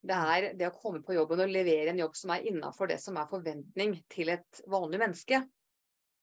det 0.07 0.17
er 0.17 0.47
det 0.59 0.69
å 0.69 0.75
komme 0.77 1.03
på 1.05 1.17
jobben 1.17 1.43
og 1.43 1.53
levere 1.53 1.93
en 1.93 2.01
jobb 2.01 2.17
som 2.19 2.33
er 2.35 2.47
innafor 2.51 2.91
det 2.91 2.99
som 3.03 3.17
er 3.19 3.31
forventning 3.31 3.97
til 4.13 4.33
et 4.35 4.61
vanlig 4.71 5.01
menneske. 5.03 5.43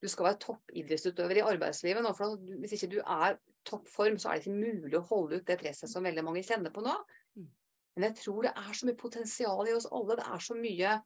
du 0.03 0.09
skal 0.11 0.25
være 0.27 0.39
toppidrettsutøver 0.43 1.37
i 1.39 1.45
arbeidslivet 1.47 2.03
nå. 2.03 2.09
For 2.17 2.35
hvis 2.59 2.73
ikke 2.75 2.89
du 2.91 2.97
er 2.99 3.37
toppform, 3.63 4.17
så 4.19 4.29
er 4.29 4.39
det 4.39 4.43
ikke 4.43 4.57
mulig 4.57 4.97
å 4.99 5.07
holde 5.07 5.39
ut 5.39 5.47
det 5.47 5.55
presset 5.61 5.91
som 5.91 6.03
veldig 6.03 6.25
mange 6.27 6.43
kjenner 6.43 6.73
på 6.75 6.83
nå. 6.83 6.95
Mm. 7.39 7.47
Men 7.95 8.09
jeg 8.09 8.17
tror 8.19 8.41
det 8.43 8.51
er 8.51 8.73
så 8.75 8.89
mye 8.89 8.99
potensial 8.99 9.69
i 9.69 9.75
oss 9.77 9.87
alle. 9.87 10.17
Det 10.19 10.25
er 10.27 10.43
så 10.43 10.57
mye 10.59 10.97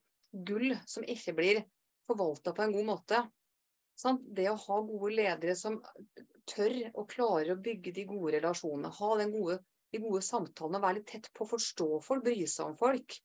gull 0.50 0.74
som 0.90 1.06
ikke 1.06 1.36
blir 1.38 1.62
forvalta 2.10 2.56
på 2.58 2.66
en 2.66 2.74
god 2.74 2.88
måte. 2.90 3.22
Sant? 3.98 4.26
Det 4.26 4.50
å 4.50 4.58
ha 4.66 4.82
gode 4.86 5.14
ledere 5.14 5.56
som 5.58 5.78
tør 6.50 6.80
og 6.94 7.08
klarer 7.12 7.54
å 7.54 7.62
bygge 7.62 7.94
de 7.94 8.06
gode 8.10 8.38
relasjonene, 8.38 8.94
ha 8.98 9.10
den 9.22 9.34
gode, 9.34 9.60
de 9.94 10.02
gode 10.04 10.24
samtalene, 10.26 10.84
være 10.84 11.00
litt 11.00 11.10
tett 11.14 11.32
på, 11.34 11.48
forstå 11.48 11.90
folk, 12.04 12.26
bry 12.26 12.44
seg 12.46 12.72
om 12.72 12.78
folk 12.78 13.20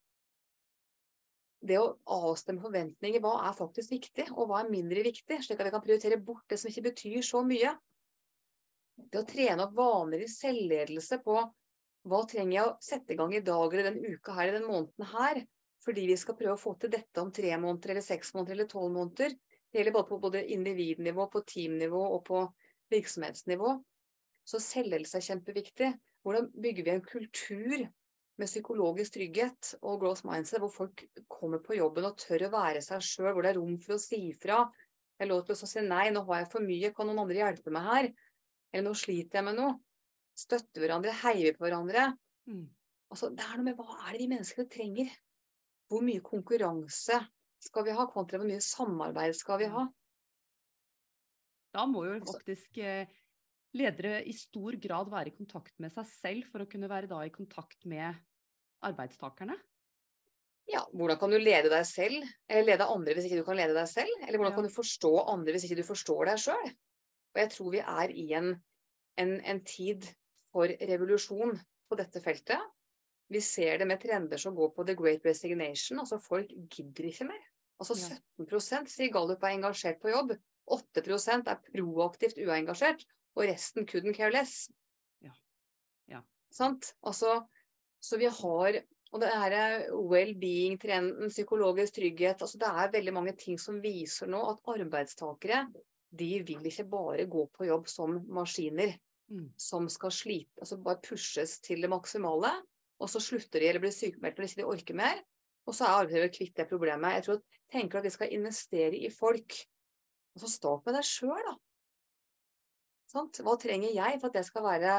det 1.62 1.78
å 1.78 1.94
avstemme 2.10 2.62
forventninger, 2.62 3.22
hva 3.22 3.36
er 3.46 3.54
faktisk 3.54 3.94
viktig, 3.94 4.26
og 4.34 4.50
hva 4.50 4.62
er 4.62 4.70
mindre 4.72 5.04
viktig, 5.06 5.38
slik 5.44 5.60
at 5.60 5.68
vi 5.68 5.74
kan 5.74 5.84
prioritere 5.84 6.18
bort 6.18 6.44
det 6.50 6.58
som 6.58 6.70
ikke 6.70 6.88
betyr 6.88 7.22
så 7.26 7.42
mye. 7.46 7.76
Det 8.98 9.20
å 9.20 9.26
trene 9.28 9.66
opp 9.66 9.76
vaner 9.76 10.24
i 10.24 10.30
selvledelse 10.30 11.20
på 11.22 11.38
hva 12.10 12.20
trenger 12.26 12.56
jeg 12.56 12.66
å 12.66 12.74
sette 12.82 13.14
i 13.14 13.18
gang 13.18 13.34
i 13.38 13.44
dag 13.46 13.74
eller 13.74 13.92
den 13.92 14.02
uka 14.02 14.34
her, 14.34 14.48
eller 14.48 14.58
den 14.58 14.70
måneden 14.72 15.08
her, 15.12 15.42
fordi 15.86 16.08
vi 16.10 16.18
skal 16.18 16.38
prøve 16.38 16.56
å 16.56 16.62
få 16.62 16.74
til 16.82 16.90
dette 16.90 17.22
om 17.22 17.30
tre 17.34 17.54
måneder 17.54 17.94
eller 17.94 18.06
seks 18.06 18.34
måneder 18.34 18.56
eller 18.56 18.70
tolv 18.70 18.96
måneder. 18.96 19.36
Det 19.70 19.78
gjelder 19.78 19.94
både 19.94 20.10
på 20.10 20.20
både 20.22 20.44
individnivå, 20.56 21.28
på 21.30 21.44
teamnivå 21.46 22.02
og 22.16 22.24
på 22.26 22.42
virksomhetsnivå. 22.92 23.76
Så 24.42 24.58
selvledelse 24.62 25.20
er 25.20 25.28
kjempeviktig. 25.30 25.92
Hvordan 26.22 26.48
bygger 26.54 26.86
vi 26.86 26.94
en 26.94 27.04
kultur 27.04 27.84
med 28.40 28.48
psykologisk 28.48 29.16
trygghet 29.16 29.72
og 29.82 30.00
growth 30.02 30.26
mindset, 30.26 30.60
hvor 30.62 30.72
folk 30.72 31.04
kommer 31.30 31.62
på 31.62 31.76
jobben 31.76 32.06
og 32.08 32.18
tør 32.20 32.46
å 32.46 32.52
være 32.54 32.82
seg 32.84 33.02
sjøl, 33.04 33.32
hvor 33.32 33.44
det 33.44 33.52
er 33.52 33.58
rom 33.60 33.74
for 33.82 33.96
å 33.96 34.02
si 34.02 34.20
fra. 34.38 34.64
Det 35.18 35.26
er 35.26 35.30
lov 35.30 35.44
til 35.46 35.56
å 35.56 35.68
si 35.68 35.82
nei, 35.86 36.06
nå 36.14 36.24
har 36.28 36.42
jeg 36.42 36.52
for 36.54 36.66
mye, 36.66 36.92
kan 36.96 37.10
noen 37.10 37.24
andre 37.24 37.42
hjelpe 37.42 37.74
meg 37.74 37.88
her? 37.88 38.10
Eller 38.72 38.86
nå 38.88 38.94
sliter 38.98 39.40
jeg 39.40 39.48
med 39.50 39.58
noe. 39.58 39.74
Støtte 40.38 40.80
hverandre, 40.80 41.12
heie 41.22 41.52
på 41.54 41.66
hverandre. 41.66 42.08
Mm. 42.48 42.64
Altså, 43.12 43.28
det 43.36 43.44
er 43.44 43.58
noe 43.58 43.66
med 43.68 43.76
hva 43.76 43.98
er 43.98 44.14
det 44.14 44.22
vi 44.22 44.30
menneskene 44.30 44.70
trenger? 44.72 45.10
Hvor 45.92 46.04
mye 46.06 46.22
konkurranse 46.24 47.18
skal 47.62 47.84
vi 47.86 47.94
ha, 47.94 48.06
kontra 48.10 48.40
hvor 48.40 48.48
mye 48.48 48.62
samarbeid 48.64 49.36
skal 49.36 49.60
vi 49.60 49.68
ha? 49.74 49.84
Da 51.72 51.84
må 51.88 52.06
jo 52.06 52.16
altså 52.16 52.38
faktisk 52.38 52.80
eh, 52.80 53.12
ledere 53.76 54.20
i 54.28 54.34
stor 54.36 54.76
grad 54.80 55.10
være 55.12 55.32
i 55.32 55.36
kontakt 55.36 55.74
med 55.82 55.92
seg 55.94 56.08
selv 56.10 56.48
for 56.52 56.64
å 56.64 56.68
kunne 56.70 56.90
være 56.90 57.10
da 57.10 57.22
i 57.24 57.32
kontakt 57.34 57.86
med 57.88 58.18
arbeidstakerne? 58.84 59.56
Ja, 60.70 60.84
hvordan 60.94 61.18
kan 61.18 61.32
du 61.32 61.38
lede 61.40 61.70
deg 61.72 61.86
selv, 61.88 62.26
eller 62.48 62.68
lede 62.68 62.86
andre 62.88 63.16
hvis 63.16 63.26
ikke 63.28 63.40
du 63.40 63.46
kan 63.46 63.58
lede 63.58 63.74
deg 63.76 63.88
selv? 63.90 64.12
Eller 64.22 64.38
hvordan 64.38 64.52
ja. 64.52 64.58
kan 64.60 64.68
du 64.68 64.74
forstå 64.74 65.12
andre 65.32 65.54
hvis 65.54 65.66
ikke 65.66 65.80
du 65.80 65.88
forstår 65.88 66.30
deg 66.30 66.42
sjøl? 66.44 66.68
Og 67.32 67.40
jeg 67.40 67.50
tror 67.54 67.72
vi 67.72 67.80
er 67.82 68.12
i 68.22 68.26
en, 68.38 68.52
en, 69.20 69.34
en 69.40 69.62
tid 69.66 70.06
for 70.52 70.70
revolusjon 70.92 71.56
på 71.88 71.98
dette 71.98 72.22
feltet. 72.24 72.60
Vi 73.32 73.40
ser 73.40 73.80
det 73.80 73.88
med 73.88 74.00
trender 74.02 74.40
som 74.40 74.54
går 74.54 74.70
på 74.76 74.84
the 74.86 74.94
great 74.96 75.24
resignation. 75.24 76.02
Altså 76.02 76.20
folk 76.20 76.52
gidder 76.70 77.08
ikke 77.08 77.26
mer. 77.30 77.42
Altså 77.80 77.96
17% 77.96 78.92
sier 78.92 79.10
Gallup 79.12 79.42
er 79.42 79.56
engasjert 79.56 79.98
på 80.02 80.12
jobb. 80.12 80.36
8% 80.70 81.48
er 81.50 81.62
proaktivt 81.64 82.38
uengasjert 82.38 83.02
og 83.36 83.46
resten 83.48 83.86
couldn't 83.88 84.16
care 84.16 84.32
less. 84.34 84.66
Ja. 85.24 85.32
ja. 86.10 86.22
Sant? 86.52 86.94
Altså, 87.02 87.40
så 88.02 88.18
vi 88.20 88.30
har 88.30 88.82
og 89.12 89.20
det 89.20 89.28
er 89.28 89.90
well-being-trenden, 89.92 91.28
psykologisk 91.28 91.98
trygghet 91.98 92.40
altså 92.40 92.56
Det 92.56 92.68
er 92.68 92.92
veldig 92.94 93.12
mange 93.12 93.34
ting 93.36 93.58
som 93.60 93.82
viser 93.84 94.30
nå 94.32 94.38
at 94.54 94.62
arbeidstakere 94.72 95.66
de 96.12 96.30
vil 96.44 96.68
ikke 96.68 96.86
bare 96.88 97.26
gå 97.30 97.46
på 97.52 97.66
jobb 97.68 97.88
som 97.88 98.18
maskiner 98.32 98.94
mm. 99.32 99.48
som 99.60 99.88
skal 99.92 100.12
slite, 100.12 100.60
altså 100.60 100.78
bare 100.84 101.00
pushes 101.04 101.58
til 101.64 101.84
det 101.84 101.90
maksimale. 101.92 102.52
Og 103.02 103.10
så 103.10 103.20
slutter 103.22 103.60
de 103.60 103.68
eller 103.68 103.82
blir 103.82 103.94
sykemeldt 103.94 104.38
når 104.38 104.46
de 104.46 104.52
ikke 104.52 104.72
orker 104.74 104.98
mer. 104.98 105.22
Og 105.66 105.74
så 105.74 105.86
er 105.86 106.04
arbeidsgiver 106.04 106.34
kvitt 106.36 106.56
det 106.58 106.68
problemet. 106.70 107.16
Jeg 107.16 107.24
tror, 107.26 107.40
tenker 107.72 107.98
at 107.98 108.06
vi 108.06 108.12
skal 108.14 108.34
investere 108.36 108.98
i 108.98 109.10
folk. 109.10 109.56
Og 110.34 110.44
så 110.44 110.50
start 110.50 110.86
med 110.86 110.98
deg 110.98 111.08
sjøl, 111.08 111.48
da. 111.48 111.56
Sant? 113.12 113.42
Hva 113.44 113.58
trenger 113.60 113.92
jeg 113.92 114.20
for 114.20 114.30
at 114.30 114.38
det 114.38 114.46
skal 114.48 114.64
være 114.64 114.94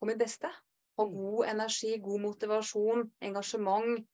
på 0.00 0.08
mitt 0.08 0.20
beste? 0.20 0.48
Ha 0.96 1.04
mm. 1.04 1.12
god 1.12 1.50
energi, 1.50 1.92
god 2.00 2.22
motivasjon, 2.24 3.04
engasjement, 3.28 4.06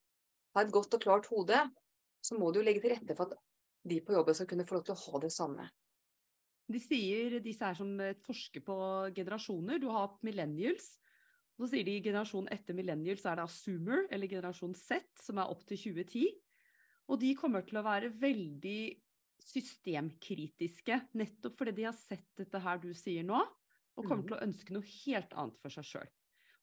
ha 0.56 0.64
et 0.64 0.74
godt 0.74 0.98
og 0.98 1.04
klart 1.04 1.28
hode. 1.30 1.60
Så 2.22 2.38
må 2.38 2.50
du 2.54 2.60
legge 2.62 2.82
til 2.82 2.94
rette 2.96 3.16
for 3.18 3.30
at 3.30 3.38
de 3.88 3.98
på 4.02 4.14
jobben 4.14 4.34
skal 4.34 4.48
kunne 4.50 4.66
få 4.66 4.78
lov 4.78 4.84
til 4.86 4.94
å 4.96 5.02
ha 5.04 5.22
det 5.22 5.32
samme. 5.34 5.68
De 6.72 6.80
sier 6.80 7.38
disse 7.42 7.66
er 7.66 7.76
som 7.78 7.90
et 8.02 8.20
forsker 8.24 8.62
på 8.64 8.76
generasjoner. 9.14 9.80
Du 9.82 9.88
har 9.92 10.14
millennials. 10.26 10.96
Så 11.58 11.68
sier 11.70 11.86
de 11.86 11.98
generasjon 12.02 12.48
etter 12.54 12.74
millennials 12.74 13.26
er 13.28 13.38
det 13.38 13.46
Assumer, 13.46 14.06
eller 14.10 14.30
generasjon 14.30 14.74
Z, 14.78 15.02
som 15.20 15.38
er 15.38 15.50
opp 15.52 15.66
til 15.68 15.78
2010. 15.78 16.30
Og 17.10 17.18
de 17.22 17.34
kommer 17.38 17.66
til 17.66 17.78
å 17.78 17.84
være 17.86 18.12
veldig 18.22 18.80
systemkritiske, 19.42 20.98
nettopp 21.18 21.58
fordi 21.58 21.74
de 21.76 21.88
har 21.88 21.96
sett 21.96 22.28
dette 22.38 22.60
her 22.62 22.80
du 22.82 22.90
sier 22.96 23.26
nå, 23.26 23.40
og 23.92 24.06
kommer 24.06 24.22
mm. 24.22 24.28
til 24.28 24.36
å 24.36 24.44
ønske 24.46 24.76
noe 24.76 24.92
helt 25.04 25.34
annet 25.38 25.58
for 25.60 25.74
seg 25.74 25.88
sjøl. 25.88 26.12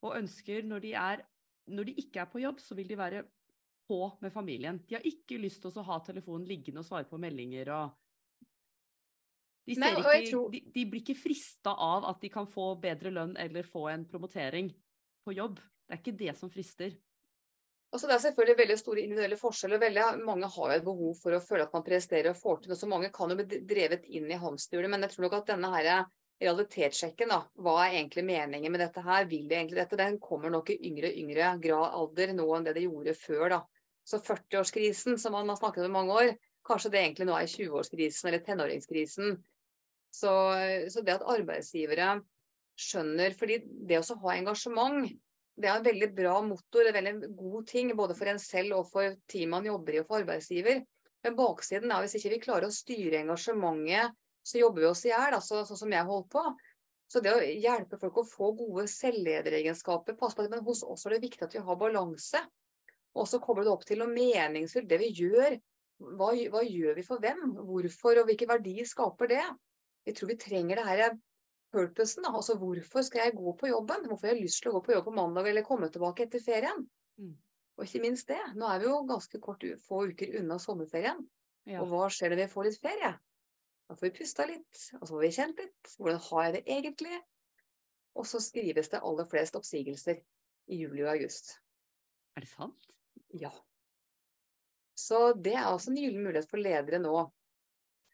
Og 0.06 0.16
ønsker 0.18 0.66
når 0.66 0.86
de, 0.86 0.94
er, 0.98 1.24
når 1.70 1.90
de 1.90 1.96
ikke 2.02 2.24
er 2.24 2.32
på 2.32 2.42
jobb, 2.42 2.62
så 2.64 2.78
vil 2.78 2.90
de 2.90 2.98
være 3.00 3.24
på 3.90 4.00
med 4.22 4.34
familien. 4.34 4.80
De 4.88 4.98
har 4.98 5.06
ikke 5.06 5.40
lyst 5.42 5.64
til 5.64 5.74
å 5.82 5.86
ha 5.88 5.98
telefonen 6.06 6.48
liggende 6.50 6.84
og 6.84 6.88
svare 6.88 7.10
på 7.10 7.20
meldinger 7.22 7.74
og 7.74 7.98
de, 9.70 9.76
Nei, 9.78 9.92
ikke, 10.00 10.14
tror... 10.32 10.48
de, 10.50 10.64
de 10.74 10.84
blir 10.90 11.04
ikke 11.04 11.20
frista 11.20 11.76
av 11.78 12.08
at 12.10 12.24
de 12.24 12.32
kan 12.34 12.48
få 12.50 12.72
bedre 12.82 13.12
lønn 13.14 13.36
eller 13.38 13.68
få 13.68 13.86
en 13.92 14.08
promotering 14.10 14.72
på 15.26 15.36
jobb. 15.38 15.60
Det 15.86 15.94
er 15.94 16.02
ikke 16.02 16.18
det 16.18 16.34
som 16.40 16.50
frister. 16.50 16.96
Altså 17.90 18.06
det 18.06 18.16
er 18.16 18.22
selvfølgelig 18.22 18.58
veldig 18.60 18.78
store 18.78 19.02
individuelle 19.02 19.38
forskjeller. 19.40 19.82
Veldig 19.82 20.04
mange 20.28 20.50
har 20.54 20.72
jo 20.72 20.78
et 20.78 20.86
behov 20.86 21.16
for 21.18 21.34
å 21.34 21.42
føle 21.42 21.66
at 21.66 21.74
man 21.74 21.86
presterer 21.86 22.30
og 22.32 22.38
får 22.38 22.60
til 22.62 22.72
noe. 22.72 22.78
Så 22.78 22.90
mange 22.92 23.10
kan 23.14 23.34
jo 23.34 23.38
bli 23.40 23.62
drevet 23.66 24.06
inn 24.14 24.30
i 24.30 24.38
hamsterhjulet. 24.38 24.92
Men 24.94 25.06
jeg 25.06 25.16
tror 25.16 25.26
nok 25.26 25.38
at 25.40 25.50
denne 25.50 25.72
her 25.74 25.90
realitetssjekken, 26.40 27.34
da, 27.34 27.40
hva 27.60 27.74
er 27.84 27.98
egentlig 27.98 28.24
meningen 28.28 28.72
med 28.72 28.84
dette 28.84 29.02
her, 29.04 29.26
vil 29.28 29.50
de 29.50 29.58
egentlig 29.58 29.82
dette, 29.82 29.98
den 30.00 30.20
kommer 30.24 30.54
nok 30.54 30.70
i 30.72 30.78
yngre 30.88 31.12
yngre 31.20 31.50
grad 31.64 31.98
alder 31.98 32.32
nå 32.38 32.46
enn 32.56 32.68
det 32.68 32.78
de 32.78 32.86
gjorde 32.86 33.16
før. 33.18 33.46
da. 33.56 33.60
Så 34.08 34.22
40-årskrisen 34.24 35.20
som 35.22 35.36
man 35.36 35.50
har 35.52 35.60
snakket 35.60 35.84
om 35.84 35.90
i 35.90 35.98
mange 35.98 36.20
år, 36.22 36.32
kanskje 36.66 36.94
det 36.94 37.02
egentlig 37.02 37.28
nå 37.28 37.36
er 37.36 37.50
20-årskrisen 37.50 38.30
eller 38.30 38.46
tenåringskrisen. 38.46 39.40
Så, 40.14 40.32
så 40.90 41.04
det 41.06 41.18
at 41.18 41.28
arbeidsgivere 41.30 42.20
skjønner 42.80 43.36
fordi 43.38 43.60
det 43.90 44.00
å 44.00 44.20
ha 44.24 44.38
engasjement 44.38 45.10
det 45.60 45.68
er 45.68 45.76
en 45.76 45.86
veldig 45.86 46.08
bra 46.16 46.38
motor, 46.46 46.88
en 46.88 46.96
veldig 46.96 47.34
god 47.36 47.68
ting 47.68 47.92
både 47.98 48.16
for 48.16 48.32
en 48.32 48.40
selv 48.40 48.78
og 48.78 48.88
for 48.88 49.18
teamet 49.28 49.58
man 49.58 49.68
jobber 49.68 49.98
i 49.98 50.02
og 50.02 50.08
for 50.08 50.24
arbeidsgiver. 50.24 50.82
Men 51.26 51.36
baksiden 51.36 51.92
er 51.92 52.06
hvis 52.06 52.16
ikke 52.20 52.32
vi 52.36 52.44
klarer 52.46 52.70
å 52.70 52.74
styre 52.74 53.20
engasjementet, 53.20 54.16
så 54.46 54.62
jobber 54.62 54.86
vi 54.86 54.90
oss 54.90 55.04
i 55.04 55.12
hjel, 55.12 55.36
altså, 55.36 55.66
sånn 55.68 55.82
som 55.82 55.94
jeg 55.94 56.08
holdt 56.08 56.30
på. 56.32 56.44
Så 57.10 57.22
det 57.26 57.34
å 57.34 57.42
hjelpe 57.42 57.98
folk 58.00 58.22
å 58.22 58.28
få 58.28 58.52
gode 58.58 58.86
selvlederegenskaper 58.88 60.16
pass 60.18 60.38
på 60.38 60.46
det, 60.46 60.54
Men 60.54 60.64
hos 60.64 60.84
oss 60.86 61.06
er 61.06 61.18
det 61.18 61.26
viktig 61.26 61.44
at 61.44 61.56
vi 61.58 61.64
har 61.66 61.80
balanse. 61.80 62.42
Og 63.18 63.28
så 63.28 63.40
kommer 63.42 63.66
det 63.66 63.74
opp 63.74 63.86
til 63.86 64.00
noe 64.00 64.14
meningsfullt. 64.14 64.88
Det 64.88 65.00
vi 65.02 65.10
gjør. 65.18 65.58
Hva, 66.00 66.30
hva, 66.54 66.62
gjør 66.64 66.96
vi 66.96 67.04
for 67.04 67.20
hvem? 67.20 67.42
Hvorfor, 67.68 68.22
og 68.22 68.30
hvilke 68.30 68.48
verdier 68.48 68.88
skaper 68.88 69.28
det? 69.34 69.42
Jeg 70.08 70.16
tror 70.16 70.30
vi 70.30 70.38
trenger 70.40 70.80
det 70.80 70.86
her 70.88 71.02
purposen. 71.74 72.26
Da. 72.26 72.34
Altså 72.36 72.56
hvorfor 72.60 73.06
skal 73.06 73.28
jeg 73.28 73.38
gå 73.38 73.54
på 73.60 73.70
jobben? 73.72 74.08
Hvorfor 74.10 74.30
har 74.30 74.36
jeg 74.36 74.48
lyst 74.48 74.64
til 74.64 74.72
å 74.72 74.78
gå 74.78 74.84
på 74.88 74.96
jobb 74.96 75.08
på 75.10 75.16
mandag 75.18 75.50
eller 75.50 75.68
komme 75.68 75.90
tilbake 75.94 76.26
etter 76.26 76.44
ferien? 76.44 76.86
Mm. 77.22 77.36
Og 77.80 77.86
ikke 77.86 78.04
minst 78.04 78.28
det. 78.32 78.42
Nå 78.60 78.68
er 78.68 78.82
vi 78.82 78.90
jo 78.90 79.00
ganske 79.08 79.42
kort, 79.44 79.64
få 79.86 80.04
uker 80.12 80.40
unna 80.42 80.60
sommerferien. 80.60 81.22
Ja. 81.70 81.84
Og 81.84 81.92
hva 81.92 82.08
skjer 82.12 82.34
når 82.34 82.44
vi 82.44 82.52
får 82.52 82.68
litt 82.68 82.82
ferie? 82.84 83.14
Da 83.90 83.96
får 83.98 84.06
vi 84.10 84.18
pusta 84.20 84.46
litt, 84.46 84.82
og 85.00 85.08
så 85.08 85.16
får 85.16 85.24
vi 85.24 85.32
kjent 85.34 85.62
litt. 85.64 85.94
Hvordan 85.98 86.22
har 86.28 86.44
jeg 86.46 86.56
det 86.58 86.64
egentlig? 86.76 87.22
Og 88.20 88.28
så 88.30 88.42
skrives 88.44 88.92
det 88.92 89.02
aller 89.06 89.28
flest 89.30 89.58
oppsigelser 89.58 90.20
i 90.70 90.78
juli 90.84 91.02
og 91.06 91.14
august. 91.16 91.56
Er 92.38 92.46
det 92.46 92.52
sant? 92.52 92.96
Ja. 93.34 93.52
Så 95.00 95.32
det 95.34 95.56
er 95.56 95.72
også 95.72 95.94
en 95.94 96.02
gyllen 96.02 96.26
mulighet 96.26 96.50
for 96.50 96.62
ledere 96.62 97.00
nå. 97.02 97.16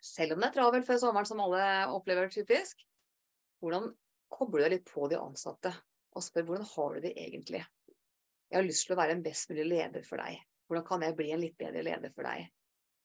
Selv 0.05 0.35
om 0.35 0.43
det 0.43 0.51
er 0.51 0.57
travelt 0.59 0.87
før 0.87 1.01
sommeren, 1.01 1.27
som 1.27 1.41
alle 1.41 1.63
opplever 1.95 2.29
typisk, 2.31 2.85
hvordan 3.61 3.89
kobler 4.31 4.63
du 4.63 4.65
deg 4.65 4.73
litt 4.75 4.89
på 4.89 5.07
de 5.11 5.19
ansatte 5.19 5.71
og 6.15 6.23
spør 6.23 6.47
hvordan 6.49 6.67
har 6.73 6.95
du 6.95 7.05
det 7.05 7.13
egentlig? 7.19 7.63
Jeg 8.49 8.59
har 8.59 8.67
lyst 8.67 8.87
til 8.87 8.95
å 8.95 8.99
være 8.99 9.15
en 9.17 9.23
best 9.25 9.49
mulig 9.51 9.65
leder 9.67 10.05
for 10.07 10.21
deg. 10.21 10.37
Hvordan 10.65 10.85
kan 10.87 11.03
jeg 11.05 11.17
bli 11.17 11.31
en 11.33 11.41
litt 11.43 11.57
bedre 11.59 11.83
leder 11.85 12.13
for 12.15 12.27
deg? 12.27 12.45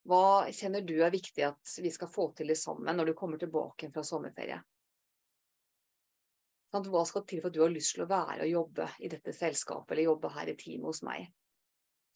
Hva 0.08 0.48
kjenner 0.56 0.84
du 0.86 0.94
er 1.04 1.12
viktig 1.12 1.44
at 1.44 1.72
vi 1.82 1.90
skal 1.92 2.08
få 2.08 2.30
til 2.36 2.52
sammen 2.56 2.96
når 2.96 3.10
du 3.10 3.16
kommer 3.18 3.40
tilbake 3.40 3.90
fra 3.92 4.04
sommerferie? 4.06 4.60
Hva 6.70 7.02
skal 7.08 7.24
til 7.26 7.42
for 7.42 7.50
at 7.50 7.56
du 7.56 7.64
har 7.64 7.72
lyst 7.72 7.96
til 7.96 8.04
å 8.04 8.10
være 8.10 8.44
og 8.44 8.52
jobbe 8.52 8.86
i 9.02 9.10
dette 9.10 9.34
selskapet 9.34 9.96
eller 9.96 10.06
jobbe 10.06 10.30
her 10.36 10.52
i 10.52 10.56
teamet 10.58 10.86
hos 10.92 11.02
meg? 11.06 11.26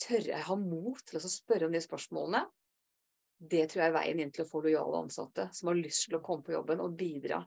Tør 0.01 0.29
jeg 0.31 0.47
ha 0.47 0.57
mot 0.59 1.01
til 1.07 1.19
å 1.19 1.33
spørre 1.33 1.67
om 1.67 1.75
de 1.75 1.83
spørsmålene? 1.83 2.45
Det 3.35 3.65
tror 3.69 3.83
jeg 3.83 3.91
er 3.91 3.97
veien 3.97 4.23
inn 4.23 4.31
til 4.33 4.45
å 4.45 4.49
få 4.49 4.63
lojale 4.65 5.03
ansatte 5.05 5.49
som 5.53 5.71
har 5.71 5.81
lyst 5.81 6.07
til 6.07 6.19
å 6.19 6.23
komme 6.25 6.47
på 6.47 6.55
jobben 6.55 6.83
og 6.85 6.95
bidra. 6.99 7.43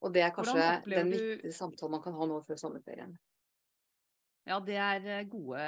Og 0.00 0.14
det 0.14 0.22
er 0.24 0.32
kanskje 0.32 0.68
den 0.86 1.10
du- 1.10 1.16
viktigste 1.18 1.58
samtalen 1.58 1.96
man 1.96 2.02
kan 2.02 2.16
ha 2.16 2.26
nå 2.26 2.40
før 2.46 2.56
sommerferien. 2.60 3.12
Ja, 4.48 4.58
det 4.64 4.76
er 4.80 5.06
eh, 5.18 5.26
gode, 5.28 5.60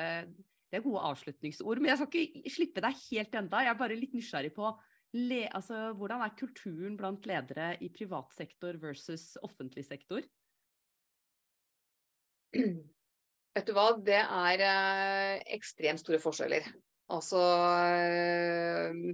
det 0.70 0.78
er 0.78 0.84
gode 0.86 1.02
avslutningsord. 1.10 1.80
Men 1.80 1.92
jeg 1.92 2.00
skal 2.00 2.22
ikke 2.22 2.54
slippe 2.54 2.84
deg 2.84 3.02
helt 3.10 3.34
enda. 3.42 3.60
Jeg 3.62 3.74
er 3.74 3.80
bare 3.82 3.98
litt 3.98 4.14
nysgjerrig 4.16 4.54
på 4.56 4.70
le, 5.12 5.42
altså, 5.52 5.92
hvordan 5.98 6.24
er 6.24 6.36
kulturen 6.38 6.96
blant 6.96 7.26
ledere 7.28 7.76
i 7.84 7.90
privat 7.92 8.32
sektor 8.32 8.78
versus 8.80 9.36
offentlig 9.44 9.84
sektor? 9.84 10.24
Vet 13.52 13.68
du 13.68 13.74
hva, 13.76 13.90
det 14.00 14.16
er 14.22 14.64
eh, 14.64 15.42
ekstremt 15.59 16.00
store 16.00 16.20
forskjeller. 16.22 16.64
Altså 17.12 17.40
eh? 17.92 19.12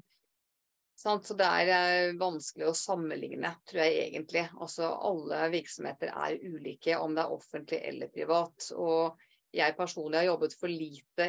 Så 0.98 1.14
det 1.38 1.46
er 1.46 1.68
eh, 1.70 2.16
vanskelig 2.18 2.66
å 2.66 2.74
sammenligne, 2.74 3.52
tror 3.70 3.84
jeg 3.84 4.08
egentlig. 4.08 4.42
Altså 4.58 4.88
alle 4.90 5.44
virksomheter 5.52 6.10
er 6.10 6.40
ulike, 6.42 6.96
om 6.98 7.14
det 7.14 7.22
er 7.22 7.34
offentlig 7.36 7.78
eller 7.86 8.10
privat. 8.10 8.66
Og 8.74 9.14
jeg 9.54 9.76
personlig 9.78 10.18
har 10.18 10.26
jobbet 10.32 10.56
for 10.58 10.72
lite 10.72 11.28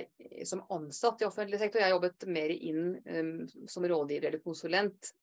som 0.49 0.65
ansatt 0.73 1.21
i 1.21 1.27
offentlig 1.29 1.61
sektor. 1.61 1.83
Jeg 1.83 1.91
har 1.91 1.95
jobbet 1.99 2.25
mer 2.33 2.51
inn 2.55 2.83
um, 3.05 3.33
som 3.69 3.85
rådgiver 3.85 4.31
eller 4.31 4.43
konsulent. 4.43 5.13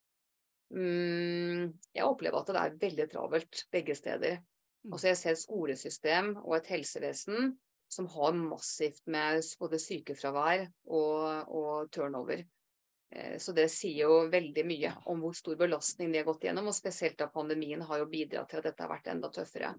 Um, 0.70 1.74
jeg 1.90 2.06
opplever 2.06 2.40
at 2.40 2.54
det 2.54 2.62
er 2.62 2.80
veldig 2.86 3.10
travelt 3.12 3.66
begge 3.74 3.98
steder. 3.98 4.38
Mm. 4.86 4.92
Altså 4.94 5.10
jeg 5.10 5.20
ser 5.20 5.34
et 5.34 5.42
skolesystem 5.42 6.34
og 6.44 6.60
et 6.60 6.70
helsevesen 6.76 7.56
som 7.92 8.06
har 8.14 8.34
massivt 8.38 9.02
med 9.10 9.42
både 9.58 9.82
sykefravær 9.82 10.68
og, 10.86 11.50
og 11.50 11.90
turnover. 11.94 12.46
Eh, 13.10 13.38
Så 13.38 13.52
det 13.52 13.68
sier 13.70 14.06
jo 14.06 14.28
veldig 14.30 14.64
mye 14.66 14.94
om 15.06 15.20
hvor 15.22 15.34
stor 15.36 15.56
belastning 15.56 16.12
de 16.12 16.18
har 16.22 16.28
gått 16.28 16.44
gjennom, 16.48 16.66
og 16.66 16.74
spesielt 16.74 17.18
da 17.18 17.28
pandemien 17.32 17.82
har 17.82 18.02
jo 18.02 18.10
bidratt 18.10 18.50
til 18.50 18.58
at 18.62 18.70
dette 18.70 18.82
har 18.82 18.90
vært 18.90 19.12
enda 19.12 19.30
tøffere. 19.30 19.74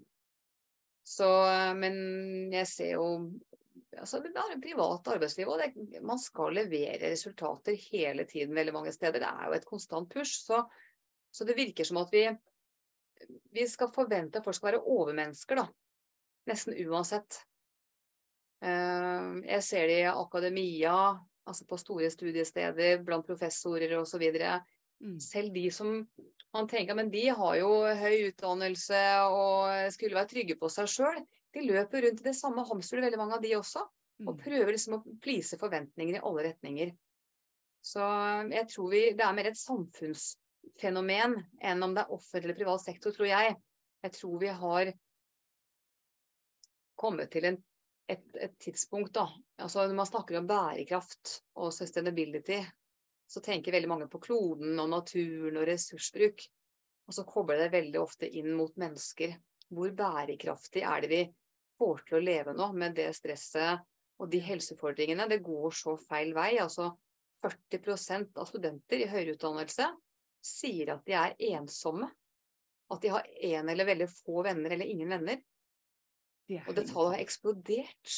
Så, 1.04 1.28
eh, 1.48 1.74
men 1.74 2.52
jeg 2.52 2.66
ser 2.66 2.94
jo 2.96 3.08
altså 3.98 4.20
det 4.22 4.30
er 4.36 4.60
privat 4.62 5.08
arbeidsliv, 5.10 5.48
og 5.48 5.58
det, 5.62 6.02
man 6.04 6.20
skal 6.20 6.54
levere 6.54 7.10
resultater 7.10 7.76
hele 7.88 8.26
tiden 8.28 8.54
veldig 8.54 8.74
mange 8.74 8.92
steder. 8.94 9.22
Det 9.22 9.30
er 9.30 9.48
jo 9.48 9.56
et 9.56 9.66
konstant 9.68 10.10
push. 10.12 10.44
Så, 10.44 10.62
så 11.32 11.46
det 11.48 11.56
virker 11.58 11.88
som 11.88 12.00
at 12.02 12.12
vi, 12.12 12.24
vi 13.54 13.66
skal 13.66 13.92
forvente 13.94 14.38
at 14.38 14.46
folk 14.46 14.58
skal 14.58 14.72
være 14.72 14.84
overmennesker, 14.84 15.62
da. 15.62 15.66
Nesten 16.48 16.76
uansett. 16.86 17.40
Eh, 18.62 19.32
Jeg 19.48 19.64
ser 19.66 19.88
det 19.90 19.98
i 20.02 20.12
akademia, 20.12 20.94
altså 21.48 21.66
på 21.68 21.78
store 21.80 22.10
studiesteder, 22.12 23.02
blant 23.06 23.26
professorer 23.26 23.96
osv. 23.98 24.24
Mm. 25.00 25.18
Selv 25.22 25.54
de 25.54 25.68
som 25.72 26.02
man 26.54 26.68
tenker 26.68 26.96
men 26.96 27.10
de 27.12 27.26
har 27.28 27.58
jo 27.60 27.70
høy 28.00 28.30
utdannelse 28.30 29.02
og 29.28 29.92
skulle 29.94 30.16
være 30.16 30.30
trygge 30.32 30.56
på 30.60 30.70
seg 30.72 30.88
sjøl. 30.90 31.20
De 31.54 31.64
løper 31.64 32.04
rundt 32.06 32.22
i 32.22 32.28
det 32.28 32.36
samme 32.36 32.64
hamsteret, 32.68 33.04
veldig 33.06 33.20
mange 33.20 33.38
av 33.38 33.44
de 33.44 33.54
også. 33.56 33.84
Og 34.26 34.34
Mm. 34.34 34.38
prøver 34.42 34.72
liksom 34.72 34.94
å 34.96 35.04
please 35.22 35.56
forventninger 35.56 36.16
i 36.16 36.22
alle 36.26 36.42
retninger. 36.48 36.96
Så 37.84 38.02
jeg 38.50 38.66
tror 38.68 38.90
vi, 38.90 39.02
det 39.14 39.24
er 39.24 39.36
mer 39.36 39.46
et 39.46 39.56
samfunnsfenomen 39.60 41.36
enn 41.62 41.82
om 41.86 41.94
det 41.94 42.02
er 42.02 42.10
offentlig 42.16 42.50
eller 42.50 42.58
privat 42.58 42.82
sektor, 42.82 43.14
tror 43.14 43.28
jeg. 43.30 43.54
Jeg 44.02 44.12
tror 44.12 44.40
vi 44.40 44.48
har 44.48 44.92
kommet 46.98 47.30
til 47.30 47.44
en, 47.44 47.64
et, 48.08 48.24
et 48.36 48.58
tidspunkt, 48.58 49.14
da. 49.14 49.26
Altså 49.60 49.84
når 49.86 49.96
man 49.98 50.08
snakker 50.08 50.38
om 50.38 50.46
bærekraft 50.48 51.38
og 51.60 51.72
sustainability, 51.76 52.62
så 53.28 53.42
tenker 53.44 53.74
veldig 53.74 53.90
mange 53.90 54.08
på 54.08 54.20
kloden 54.24 54.78
og 54.80 54.88
naturen 54.88 55.58
og 55.60 55.66
ressursbruk. 55.68 56.46
Og 57.08 57.16
så 57.16 57.24
kobler 57.28 57.60
det 57.64 57.74
veldig 57.74 58.00
ofte 58.00 58.28
inn 58.28 58.54
mot 58.56 58.72
mennesker. 58.80 59.34
Hvor 59.68 59.92
bærekraftig 59.96 60.84
er 60.88 61.04
det 61.04 61.10
vi 61.12 61.20
får 61.78 62.02
til 62.08 62.18
å 62.18 62.24
leve 62.24 62.54
nå 62.56 62.70
med 62.76 62.96
det 62.96 63.10
stresset 63.16 63.84
og 64.18 64.32
de 64.32 64.40
helseutfordringene? 64.44 65.28
Det 65.28 65.42
går 65.44 65.76
så 65.76 65.96
feil 66.00 66.32
vei. 66.36 66.54
Altså 66.64 66.90
40% 67.44 68.40
av 68.40 68.48
studenter 68.48 69.04
i 69.04 69.10
høyere 69.10 69.36
utdannelse 69.36 69.90
sier 70.44 70.94
at 70.94 71.04
de 71.04 71.16
er 71.18 71.36
ensomme. 71.52 72.08
At 72.88 73.04
de 73.04 73.12
har 73.12 73.28
én 73.44 73.68
eller 73.68 73.88
veldig 73.88 74.08
få 74.08 74.42
venner 74.46 74.72
eller 74.72 74.88
ingen 74.88 75.12
venner. 75.12 75.40
Det 76.48 76.62
Og 76.64 76.74
det 76.76 76.86
tallet 76.88 77.16
har 77.16 77.22
eksplodert. 77.24 78.16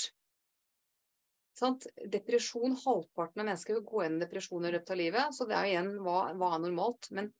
Sant? 1.61 1.86
Depresjon, 2.12 2.77
halvparten 2.85 3.43
av 3.43 3.48
mennesker 3.51 3.77
vil 3.77 3.85
gå 3.89 4.05
gjennom 4.05 4.23
depresjon 4.23 4.69
i 4.69 4.73
løpet 4.73 4.94
av 4.94 5.01
livet. 5.01 5.36
Så 5.36 5.48
det 5.51 5.59
er 5.59 5.73
igjen 5.73 5.90
hva, 6.05 6.31
hva 6.39 6.55
er 6.57 6.65
normalt? 6.65 7.11
Men 7.16 7.32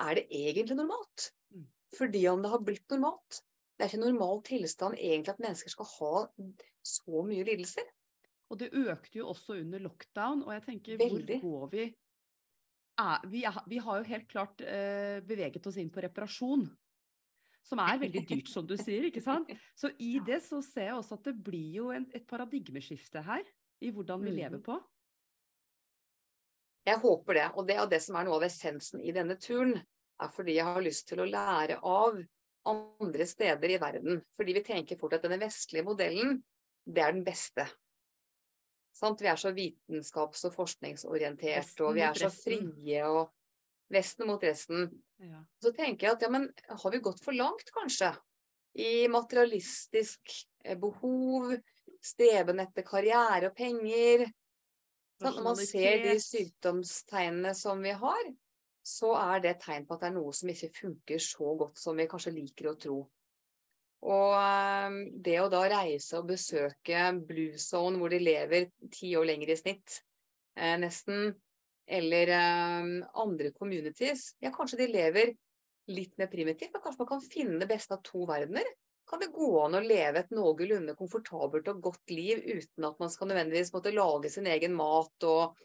er 0.00 0.18
det 0.18 0.26
egentlig 0.32 0.78
normalt? 0.78 1.30
Mm. 1.54 1.68
Fordi 1.98 2.24
om 2.32 2.42
det 2.42 2.52
har 2.54 2.66
blitt 2.66 2.88
normalt. 2.94 3.42
Det 3.76 3.86
er 3.86 3.92
ikke 3.92 4.02
normal 4.02 4.42
tilstand 4.44 4.98
egentlig 4.98 5.32
at 5.32 5.42
mennesker 5.44 5.72
skal 5.72 5.88
ha 5.94 6.14
så 6.84 7.22
mye 7.24 7.46
lidelser. 7.48 7.86
Og 8.50 8.58
det 8.60 8.72
økte 8.74 9.20
jo 9.20 9.30
også 9.30 9.60
under 9.60 9.82
lockdown, 9.84 10.42
og 10.42 10.54
jeg 10.56 10.64
tenker, 10.66 10.98
Veldig. 11.00 11.38
hvor 11.40 11.62
går 11.62 11.72
vi? 11.74 11.84
Er, 13.00 13.28
vi, 13.30 13.44
er, 13.48 13.60
vi 13.70 13.78
har 13.80 14.00
jo 14.00 14.08
helt 14.10 14.26
klart 14.28 14.60
eh, 14.66 15.20
beveget 15.24 15.68
oss 15.70 15.78
inn 15.80 15.92
på 15.94 16.02
reparasjon. 16.04 16.66
Som 17.62 17.78
er 17.78 17.98
veldig 18.00 18.22
dyrt, 18.26 18.48
som 18.48 18.66
du 18.66 18.76
sier, 18.80 19.04
ikke 19.10 19.22
sant? 19.22 19.50
Så 19.76 19.90
i 20.00 20.18
det 20.24 20.40
så 20.42 20.62
ser 20.64 20.88
jeg 20.88 20.94
også 20.96 21.18
at 21.18 21.24
det 21.28 21.36
blir 21.44 21.74
jo 21.76 21.90
en, 21.94 22.06
et 22.14 22.26
paradigmeskifte 22.26 23.22
her, 23.22 23.44
i 23.80 23.90
hvordan 23.90 24.22
vi 24.24 24.30
lever 24.30 24.58
Mhm. 24.58 24.62
på. 24.62 24.78
Jeg 26.86 26.98
håper 26.98 27.34
det. 27.34 27.46
Og 27.56 27.66
det 27.68 27.76
er 27.76 27.86
det 27.86 28.00
som 28.02 28.16
er 28.16 28.24
noe 28.24 28.38
av 28.40 28.46
essensen 28.48 29.00
i 29.04 29.12
denne 29.12 29.36
turen. 29.40 29.76
Er 30.20 30.28
fordi 30.28 30.54
jeg 30.58 30.64
har 30.64 30.82
lyst 30.84 31.06
til 31.08 31.20
å 31.22 31.28
lære 31.28 31.78
av 31.86 32.18
andre 32.66 33.26
steder 33.26 33.70
i 33.70 33.78
verden. 33.80 34.20
Fordi 34.36 34.52
vi 34.56 34.62
tenker 34.66 34.98
fort 35.00 35.14
at 35.16 35.22
denne 35.24 35.38
vestlige 35.40 35.84
modellen, 35.86 36.42
det 36.86 37.02
er 37.04 37.12
den 37.12 37.24
beste. 37.24 37.66
Sant? 38.92 39.20
Vi 39.22 39.28
er 39.30 39.36
så 39.40 39.52
vitenskaps- 39.54 40.44
og 40.48 40.52
forskningsorientert, 40.56 41.80
og 41.80 41.94
vi 41.94 42.00
er 42.04 42.12
så 42.18 42.28
frie 42.32 43.04
og 43.06 43.30
Vesten 43.90 44.28
mot 44.30 44.42
resten. 44.42 44.88
Ja. 45.18 45.42
Så 45.62 45.72
tenker 45.74 46.06
jeg 46.06 46.16
at 46.16 46.24
ja, 46.24 46.30
men 46.32 46.48
har 46.68 46.92
vi 46.94 47.02
gått 47.02 47.22
for 47.24 47.36
langt, 47.36 47.72
kanskje? 47.74 48.12
I 48.78 49.08
materialistisk 49.10 50.34
eh, 50.64 50.78
behov, 50.78 51.56
streben 52.00 52.62
etter 52.62 52.86
karriere 52.86 53.50
og 53.50 53.56
penger. 53.58 54.28
Sånn, 55.20 55.34
Når 55.36 55.42
man 55.44 55.58
ser 55.58 56.04
de 56.06 56.14
sykdomstegnene 56.22 57.52
som 57.58 57.82
vi 57.84 57.92
har, 57.92 58.30
så 58.86 59.12
er 59.18 59.42
det 59.42 59.50
et 59.54 59.64
tegn 59.66 59.84
på 59.86 59.96
at 59.96 60.04
det 60.04 60.08
er 60.08 60.16
noe 60.16 60.32
som 60.36 60.52
ikke 60.52 60.70
funker 60.78 61.20
så 61.22 61.50
godt 61.58 61.82
som 61.82 61.98
vi 61.98 62.08
kanskje 62.08 62.32
liker 62.38 62.70
å 62.70 62.78
tro. 62.80 63.00
Og 64.00 64.32
eh, 64.38 64.96
det 65.26 65.36
å 65.42 65.50
da 65.52 65.66
reise 65.68 66.22
og 66.22 66.30
besøke 66.30 67.10
Blue 67.26 67.58
Zone, 67.60 67.98
hvor 68.00 68.12
de 68.12 68.22
lever 68.22 68.70
ti 68.94 69.12
år 69.18 69.28
lenger 69.34 69.52
i 69.52 69.58
snitt, 69.60 70.00
eh, 70.56 70.78
nesten, 70.80 71.34
eller 71.90 72.30
um, 72.82 72.92
andre 73.24 73.50
communities, 73.56 74.34
ja, 74.42 74.52
kanskje 74.54 74.78
de 74.84 74.90
lever 74.92 75.32
litt 75.90 76.14
mer 76.20 76.30
primitivt, 76.30 76.70
men 76.72 76.82
kanskje 76.84 77.02
man 77.02 77.10
kan 77.10 77.24
finne 77.24 77.58
det 77.62 77.68
beste 77.70 77.96
av 77.96 78.04
to 78.06 78.22
verdener. 78.28 78.66
Kan 79.10 79.22
det 79.22 79.32
gå 79.34 79.48
an 79.64 79.74
å 79.74 79.82
leve 79.82 80.22
et 80.22 80.30
noenlunde 80.34 80.94
komfortabelt 80.98 81.66
og 81.72 81.80
godt 81.88 82.12
liv 82.14 82.44
uten 82.46 82.86
at 82.86 83.00
man 83.02 83.10
skal 83.10 83.30
nødvendigvis 83.30 83.72
måtte 83.74 83.94
lage 83.94 84.30
sin 84.30 84.46
egen 84.46 84.76
mat 84.78 85.26
og, 85.26 85.56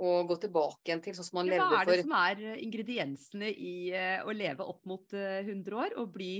og 0.00 0.30
gå 0.30 0.38
tilbake 0.46 0.88
igjen 0.88 1.04
til 1.04 1.18
sånn 1.18 1.28
som 1.28 1.40
man 1.42 1.52
Men 1.52 1.60
Hva 1.60 1.82
er 1.82 1.90
det 1.90 1.98
for 1.98 2.06
som 2.06 2.16
er 2.22 2.40
eh, 2.40 2.62
ingrediensene 2.64 3.50
i 3.52 3.74
eh, 3.92 4.22
å 4.24 4.32
leve 4.32 4.64
opp 4.64 4.80
mot 4.88 5.12
eh, 5.12 5.42
100 5.44 5.82
år 5.82 5.98
og 6.00 6.14
bli, 6.16 6.32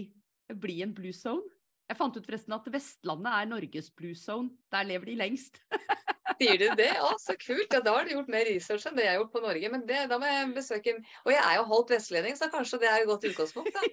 bli 0.57 0.81
en 0.87 0.97
blue 0.97 1.13
zone? 1.13 1.45
Jeg 1.85 2.01
fant 2.01 2.17
ut 2.17 2.25
forresten 2.25 2.57
at 2.57 2.73
Vestlandet 2.73 3.35
er 3.43 3.51
Norges 3.51 3.93
blue 3.93 4.17
zone. 4.17 4.55
Der 4.73 4.89
lever 4.89 5.13
de 5.13 5.21
lengst. 5.21 5.61
Sier 6.41 6.59
du 6.61 6.67
det? 6.79 6.91
Å, 7.03 7.13
så 7.21 7.37
kult. 7.41 7.71
Ja, 7.71 7.81
da 7.85 7.95
har 7.97 8.07
du 8.07 8.15
gjort 8.15 8.31
mer 8.33 8.47
research 8.49 8.87
enn 8.89 8.97
det 8.99 9.07
jeg 9.07 9.13
har 9.15 9.21
gjort 9.23 9.35
på 9.35 9.43
Norge. 9.45 9.71
Men 9.73 9.85
det, 9.89 10.01
da 10.11 10.19
må 10.21 10.31
jeg 10.31 10.51
besøke 10.57 10.97
Og 11.25 11.31
jeg 11.33 11.43
er 11.43 11.59
jo 11.59 11.69
halvt 11.71 11.95
vestlending, 11.95 12.39
så 12.39 12.51
kanskje 12.53 12.81
det 12.83 12.91
er 12.91 13.03
et 13.03 13.11
godt 13.11 13.29
utgangspunkt, 13.31 13.75
da. 13.75 13.81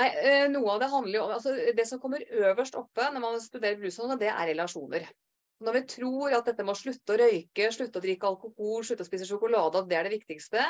Nei, 0.00 0.06
eh, 0.22 0.44
noe 0.48 0.76
av 0.76 0.78
det 0.80 0.88
handler 0.92 1.16
jo 1.16 1.24
om 1.26 1.32
altså 1.34 1.52
Det 1.76 1.84
som 1.88 2.00
kommer 2.00 2.22
øverst 2.22 2.76
oppe 2.78 3.08
når 3.10 3.24
man 3.24 3.40
studerer 3.42 3.80
bluesone, 3.80 4.16
det 4.20 4.30
er 4.30 4.52
relasjoner. 4.52 5.08
Når 5.60 5.76
vi 5.76 5.82
tror 5.92 6.36
at 6.38 6.46
dette 6.48 6.64
med 6.64 6.72
å 6.72 6.78
slutte 6.78 7.16
å 7.16 7.18
røyke, 7.20 7.66
slutte 7.74 8.00
å 8.00 8.04
drikke 8.04 8.28
alkohol, 8.30 8.84
slutte 8.86 9.04
å 9.04 9.08
spise 9.08 9.26
sjokolade, 9.28 9.82
at 9.82 9.90
det 9.90 9.98
er 9.98 10.08
det 10.08 10.14
viktigste, 10.14 10.62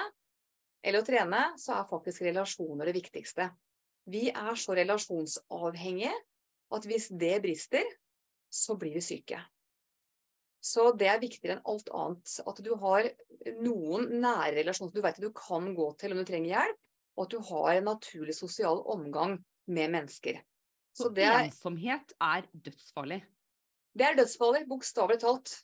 eller 0.83 1.03
å 1.03 1.07
trene, 1.07 1.43
så 1.61 1.77
er 1.77 1.87
faktisk 1.87 2.25
relasjoner 2.27 2.91
det 2.91 2.97
viktigste. 2.97 3.51
Vi 4.11 4.31
er 4.33 4.59
så 4.59 4.75
relasjonsavhengige 4.75 6.11
at 6.75 6.87
hvis 6.89 7.11
det 7.21 7.37
brister, 7.45 7.87
så 8.51 8.77
blir 8.79 8.95
vi 8.99 9.03
syke. 9.05 9.41
Så 10.61 10.91
det 10.99 11.09
er 11.09 11.23
viktigere 11.23 11.57
enn 11.57 11.67
alt 11.73 11.89
annet. 11.97 12.35
At 12.45 12.61
du 12.65 12.75
har 12.83 13.07
noen 13.65 14.11
nære 14.21 14.59
relasjoner 14.59 14.91
som 14.91 14.99
du 14.99 15.01
vet 15.01 15.17
at 15.17 15.25
du 15.25 15.33
kan 15.33 15.71
gå 15.77 15.87
til 16.01 16.13
om 16.13 16.21
du 16.21 16.27
trenger 16.29 16.53
hjelp, 16.53 16.79
og 17.17 17.25
at 17.25 17.33
du 17.33 17.41
har 17.51 17.79
en 17.79 17.89
naturlig 17.89 18.37
sosial 18.37 18.83
omgang 18.93 19.39
med 19.71 19.95
mennesker. 19.95 20.43
Så 20.93 21.07
Så 21.07 21.15
det 21.17 21.25
er, 21.25 21.47
ensomhet 21.47 22.13
er 22.21 22.47
dødsfarlig. 22.53 23.23
det 23.95 24.07
er 24.07 24.17
dødsfarlig, 24.19 24.67
bokstavelig 24.69 25.21
talt. 25.23 25.55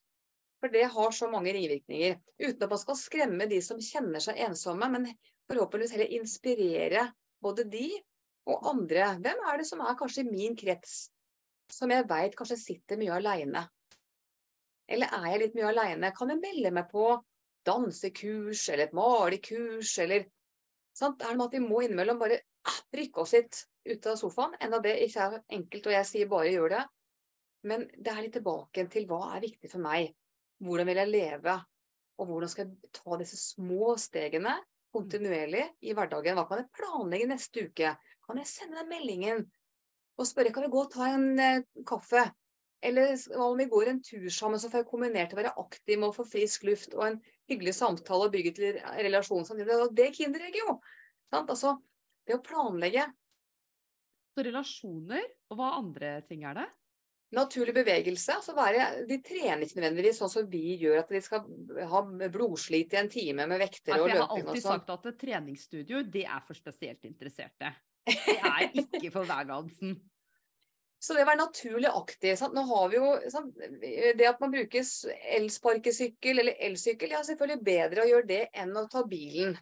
For 0.60 0.72
det 0.72 0.86
har 0.88 1.10
så 1.12 1.28
mange 1.28 1.52
ringvirkninger. 1.52 2.16
Uten 2.40 2.62
at 2.62 2.70
man 2.70 2.78
skal 2.80 2.96
skremme 2.96 3.46
de 3.50 3.60
som 3.60 3.80
kjenner 3.82 4.22
seg 4.24 4.38
ensomme, 4.46 4.88
men 4.88 5.10
forhåpentligvis 5.50 5.92
heller 5.92 6.14
inspirere 6.16 7.12
både 7.44 7.66
de 7.68 7.90
og 8.48 8.64
andre. 8.70 9.18
Hvem 9.20 9.44
er 9.50 9.60
det 9.60 9.66
som 9.68 9.82
er 9.84 9.98
kanskje 9.98 10.24
i 10.24 10.30
min 10.30 10.56
krets, 10.56 11.10
som 11.72 11.90
jeg 11.90 12.06
veit 12.08 12.36
kanskje 12.38 12.58
sitter 12.60 13.00
mye 13.00 13.14
aleine? 13.16 13.64
Eller 14.86 15.12
er 15.18 15.30
jeg 15.32 15.42
litt 15.42 15.56
mye 15.58 15.70
aleine? 15.72 16.12
Kan 16.14 16.30
jeg 16.30 16.42
melde 16.42 16.72
meg 16.74 16.90
på 16.90 17.08
dansekurs 17.66 18.68
eller 18.70 18.86
et 18.86 18.96
malekurs, 18.96 19.96
eller 20.04 20.28
sant? 20.96 21.22
Er 21.22 21.32
det 21.32 21.38
med 21.40 21.48
at 21.48 21.56
vi 21.56 21.62
må 21.64 21.82
innimellom 21.82 22.20
bare 22.20 22.38
ah, 22.68 22.78
rykke 22.94 23.24
oss 23.24 23.34
litt 23.34 23.64
ut 23.88 24.06
av 24.12 24.20
sofaen? 24.20 24.54
Enda 24.62 24.80
det 24.84 24.94
ikke 25.06 25.26
er 25.26 25.40
enkelt, 25.58 25.88
og 25.88 25.96
jeg 25.96 26.10
sier 26.12 26.30
bare 26.30 26.52
gjør 26.54 26.76
det. 26.76 26.84
Men 27.66 27.88
det 27.90 28.12
er 28.12 28.22
litt 28.22 28.36
tilbake 28.38 28.86
til 28.92 29.08
hva 29.10 29.32
er 29.34 29.42
viktig 29.42 29.72
for 29.72 29.82
meg? 29.82 30.12
Hvordan 30.62 30.88
vil 30.88 31.02
jeg 31.02 31.12
leve? 31.12 31.58
Og 32.16 32.30
hvordan 32.30 32.50
skal 32.52 32.68
jeg 32.68 32.94
ta 32.96 33.18
disse 33.20 33.38
små 33.40 33.96
stegene 34.00 34.54
kontinuerlig 34.94 35.66
i 35.84 35.92
hverdagen? 35.96 36.38
Hva 36.38 36.46
kan 36.48 36.62
jeg 36.62 36.72
planlegge 36.78 37.30
neste 37.32 37.66
uke? 37.66 37.96
Kan 38.26 38.40
jeg 38.40 38.50
sende 38.50 38.78
den 38.78 38.92
meldingen 38.92 39.42
og 40.16 40.28
spørre 40.28 40.52
kan 40.54 40.64
vi 40.64 40.72
gå 40.72 40.82
og 40.82 40.92
ta 40.92 41.10
en 41.12 41.30
eh, 41.42 41.64
kaffe? 41.88 42.24
Eller 42.84 43.16
om 43.40 43.56
vi 43.58 43.66
går 43.70 43.90
en 43.90 44.02
tur 44.04 44.28
sammen, 44.30 44.60
så 44.60 44.70
får 44.70 44.82
jeg 44.82 44.90
kombinert 44.90 45.32
å 45.34 45.38
være 45.38 45.54
aktiv 45.58 45.98
med 45.98 46.10
å 46.10 46.14
få 46.14 46.26
frisk 46.28 46.66
luft 46.68 46.94
og 46.94 47.06
en 47.06 47.20
hyggelig 47.50 47.74
samtale 47.78 48.28
og 48.28 48.34
bygge 48.34 48.52
til 48.56 48.80
relasjon 49.06 49.46
samtidig. 49.48 49.78
Og 49.80 49.94
det 49.96 50.10
er 50.10 50.16
kinderegg, 50.16 50.58
jo! 50.60 50.76
Sant? 51.32 51.50
Altså, 51.50 51.76
det 52.28 52.36
å 52.36 52.44
planlegge. 52.44 53.06
Så 54.36 54.44
relasjoner, 54.44 55.24
og 55.50 55.58
hva 55.58 55.70
andre 55.78 56.18
ting 56.28 56.44
er 56.46 56.60
det? 56.60 56.66
Naturlig 57.34 57.74
bevegelse. 57.74 58.36
altså 58.36 58.54
være, 58.54 59.06
De 59.08 59.18
trener 59.24 59.64
ikke 59.64 59.80
nødvendigvis 59.80 60.20
sånn 60.20 60.30
som 60.30 60.46
vi 60.50 60.76
gjør, 60.78 61.00
at 61.00 61.10
de 61.10 61.22
skal 61.24 61.48
ha 61.90 62.02
blodslit 62.30 62.94
i 62.94 63.00
en 63.00 63.10
time 63.10 63.48
med 63.50 63.64
vekter 63.64 63.96
og 63.96 64.06
løping 64.06 64.20
sånn. 64.20 64.36
Jeg 64.38 64.44
har 64.44 64.52
alltid 64.52 64.66
sagt 64.68 64.94
at 64.94 65.08
treningsstudio, 65.24 66.04
det 66.06 66.26
er 66.28 66.44
for 66.46 66.58
spesielt 66.58 67.08
interesserte. 67.08 67.72
Det 68.06 68.36
er 68.36 68.68
ikke 68.72 69.10
for 69.14 69.28
hvermannsen. 69.28 69.96
Så 71.02 71.14
det 71.14 71.22
å 71.26 71.28
være 71.28 71.42
naturlig 71.42 71.90
aktiv 71.92 72.34
sant? 72.38 72.54
Nå 72.56 72.64
har 72.66 72.88
vi 72.90 72.98
jo 72.98 73.08
sant? 73.30 73.54
Det 73.80 74.26
at 74.26 74.40
man 74.42 74.52
bruker 74.54 74.86
elsparkesykkel 75.36 76.42
eller 76.42 76.56
elsykkel, 76.68 77.12
ja 77.12 77.22
selvfølgelig 77.26 77.66
bedre 77.66 78.04
å 78.04 78.08
gjøre 78.10 78.30
det 78.30 78.42
enn 78.56 78.72
å 78.78 78.86
ta 78.90 79.04
bilen. 79.06 79.56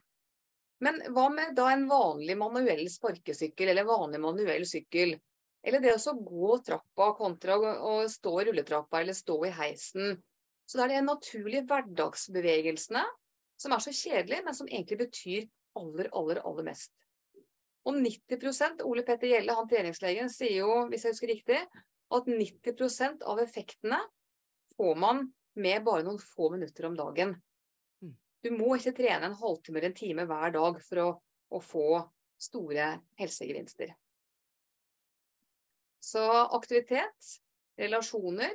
Men 0.85 1.01
hva 1.15 1.27
med 1.33 1.55
da 1.57 1.71
en 1.73 1.87
vanlig 1.91 2.37
manuell 2.39 2.85
sparkesykkel 2.93 3.73
eller 3.73 3.89
vanlig 3.89 4.21
manuell 4.23 4.65
sykkel? 4.69 5.17
Eller 5.65 5.81
det 5.81 5.95
å 5.97 6.17
gå 6.21 6.59
trappa 6.65 7.11
kontra 7.17 7.57
å 7.57 7.95
stå 8.11 8.35
i 8.41 8.47
rulletrappa 8.51 9.01
eller 9.01 9.17
stå 9.17 9.39
i 9.49 9.53
heisen. 9.59 10.19
Så 10.69 10.79
det 10.79 10.87
er 10.87 10.95
de 10.95 11.07
naturlige 11.07 11.65
hverdagsbevegelsene 11.69 13.05
som 13.61 13.73
er 13.73 13.85
så 13.85 13.93
kjedelige, 13.95 14.45
men 14.45 14.57
som 14.57 14.69
egentlig 14.69 15.01
betyr 15.07 15.47
aller, 15.79 16.11
aller, 16.13 16.41
aller 16.45 16.69
mest. 16.69 16.93
Og 17.85 17.97
90% 18.01 18.85
Ole 18.89 19.05
Petter 19.05 19.29
Gjelle, 19.29 19.57
han 19.57 19.69
treningslegen, 19.69 20.31
sier 20.33 20.63
jo, 20.63 20.77
hvis 20.89 21.05
jeg 21.05 21.17
husker 21.17 21.33
riktig, 21.35 21.59
at 22.15 22.29
90% 22.31 23.25
av 23.29 23.41
effektene 23.43 23.99
får 24.77 24.97
man 25.01 25.27
med 25.61 25.85
bare 25.87 26.05
noen 26.07 26.21
få 26.21 26.51
minutter 26.55 26.89
om 26.89 26.97
dagen. 26.99 27.35
Mm. 28.03 28.15
Du 28.43 28.51
må 28.57 28.75
ikke 28.79 28.95
trene 28.97 29.29
en 29.29 29.39
halvtime 29.39 29.81
eller 29.81 29.93
en 29.93 29.99
time 29.99 30.27
hver 30.31 30.55
dag 30.57 30.81
for 30.87 31.03
å, 31.03 31.09
å 31.55 31.61
få 31.63 31.89
store 32.41 32.89
helsegevinster. 33.21 33.95
Så 36.05 36.25
aktivitet, 36.57 37.35
relasjoner 37.81 38.53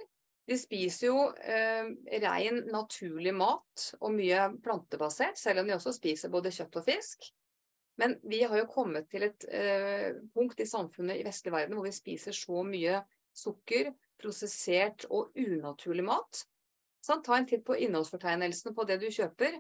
De 0.49 0.55
spiser 0.57 1.11
jo 1.11 1.27
eh, 1.45 1.89
ren, 2.23 2.55
naturlig 2.73 3.35
mat 3.37 3.83
og 3.99 4.15
mye 4.15 4.47
plantebasert, 4.65 5.37
selv 5.37 5.61
om 5.61 5.67
de 5.69 5.75
også 5.75 5.93
spiser 5.93 6.31
både 6.33 6.49
kjøtt 6.49 6.79
og 6.79 6.87
fisk. 6.87 7.27
Men 7.99 8.15
vi 8.23 8.43
har 8.43 8.55
jo 8.61 8.67
kommet 8.71 9.09
til 9.11 9.25
et 9.27 9.45
eh, 9.51 10.13
punkt 10.35 10.61
i 10.63 10.67
samfunnet 10.67 11.19
i 11.19 11.25
vestlig 11.27 11.51
verden 11.51 11.75
hvor 11.75 11.87
vi 11.87 11.95
spiser 11.95 12.35
så 12.35 12.63
mye 12.63 13.01
sukker, 13.35 13.91
prosessert 14.19 15.05
og 15.11 15.35
unaturlig 15.39 16.05
mat. 16.07 16.45
Sånn, 17.03 17.23
ta 17.23 17.37
en 17.37 17.47
titt 17.47 17.65
på 17.67 17.77
innholdsfortegnelsen 17.79 18.75
på 18.75 18.85
det 18.87 18.99
du 19.03 19.07
kjøper. 19.11 19.59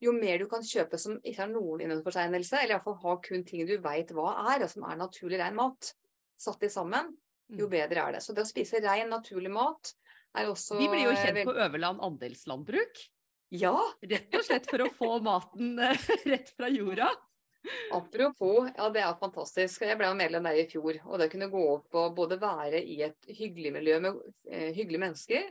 Jo 0.00 0.14
mer 0.16 0.40
du 0.40 0.46
kan 0.48 0.64
kjøpe 0.64 0.96
som 1.00 1.18
ikke 1.20 1.42
har 1.42 1.52
noen 1.52 1.84
innholdsfortegnelse, 1.84 2.56
eller 2.62 2.78
iallfall 2.78 2.96
har 3.02 3.20
kun 3.24 3.44
ting 3.48 3.66
du 3.68 3.76
veit 3.84 4.12
hva 4.16 4.32
er, 4.54 4.64
og 4.64 4.72
som 4.72 4.86
er 4.88 5.00
naturlig 5.00 5.40
ren 5.40 5.56
mat, 5.58 5.92
satt 6.40 6.64
i 6.64 6.72
sammen, 6.72 7.12
jo 7.52 7.68
mm. 7.68 7.72
bedre 7.74 8.06
er 8.06 8.16
det. 8.16 8.24
Så 8.24 8.36
det 8.36 8.46
å 8.46 8.48
spise 8.48 8.80
ren, 8.80 9.12
naturlig 9.12 9.52
mat 9.52 9.92
er 10.40 10.48
også 10.48 10.78
Vi 10.80 10.88
blir 10.88 11.08
jo 11.08 11.16
kjent 11.18 11.44
på 11.48 11.56
Øverland 11.66 12.00
andelslandbruk. 12.06 13.02
Ja. 13.50 13.74
Rett 14.06 14.36
og 14.38 14.46
slett 14.46 14.68
for 14.70 14.84
å 14.84 14.92
få 14.94 15.18
maten 15.24 15.78
eh, 15.82 16.08
rett 16.30 16.52
fra 16.54 16.70
jorda. 16.70 17.10
Apropos, 17.92 18.70
ja 18.76 18.86
det 18.94 19.02
er 19.04 19.16
fantastisk. 19.20 19.82
Jeg 19.84 19.98
ble 20.00 20.10
medlem 20.16 20.46
der 20.48 20.60
i 20.62 20.68
fjor. 20.70 21.00
Og 21.06 21.18
det 21.20 21.28
å 21.28 21.32
kunne 21.34 21.50
gå 21.52 21.64
opp 21.74 21.98
og 21.98 22.14
både 22.16 22.38
være 22.40 22.80
i 22.80 23.00
et 23.06 23.32
hyggelig 23.36 23.74
miljø 23.74 23.98
med 24.06 24.20
eh, 24.50 24.70
hyggelige 24.76 25.02
mennesker, 25.04 25.50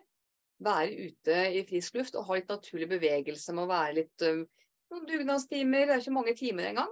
være 0.64 1.10
ute 1.10 1.36
i 1.56 1.66
frisk 1.68 2.00
luft 2.00 2.18
og 2.20 2.26
ha 2.28 2.40
litt 2.40 2.50
naturlig 2.52 2.90
bevegelse 2.92 3.54
med 3.56 3.64
å 3.64 3.70
være 3.70 3.94
litt 4.02 4.26
um, 4.28 4.42
noen 4.90 5.06
dugnadstimer, 5.08 5.86
det 5.86 5.96
er 5.96 6.02
ikke 6.04 6.16
mange 6.16 6.34
timer 6.38 6.72
engang. 6.72 6.92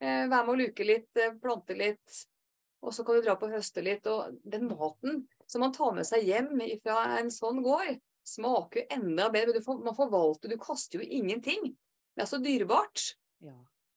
Eh, 0.00 0.24
være 0.30 0.44
med 0.46 0.52
å 0.52 0.60
luke 0.60 0.86
litt, 0.86 1.10
eh, 1.18 1.34
plante 1.42 1.76
litt, 1.76 2.20
og 2.84 2.94
så 2.94 3.04
kan 3.04 3.16
du 3.16 3.24
dra 3.24 3.34
på 3.36 3.48
og 3.48 3.56
høste 3.56 3.82
litt. 3.82 4.06
Og 4.06 4.38
den 4.44 4.68
maten 4.70 5.24
som 5.50 5.64
man 5.64 5.74
tar 5.74 5.94
med 5.96 6.06
seg 6.06 6.26
hjem 6.28 6.52
fra 6.84 7.18
en 7.18 7.32
sånn 7.34 7.62
gård, 7.64 7.98
smaker 8.24 8.82
jo 8.82 8.86
enda 8.98 9.28
bedre. 9.32 9.62
Får, 9.64 9.80
man 9.84 9.96
forvalter, 9.96 10.52
du 10.52 10.60
kaster 10.60 11.00
jo 11.00 11.06
ingenting. 11.06 11.72
Det 12.14 12.24
er 12.24 12.30
så 12.30 12.40
dyrebart. 12.42 13.14
Ja. 13.44 13.56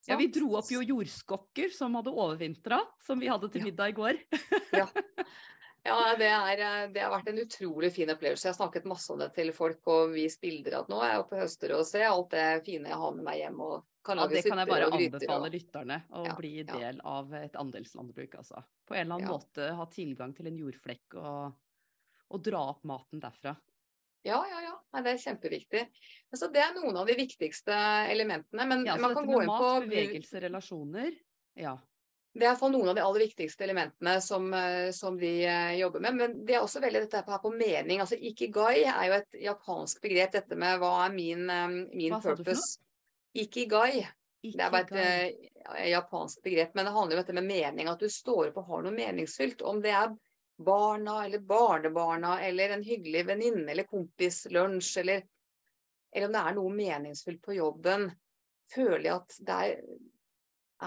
ja 0.10 0.18
vi 0.20 0.30
dro 0.34 0.56
opp 0.60 0.72
jo 0.74 0.84
jordskokker 0.84 1.74
som 1.76 1.98
hadde 2.00 2.14
overvintra, 2.14 2.82
som 3.04 3.22
vi 3.22 3.30
hadde 3.32 3.52
til 3.54 3.68
middag 3.68 3.94
i 3.94 3.98
går. 3.98 4.22
ja. 4.80 4.88
ja 5.88 5.98
det, 6.20 6.32
er, 6.32 6.64
det, 6.94 7.04
har 7.04 7.14
vært 7.14 7.30
en 7.32 7.44
utrolig 7.44 7.92
fin 7.96 8.14
opplevelse. 8.14 8.48
Jeg 8.48 8.56
har 8.56 8.62
snakket 8.62 8.90
masse 8.90 9.14
om 9.14 9.22
det 9.22 9.30
til 9.38 9.54
folk 9.56 9.94
og 9.94 10.16
vist 10.16 10.42
bilder 10.44 10.82
at 10.82 10.90
nå 10.92 11.02
er 11.04 11.16
jeg 11.16 11.26
oppe 11.26 11.38
i 11.38 11.44
høster 11.46 11.78
og 11.78 11.86
ser 11.88 12.10
alt 12.10 12.34
det 12.34 12.48
fine 12.68 12.92
jeg 12.92 13.04
har 13.04 13.16
med 13.20 13.30
meg 13.30 13.44
hjem. 13.44 13.62
og 13.68 13.86
kan 14.08 14.22
ja, 14.22 14.28
det 14.32 14.42
kan 14.46 14.62
jeg 14.62 14.70
bare 14.70 14.88
anbefale 14.88 15.50
og... 15.50 15.54
lytterne. 15.54 15.96
Å 16.16 16.22
ja, 16.24 16.36
bli 16.38 16.52
del 16.64 17.00
ja. 17.02 17.08
av 17.12 17.34
et 17.36 17.58
andelslandbruk, 17.60 18.38
altså. 18.40 18.62
På 18.88 18.96
en 18.96 19.04
eller 19.04 19.18
annen 19.18 19.34
måte 19.34 19.72
ha 19.76 19.88
tilgang 19.92 20.32
til 20.38 20.48
en 20.48 20.60
jordflekk 20.62 21.18
og, 21.20 21.58
og 22.32 22.46
dra 22.46 22.62
opp 22.72 22.88
maten 22.88 23.20
derfra. 23.20 23.52
Ja, 24.26 24.40
ja, 24.50 24.62
ja. 24.64 24.74
Nei, 24.94 25.04
det 25.06 25.14
er 25.14 25.22
kjempeviktig. 25.22 25.84
Altså, 26.34 26.50
det 26.52 26.64
er 26.64 26.74
noen 26.76 26.98
av 27.00 27.08
de 27.10 27.16
viktigste 27.20 27.76
elementene. 28.12 28.66
Men 28.68 28.88
ja, 28.88 28.98
man 29.02 29.16
kan 29.16 29.28
gå 29.30 29.44
inn 29.44 29.52
mat, 29.52 29.62
på 29.62 29.86
bevegelse, 29.86 30.42
relasjoner. 30.44 31.14
Ja. 31.60 31.78
Det 32.38 32.46
er 32.46 32.52
iallfall 32.52 32.74
noen 32.74 32.92
av 32.92 32.98
de 32.98 33.02
aller 33.02 33.24
viktigste 33.24 33.66
elementene 33.66 34.18
som, 34.22 34.52
eh, 34.54 34.92
som 34.94 35.16
vi 35.18 35.32
eh, 35.46 35.78
jobber 35.80 36.04
med. 36.06 36.18
Men 36.20 36.36
det 36.46 36.58
er 36.58 36.66
også 36.66 36.84
veldig 36.84 37.06
dette 37.08 37.24
her 37.26 37.42
på 37.42 37.54
mening. 37.54 38.04
Altså 38.04 38.20
Ikigai 38.20 38.84
er 38.84 39.08
jo 39.08 39.16
et 39.18 39.40
japansk 39.48 40.04
begrep. 40.04 40.36
Dette 40.36 40.60
med 40.60 40.78
hva 40.82 40.92
er 41.08 41.16
min, 41.16 41.50
eh, 41.50 41.68
min 41.98 42.14
hva 42.14 42.22
purpose. 42.22 42.78
Ikigai. 43.34 44.04
Ikigai. 44.04 44.14
Det 44.54 44.64
er 44.64 44.72
bare 44.72 44.86
et 44.86 45.50
uh, 45.66 45.80
japansk 45.90 46.44
begrep, 46.46 46.76
men 46.78 46.86
det 46.86 46.94
handler 46.94 47.18
om 47.18 47.24
dette 47.24 47.34
med 47.36 47.48
mening. 47.48 47.90
At 47.90 48.00
du 48.00 48.10
står 48.12 48.52
opp 48.52 48.62
og 48.62 48.70
har 48.70 48.86
noe 48.86 48.96
meningsfylt. 48.96 49.64
Om 49.66 49.82
det 49.84 49.96
er 49.98 50.14
barna 50.58 51.26
eller 51.26 51.40
barnebarna 51.40 52.42
eller 52.42 52.70
en 52.70 52.84
hyggelig 52.84 53.26
venninne 53.28 53.72
eller 53.72 53.84
kompislunsj 53.90 55.00
eller, 55.00 55.26
eller 56.12 56.28
om 56.28 56.34
det 56.34 56.44
er 56.44 56.58
noe 56.58 56.74
meningsfullt 56.74 57.44
på 57.46 57.58
jobben, 57.58 58.08
føler 58.74 59.06
jeg 59.10 59.16
at 59.16 59.38
det 59.48 59.60
er, 59.68 59.84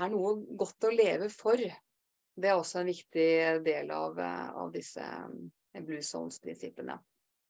er 0.03 0.11
noe 0.13 0.35
godt 0.59 0.89
å 0.89 0.95
leve 0.95 1.31
for. 1.33 1.61
Det 1.61 2.51
er 2.51 2.59
også 2.59 2.81
en 2.81 2.91
viktig 2.91 3.31
del 3.67 3.95
av, 3.95 4.19
av 4.21 4.75
disse 4.75 5.05
eh, 5.05 5.83
Blue 5.85 6.03
Zones-prinsippene. 6.03 6.99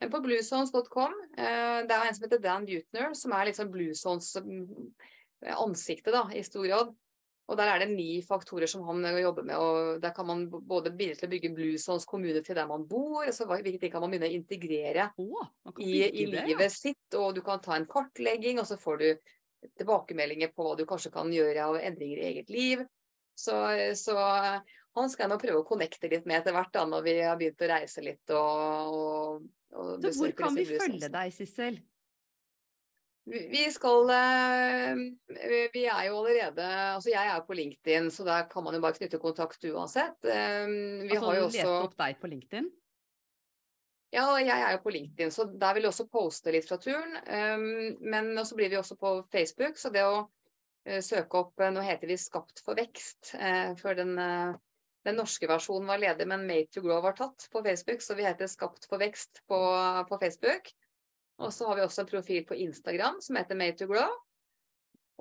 Men 0.01 0.11
på 0.11 0.21
bluezones.com, 0.25 1.15
eh, 1.37 1.81
det 1.85 1.93
er 1.95 2.07
en 2.07 2.17
som 2.17 2.25
heter 2.25 2.41
Dan 2.41 2.65
Butner, 2.69 3.13
som 3.15 3.35
er 3.37 3.51
liksom 3.51 3.71
Blue 3.73 3.95
Zones 3.95 4.33
eh, 4.41 5.57
ansiktet 5.57 6.15
da, 6.17 6.25
i 6.33 6.45
stor 6.45 6.65
grad. 6.65 6.95
Og 7.51 7.59
Der 7.59 7.67
er 7.67 7.83
det 7.83 7.89
ni 7.91 8.21
faktorer 8.23 8.71
som 8.71 8.85
han 8.87 9.03
jobber 9.19 9.43
med. 9.43 9.57
og 9.59 10.01
Der 10.03 10.15
kan 10.15 10.27
man 10.27 10.45
både 10.49 10.93
bidra 10.95 11.19
til 11.19 11.27
å 11.27 11.33
bygge 11.33 11.51
Bluesons 11.57 12.07
kommune 12.07 12.45
til 12.47 12.55
der 12.55 12.69
man 12.71 12.87
bor. 12.87 13.25
altså 13.25 13.49
Hvilke 13.51 13.81
ting 13.81 13.93
kan 13.93 14.05
man 14.05 14.13
begynne 14.13 14.31
å 14.31 14.39
integrere 14.39 15.11
oh, 15.19 15.51
i, 15.79 16.05
i, 16.07 16.27
livet 16.31 16.69
ja. 16.69 16.71
sitt. 16.71 17.19
Og 17.19 17.35
du 17.35 17.43
kan 17.43 17.63
ta 17.63 17.75
en 17.75 17.89
kartlegging, 17.91 18.63
og 18.63 18.69
så 18.71 18.79
får 18.79 19.03
du 19.03 19.09
tilbakemeldinger 19.81 20.55
på 20.55 20.65
hva 20.65 20.77
du 20.79 20.87
kanskje 20.89 21.13
kan 21.13 21.33
gjøre 21.35 21.67
av 21.67 21.81
endringer 21.81 22.23
i 22.23 22.29
eget 22.31 22.55
liv. 22.55 22.87
Så, 23.35 23.57
så 23.97 24.15
han 24.97 25.11
skal 25.11 25.31
nå 25.31 25.39
prøve 25.41 25.63
å 25.63 25.67
connecte 25.67 26.11
litt 26.13 26.27
med 26.29 26.41
etter 26.41 26.55
hvert, 26.55 26.73
da, 26.75 26.87
når 26.89 27.05
vi 27.07 27.15
har 27.23 27.39
begynt 27.41 27.63
å 27.63 27.71
reise 27.71 28.05
litt 28.05 28.33
og, 28.37 28.97
og, 28.97 29.47
og 29.75 30.07
Så 30.07 30.17
hvor 30.19 30.35
kan 30.39 30.57
vi 30.57 30.67
følge 30.71 31.11
deg, 31.11 31.35
Sissel? 31.35 31.81
Vi 33.31 33.63
skal 33.71 34.11
eh, 34.11 35.01
Vi 35.73 35.85
er 35.87 36.09
jo 36.09 36.19
allerede 36.19 36.67
Altså 36.97 37.13
jeg 37.13 37.31
er 37.31 37.45
på 37.47 37.55
LinkedIn, 37.55 38.11
så 38.11 38.27
der 38.27 38.49
kan 38.51 38.65
man 38.67 38.75
jo 38.75 38.83
bare 38.83 38.99
knytte 38.99 39.21
kontakt 39.23 39.65
uansett. 39.65 40.19
Eh, 40.25 40.67
vi 40.67 41.15
altså, 41.15 41.27
har 41.27 41.39
jo 41.39 41.47
også 41.47 41.59
lese 41.59 41.81
opp 41.87 41.97
deg 42.01 42.21
på 42.21 42.31
LinkedIn? 42.33 42.71
Ja, 44.11 44.25
jeg 44.43 44.57
er 44.57 44.73
jo 44.75 44.81
på 44.83 44.91
LinkedIn, 44.91 45.31
så 45.31 45.47
der 45.47 45.77
vil 45.77 45.87
jeg 45.87 45.93
også 45.93 46.09
poste 46.11 46.51
litt 46.51 46.67
fra 46.67 46.81
turen. 46.83 47.13
Um, 47.31 48.01
men 48.03 48.33
så 48.43 48.57
blir 48.59 48.73
vi 48.73 48.79
også 48.81 48.97
på 48.99 49.13
Facebook, 49.31 49.79
så 49.79 49.93
det 49.95 50.03
å 50.03 50.25
uh, 50.25 50.99
søke 50.99 51.45
opp 51.45 51.63
uh, 51.63 51.69
Nå 51.71 51.85
heter 51.87 52.11
vi 52.11 52.17
Skapt 52.19 52.59
for 52.67 52.75
vekst, 52.75 53.37
før 53.79 54.01
den, 54.01 54.17
den, 54.19 55.15
norske 55.15 55.47
versjonen 55.47 55.87
var 55.93 56.03
ledig, 56.03 56.27
men 56.27 56.43
Made 56.49 56.75
to 56.75 56.83
Grow 56.83 56.99
var 57.07 57.15
tatt 57.21 57.47
på 57.53 57.63
Facebook, 57.63 58.03
så 58.03 58.19
vi 58.19 58.27
heter 58.27 58.51
Skapt 58.51 58.91
for 58.91 58.99
vekst 58.99 59.45
på, 59.47 59.61
på 60.11 60.19
Facebook. 60.25 60.75
Og 61.41 61.55
så 61.57 61.69
har 61.69 61.79
vi 61.79 61.85
også 61.87 62.05
en 62.05 62.11
profil 62.11 62.45
på 62.49 62.59
Instagram 62.67 63.21
som 63.25 63.39
heter 63.41 63.59
Made 63.59 63.79
to 63.81 63.89
Grow. 63.91 64.13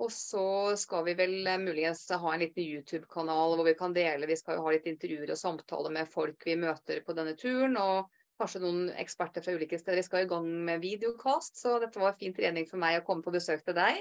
Og 0.00 0.08
så 0.12 0.76
skal 0.80 1.04
vi 1.04 1.14
vel 1.16 1.48
muligens 1.60 2.06
ha 2.08 2.32
en 2.32 2.40
liten 2.40 2.64
YouTube-kanal 2.64 3.56
hvor 3.56 3.66
vi 3.68 3.76
kan 3.76 3.92
dele. 3.96 4.28
Vi 4.28 4.38
skal 4.40 4.56
jo 4.56 4.64
ha 4.64 4.72
litt 4.72 4.88
intervjuer 4.88 5.32
og 5.34 5.40
samtaler 5.40 5.92
med 5.92 6.08
folk 6.08 6.46
vi 6.48 6.56
møter 6.60 7.02
på 7.04 7.16
denne 7.16 7.36
turen. 7.40 7.76
og 7.80 8.08
kanskje 8.40 8.62
noen 8.62 8.88
eksperter 9.00 9.44
fra 9.44 9.54
ulike 9.56 9.78
steder. 9.78 10.00
Vi 10.00 10.06
skal 10.06 10.24
i 10.24 10.30
gang 10.30 10.46
med 10.64 10.80
videokast, 10.80 11.60
så 11.60 11.76
dette 11.82 12.00
var 12.00 12.16
fin 12.16 12.34
trening 12.36 12.64
for 12.68 12.80
meg 12.80 13.00
å 13.00 13.04
komme 13.06 13.24
på 13.24 13.34
besøk 13.34 13.64
til 13.66 13.76
deg. 13.76 14.00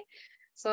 Så, 0.55 0.71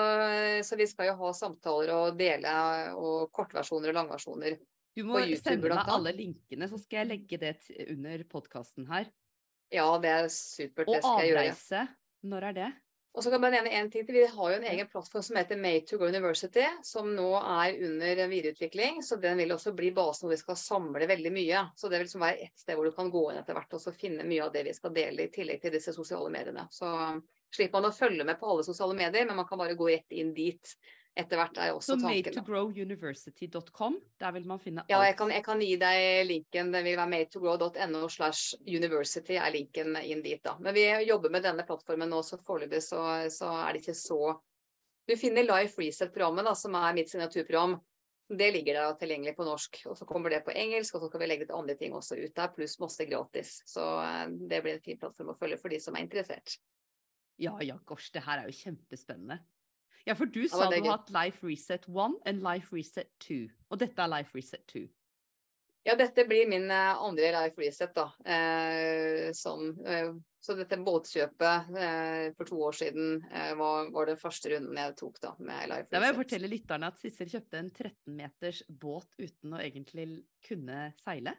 så 0.66 0.78
vi 0.78 0.86
skal 0.90 1.10
jo 1.10 1.18
ha 1.20 1.32
samtaler 1.36 1.93
og 1.94 2.16
dele 2.18 2.55
og 2.98 3.31
kortversjoner 3.35 3.93
og 3.93 4.01
langversjoner. 4.01 4.59
Du 4.97 5.05
må 5.06 5.20
sende 5.36 5.70
meg 5.70 5.93
alle 5.93 6.14
linkene, 6.16 6.70
så 6.70 6.78
skal 6.81 7.02
jeg 7.02 7.10
legge 7.10 7.39
det 7.43 7.55
under 7.93 8.23
podkasten 8.31 8.86
her. 8.90 9.10
Ja, 9.74 9.86
det 10.02 10.10
er 10.10 10.28
supert. 10.32 10.88
Det 10.88 11.02
skal 11.02 11.22
jeg 11.24 11.32
gjøre. 11.32 11.47
Og 11.47 11.48
avreise, 11.51 11.86
når 12.26 12.51
er 12.51 12.59
det? 12.60 12.72
Og 13.16 13.24
så 13.24 13.30
kan 13.32 13.47
jeg 13.47 13.55
nevne 13.55 13.70
en 13.78 13.86
ting 13.88 14.05
til. 14.05 14.18
Vi 14.18 14.26
har 14.28 14.51
jo 14.52 14.56
en 14.59 14.66
egen 14.68 14.88
plattform 14.93 15.22
som 15.24 15.38
heter 15.38 15.56
Made 15.56 15.86
to 15.88 15.97
Go 15.97 16.05
University, 16.10 16.66
som 16.84 17.09
nå 17.16 17.30
er 17.38 17.78
under 17.86 18.20
videreutvikling. 18.28 19.01
Så 19.01 19.16
den 19.22 19.40
vil 19.40 19.55
også 19.55 19.72
bli 19.76 19.88
basen 19.97 20.26
hvor 20.26 20.34
vi 20.34 20.40
skal 20.43 20.59
samle 20.60 21.09
veldig 21.09 21.32
mye. 21.32 21.62
Så 21.80 21.88
det 21.88 21.97
vil 21.97 22.05
liksom 22.10 22.26
være 22.26 22.44
ett 22.44 22.60
sted 22.60 22.76
hvor 22.76 22.84
du 22.84 22.93
kan 22.93 23.09
gå 23.14 23.22
inn 23.32 23.40
etter 23.40 23.56
hvert 23.56 23.72
og 23.78 23.97
finne 23.97 24.26
mye 24.28 24.44
av 24.44 24.52
det 24.52 24.66
vi 24.68 24.76
skal 24.76 24.93
dele, 24.98 25.24
i 25.24 25.32
tillegg 25.32 25.64
til 25.64 25.72
disse 25.78 25.97
sosiale 25.97 26.28
mediene. 26.34 26.66
Så 26.68 26.93
slipper 27.56 27.80
man 27.80 27.88
å 27.88 27.97
følge 27.97 28.28
med 28.28 28.36
på 28.36 28.52
alle 28.52 28.68
sosiale 28.68 28.98
medier, 28.98 29.24
men 29.24 29.40
man 29.40 29.48
kan 29.48 29.64
bare 29.64 29.78
gå 29.80 29.88
rett 29.88 30.12
inn 30.12 30.34
dit 30.36 30.76
etter 31.16 31.40
hvert 31.40 31.59
er 31.59 31.72
også 31.72 31.94
så 31.94 31.97
tanken. 32.01 32.34
Så 32.34 32.43
madetogrowuniversity.com, 32.43 33.97
der 34.20 34.34
vil 34.36 34.47
man 34.48 34.60
finne 34.60 34.82
alt? 34.82 34.93
Ja, 34.93 35.01
jeg 35.06 35.16
kan, 35.16 35.32
jeg 35.32 35.44
kan, 35.47 35.62
gi 35.64 35.76
deg 35.80 36.26
linken. 36.28 36.72
Den 36.74 36.84
vil 36.84 36.98
være 36.98 37.10
madetogrow.no 37.12 38.02
slash 38.12 38.59
university 38.68 39.38
er 39.40 39.55
linken 39.55 39.97
inn 40.02 40.20
dit, 40.24 40.43
da. 40.44 40.56
Men 40.60 40.76
vi 40.76 40.84
jobber 41.09 41.32
med 41.32 41.47
denne 41.48 41.64
plattformen 41.68 42.12
nå, 42.12 42.20
så 42.26 42.38
foreløpig 42.40 42.82
så, 42.84 43.01
så, 43.32 43.55
er 43.64 43.72
det 43.72 43.84
ikke 43.84 43.97
så 43.97 44.20
Du 45.06 45.14
finner 45.14 45.47
Life 45.47 45.80
Reset-programmet, 45.80 46.44
da, 46.44 46.55
som 46.59 46.76
er 46.76 46.97
mitt 46.97 47.10
signaturprogram. 47.12 47.78
Det 48.26 48.48
ligger 48.51 48.74
der 48.74 48.97
tilgjengelig 48.98 49.36
på 49.38 49.47
norsk. 49.47 49.84
Og 49.86 49.97
så 49.97 50.05
kommer 50.05 50.34
det 50.34 50.43
på 50.44 50.51
engelsk, 50.51 50.97
og 50.97 51.05
så 51.05 51.10
skal 51.12 51.22
vi 51.22 51.28
legge 51.30 51.47
litt 51.47 51.55
andre 51.55 51.76
ting 51.78 51.94
også 51.94 52.18
ut 52.18 52.34
der, 52.34 52.51
pluss 52.52 52.80
masse 52.82 53.06
gratis. 53.06 53.60
Så 53.70 53.84
eh, 54.02 54.24
det 54.51 54.64
blir 54.64 54.76
en 54.76 54.82
fin 54.82 54.98
plattform 54.98 55.30
å 55.32 55.38
følge 55.38 55.60
for 55.62 55.72
de 55.72 55.78
som 55.80 55.97
er 55.97 56.09
interessert. 56.09 56.59
Ja 57.38 57.55
ja, 57.62 57.76
gosh, 57.86 58.10
det 58.12 58.24
her 58.26 58.43
er 58.43 58.51
jo 58.51 58.56
kjempespennende. 58.56 59.38
Ja, 60.07 60.15
for 60.15 60.31
du 60.31 60.45
sa 60.49 60.69
du 60.70 60.77
har 60.78 60.93
hatt 60.93 61.11
Life 61.11 61.43
Reset 61.43 61.89
1 61.91 61.97
og 61.99 62.45
Life 62.45 62.70
Reset 62.74 63.09
2. 63.27 63.41
Og 63.74 63.81
dette 63.81 64.03
er 64.03 64.12
Life 64.12 64.37
Reset 64.39 64.62
2. 64.70 64.85
Ja, 65.87 65.95
dette 65.95 66.24
blir 66.27 66.49
min 66.51 66.70
eh, 66.70 67.03
andre 67.03 67.28
Life 67.35 67.61
Reset, 67.62 67.93
da. 67.95 68.09
Eh, 68.27 69.33
som, 69.39 69.69
eh, 69.87 70.12
så 70.43 70.57
dette 70.59 70.78
båtkjøpet 70.83 71.70
eh, 71.78 72.23
for 72.39 72.51
to 72.51 72.59
år 72.69 72.74
siden 72.74 73.20
eh, 73.31 73.53
var, 73.59 73.93
var 73.95 74.11
den 74.11 74.19
første 74.19 74.51
runden 74.51 74.81
jeg 74.83 74.97
tok 74.99 75.20
da, 75.23 75.35
med 75.39 75.70
Life 75.70 75.85
Reset. 75.85 75.93
Da 75.95 76.03
vil 76.03 76.11
jeg 76.11 76.19
fortelle 76.20 76.51
lytterne 76.51 76.91
at 76.91 77.03
Sissel 77.03 77.31
kjøpte 77.31 77.62
en 77.62 77.70
13 77.70 78.19
meters 78.19 78.62
båt 78.66 79.11
uten 79.23 79.55
å 79.55 79.62
egentlig 79.62 80.09
kunne 80.47 80.89
seile. 81.03 81.37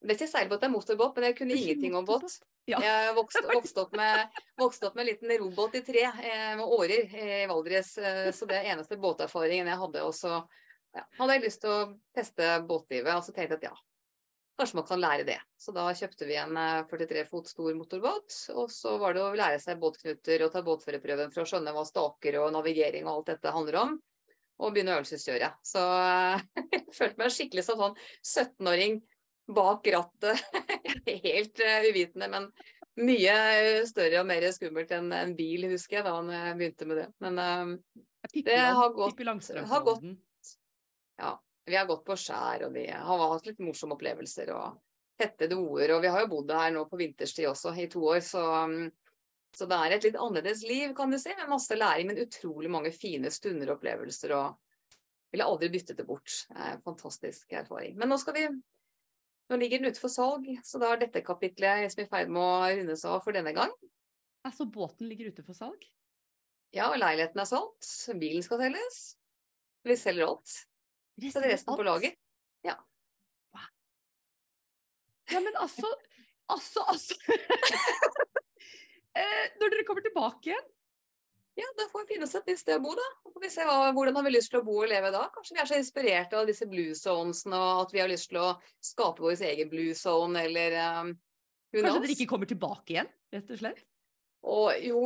Det 0.00 0.14
er 0.14 0.16
ikke 0.16 0.30
seilbåt, 0.30 0.62
er 0.64 0.72
motorbåt, 0.72 1.18
men 1.18 1.28
jeg 1.28 1.36
kunne 1.36 1.56
ingenting 1.58 1.96
om 1.98 2.06
båt. 2.08 2.38
Jeg 2.70 3.12
vokste, 3.16 3.42
vokste, 3.50 3.82
opp 3.82 3.92
med, 3.98 4.38
vokste, 4.60 4.88
opp 4.88 4.96
med, 4.96 5.04
en 5.04 5.10
liten 5.10 5.32
robåt 5.42 5.76
i 5.76 5.82
tre 5.84 6.06
eh, 6.08 6.54
med 6.56 6.64
årer 6.64 7.12
i 7.12 7.44
Valdres. 7.50 7.92
Eh, 7.98 8.30
så 8.32 8.48
det 8.48 8.60
er 8.60 8.72
eneste 8.72 8.96
båterfaringen 9.00 9.68
jeg 9.68 9.80
hadde. 9.82 10.04
Og 10.06 10.14
så 10.16 10.38
ja, 10.96 11.04
hadde 11.18 11.36
jeg 11.36 11.44
lyst 11.44 11.62
til 11.64 11.74
å 11.74 11.80
teste 12.16 12.50
båtlivet, 12.68 13.12
og 13.12 13.26
så 13.26 13.34
tenkte 13.36 13.58
jeg 13.58 13.60
at 13.60 13.68
ja, 13.68 13.74
kanskje 14.60 14.80
man 14.80 14.88
kan 14.88 15.04
lære 15.04 15.28
det. 15.28 15.38
Så 15.60 15.76
da 15.76 15.84
kjøpte 15.96 16.28
vi 16.28 16.40
en 16.40 16.56
43 16.88 17.20
eh, 17.20 17.28
fot 17.28 17.52
stor 17.52 17.76
motorbåt. 17.76 18.40
Og 18.56 18.72
så 18.72 18.96
var 19.02 19.16
det 19.16 19.24
å 19.26 19.36
lære 19.36 19.60
seg 19.60 19.80
båtknuter 19.82 20.46
og 20.46 20.54
ta 20.54 20.64
båtførerprøven 20.64 21.34
for 21.34 21.44
å 21.44 21.50
skjønne 21.52 21.76
hva 21.76 21.84
staker 21.88 22.40
og 22.40 22.52
navigering 22.56 23.04
og 23.04 23.18
alt 23.18 23.34
dette 23.34 23.56
handler 23.56 23.82
om. 23.84 23.96
Og 24.60 24.72
begynne 24.72 24.96
å 24.96 25.00
øvelseskjøre. 25.00 25.54
Så 25.64 25.84
jeg 26.72 26.84
følte 26.96 27.20
meg 27.20 27.36
skikkelig 27.36 27.68
som 27.68 27.84
sånn 27.84 27.98
17-åring 28.24 29.02
bak 29.54 29.86
rattet. 29.86 30.44
Helt 31.24 31.60
uh, 31.60 31.88
uvitende, 31.90 32.28
men 32.32 32.48
mye 33.00 33.34
større 33.88 34.22
og 34.22 34.28
mer 34.28 34.46
skummelt 34.54 34.92
enn 34.94 35.12
en 35.16 35.34
bil, 35.38 35.68
husker 35.72 36.00
jeg 36.00 36.06
da 36.06 36.14
jeg 36.36 36.56
begynte 36.58 36.88
med 36.90 37.02
det. 37.02 37.08
Men 37.24 37.40
uh, 37.40 37.74
det 38.36 38.58
har 38.58 38.94
gått, 38.96 39.24
har 39.70 39.84
gått 39.86 40.06
Ja, 41.20 41.34
vi 41.66 41.76
har 41.76 41.88
gått 41.88 42.06
på 42.06 42.16
skjær, 42.18 42.66
og 42.68 42.74
vi 42.76 42.86
har 42.90 43.26
hatt 43.34 43.48
litt 43.48 43.60
morsomme 43.64 43.96
opplevelser 43.96 44.54
og 44.56 44.80
tette 45.20 45.50
doer. 45.50 45.96
Og 45.96 46.02
vi 46.04 46.12
har 46.12 46.24
jo 46.24 46.32
bodd 46.32 46.56
her 46.56 46.72
nå 46.74 46.86
på 46.88 47.00
vinterstid 47.00 47.48
også 47.50 47.74
i 47.76 47.88
to 47.92 48.02
år, 48.14 48.22
så, 48.24 48.46
um, 48.64 48.88
så 49.56 49.68
det 49.68 49.78
er 49.78 49.96
et 49.96 50.08
litt 50.08 50.18
annerledes 50.20 50.64
liv, 50.66 50.90
kan 50.96 51.12
du 51.12 51.18
si. 51.20 51.32
Med 51.36 51.52
masse 51.52 51.76
læring, 51.76 52.10
men 52.10 52.24
utrolig 52.24 52.72
mange 52.72 52.92
fine 52.94 53.32
stunder 53.34 53.70
og 53.70 53.80
opplevelser. 53.80 54.36
og 54.38 54.58
ville 55.30 55.46
aldri 55.46 55.70
byttet 55.70 55.96
det 55.96 56.06
bort. 56.06 56.32
Fantastisk 56.84 57.52
erfaring. 57.52 57.96
Men 57.98 58.10
nå 58.10 58.18
skal 58.18 58.36
vi 58.36 58.46
nå 59.50 59.58
ligger 59.58 59.80
den 59.80 59.90
ute 59.90 60.00
for 60.02 60.12
salg, 60.12 60.46
så 60.64 60.78
da 60.78 60.92
er 60.94 61.00
dette 61.02 61.24
kapitlet 61.26 61.84
liksom 61.84 62.04
i 62.04 62.10
ferd 62.10 62.30
med 62.30 62.42
å 62.42 62.68
rundes 62.80 63.06
av 63.08 63.22
for 63.24 63.34
denne 63.34 63.52
gang. 63.56 63.72
Altså 64.46 64.66
båten 64.70 65.10
ligger 65.10 65.32
ute 65.32 65.44
for 65.44 65.58
salg? 65.58 65.82
Ja, 66.70 66.92
og 66.92 67.00
leiligheten 67.02 67.42
er 67.42 67.48
solgt. 67.50 67.88
Bilen 68.20 68.44
skal 68.46 68.62
selges. 68.62 69.00
Vi 69.86 69.96
selger 69.98 70.28
alt. 70.28 70.52
Så 71.20 71.40
det 71.42 71.48
er 71.48 71.54
resten 71.56 71.72
alt? 71.74 71.80
på 71.80 71.86
lager. 71.88 72.14
Ja. 72.66 72.76
Ja, 75.30 75.40
men 75.42 75.58
altså 75.60 75.90
Altså, 76.50 76.82
altså 76.90 77.14
eh, 79.20 79.44
Når 79.60 79.70
dere 79.70 79.84
kommer 79.86 80.02
tilbake 80.02 80.50
igjen, 80.50 80.70
ja, 81.58 81.66
da 81.76 81.86
får 81.90 82.04
vi 82.04 82.14
finne 82.14 82.28
oss 82.28 82.36
et 82.38 82.46
nytt 82.46 82.60
sted 82.62 82.78
å 82.78 82.84
bo, 82.84 82.94
da. 82.96 83.06
Så 83.22 83.32
får 83.34 83.42
vi 83.42 83.50
se 83.52 83.66
hva, 83.66 83.90
hvordan 83.96 84.16
har 84.16 84.26
vi 84.26 84.34
lyst 84.36 84.52
til 84.52 84.60
å 84.60 84.66
bo 84.66 84.78
og 84.82 84.90
leve 84.90 85.10
da. 85.14 85.24
Kanskje 85.34 85.56
vi 85.56 85.62
er 85.62 85.70
så 85.70 85.80
inspirerte 85.80 86.38
av 86.38 86.48
disse 86.48 86.68
blue 86.70 86.94
zonesene, 86.96 87.58
og 87.58 87.84
at 87.86 87.94
vi 87.96 88.02
har 88.02 88.10
lyst 88.10 88.30
til 88.30 88.40
å 88.42 88.48
skape 88.84 89.24
vår 89.24 89.44
egen 89.50 89.70
blue 89.72 89.96
zone, 89.98 90.46
eller 90.46 90.78
um, 91.02 91.14
Kanskje 91.70 92.02
dere 92.02 92.14
ikke 92.16 92.30
kommer 92.32 92.50
tilbake 92.50 92.96
igjen, 92.96 93.10
rett 93.30 93.50
og 93.54 93.60
slett? 93.60 93.84
Og 94.40 94.72
jo, 94.80 95.02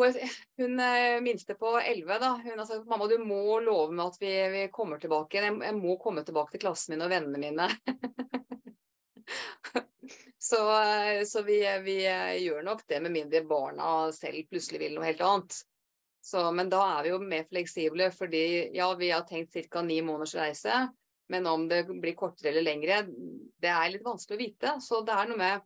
hun 0.61 0.81
eh, 0.81 1.21
minste 1.21 1.57
på 1.59 1.73
11, 1.81 2.19
da. 2.23 2.31
Hun 2.45 2.59
har 2.59 2.67
sagt 2.69 2.87
mamma, 2.87 3.09
du 3.11 3.19
må 3.19 3.59
love 3.61 3.91
meg 3.93 4.13
at 4.13 4.21
vi, 4.23 4.33
vi 4.53 4.63
kommer 4.73 5.03
tilbake 5.03 5.37
igjen. 5.37 5.59
Jeg, 5.59 5.73
jeg, 5.73 5.79
må 5.81 5.97
komme 6.01 6.23
tilbake 6.25 6.55
til 6.55 6.63
klassen 6.63 6.95
min 6.95 7.03
og 7.03 7.11
vennene 7.11 7.41
mine. 7.43 7.67
så, 10.49 10.63
eh, 10.79 11.25
så 11.27 11.43
vi, 11.43 11.59
vi, 11.83 11.99
eh, 12.07 12.37
gjør 12.47 12.63
nok 12.71 12.87
det 12.87 13.03
med 13.03 13.17
mindre 13.17 13.43
barna 13.49 13.95
selv 14.15 14.47
plutselig 14.47 14.85
vil 14.87 14.95
noe 15.01 15.11
helt 15.11 15.25
annet. 15.27 15.59
Så, 16.25 16.41
men 16.57 16.71
da 16.73 16.81
er 16.97 17.05
vi 17.05 17.11
jo 17.13 17.19
mer 17.21 17.45
fleksible, 17.45 18.09
fordi 18.15 18.73
ja, 18.73 18.87
vi 18.97 19.11
har 19.13 19.27
tenkt 19.29 19.53
ca. 19.69 19.83
ni 19.85 20.01
måneders 20.03 20.33
reise. 20.39 20.87
Men 21.29 21.47
om 21.47 21.69
det 21.69 21.85
blir 21.89 22.15
kortere 22.17 22.49
eller 22.51 22.63
lengre, 22.65 23.07
det 23.61 23.69
er 23.69 23.91
litt 23.93 24.05
vanskelig 24.05 24.37
å 24.37 24.41
vite. 24.41 24.81
Så 24.81 25.03
det 25.05 25.13
er 25.13 25.29
noe 25.29 25.37
med 25.41 25.61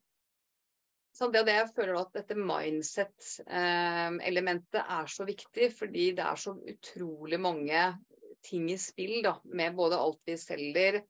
det, 1.18 1.42
det 1.46 1.54
jeg 1.56 1.74
føler 1.74 1.94
at 1.98 2.12
dette 2.14 2.34
mindset-elementet 2.38 4.80
eh, 4.82 4.92
er 4.98 5.06
så 5.10 5.24
viktig, 5.26 5.72
fordi 5.74 6.12
det 6.18 6.24
er 6.26 6.36
så 6.38 6.54
utrolig 6.58 7.40
mange 7.42 7.98
ting 8.46 8.70
i 8.70 8.78
spill 8.78 9.22
da, 9.26 9.40
med 9.50 9.74
både 9.78 9.96
alt 9.98 10.22
vi 10.26 10.36
selger, 10.38 11.02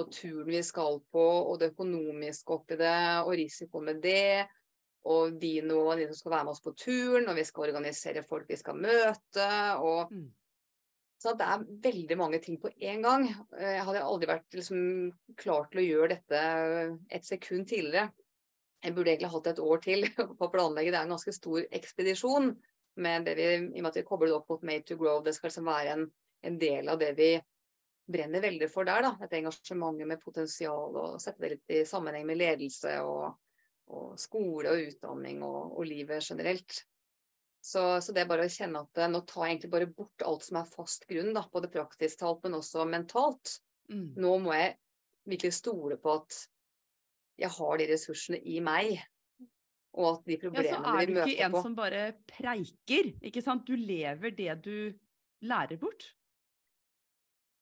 og 0.00 0.12
turen 0.14 0.48
vi 0.48 0.62
skal 0.64 1.00
på, 1.12 1.20
og 1.20 1.58
det 1.60 1.72
økonomiske 1.74 2.52
oppi 2.56 2.76
det, 2.80 3.20
og 3.24 3.36
risikoen 3.36 3.84
med 3.90 3.98
det 4.04 4.48
og 5.08 5.38
de 5.40 5.54
noen 5.64 6.00
de 6.00 6.08
som 6.10 6.18
skal 6.18 6.34
være 6.34 6.46
med 6.48 6.52
oss 6.52 6.64
på 6.64 6.74
turen, 6.76 7.28
og 7.30 7.38
vi 7.38 7.46
skal 7.48 7.70
organisere 7.70 8.24
folk 8.26 8.50
vi 8.50 8.58
skal 8.60 8.76
møte. 8.76 9.48
og 9.80 10.12
mm. 10.12 10.28
Så 11.20 11.34
det 11.36 11.44
er 11.44 11.66
veldig 11.84 12.16
mange 12.16 12.38
ting 12.40 12.56
på 12.60 12.70
én 12.80 13.02
gang. 13.04 13.26
Eh, 13.58 13.74
jeg 13.76 13.84
hadde 13.84 14.04
aldri 14.04 14.28
vært 14.30 14.56
liksom, 14.56 15.10
klar 15.40 15.68
til 15.68 15.82
å 15.82 15.84
gjøre 15.84 16.14
dette 16.14 16.40
et 17.12 17.26
sekund 17.28 17.68
tidligere. 17.68 18.08
Jeg 18.80 18.96
burde 18.96 19.12
egentlig 19.12 19.32
hatt 19.34 19.50
et 19.50 19.60
år 19.60 19.82
til 19.84 20.06
på 20.38 20.46
å 20.46 20.52
planlegge. 20.52 20.94
Det 20.94 21.00
er 21.00 21.04
en 21.04 21.16
ganske 21.16 21.36
stor 21.36 21.66
ekspedisjon. 21.80 22.54
med 23.00 23.24
det 23.24 23.34
vi, 23.36 23.44
I 23.44 23.78
og 23.78 23.84
med 23.84 23.90
at 23.92 24.00
vi 24.00 24.06
kobler 24.08 24.32
det 24.32 24.38
opp 24.38 24.48
mot 24.50 24.64
Made 24.66 24.84
to 24.88 24.96
Grow. 24.96 25.20
Det 25.24 25.34
skal 25.36 25.48
liksom 25.48 25.68
være 25.68 25.92
en, 25.96 26.08
en 26.42 26.58
del 26.58 26.88
av 26.88 26.98
det 27.00 27.12
vi 27.16 27.30
brenner 28.10 28.40
veldig 28.40 28.68
for 28.72 28.88
der. 28.88 29.04
da, 29.04 29.12
Dette 29.20 29.38
engasjementet 29.38 30.08
med 30.08 30.24
potensial, 30.24 30.96
og 30.96 31.20
sette 31.22 31.44
det 31.44 31.52
litt 31.54 31.76
i 31.76 31.84
sammenheng 31.88 32.26
med 32.28 32.40
ledelse 32.40 32.96
og 33.04 33.36
og 33.90 34.20
skole 34.20 34.70
og 34.72 34.86
utdanning 34.90 35.42
og, 35.46 35.74
og 35.76 35.88
livet 35.88 36.24
generelt. 36.24 36.84
Så, 37.60 37.82
så, 38.00 38.14
det 38.16 38.22
er 38.22 38.30
bare 38.30 38.46
å 38.48 38.52
kjenne 38.52 38.80
at 38.86 39.02
nå 39.12 39.20
tar 39.28 39.44
jeg 39.44 39.54
egentlig 39.54 39.72
bare 39.74 39.90
bort 39.92 40.24
alt 40.24 40.46
som 40.46 40.60
er 40.62 40.70
fast 40.70 41.04
grunn, 41.10 41.34
da, 41.36 41.44
både 41.52 41.68
praktisk 41.72 42.22
talt, 42.22 42.40
men 42.46 42.56
også 42.56 42.86
mentalt. 42.88 43.58
Mm. 43.92 44.14
Nå 44.22 44.36
må 44.46 44.54
jeg 44.56 44.78
virkelig 45.28 45.58
stole 45.58 45.98
på 46.00 46.14
at 46.22 46.38
jeg 47.40 47.52
har 47.52 47.80
de 47.80 47.88
ressursene 47.90 48.40
i 48.48 48.60
meg 48.64 48.94
og 49.98 50.06
at 50.06 50.26
de 50.28 50.38
problemer 50.38 50.66
vi 50.66 50.70
møter 50.70 50.78
Ja, 50.78 50.80
så 50.80 51.00
er 51.00 51.10
du 51.10 51.20
ikke 51.24 51.46
en 51.46 51.54
på 51.54 51.62
som 51.64 51.76
bare 51.76 52.02
preiker, 52.30 53.12
ikke 53.26 53.42
sant? 53.42 53.66
Du 53.66 53.74
lever 53.74 54.34
det 54.36 54.52
du 54.64 54.74
lærer 55.50 55.80
bort. 55.80 56.06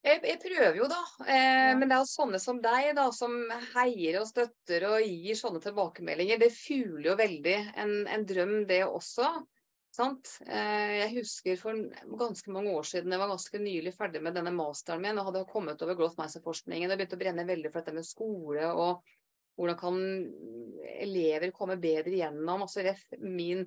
Jeg, 0.08 0.22
jeg 0.24 0.40
prøver 0.40 0.78
jo, 0.80 0.88
da. 0.88 1.02
Eh. 1.26 1.74
Men 1.76 1.84
det 1.84 1.96
er 1.96 2.02
jo 2.02 2.08
sånne 2.10 2.40
som 2.42 2.62
deg, 2.64 2.94
da, 2.96 3.08
som 3.14 3.34
heier 3.74 4.20
og 4.22 4.28
støtter 4.30 4.86
og 4.88 5.04
gir 5.04 5.36
sånne 5.38 5.60
tilbakemeldinger. 5.64 6.40
Det 6.40 6.50
fuler 6.54 7.10
jo 7.10 7.16
veldig 7.18 7.56
en, 7.84 7.94
en 8.08 8.26
drøm, 8.28 8.54
det 8.70 8.82
også. 8.86 9.28
Sant? 9.98 10.34
Eh, 10.46 10.94
jeg 11.00 11.12
husker 11.16 11.60
for 11.60 11.78
ganske 12.20 12.52
mange 12.54 12.72
år 12.76 12.86
siden, 12.86 13.12
jeg 13.12 13.20
var 13.22 13.32
ganske 13.32 13.60
nylig 13.62 13.92
ferdig 13.96 14.22
med 14.22 14.36
denne 14.36 14.52
masteren 14.54 15.02
min 15.02 15.18
og 15.18 15.30
hadde 15.30 15.46
kommet 15.50 15.80
over 15.84 15.96
growth 15.98 16.20
mindset-forskningen 16.20 16.92
og 16.92 17.00
begynte 17.00 17.18
å 17.18 17.22
brenne 17.22 17.46
veldig 17.48 17.72
for 17.72 17.82
dette 17.82 17.96
med 17.96 18.06
skole 18.06 18.68
og 18.68 19.00
hvordan 19.58 19.78
kan 19.80 19.96
elever 21.02 21.50
komme 21.56 21.80
bedre 21.82 22.14
igjennom. 22.14 22.62
Altså 22.62 22.84
ref 22.86 23.02
min 23.18 23.64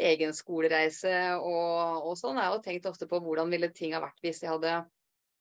egen 0.00 0.32
skolereise 0.36 1.12
og, 1.36 2.06
og 2.08 2.16
sånn. 2.16 2.38
Jeg 2.40 2.48
har 2.48 2.56
jo 2.56 2.64
tenkt 2.64 2.88
ofte 2.88 3.08
på 3.10 3.20
hvordan 3.20 3.52
ville 3.52 3.68
ting 3.74 3.92
ha 3.96 4.00
vært 4.04 4.22
hvis 4.24 4.42
jeg 4.44 4.54
hadde 4.54 4.78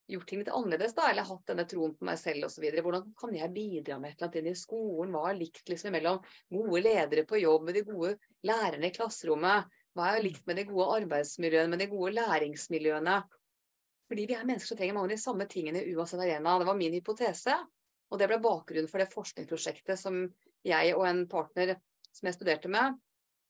gjort 0.07 0.27
ting 0.29 0.41
litt 0.41 0.51
annerledes, 0.53 0.93
da, 0.97 1.07
eller 1.09 1.25
hatt 1.27 1.47
denne 1.49 1.65
troen 1.69 1.95
på 1.97 2.05
meg 2.07 2.19
selv 2.21 2.47
osv. 2.47 2.65
Hvordan 2.75 3.07
kan 3.17 3.33
jeg 3.35 3.53
bidra 3.55 3.97
med 4.01 4.11
et 4.11 4.19
eller 4.19 4.27
annet 4.27 4.39
inn 4.41 4.51
i 4.51 4.59
skolen? 4.59 5.15
Hva 5.15 5.29
er 5.31 5.39
likt 5.39 5.71
liksom 5.71 5.95
mellom 5.95 6.19
gode 6.53 6.81
ledere 6.83 7.25
på 7.27 7.39
jobb, 7.41 7.65
med 7.67 7.79
de 7.79 7.85
gode 7.87 8.11
lærerne 8.45 8.91
i 8.91 8.95
klasserommet? 8.95 9.71
Hva 9.95 10.11
er 10.11 10.25
likt 10.25 10.45
med 10.49 10.59
de 10.59 10.67
gode 10.69 10.89
arbeidsmiljøene, 10.99 11.71
med 11.71 11.81
de 11.81 11.89
gode 11.91 12.13
læringsmiljøene? 12.17 13.15
Fordi 14.05 14.27
vi 14.29 14.35
er 14.37 14.45
mennesker 14.45 14.69
som 14.73 14.79
trenger 14.79 14.97
mange 14.97 15.09
av 15.09 15.15
de 15.15 15.23
samme 15.23 15.47
tingene 15.49 15.81
uansett 15.95 16.21
arena. 16.21 16.59
Det 16.61 16.67
var 16.69 16.77
min 16.77 16.93
hypotese. 16.93 17.55
Og 18.13 18.21
det 18.21 18.27
ble 18.29 18.37
bakgrunnen 18.43 18.89
for 18.91 19.01
det 19.01 19.09
forskningsprosjektet 19.09 19.97
som 19.97 20.19
jeg 20.65 20.93
og 20.93 21.07
en 21.07 21.23
partner 21.29 21.73
som 22.13 22.29
jeg 22.29 22.37
studerte 22.37 22.69
med, 22.71 22.99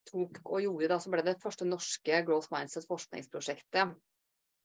tok 0.07 0.40
og 0.45 0.64
gjorde 0.64 0.90
da, 0.90 0.99
som 1.02 1.14
ble 1.14 1.26
det 1.26 1.36
første 1.41 1.68
norske 1.68 2.22
Growth 2.26 2.53
Mindset 2.53 2.88
forskningsprosjektet 2.88 3.94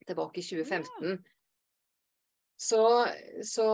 tilbake 0.07 0.41
i 0.41 0.45
2015. 0.45 1.19
Så, 2.61 3.07
så, 3.43 3.67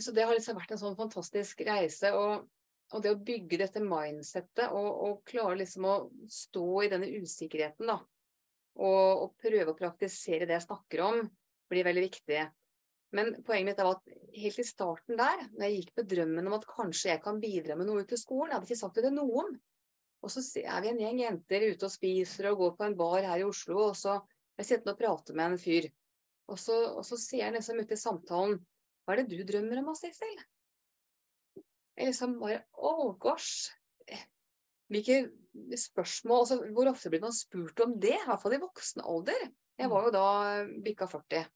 så, 0.00 0.12
det 0.12 0.24
har 0.26 0.36
liksom 0.36 0.58
vært 0.58 0.74
en 0.74 0.80
sånn 0.82 0.96
fantastisk 0.98 1.62
reise. 1.64 2.10
Og, 2.12 2.42
og 2.92 3.04
det 3.04 3.14
å 3.14 3.20
bygge 3.24 3.62
dette 3.62 3.80
mindsettet 3.80 4.74
og, 4.76 4.88
og, 5.06 5.14
klare 5.28 5.56
liksom 5.62 5.86
å 5.88 5.94
stå 6.28 6.66
i 6.84 6.90
denne 6.92 7.08
usikkerheten, 7.22 7.88
da. 7.88 7.96
Og, 8.76 9.06
og, 9.24 9.30
prøve 9.40 9.72
å 9.72 9.78
praktisere 9.78 10.48
det 10.48 10.58
jeg 10.58 10.66
snakker 10.66 11.04
om, 11.06 11.22
blir 11.72 11.88
veldig 11.88 12.04
viktig. 12.04 12.42
Men 13.16 13.32
poenget 13.44 13.70
mitt 13.70 13.80
er 13.80 13.88
at 13.90 14.12
helt 14.42 14.60
i 14.60 14.66
starten 14.68 15.16
der, 15.20 15.46
når 15.56 15.66
jeg 15.66 15.78
gikk 15.78 15.96
med 15.96 16.10
drømmen 16.12 16.48
om 16.48 16.58
at 16.58 16.68
kanskje 16.68 17.10
jeg 17.10 17.22
kan 17.24 17.40
bidra 17.40 17.76
med 17.76 17.88
noe 17.88 18.04
ut 18.04 18.12
til 18.12 18.20
skolen, 18.20 18.52
jeg 18.52 18.58
hadde 18.58 18.68
ikke 18.68 18.80
sagt 18.82 19.00
det 19.00 19.06
til 19.08 19.16
noen. 19.16 19.56
Og 20.22 20.32
så 20.32 20.44
er 20.60 20.84
vi 20.84 20.92
en 20.92 21.02
gjeng 21.02 21.24
jenter 21.24 21.66
ute 21.72 21.88
og 21.88 21.92
spiser 21.92 22.52
og 22.52 22.60
går 22.60 22.76
på 22.78 22.86
en 22.86 23.00
bar 23.00 23.24
her 23.32 23.40
i 23.40 23.48
Oslo, 23.48 23.88
og 23.88 23.98
så 23.98 24.20
jeg 24.60 24.68
sitter 24.68 24.92
og 24.92 25.00
prater 25.00 25.36
med 25.36 25.54
en 25.54 25.60
fyr. 25.60 25.88
Og 26.50 26.58
så, 26.58 26.74
og 26.98 27.04
så 27.06 27.18
sier 27.20 27.46
han 27.46 27.56
liksom 27.56 27.78
ute 27.80 27.94
i 27.94 28.00
samtalen 28.00 28.58
Hva 29.04 29.14
er 29.14 29.22
det 29.22 29.38
du 29.38 29.46
drømmer 29.46 29.80
om, 29.82 29.94
Sissel? 29.98 30.34
Jeg 31.96 32.10
liksom 32.10 32.38
bare 32.40 32.64
Oh 32.74 33.14
gosh. 33.20 33.70
Hvilke 34.92 35.30
spørsmål 35.78 36.44
altså, 36.44 36.58
Hvor 36.74 36.90
ofte 36.90 37.12
blir 37.12 37.22
man 37.24 37.34
spurt 37.36 37.80
om 37.84 37.96
det? 38.00 38.16
I 38.18 38.28
hvert 38.28 38.42
fall 38.42 38.56
i 38.56 38.62
voksen 38.62 39.04
alder. 39.04 39.48
Jeg 39.80 39.90
var 39.90 40.06
jo 40.06 40.14
da 40.14 40.26
bikka 40.84 41.08
40. 41.08 41.46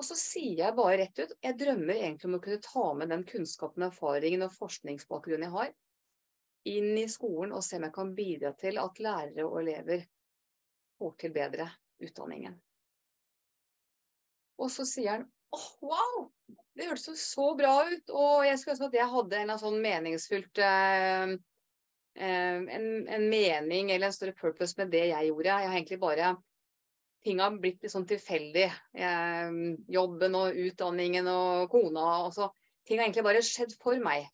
Og 0.00 0.06
så 0.06 0.16
sier 0.18 0.64
jeg 0.64 0.74
bare 0.74 0.96
rett 1.02 1.20
ut 1.20 1.34
jeg 1.44 1.58
drømmer 1.60 1.94
egentlig 1.94 2.28
om 2.30 2.38
å 2.38 2.42
kunne 2.42 2.64
ta 2.64 2.86
med 2.98 3.12
den 3.12 3.22
kunnskapen, 3.28 3.84
erfaringen 3.86 4.42
og 4.46 4.54
forskningsbakgrunnen 4.56 5.46
jeg 5.46 5.54
har, 5.54 5.70
inn 6.72 6.98
i 6.98 7.06
skolen 7.10 7.54
og 7.54 7.62
se 7.66 7.78
om 7.78 7.86
jeg 7.86 7.94
kan 7.94 8.12
bidra 8.16 8.52
til 8.58 8.80
at 8.82 9.00
lærere 9.02 9.46
og 9.46 9.60
elever 9.60 10.04
får 10.98 11.16
til 11.20 11.34
bedre 11.34 11.68
utdanningen. 12.02 12.56
Og 14.60 14.70
så 14.72 14.86
sier 14.88 15.16
han 15.16 15.24
åh, 15.52 15.64
oh, 15.82 15.92
wow! 15.92 16.28
Det 16.72 16.88
hørtes 16.88 17.10
jo 17.10 17.16
så 17.20 17.48
bra 17.56 17.72
ut. 17.88 18.12
Og 18.12 18.46
jeg 18.46 18.58
skulle 18.58 18.76
ønske 18.76 18.88
at 18.88 19.00
jeg 19.00 19.12
hadde 19.14 19.40
en 19.42 19.58
sånn 19.60 19.80
meningsfullt 19.84 20.60
eh, 20.64 21.34
en, 22.22 22.86
en, 23.08 23.26
mening 23.28 23.90
eller 23.90 24.08
en 24.08 24.14
større 24.16 24.36
purpose 24.36 24.78
med 24.80 24.92
det 24.92 25.06
jeg 25.10 25.28
gjorde. 25.28 25.50
Jeg 25.50 25.70
har 25.70 25.78
egentlig 25.78 26.00
bare 26.02 26.32
Ting 27.22 27.38
har 27.38 27.54
blitt 27.54 27.84
litt 27.84 27.92
sånn 27.92 28.06
tilfeldig. 28.10 28.64
Eh, 28.98 29.52
jobben 29.94 30.34
og 30.34 30.56
utdanningen 30.58 31.28
og 31.30 31.68
kona. 31.70 32.06
og 32.24 32.32
så. 32.34 32.48
ting 32.82 32.98
har 32.98 33.06
egentlig 33.06 33.22
bare 33.22 33.44
skjedd 33.46 33.76
for 33.78 33.94
meg, 34.02 34.24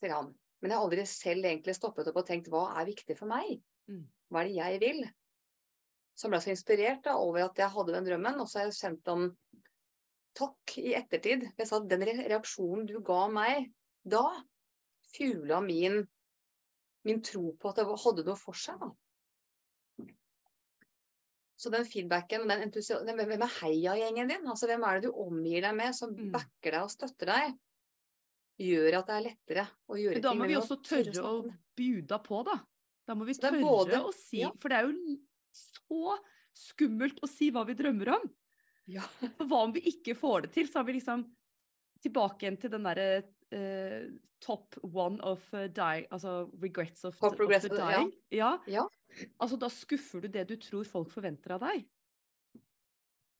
sier 0.00 0.16
han. 0.16 0.32
Men 0.58 0.72
jeg 0.72 0.80
har 0.80 0.86
aldri 0.88 1.04
selv 1.06 1.46
egentlig 1.46 1.76
stoppet 1.76 2.08
opp 2.10 2.18
og 2.18 2.26
tenkt 2.26 2.48
hva 2.50 2.64
er 2.80 2.88
viktig 2.88 3.14
for 3.14 3.30
meg? 3.30 3.60
Hva 4.26 4.42
er 4.42 4.48
det 4.48 4.56
jeg 4.56 4.80
vil? 4.82 5.04
Så 6.16 6.30
ble 6.32 6.38
så 6.40 6.48
inspirert 6.54 7.02
da, 7.04 7.16
over 7.20 7.44
at 7.44 7.58
jeg 7.60 7.68
hadde 7.74 7.92
den 7.92 8.06
drømmen, 8.08 8.38
og 8.40 8.48
så 8.48 8.60
har 8.62 8.70
jeg 8.70 8.76
sendt 8.78 9.02
dem 9.04 9.26
takk 10.36 10.76
i 10.80 10.94
ettertid. 10.96 11.44
Jeg 11.58 11.68
sa 11.68 11.76
at 11.80 11.88
den 11.90 12.04
reaksjonen 12.08 12.86
du 12.88 12.98
ga 13.04 13.26
meg 13.32 13.68
da, 14.04 14.22
fula 15.12 15.60
min, 15.64 16.02
min 17.04 17.20
tro 17.24 17.52
på 17.60 17.68
at 17.70 17.76
det 17.82 17.86
hadde 18.04 18.24
noe 18.26 18.36
for 18.40 18.56
seg. 18.56 18.80
da. 18.80 18.90
Så 21.56 21.70
den 21.72 21.86
feedbacken 21.88 22.42
og 22.44 22.50
den 22.52 22.66
entusiasmen 22.66 23.16
Hvem 23.16 23.42
er 23.46 23.54
heiagjengen 23.62 24.28
din? 24.28 24.48
Altså, 24.48 24.68
hvem 24.68 24.82
er 24.84 24.98
det 25.00 25.08
du 25.08 25.20
omgir 25.22 25.64
deg 25.64 25.76
med, 25.78 25.94
som 25.96 26.10
Mm. 26.12 26.30
backer 26.34 26.74
deg 26.76 26.82
og 26.82 26.90
støtter 26.92 27.30
deg? 27.32 27.54
Gjør 28.60 28.98
at 28.98 29.06
det 29.08 29.14
er 29.16 29.24
lettere 29.24 29.64
å 29.88 29.96
gjøre 30.00 30.14
Men 30.16 30.22
da 30.22 30.32
må 30.34 30.44
ting, 30.44 30.48
vi 30.48 30.56
også 30.60 30.76
tørre 30.84 31.22
å 31.24 31.54
bjuda 31.76 32.18
på, 32.24 32.42
da. 32.44 32.58
Da 33.06 33.14
må 33.14 33.24
vi 33.28 33.34
tørre 33.34 33.60
både- 33.60 34.02
å 34.04 34.12
si 34.12 34.38
ja. 34.40 34.50
For 34.60 34.68
det 34.68 34.78
er 34.78 34.86
jo 34.88 35.18
så 35.56 36.18
skummelt 36.56 37.18
å 37.24 37.28
si 37.30 37.50
hva 37.52 37.64
vi 37.68 37.76
drømmer 37.78 38.12
om. 38.16 38.28
Ja. 38.90 39.02
For 39.38 39.48
hva 39.50 39.64
om 39.66 39.74
vi 39.74 39.82
ikke 39.90 40.14
får 40.18 40.46
det 40.46 40.52
til? 40.56 40.68
Så 40.70 40.80
har 40.80 40.86
vi 40.88 40.96
liksom 40.98 41.24
tilbake 42.04 42.44
igjen 42.46 42.58
til 42.60 42.72
den 42.72 42.86
derre 42.86 43.08
uh, 43.56 44.06
top 44.44 44.76
one 44.84 45.18
of 45.24 45.42
uh, 45.56 45.64
dying 45.72 46.06
Altså 46.12 46.46
regrets 46.62 47.04
of, 47.08 47.16
of 47.24 47.36
the 47.36 47.46
the- 47.68 47.80
ja. 47.80 47.90
dying. 47.98 48.12
Ja. 48.30 48.52
Ja. 48.66 48.86
Altså 49.42 49.58
da 49.60 49.70
skuffer 49.72 50.22
du 50.22 50.28
det 50.28 50.46
du 50.50 50.56
tror 50.60 50.84
folk 50.88 51.10
forventer 51.12 51.56
av 51.56 51.64
deg. 51.66 51.86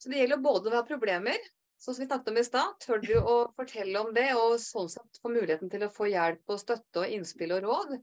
Så 0.01 0.11
det 0.13 0.21
gjelder 0.21 0.43
både 0.45 0.71
å 0.71 0.77
ha 0.77 0.83
problemer, 0.85 1.39
sånn 1.81 1.95
som 1.97 2.03
vi 2.03 2.09
snakket 2.11 2.29
om 2.33 2.41
i 2.41 2.45
stad. 2.45 2.75
Tør 2.85 3.01
du 3.01 3.15
å 3.21 3.37
fortelle 3.57 4.03
om 4.03 4.13
det, 4.17 4.29
og 4.37 4.59
sånn 4.61 4.91
sett 4.93 5.21
få 5.23 5.33
muligheten 5.33 5.71
til 5.73 5.87
å 5.87 5.93
få 5.93 6.11
hjelp 6.11 6.53
og 6.53 6.61
støtte 6.61 7.01
og 7.03 7.15
innspill 7.17 7.55
og 7.57 7.65
råd. 7.65 7.97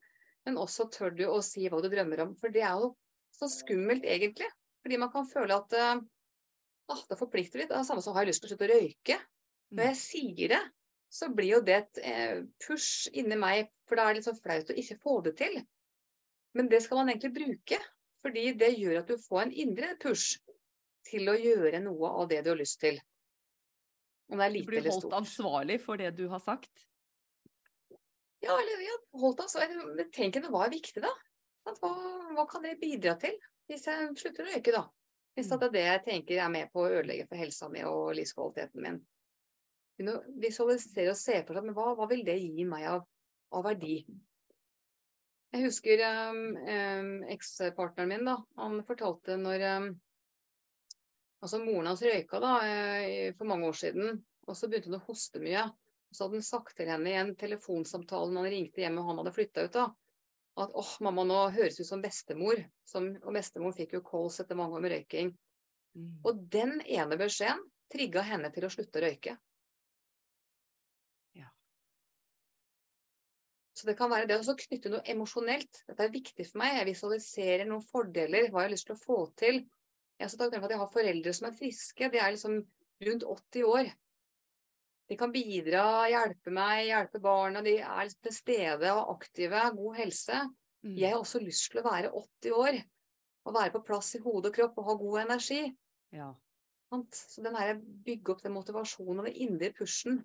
Men 0.48 0.58
også 0.60 0.88
tør 0.92 1.14
du 1.16 1.28
å 1.30 1.38
si 1.46 1.68
hva 1.70 1.80
du 1.84 1.90
drømmer 1.94 2.26
om. 2.26 2.34
For 2.40 2.54
det 2.54 2.66
er 2.66 2.82
jo 2.82 2.96
så 3.44 3.52
skummelt, 3.52 4.06
egentlig. 4.08 4.50
Fordi 4.84 5.00
man 5.00 5.12
kan 5.14 5.28
føle 5.30 5.56
at 5.56 5.76
uh, 5.80 6.02
ah, 6.92 7.04
det 7.10 7.20
forplikter 7.20 7.62
litt. 7.62 7.70
Det 7.72 7.78
er 7.78 7.84
det 7.84 7.90
samme 7.90 8.04
som 8.04 8.16
har 8.16 8.26
jeg 8.26 8.34
lyst 8.34 8.44
til 8.44 8.50
å 8.50 8.54
slutte 8.54 8.70
å 8.70 8.74
røyke. 8.74 9.20
Når 9.74 9.90
jeg 9.90 10.00
sier 10.00 10.56
det, 10.56 10.62
så 11.14 11.30
blir 11.34 11.52
jo 11.52 11.62
det 11.66 11.76
et 11.78 12.00
eh, 12.10 12.40
push 12.66 13.10
inni 13.14 13.38
meg, 13.38 13.70
for 13.86 13.98
da 13.98 14.08
er 14.08 14.14
det 14.14 14.22
litt 14.22 14.28
sånn 14.28 14.40
flaut 14.42 14.72
å 14.74 14.78
ikke 14.82 14.98
få 15.02 15.20
det 15.28 15.36
til. 15.38 15.60
Men 16.58 16.70
det 16.72 16.82
skal 16.86 17.00
man 17.00 17.12
egentlig 17.12 17.34
bruke, 17.36 17.80
fordi 18.26 18.48
det 18.58 18.72
gjør 18.78 19.02
at 19.02 19.12
du 19.12 19.22
får 19.22 19.44
en 19.44 19.54
indre 19.66 19.92
push 20.02 20.40
til 21.06 21.30
å 21.30 21.36
gjøre 21.38 21.82
noe 21.84 22.14
av 22.22 22.30
det 22.32 22.42
du 22.46 22.54
har 22.54 22.60
lyst 22.60 22.80
til. 22.82 22.98
Om 24.32 24.42
det 24.42 24.48
er 24.48 24.56
lite 24.56 24.64
Du 24.64 24.66
stort. 24.66 24.72
blir 24.72 24.82
eller 24.82 24.98
holdt 24.98 25.18
ansvarlig 25.20 25.80
for 25.84 26.02
det 26.02 26.12
du 26.18 26.26
har 26.32 26.42
sagt. 26.42 26.88
Ja, 28.44 28.56
eller 28.58 28.82
ja, 28.84 28.98
holdt 29.22 29.44
ansvarlig. 29.46 29.86
Men 29.98 30.12
tenk 30.16 30.40
hva 30.48 30.66
er 30.66 30.74
viktig, 30.74 31.04
da? 31.04 31.12
Hva, 31.64 31.94
hva 32.36 32.46
kan 32.50 32.66
det 32.66 32.80
bidra 32.82 33.16
til 33.20 33.38
hvis 33.70 33.88
jeg 33.88 34.12
slutter 34.20 34.44
å 34.44 34.52
røyke, 34.52 34.74
da? 34.76 34.84
Hvis 35.34 35.50
Mm. 35.50 35.60
det 35.60 35.66
er 35.66 35.72
det 35.74 35.84
jeg 35.86 36.04
tenker 36.06 36.44
er 36.44 36.50
med 36.50 36.72
på 36.72 36.84
å 36.84 36.90
ødelegge 37.00 37.28
for 37.28 37.40
helsa 37.40 37.70
mi 37.70 37.82
og 37.88 38.14
livskvaliteten 38.18 38.84
min. 38.84 39.00
Visualisere 40.44 41.14
og 41.14 41.18
se 41.18 41.40
for 41.46 41.56
seg 41.56 41.66
men 41.66 41.76
hva, 41.78 41.94
hva 41.98 42.08
vil 42.10 42.24
det 42.26 42.38
gi 42.42 42.66
meg 42.70 42.86
av, 42.90 43.06
av 43.54 43.64
verdi. 43.66 44.04
Jeg 45.54 45.66
husker 45.68 46.02
um, 46.02 46.58
um, 46.58 47.12
ekspartneren 47.30 48.10
min, 48.10 48.26
da. 48.26 48.38
Han 48.58 48.84
fortalte 48.86 49.38
når 49.38 49.68
um, 49.78 49.94
Altså, 51.44 51.60
moren 51.60 51.90
hans 51.90 52.00
røyka 52.00 52.40
da 52.40 52.52
eh, 52.64 53.34
for 53.36 53.44
mange 53.44 53.68
år 53.68 53.76
siden, 53.76 54.14
og 54.48 54.56
så 54.56 54.70
begynte 54.72 54.88
hun 54.88 54.96
å 54.96 55.06
hoste 55.10 55.42
mye. 55.44 55.66
Så 56.16 56.24
hadde 56.24 56.40
han 56.40 56.46
sagt 56.48 56.78
til 56.78 56.88
henne 56.88 57.10
i 57.12 57.18
en 57.20 57.34
telefonsamtale 57.36 58.32
når 58.32 58.46
han 58.46 58.54
ringte 58.54 58.80
hjem 58.80 59.02
og 59.02 59.10
han 59.10 59.20
hadde 59.20 59.34
flytta 59.36 59.66
ut, 59.66 59.74
da, 59.76 59.90
at 60.54 60.76
åh, 60.78 60.92
mamma, 61.02 61.24
nå 61.26 61.40
høres 61.56 61.80
ut 61.80 61.88
som 61.88 62.02
bestemor. 62.04 62.60
Som, 62.86 63.10
og 63.24 63.34
bestemor 63.34 63.74
fikk 63.76 63.98
jo 63.98 64.04
kols 64.06 64.40
etter 64.44 64.58
mange 64.58 64.78
år 64.78 64.84
med 64.86 64.94
røyking. 64.94 65.32
Og 66.26 66.46
den 66.54 66.80
ene 66.82 67.18
beskjeden 67.18 67.62
trigga 67.94 68.24
henne 68.26 68.50
til 68.54 68.66
å 68.66 68.72
slutte 68.74 69.00
å 69.00 69.04
røyke. 69.04 69.36
Ja. 71.38 71.50
Så 73.78 73.90
det 73.90 73.98
kan 73.98 74.12
være 74.14 74.30
det 74.30 74.40
å 74.42 74.58
knytte 74.58 74.94
noe 74.94 75.06
emosjonelt. 75.14 75.84
Dette 75.90 76.08
er 76.08 76.14
viktig 76.14 76.48
for 76.50 76.62
meg. 76.62 76.78
Jeg 76.80 76.90
visualiserer 76.94 77.66
noen 77.70 77.86
fordeler, 77.86 78.50
hva 78.50 78.64
jeg 78.64 78.70
har 78.70 78.76
lyst 78.76 78.90
til 78.90 78.98
å 78.98 79.04
få 79.04 79.20
til. 79.40 79.62
Jeg 80.18 80.28
er 80.28 80.34
så 80.34 80.40
takknemlig 80.40 80.64
for 80.64 80.70
at 80.70 80.76
jeg 80.76 80.84
har 80.84 80.96
foreldre 80.98 81.36
som 81.38 81.50
er 81.50 81.58
friske. 81.58 82.10
De 82.14 82.22
er 82.22 82.34
liksom 82.38 82.60
rundt 83.10 83.30
80 83.36 83.70
år. 83.70 83.94
De 85.12 85.18
kan 85.20 85.34
bidra, 85.34 86.08
hjelpe 86.10 86.54
meg, 86.54 86.86
hjelpe 86.88 87.20
barna. 87.24 87.62
De 87.66 87.76
er 87.84 88.12
til 88.24 88.36
stede 88.36 88.94
og 88.96 89.18
aktive, 89.18 89.62
god 89.76 89.98
helse. 90.00 90.44
Mm. 90.84 90.96
Jeg 91.00 91.12
har 91.12 91.20
også 91.20 91.42
lyst 91.44 91.72
til 91.72 91.82
å 91.82 91.88
være 91.88 92.12
80 92.12 92.58
år 92.60 92.80
og 93.44 93.56
være 93.58 93.74
på 93.74 93.84
plass 93.88 94.14
i 94.16 94.22
hode 94.24 94.50
og 94.50 94.56
kropp 94.56 94.80
og 94.80 94.88
ha 94.88 94.96
god 95.00 95.20
energi. 95.26 95.64
Ja. 96.16 96.32
Så 97.14 97.42
den 97.42 97.58
her, 97.58 97.80
bygge 98.06 98.36
opp 98.36 98.44
den 98.44 98.54
motivasjonen 98.54 99.24
og 99.24 99.28
den 99.28 99.42
indre 99.48 99.72
pushen. 99.76 100.22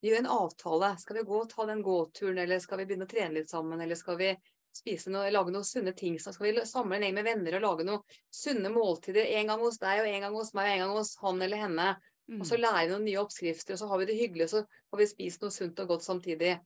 Gjør 0.00 0.20
en 0.20 0.30
avtale. 0.32 0.94
Skal 1.02 1.18
vi 1.18 1.26
gå 1.28 1.40
og 1.42 1.50
ta 1.50 1.66
den 1.68 1.82
gåturen, 1.84 2.38
eller 2.38 2.62
skal 2.62 2.80
vi 2.80 2.86
begynne 2.88 3.08
å 3.08 3.10
trene 3.10 3.36
litt 3.36 3.50
sammen, 3.50 3.82
eller 3.82 3.98
skal 3.98 4.16
vi 4.20 4.30
spise 4.76 5.10
noe, 5.12 5.32
lage 5.34 5.52
noen 5.52 5.66
sunne 5.66 5.92
ting? 5.96 6.16
Så 6.22 6.32
skal 6.32 6.48
vi 6.48 6.64
samle 6.68 6.96
en 6.96 7.04
gjeng 7.04 7.18
med 7.18 7.26
venner 7.26 7.58
og 7.58 7.66
lage 7.66 7.88
noen 7.88 8.16
sunne 8.32 8.70
måltider. 8.72 9.26
En 9.40 9.52
gang 9.52 9.66
hos 9.66 9.80
deg, 9.82 10.04
og 10.04 10.08
en 10.08 10.24
gang 10.26 10.38
hos 10.38 10.54
meg, 10.56 10.70
og 10.70 10.76
en 10.76 10.84
gang 10.86 10.94
hos 11.00 11.12
han 11.24 11.44
eller 11.48 11.64
henne. 11.66 11.88
Og 12.30 12.46
så 12.46 12.54
Mm. 12.56 12.62
lærer 12.62 12.86
vi 12.86 12.92
noen 12.92 13.04
nye 13.08 13.20
oppskrifter, 13.24 13.72
og 13.74 13.78
så 13.80 13.88
har 13.88 13.98
vi 13.98 14.04
det 14.06 14.14
hyggelig, 14.20 14.44
og 14.44 14.50
så 14.50 14.66
får 14.90 14.98
vi 14.98 15.06
spist 15.06 15.42
noe 15.42 15.50
sunt 15.50 15.80
og 15.80 15.88
godt 15.88 16.02
samtidig. 16.06 16.60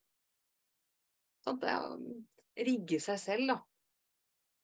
Sånn, 1.45 1.59
det 1.61 1.71
er 1.71 1.81
å 1.81 1.97
rigge 2.67 3.01
seg 3.01 3.19
selv, 3.21 3.47
da. 3.49 3.57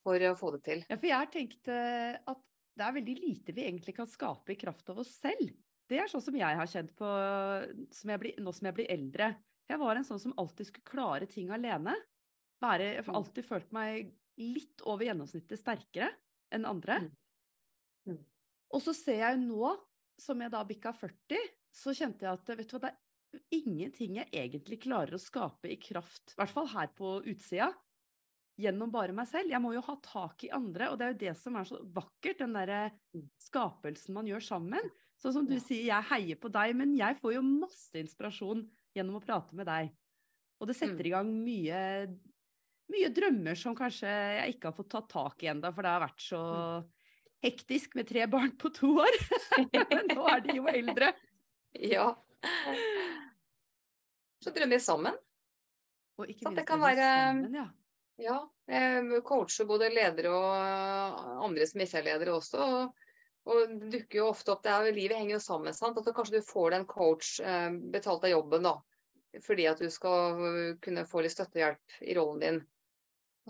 For 0.05 0.17
å 0.19 0.35
få 0.37 0.51
det 0.55 0.63
til. 0.65 0.85
Ja, 0.89 0.95
for 0.97 1.07
jeg 1.07 1.17
har 1.17 1.29
tenkt 1.33 1.67
eh, 1.67 2.17
at 2.27 2.39
det 2.77 2.85
er 2.85 2.95
veldig 2.95 3.15
lite 3.19 3.53
vi 3.53 3.65
egentlig 3.67 3.95
kan 3.95 4.07
skape 4.09 4.53
i 4.53 4.55
kraft 4.55 4.89
av 4.89 4.99
oss 5.03 5.11
selv. 5.21 5.51
Det 5.91 5.99
er 5.99 6.07
sånn 6.07 6.23
som 6.23 6.37
jeg 6.39 6.55
har 6.57 6.69
kjent 6.71 6.93
på 6.95 7.09
som 7.91 8.09
jeg 8.13 8.19
blir, 8.19 8.37
nå 8.41 8.53
som 8.55 8.65
jeg 8.69 8.77
blir 8.79 8.89
eldre. 8.93 9.35
Jeg 9.69 9.77
var 9.81 9.95
en 9.99 10.03
sånn 10.07 10.19
som 10.23 10.33
alltid 10.37 10.67
skulle 10.69 10.89
klare 10.89 11.27
ting 11.29 11.49
alene. 11.53 11.93
Være, 12.61 12.95
jeg 12.95 13.03
har 13.05 13.13
Mm. 13.13 13.15
alltid 13.15 13.45
følt 13.45 13.71
meg 13.71 14.13
litt 14.37 14.81
over 14.85 15.03
gjennomsnittet 15.05 15.59
sterkere 15.59 16.09
enn 16.51 16.65
andre. 16.65 16.99
Mm. 17.01 17.11
Mm. 18.07 18.25
Og 18.73 18.81
så 18.81 18.93
ser 18.95 19.17
jeg 19.19 19.37
jo 19.37 19.45
nå, 19.47 19.77
som 20.21 20.41
jeg 20.43 20.53
da 20.53 20.61
bikka 20.67 20.93
40, 20.93 21.47
så 21.73 21.93
kjente 21.97 22.27
jeg 22.27 22.37
at 22.37 22.51
vet 22.57 22.69
du 22.69 22.75
hva, 22.77 22.89
det 23.31 23.39
er 23.39 23.61
ingenting 23.61 24.17
jeg 24.19 24.29
egentlig 24.35 24.81
klarer 24.83 25.15
å 25.15 25.21
skape 25.21 25.69
i 25.71 25.77
kraft, 25.81 26.33
i 26.33 26.39
hvert 26.41 26.51
fall 26.53 26.67
her 26.73 26.89
på 26.97 27.15
utsida, 27.31 27.71
gjennom 28.61 28.91
bare 28.93 29.15
meg 29.15 29.25
selv. 29.31 29.49
Jeg 29.49 29.61
må 29.63 29.71
jo 29.73 29.81
ha 29.87 29.95
tak 30.03 30.43
i 30.45 30.51
andre, 30.53 30.89
og 30.91 30.99
det 30.99 31.05
er 31.07 31.13
jo 31.13 31.21
det 31.23 31.35
som 31.39 31.55
er 31.57 31.69
så 31.69 31.79
vakkert, 31.95 32.41
den 32.43 32.53
derre 32.57 32.81
Mm. 33.15 33.25
skapelsen 33.41 34.13
man 34.15 34.27
gjør 34.29 34.43
sammen. 34.43 34.91
Sånn 35.21 35.33
som 35.33 35.45
du 35.47 35.57
sier, 35.59 35.83
jeg 35.85 36.09
heier 36.09 36.37
på 36.39 36.51
deg, 36.51 36.75
men 36.75 36.93
jeg 36.97 37.17
får 37.21 37.33
jo 37.35 37.41
masse 37.41 37.93
inspirasjon 37.99 38.61
gjennom 38.95 39.17
å 39.19 39.23
prate 39.25 39.53
med 39.57 39.65
deg. 39.67 39.91
Og 40.61 40.67
det 40.67 40.75
setter 40.77 41.03
Mm. 41.03 41.05
i 41.05 41.09
gang 41.09 41.31
mye, 41.43 41.81
mye 42.91 43.09
drømmer 43.15 43.55
som 43.57 43.75
kanskje 43.75 44.07
jeg 44.11 44.55
ikke 44.55 44.69
har 44.69 44.77
fått 44.77 44.89
tatt 44.89 45.09
tak 45.09 45.43
i 45.43 45.47
ennå, 45.47 45.73
for 45.73 45.81
det 45.81 45.91
har 45.91 46.03
vært 46.03 46.21
så 46.23 46.41
hektisk 47.43 47.95
med 47.97 48.07
tre 48.09 48.27
barn 48.31 48.53
på 48.61 48.69
to 48.75 48.93
år. 49.01 49.17
Men 49.73 50.07
nå 50.15 50.25
er 50.29 50.43
de 50.45 50.57
jo 50.59 50.67
eldre. 50.71 51.11
Ja. 51.81 52.09
Så 54.43 54.53
drømmer 54.53 54.75
vi 54.77 54.81
sammen. 54.83 55.17
Og 56.19 56.27
ikke 56.29 56.45
Sant, 56.47 56.55
det 56.57 56.63
minst 56.65 56.71
kan 56.71 56.81
være- 56.83 57.11
sammen, 57.11 57.55
ja. 57.61 57.67
Ja. 58.21 58.39
Jeg 58.69 59.23
coacher 59.25 59.65
både 59.65 59.87
ledere 59.89 60.29
og 60.29 61.45
andre 61.47 61.65
som 61.67 61.81
ikke 61.81 61.97
er 62.01 62.05
ledere 62.11 62.35
også. 62.37 62.67
Og, 63.41 63.61
det 63.81 63.89
dukker 63.95 64.19
jo 64.19 64.27
ofte 64.29 64.53
opp 64.53 64.61
det 64.63 64.69
er, 64.71 64.91
Livet 64.93 65.17
henger 65.17 65.39
jo 65.39 65.41
sammen. 65.41 65.73
sant? 65.73 65.97
At 65.97 66.11
kanskje 66.13 66.37
du 66.37 66.45
får 66.45 66.69
deg 66.75 66.79
en 66.83 66.85
coach 66.91 67.39
eh, 67.41 67.71
betalt 67.93 68.27
av 68.27 68.29
jobben 68.35 68.67
da, 68.67 68.75
fordi 69.41 69.65
at 69.65 69.81
du 69.81 69.89
skal 69.89 70.77
kunne 70.83 71.07
få 71.09 71.23
litt 71.25 71.33
støtte 71.33 71.57
og 71.57 71.63
hjelp 71.63 71.97
i 72.05 72.17
rollen 72.19 72.43
din. 72.43 72.61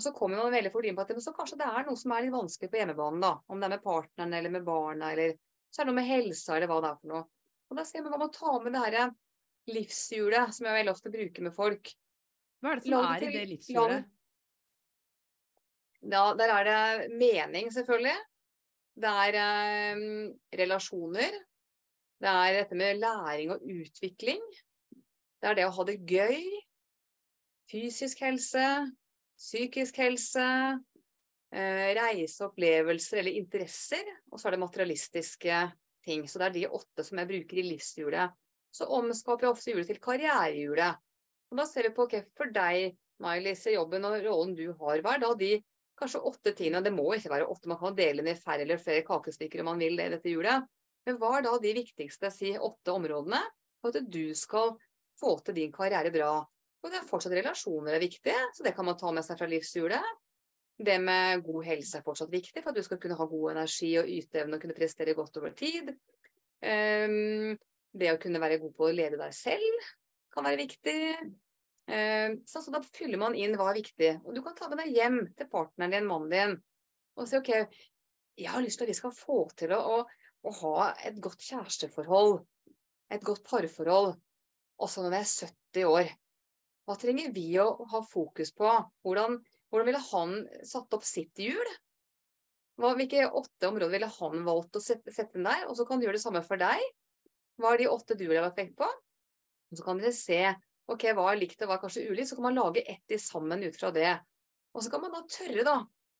Og 0.01 0.05
så 0.07 0.11
kommer 0.17 0.39
man 0.39 0.49
veldig 0.49 0.71
fort 0.73 0.85
inn 0.89 0.95
på 0.97 1.03
at 1.05 1.11
så 1.21 1.31
kanskje 1.35 1.59
det 1.59 1.65
er 1.69 1.83
noe 1.85 1.99
som 1.99 2.11
er 2.15 2.23
litt 2.25 2.33
vanskelig 2.33 2.71
på 2.73 2.79
hjemmebanen. 2.79 3.19
da, 3.21 3.35
Om 3.45 3.59
det 3.61 3.67
er 3.67 3.71
med 3.75 3.83
partneren 3.83 4.31
eller 4.33 4.49
med 4.49 4.63
barna, 4.65 5.11
eller 5.13 5.35
så 5.69 5.81
er 5.81 5.85
det 5.85 5.91
noe 5.91 5.97
med 5.99 6.07
helsa 6.07 6.55
eller 6.55 6.71
hva 6.71 6.77
det 6.81 6.89
er 6.89 6.95
for 7.03 7.11
noe. 7.11 7.21
Og 7.69 7.77
da 7.77 7.83
ser 7.85 8.01
man 8.01 8.15
hva 8.15 8.17
man 8.23 8.31
tar 8.33 8.47
ta 8.47 8.63
med 8.63 8.73
det 8.73 8.81
her 8.81 9.11
livshjulet 9.69 10.55
som 10.57 10.65
jeg 10.65 10.77
veldig 10.79 10.93
ofte 10.95 11.11
bruker 11.13 11.45
med 11.45 11.53
folk. 11.53 11.91
Hva 12.61 12.71
er 12.71 12.81
det 12.81 12.85
som 12.87 12.95
Langt 12.95 13.11
er 13.11 13.27
i 13.27 13.35
det 13.35 13.43
livshjulet? 13.51 14.09
Ja, 16.15 16.23
der 16.33 16.53
er 16.55 16.65
det 16.65 17.11
mening, 17.21 17.69
selvfølgelig. 17.69 18.15
Det 19.05 19.11
er 19.25 19.37
eh, 19.43 20.01
relasjoner. 20.63 21.37
Det 22.21 22.31
er 22.31 22.57
dette 22.57 22.79
med 22.81 22.97
læring 23.03 23.53
og 23.53 23.61
utvikling. 23.61 24.41
Det 25.37 25.51
er 25.51 25.61
det 25.61 25.69
å 25.69 25.75
ha 25.77 25.85
det 25.85 25.99
gøy. 26.09 26.41
Fysisk 27.69 28.25
helse. 28.25 28.65
Psykisk 29.41 29.97
helse. 30.03 30.47
Eh, 31.51 31.87
reise, 31.97 32.47
eller 33.17 33.31
interesser. 33.33 34.05
Og 34.31 34.39
så 34.39 34.47
er 34.47 34.55
det 34.55 34.61
materialistiske 34.61 35.61
ting. 36.05 36.27
Så 36.29 36.39
det 36.39 36.47
er 36.47 36.57
de 36.59 36.67
åtte 36.77 37.05
som 37.05 37.19
jeg 37.19 37.31
bruker 37.31 37.61
i 37.61 37.65
livshjulet. 37.71 38.37
Så 38.71 38.87
omskaper 38.87 39.47
jeg 39.47 39.55
ofte 39.55 39.73
hjulet 39.73 39.89
til 39.89 39.99
karrierehjulet. 40.03 41.01
Og 41.51 41.59
da 41.59 41.65
ser 41.67 41.89
vi 41.89 41.95
på, 41.95 42.05
okay, 42.07 42.23
for 42.37 42.53
deg, 42.53 42.93
May-Lise, 43.21 43.73
jobben 43.75 44.07
og 44.07 44.15
rollen 44.23 44.53
du 44.55 44.69
har, 44.79 45.01
hva 45.03 45.17
er 45.17 45.25
de 45.37 45.51
kanskje 45.99 46.21
åtte 46.25 46.53
tingene, 46.57 46.81
det 46.81 46.93
må 46.95 47.09
ikke 47.13 47.33
være 47.33 47.49
åtte, 47.51 47.69
man 47.69 47.77
kan 47.81 47.97
dele 47.97 48.23
ned 48.25 48.39
færre 48.39 48.63
eller 48.65 48.79
flere 48.81 49.03
kakestykker 49.05 49.61
om 49.61 49.73
man 49.73 49.83
vil 49.83 49.99
det 49.99 50.07
dette 50.15 50.31
hjulet. 50.31 50.65
Men 51.05 51.17
hva 51.21 51.35
er 51.37 51.45
da 51.45 51.57
de 51.61 51.73
viktigste, 51.77 52.31
si 52.33 52.53
åtte 52.55 52.93
områdene, 52.93 53.41
for 53.81 53.93
at 53.93 54.07
du 54.09 54.33
skal 54.37 54.75
få 55.19 55.35
til 55.45 55.57
din 55.57 55.73
karriere 55.73 56.13
bra? 56.13 56.33
Og 56.81 56.89
det 56.89 56.97
er 56.97 57.07
fortsatt 57.07 57.35
relasjoner 57.37 57.95
er 57.95 58.01
viktig, 58.01 58.35
så 58.55 58.65
det 58.65 58.73
kan 58.77 58.87
man 58.87 58.97
ta 58.97 59.11
med 59.13 59.25
seg 59.25 59.37
fra 59.37 59.49
livshjulet. 59.49 60.13
Det 60.81 60.97
med 61.03 61.43
god 61.45 61.67
helse 61.67 61.99
er 61.99 62.05
fortsatt 62.05 62.31
viktig 62.33 62.63
for 62.63 62.71
at 62.71 62.79
du 62.79 62.85
skal 62.85 62.97
kunne 63.01 63.17
ha 63.19 63.27
god 63.29 63.51
energi 63.53 63.91
og 64.01 64.09
yteevne 64.09 64.57
og 64.57 64.63
kunne 64.63 64.77
prestere 64.77 65.13
godt 65.17 65.37
over 65.37 65.53
tid. 65.57 65.91
Um, 66.61 67.53
det 67.93 68.09
å 68.13 68.19
kunne 68.21 68.41
være 68.41 68.57
god 68.61 68.73
på 68.77 68.87
å 68.87 68.95
lede 68.95 69.19
deg 69.19 69.35
selv 69.35 69.87
kan 70.33 70.47
være 70.47 70.61
viktig. 70.63 70.97
Um, 71.91 72.39
så, 72.49 72.63
så 72.63 72.73
da 72.73 72.81
fyller 72.85 73.21
man 73.21 73.37
inn 73.37 73.53
hva 73.59 73.69
er 73.69 73.81
viktig. 73.81 74.11
Og 74.25 74.33
du 74.33 74.41
kan 74.45 74.57
ta 74.57 74.71
med 74.71 74.81
deg 74.81 74.95
hjem 74.95 75.21
til 75.37 75.49
partneren 75.51 75.93
din, 75.93 76.09
mannen 76.09 76.33
din, 76.33 76.57
og 77.19 77.29
si 77.29 77.37
OK, 77.37 77.51
jeg 78.39 78.49
har 78.49 78.63
lyst 78.63 78.79
til 78.79 78.87
at 78.87 78.93
vi 78.93 78.97
skal 78.97 79.13
få 79.13 79.43
til 79.59 79.75
å, 79.75 79.79
å, 79.97 80.27
å 80.47 80.55
ha 80.63 80.89
et 81.05 81.19
godt 81.21 81.43
kjæresteforhold, 81.45 82.39
et 83.11 83.25
godt 83.27 83.43
parforhold, 83.45 84.15
også 84.81 85.03
når 85.03 85.13
vi 85.13 85.19
er 85.19 85.31
70 85.51 85.89
år. 85.91 86.13
Hva 86.89 86.97
trenger 86.99 87.31
vi 87.35 87.47
å 87.61 87.67
ha 87.91 88.01
fokus 88.05 88.51
på? 88.57 88.69
Hvordan, 89.05 89.37
hvordan 89.69 89.89
ville 89.89 90.03
han 90.09 90.35
satt 90.67 90.93
opp 90.97 91.05
sitt 91.07 91.39
hjul? 91.39 91.75
Hva, 92.81 92.95
hvilke 92.97 93.27
åtte 93.27 93.69
områder 93.69 93.93
ville 93.93 94.09
han 94.17 94.43
valgt 94.47 94.79
å 94.79 94.83
sette, 94.83 95.13
sette 95.13 95.37
inn 95.37 95.47
der? 95.47 95.67
Og 95.69 95.77
så 95.77 95.85
kan 95.87 96.01
du 96.01 96.07
gjøre 96.07 96.17
det 96.17 96.25
samme 96.25 96.41
for 96.45 96.61
deg. 96.61 96.81
Hva 97.61 97.75
er 97.75 97.83
de 97.83 97.91
åtte 97.91 98.17
du 98.17 98.25
ville 98.25 98.41
lagt 98.41 98.57
vekt 98.57 98.77
på? 98.79 98.87
Og 99.71 99.79
så 99.79 99.85
kan 99.85 100.01
dere 100.01 100.13
se 100.15 100.41
ok, 100.91 101.05
hva 101.15 101.29
er 101.31 101.39
likt 101.39 101.61
og 101.61 101.69
hva 101.69 101.77
er 101.77 101.83
kanskje 101.85 102.07
ulikt, 102.09 102.31
så 102.31 102.37
kan 102.37 102.49
man 102.49 102.57
lage 102.57 102.83
ett 102.83 103.13
i 103.13 103.19
sammen 103.21 103.63
ut 103.63 103.77
fra 103.77 103.91
det. 103.95 104.15
Og 104.75 104.83
så 104.83 104.91
kan 104.91 105.03
man 105.03 105.13
da 105.13 105.21
tørre, 105.29 105.63
da. 105.67 105.77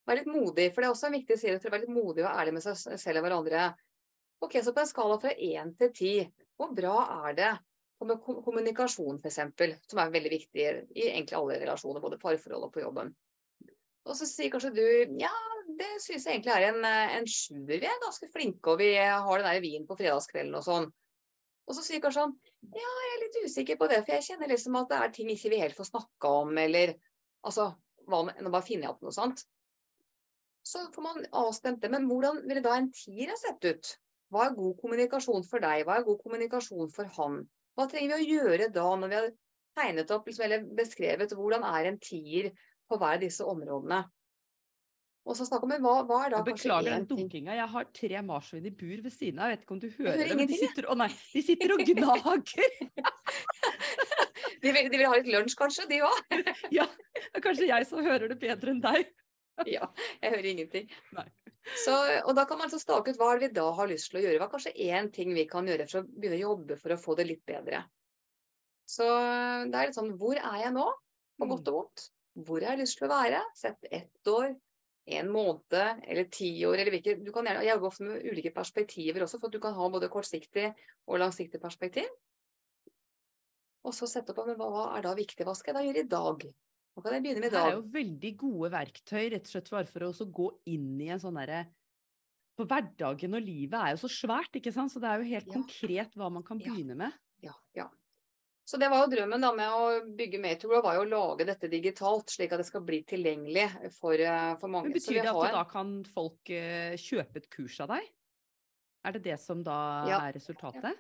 Være 0.08 0.22
litt 0.22 0.32
modig, 0.32 0.70
for 0.72 0.82
det 0.82 0.88
er 0.88 0.94
også 0.94 1.10
en 1.10 1.18
viktig 1.18 1.38
side 1.38 1.58
til 1.62 1.70
å 1.70 1.74
være 1.74 1.86
litt 1.86 1.94
modig 1.94 2.24
og 2.24 2.32
ærlig 2.32 2.56
med 2.56 2.64
seg 2.66 3.00
selv 3.02 3.22
og 3.22 3.26
hverandre. 3.28 3.66
Ok, 4.42 4.56
så 4.64 4.74
på 4.74 4.82
en 4.82 4.90
skala 4.90 5.18
fra 5.22 5.34
én 5.36 5.76
til 5.78 5.92
ti, 5.94 6.14
hvor 6.58 6.72
bra 6.78 6.96
er 7.28 7.36
det 7.38 7.52
med 8.10 8.22
kommunikasjon 8.26 9.20
f.eks., 9.20 9.40
som 9.90 10.02
er 10.02 10.14
veldig 10.14 10.32
viktig 10.34 10.64
i 10.64 11.10
egentlig 11.10 11.38
alle 11.38 11.60
relasjoner, 11.62 12.04
både 12.04 12.20
parforhold 12.22 12.68
og 12.68 12.74
på 12.74 12.84
jobben. 12.84 13.14
Og 14.10 14.18
så 14.18 14.26
sier 14.26 14.50
kanskje 14.54 14.74
du 14.74 14.86
ja, 15.22 15.32
det 15.78 15.92
syns 16.02 16.26
jeg 16.26 16.40
egentlig 16.40 16.54
er 16.56 16.68
en, 16.72 16.86
en 16.86 17.28
sjuer. 17.30 17.78
Vi 17.78 17.88
er 17.88 18.02
ganske 18.02 18.30
flinke, 18.34 18.74
og 18.74 18.82
vi 18.82 18.96
har 18.98 19.30
den 19.38 19.48
der 19.48 19.62
vinen 19.64 19.88
på 19.90 19.98
fredagskvelden 20.00 20.58
og 20.58 20.66
sånn. 20.66 20.90
Og 21.70 21.78
så 21.78 21.86
sier 21.86 22.02
kanskje 22.04 22.26
han 22.26 22.34
ja, 22.74 22.90
jeg 23.06 23.14
er 23.14 23.22
litt 23.22 23.40
usikker 23.46 23.78
på 23.80 23.88
det, 23.92 24.02
for 24.04 24.18
jeg 24.18 24.28
kjenner 24.32 24.52
liksom 24.52 24.76
at 24.82 24.90
det 24.92 25.00
er 25.00 25.16
ting 25.16 25.30
ikke 25.32 25.54
vi 25.54 25.62
helt 25.62 25.78
får 25.78 25.92
snakka 25.92 26.34
om, 26.42 26.52
eller 26.58 26.96
altså 27.48 27.72
hva 28.10 28.26
med, 28.28 28.42
Nå 28.42 28.52
bare 28.52 28.66
finner 28.66 28.88
jeg 28.88 28.96
opp 28.96 29.06
noe 29.06 29.16
sånt. 29.16 29.46
Så 30.68 30.84
får 30.94 31.06
man 31.06 31.26
avstemt 31.38 31.82
det. 31.82 31.90
Men 31.94 32.08
hvordan 32.10 32.42
ville 32.50 32.64
da 32.66 32.76
en 32.78 32.92
tier 32.94 33.32
ha 33.32 33.38
sett 33.40 33.64
ut? 33.66 33.96
Hva 34.32 34.48
er 34.48 34.58
god 34.58 34.78
kommunikasjon 34.82 35.46
for 35.48 35.64
deg? 35.64 35.86
Hva 35.88 35.98
er 36.00 36.08
god 36.08 36.20
kommunikasjon 36.24 36.92
for 36.94 37.10
han? 37.18 37.42
Hva 37.82 37.90
trenger 37.90 38.14
vi 38.14 38.22
å 38.22 38.38
gjøre 38.38 38.70
da, 38.70 38.88
når 39.02 39.10
vi 39.10 39.18
har 39.18 39.30
tegnet 39.80 40.12
opp 40.14 40.28
liksom, 40.30 40.46
eller 40.46 40.66
beskrevet 40.78 41.32
hvordan 41.34 41.64
er 41.66 41.88
en 41.90 42.02
tier 42.04 42.52
på 42.86 43.00
hver 43.00 43.16
av 43.18 43.24
disse 43.24 43.46
områdene? 43.48 44.04
Og 45.22 45.38
så 45.38 45.46
snakke 45.46 45.68
om 45.68 45.74
hva, 45.86 45.96
hva 46.10 46.20
er 46.26 46.34
da 46.34 46.40
Jeg 46.42 46.48
beklager 46.48 46.96
den 46.96 47.08
dunkinga. 47.10 47.54
Jeg 47.58 47.70
har 47.74 47.90
tre 47.94 48.22
marsvin 48.26 48.66
i 48.66 48.74
bur 48.74 49.04
ved 49.04 49.14
siden 49.14 49.42
av. 49.42 49.52
Jeg 49.52 49.60
vet 49.60 49.66
ikke 49.66 49.76
om 49.76 49.82
du 49.82 49.88
hører, 49.90 50.16
hører 50.16 50.32
det, 50.32 50.38
men 50.40 50.50
de 50.50 50.58
sitter, 50.58 50.88
å 50.90 50.96
nei, 50.98 51.10
de 51.34 51.44
sitter 51.46 51.74
og 51.76 51.84
gnager. 51.90 52.78
De 54.62 54.70
vil, 54.70 54.92
de 54.94 54.98
vil 55.00 55.08
ha 55.10 55.16
litt 55.18 55.30
lunsj, 55.34 55.56
kanskje, 55.58 55.88
de 55.90 55.98
òg? 56.06 56.34
Ja, 56.78 56.84
det 57.16 57.40
er 57.40 57.42
kanskje 57.42 57.66
jeg 57.66 57.86
som 57.90 58.04
hører 58.06 58.30
det 58.30 58.38
bedre 58.42 58.76
enn 58.76 58.82
deg. 58.84 59.08
Ja, 59.66 59.88
jeg 60.22 60.34
hører 60.36 60.50
ingenting. 60.52 60.92
Nei. 61.18 61.26
Så, 61.62 61.94
og 62.26 62.34
da 62.36 62.46
kan 62.50 62.58
man 62.58 62.68
altså 62.68 62.80
stake 62.82 63.14
ut 63.14 63.20
hva 63.22 63.36
vi 63.40 63.52
da 63.54 63.68
har 63.78 63.90
lyst 63.90 64.10
til 64.10 64.20
å 64.20 64.24
gjøre. 64.24 64.40
Hva 64.42 64.48
er 64.48 64.54
kanskje 64.56 64.90
én 64.90 65.12
ting 65.14 65.34
vi 65.38 65.46
kan 65.50 65.68
gjøre 65.70 65.86
for 65.90 66.02
å 66.02 66.08
begynne 66.10 66.40
å 66.40 66.48
jobbe 66.48 66.78
for 66.82 66.94
å 66.94 67.00
få 67.00 67.16
det 67.20 67.28
litt 67.30 67.44
bedre. 67.48 67.84
Så 68.90 69.06
det 69.06 69.78
er 69.78 69.88
litt 69.88 69.98
sånn 69.98 70.16
Hvor 70.20 70.36
er 70.36 70.58
jeg 70.66 70.74
nå? 70.76 70.88
På 71.40 71.48
godt 71.50 71.70
og 71.72 71.78
vondt. 71.78 72.10
Hvor 72.42 72.64
har 72.64 72.76
jeg 72.76 72.84
lyst 72.84 73.00
til 73.00 73.08
å 73.08 73.12
være? 73.14 73.40
Sett 73.58 73.88
ett 73.92 74.32
år, 74.32 74.52
en 75.12 75.30
måned 75.32 75.78
eller 76.08 76.28
ti 76.32 76.52
år, 76.68 76.80
eller 76.80 76.94
hvilke 76.96 77.16
Du 77.22 77.32
kan 77.36 77.48
gjerne 77.48 77.66
jobbe 77.68 77.90
ofte 77.90 78.08
med 78.08 78.26
ulike 78.26 78.54
perspektiver 78.56 79.26
også, 79.26 79.40
for 79.40 79.50
at 79.50 79.56
du 79.56 79.62
kan 79.64 79.78
ha 79.78 79.90
både 79.92 80.10
kortsiktig 80.12 80.70
og 81.08 81.22
langsiktig 81.22 81.62
perspektiv. 81.62 82.10
Og 83.82 83.96
så 83.98 84.10
sette 84.10 84.34
opp 84.34 84.52
hva 84.60 84.84
er 84.96 85.06
da 85.06 85.16
viktig, 85.18 85.46
hva 85.48 85.56
skal 85.58 85.74
jeg 85.74 85.80
da 85.80 85.88
gjøre 85.88 86.06
i 86.06 86.12
dag? 86.12 86.46
Hva 86.96 87.04
kan 87.06 87.14
jeg 87.16 87.24
begynne 87.24 87.40
med 87.46 87.52
da? 87.54 87.62
Det 87.64 87.72
er 87.72 87.78
jo 87.78 87.84
veldig 87.94 88.32
gode 88.42 88.72
verktøy, 88.74 89.22
rett 89.32 89.46
og 89.48 89.52
slett 89.54 89.70
bare 89.72 89.88
for 89.88 90.04
å 90.06 90.10
også 90.12 90.28
gå 90.32 90.48
inn 90.74 90.90
i 91.02 91.08
en 91.14 91.20
sånn 91.24 91.40
derre 91.40 91.66
For 92.60 92.68
hverdagen 92.68 93.34
og 93.38 93.42
livet 93.48 93.80
er 93.80 93.94
jo 93.96 94.02
så 94.04 94.10
svært, 94.12 94.58
ikke 94.60 94.74
sant, 94.76 94.92
så 94.92 95.00
det 95.00 95.08
er 95.10 95.22
jo 95.22 95.30
helt 95.32 95.48
Ja. 95.48 95.54
konkret 95.54 96.14
hva 96.20 96.30
man 96.30 96.44
kan 96.44 96.60
Ja. 96.60 96.68
begynne 96.68 96.98
med. 97.00 97.14
Ja, 97.42 97.54
ja. 97.74 97.88
Så 98.68 98.78
det 98.78 98.90
var 98.92 99.08
jo 99.08 99.16
drømmen 99.16 99.42
da 99.42 99.52
med 99.54 99.70
å 99.72 100.16
bygge 100.16 100.40
Metro, 100.40 100.82
var 100.82 100.96
jo 100.96 101.02
å 101.06 101.10
lage 101.10 101.46
dette 101.46 101.68
digitalt, 101.72 102.28
slik 102.30 102.52
at 102.52 102.60
det 102.60 102.66
skal 102.68 102.82
bli 102.82 103.04
tilgjengelig 103.04 103.94
for, 103.94 104.14
eh, 104.14 104.56
for 104.58 104.68
mange. 104.68 104.84
Men 104.84 104.94
betyr 104.94 105.22
det 105.24 105.28
at 105.28 105.34
har- 105.34 105.52
da 105.52 105.64
kan 105.64 106.04
folk 106.04 106.50
eh, 106.50 106.94
kjøpe 106.96 107.38
et 107.38 107.50
kurs 107.50 107.80
av 107.80 107.88
deg? 107.90 108.04
Er 109.04 109.12
det 109.14 109.24
det 109.24 109.40
som 109.40 109.64
da 109.64 110.06
Ja. 110.08 110.20
er 110.28 110.34
resultatet? 110.34 110.98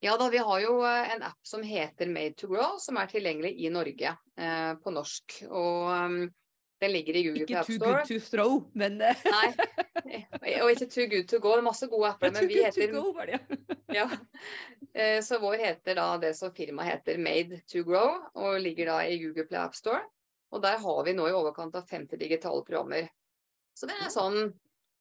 Ja 0.00 0.16
da, 0.16 0.30
vi 0.32 0.38
har 0.40 0.60
jo 0.64 0.78
eh, 0.86 1.14
en 1.14 1.22
app 1.28 1.40
som 1.46 1.62
heter 1.62 2.08
Made 2.08 2.38
to 2.40 2.48
Grow, 2.48 2.78
som 2.80 2.96
er 2.96 3.08
tilgjengelig 3.10 3.52
i 3.60 3.68
Norge 3.72 4.14
eh, 4.36 4.70
på 4.80 4.92
norsk. 4.96 5.42
Og 5.50 5.90
um, 5.92 6.22
den 6.80 6.92
ligger 6.92 7.16
i 7.16 7.22
Google 7.26 7.42
Ikke 7.44 7.58
App 7.60 7.66
too 7.66 7.78
good 7.78 8.06
to 8.08 8.16
throw, 8.24 8.62
men 8.72 8.96
eh, 9.04 9.24
Nei, 10.40 10.54
og 10.62 10.70
ikke 10.72 10.88
Too 10.88 11.04
Good 11.10 11.28
To 11.28 11.40
Go. 11.44 11.52
Det 11.52 11.60
er 11.60 11.66
masse 11.66 11.88
gode 11.92 12.08
apper, 12.14 12.32
men 12.32 12.48
vi 12.48 12.56
good 12.56 12.72
to 12.72 12.80
heter 12.80 12.94
go, 12.94 13.02
var 13.12 13.28
det. 13.28 13.40
ja. 13.98 14.06
Eh, 14.94 15.20
Så 15.22 15.38
vår 15.42 15.60
heter 15.60 16.00
da 16.00 16.06
det 16.22 16.32
som 16.38 16.54
firmaet 16.56 16.94
heter 16.94 17.20
Made 17.20 17.60
to 17.68 17.84
Grow, 17.84 18.16
og 18.40 18.56
ligger 18.64 18.94
da 18.94 19.02
i 19.04 19.20
Google 19.20 19.44
Play 19.50 19.60
App 19.60 19.76
Store. 19.76 20.00
Og 20.50 20.64
der 20.64 20.80
har 20.80 21.04
vi 21.04 21.14
nå 21.14 21.28
i 21.28 21.36
overkant 21.36 21.76
av 21.76 21.84
50 21.92 22.16
digitale 22.24 22.64
programmer. 22.64 23.12
Så 23.76 23.86
det 23.86 24.00
er 24.00 24.08
sånn, 24.16 24.48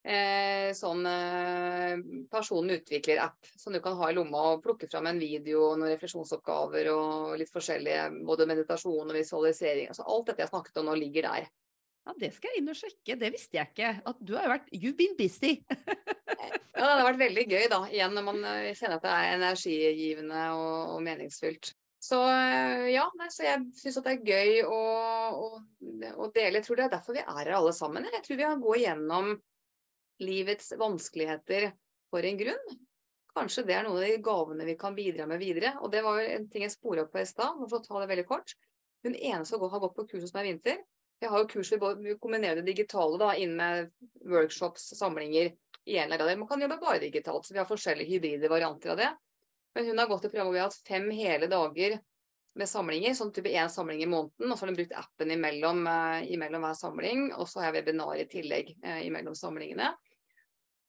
eh, 0.10 0.69
sånn 0.77 1.06
eh, 1.10 2.02
personen 2.31 2.80
utvikler-app 2.80 3.52
som 3.60 3.76
du 3.76 3.81
kan 3.84 3.98
ha 3.99 4.10
i 4.10 4.18
lomma 4.18 4.44
og 4.53 4.64
plukke 4.65 4.90
fram 4.90 5.10
en 5.11 5.22
video, 5.22 5.69
og 5.69 5.80
noen 5.80 5.94
refleksjonsoppgaver 5.94 6.91
og 6.94 7.38
litt 7.40 7.53
forskjellige, 7.53 8.10
både 8.27 8.49
meditasjon 8.49 9.07
og 9.07 9.18
visualisering. 9.18 9.90
Altså 9.94 10.07
alt 10.10 10.31
dette 10.31 10.45
jeg 10.45 10.53
snakket 10.53 10.81
om 10.81 10.90
nå 10.90 10.98
ligger 10.99 11.30
der. 11.30 11.49
Ja, 12.07 12.15
det 12.18 12.31
skal 12.34 12.53
jeg 12.53 12.64
inn 12.64 12.72
og 12.72 12.80
sjekke. 12.80 13.19
Det 13.22 13.34
visste 13.36 13.60
jeg 13.60 13.69
ikke. 13.69 13.91
At 14.10 14.22
du 14.23 14.34
har 14.38 14.48
jo 14.48 14.53
vært 14.56 14.72
You've 14.73 14.98
been 14.98 15.18
busy. 15.19 15.60
Ja, 16.80 16.86
det 16.95 17.02
har 17.02 17.10
vært 17.10 17.19
veldig 17.19 17.44
gøy 17.49 17.65
da, 17.68 17.81
igjen 17.91 18.14
når 18.15 18.23
man 18.23 18.38
eh, 18.48 18.72
kjenner 18.77 19.02
at 19.02 19.03
det 19.03 19.11
er 19.11 19.34
energigivende 19.36 20.44
og, 20.56 20.94
og 20.95 21.02
meningsfylt. 21.03 21.73
Så 21.99 22.22
eh, 22.31 22.86
ja, 22.94 23.03
nei, 23.19 23.27
så 23.34 23.44
jeg 23.44 23.65
syns 23.76 23.99
at 23.99 24.07
det 24.07 24.14
er 24.14 24.30
gøy 24.30 24.61
å, 24.64 24.80
å, 25.36 25.49
å 26.15 26.30
dele. 26.31 26.61
Jeg 26.61 26.65
tror 26.65 26.80
det 26.80 26.86
er 26.88 26.94
derfor 26.94 27.18
vi 27.18 27.26
er 27.26 27.41
her 27.41 27.52
alle 27.57 27.73
sammen. 27.76 28.07
Jeg 28.07 28.23
tror 28.23 28.40
vi 28.40 28.48
har 28.48 28.61
gått 28.64 28.84
gjennom 28.86 29.34
livets 30.23 30.73
vanskeligheter 30.79 31.71
for 32.11 32.25
en 32.25 32.39
grunn. 32.39 32.77
Kanskje 33.35 33.63
det 33.67 33.75
er 33.77 33.85
noen 33.85 34.01
av 34.01 34.07
de 34.07 34.21
gavene 34.25 34.67
vi 34.67 34.75
kan 34.79 34.95
bidra 34.97 35.27
med 35.29 35.39
videre. 35.41 35.75
Og 35.83 35.91
det 35.93 36.03
var 36.05 36.19
jo 36.19 36.29
en 36.33 36.47
ting 36.51 36.65
jeg 36.65 36.73
spora 36.73 37.05
opp 37.05 37.13
på 37.13 37.21
i 37.21 37.29
stad, 37.29 37.61
for 37.65 37.79
å 37.79 37.83
ta 37.85 38.01
det 38.01 38.09
veldig 38.11 38.27
kort. 38.29 38.55
Hun 39.05 39.15
eneste 39.15 39.55
som 39.55 39.69
har 39.71 39.83
gått 39.83 39.95
på 39.95 40.07
kurs 40.09 40.25
hos 40.25 40.35
meg 40.35 40.47
i 40.47 40.53
vinter. 40.53 40.81
Jeg 41.19 41.31
har 41.31 41.43
jo 41.43 41.49
kurs 41.51 41.71
vi 41.71 42.15
kombinerer 42.19 42.61
det 42.61 42.67
digitale 42.71 43.19
da, 43.19 43.33
inn 43.35 43.55
med 43.59 43.91
workshops, 44.27 44.91
samlinger 44.95 45.51
i 45.89 45.97
en 45.97 46.11
eller 46.11 46.23
annen 46.23 46.43
Man 46.43 46.47
kan 46.47 46.61
jobbe 46.61 46.77
bare 46.79 46.99
digitalt, 46.99 47.45
så 47.45 47.53
vi 47.53 47.59
har 47.59 47.67
forskjellige 47.67 48.13
hybride 48.13 48.51
varianter 48.51 48.93
av 48.93 48.97
det. 48.97 49.09
Men 49.75 49.85
hun 49.85 49.99
har 49.99 50.07
gått 50.07 50.25
i 50.25 50.29
program 50.29 50.47
hvor 50.47 50.55
vi 50.55 50.61
har 50.61 50.69
hatt 50.69 50.87
fem 50.87 51.09
hele 51.11 51.47
dager 51.51 51.99
med 52.59 52.69
samlinger, 52.69 53.13
sånn 53.15 53.31
type 53.33 53.51
én 53.51 53.69
samling 53.71 54.01
i 54.03 54.09
måneden. 54.09 54.51
Og 54.51 54.57
så 54.57 54.65
har 54.65 54.71
hun 54.71 54.79
brukt 54.79 54.95
appen 54.97 55.31
imellom, 55.35 55.87
eh, 55.87 56.31
imellom 56.33 56.65
hver 56.65 56.77
samling, 56.77 57.27
og 57.35 57.47
så 57.47 57.61
har 57.61 57.69
jeg 57.69 57.79
webinar 57.79 58.19
i 58.19 58.27
tillegg 58.29 58.73
eh, 58.83 59.01
imellom 59.07 59.35
samlingene. 59.37 59.93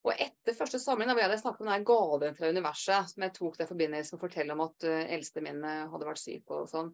Og 0.07 0.15
etter 0.17 0.57
første 0.57 0.81
samling 0.81 1.11
da 1.11 1.15
hvor 1.17 1.27
jeg 1.27 1.43
snakket 1.43 1.63
om 1.65 1.69
denne 1.69 1.87
gaven 1.89 2.37
fra 2.39 2.49
universet, 2.49 3.11
som 3.13 3.25
jeg 3.27 3.35
tok 3.37 3.59
det 3.59 3.67
i 3.67 3.71
forbindelse 3.71 4.15
med 4.15 4.21
å 4.21 4.25
fortelle 4.25 4.57
om 4.57 4.63
at 4.65 4.87
uh, 4.89 5.13
eldste 5.17 5.43
min 5.45 5.61
eh, 5.61 5.83
hadde 5.93 6.09
vært 6.09 6.23
syk 6.23 6.55
og 6.57 6.71
sånn. 6.71 6.89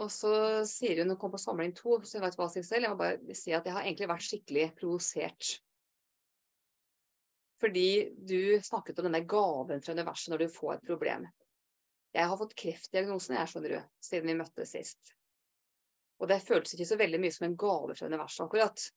Og 0.00 0.08
så 0.08 0.32
sier 0.68 1.02
hun, 1.02 1.12
hun 1.12 1.18
kom 1.20 1.34
på 1.34 1.40
samling 1.42 1.74
to, 1.76 1.98
så 2.06 2.16
jeg 2.16 2.24
vet 2.24 2.38
hva 2.38 2.48
jeg 2.54 2.64
selv, 2.64 2.86
jeg 2.86 2.94
må 2.94 3.00
bare 3.00 3.36
si 3.36 3.52
at 3.52 3.66
jeg 3.66 3.74
har 3.74 3.84
egentlig 3.84 4.08
vært 4.08 4.26
skikkelig 4.28 4.68
provosert. 4.78 5.50
Fordi 7.62 7.88
du 8.16 8.38
snakket 8.64 9.02
om 9.02 9.10
denne 9.10 9.24
gaven 9.28 9.82
fra 9.82 9.94
universet 9.94 10.32
når 10.32 10.46
du 10.46 10.54
får 10.54 10.76
et 10.76 10.86
problem. 10.86 11.26
Jeg 12.12 12.28
har 12.28 12.38
fått 12.38 12.56
kreftdiagnosen, 12.58 13.36
jeg, 13.36 13.50
skjønner 13.50 13.74
du, 13.74 13.92
siden 14.04 14.30
vi 14.30 14.38
møttes 14.38 14.72
sist. 14.74 15.12
Og 16.22 16.30
det 16.30 16.42
føltes 16.44 16.74
ikke 16.76 16.88
så 16.88 16.98
veldig 17.00 17.20
mye 17.22 17.34
som 17.34 17.46
en 17.48 17.58
gave 17.58 17.96
fra 17.98 18.08
universet, 18.08 18.44
akkurat. 18.46 18.88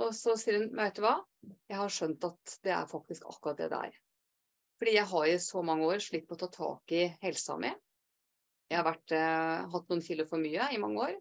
Og 0.00 0.14
så 0.16 0.36
sier 0.40 0.60
hun, 0.60 0.70
vet 0.76 0.96
du 0.96 1.02
hva, 1.04 1.18
jeg 1.68 1.78
har 1.78 1.92
skjønt 1.92 2.24
at 2.24 2.54
det 2.64 2.72
er 2.72 2.88
faktisk 2.88 3.26
akkurat 3.28 3.60
det 3.60 3.68
det 3.72 3.80
er. 3.88 3.98
Fordi 4.80 4.94
jeg 4.96 5.08
har 5.12 5.26
i 5.28 5.34
så 5.42 5.62
mange 5.62 5.86
år 5.86 6.00
slitt 6.02 6.24
på 6.28 6.34
å 6.38 6.40
ta 6.40 6.48
tak 6.50 6.94
i 6.96 7.04
helsa 7.22 7.58
mi. 7.60 7.70
Jeg 8.72 8.78
har 8.80 8.86
vært, 8.88 9.12
eh, 9.12 9.68
hatt 9.74 9.90
noen 9.92 10.02
kilo 10.02 10.24
for 10.26 10.40
mye 10.42 10.70
i 10.72 10.80
mange 10.80 11.04
år. 11.04 11.18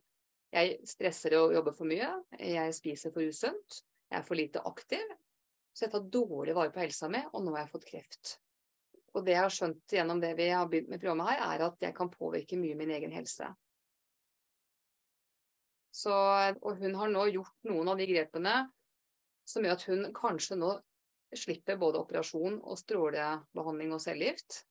Jeg 0.51 0.79
stresser 0.87 1.35
og 1.37 1.53
jobber 1.53 1.75
for 1.75 1.87
mye. 1.87 2.09
Jeg 2.39 2.73
spiser 2.75 3.11
for 3.11 3.27
usunt. 3.27 3.81
Jeg 4.09 4.19
er 4.19 4.23
for 4.27 4.39
lite 4.39 4.63
aktiv. 4.67 5.03
Så 5.75 5.85
jeg 5.85 5.91
tar 5.91 6.07
dårlig 6.11 6.55
vare 6.55 6.71
på 6.71 6.81
helsa 6.83 7.09
mi, 7.11 7.21
og 7.31 7.43
nå 7.43 7.53
har 7.55 7.65
jeg 7.65 7.71
fått 7.71 7.87
kreft. 7.91 8.37
Og 9.15 9.25
det 9.25 9.35
jeg 9.35 9.43
har 9.43 9.53
skjønt 9.53 9.95
gjennom 9.95 10.19
det 10.23 10.31
vi 10.37 10.49
har 10.49 10.67
begynt 10.67 10.89
med 10.89 10.99
programmet 10.99 11.29
her, 11.29 11.43
er 11.55 11.65
at 11.67 11.85
jeg 11.85 11.95
kan 11.95 12.11
påvirke 12.11 12.59
mye 12.59 12.75
min 12.79 12.91
egen 12.91 13.11
helse. 13.11 13.47
Så, 15.91 16.13
og 16.61 16.79
hun 16.79 16.95
har 16.95 17.11
nå 17.11 17.25
gjort 17.33 17.67
noen 17.67 17.91
av 17.91 17.99
de 17.99 18.07
grepene 18.07 18.55
som 19.47 19.65
gjør 19.65 19.75
at 19.75 19.87
hun 19.89 20.05
kanskje 20.15 20.57
nå 20.59 20.75
slipper 21.35 21.79
både 21.79 21.99
operasjon 22.01 22.59
og 22.61 22.79
strålebehandling 22.79 23.91
og 23.95 24.03
cellegift. 24.03 24.63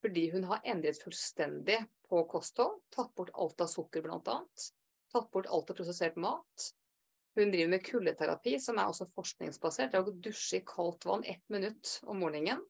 Fordi 0.00 0.26
hun 0.32 0.46
har 0.48 0.62
endret 0.68 1.00
fullstendig 1.00 1.78
på 2.08 2.22
kosthold. 2.28 2.78
Tatt 2.92 3.12
bort 3.16 3.32
alt 3.36 3.60
av 3.60 3.68
sukker 3.68 4.04
bl.a. 4.04 4.36
Tatt 5.12 5.32
bort 5.32 5.48
alt 5.48 5.72
av 5.72 5.76
prosessert 5.76 6.16
mat. 6.20 6.68
Hun 7.36 7.52
driver 7.52 7.70
med 7.70 7.84
kuldeterapi, 7.86 8.56
som 8.60 8.80
er 8.80 8.90
også 8.90 9.06
forskningsbasert. 9.12 9.92
Det 9.92 10.00
er 10.00 10.08
å 10.08 10.14
dusje 10.24 10.60
i 10.60 10.64
kaldt 10.66 11.06
vann 11.06 11.24
ett 11.28 11.44
minutt 11.52 11.98
om 12.08 12.18
morgenen. 12.24 12.64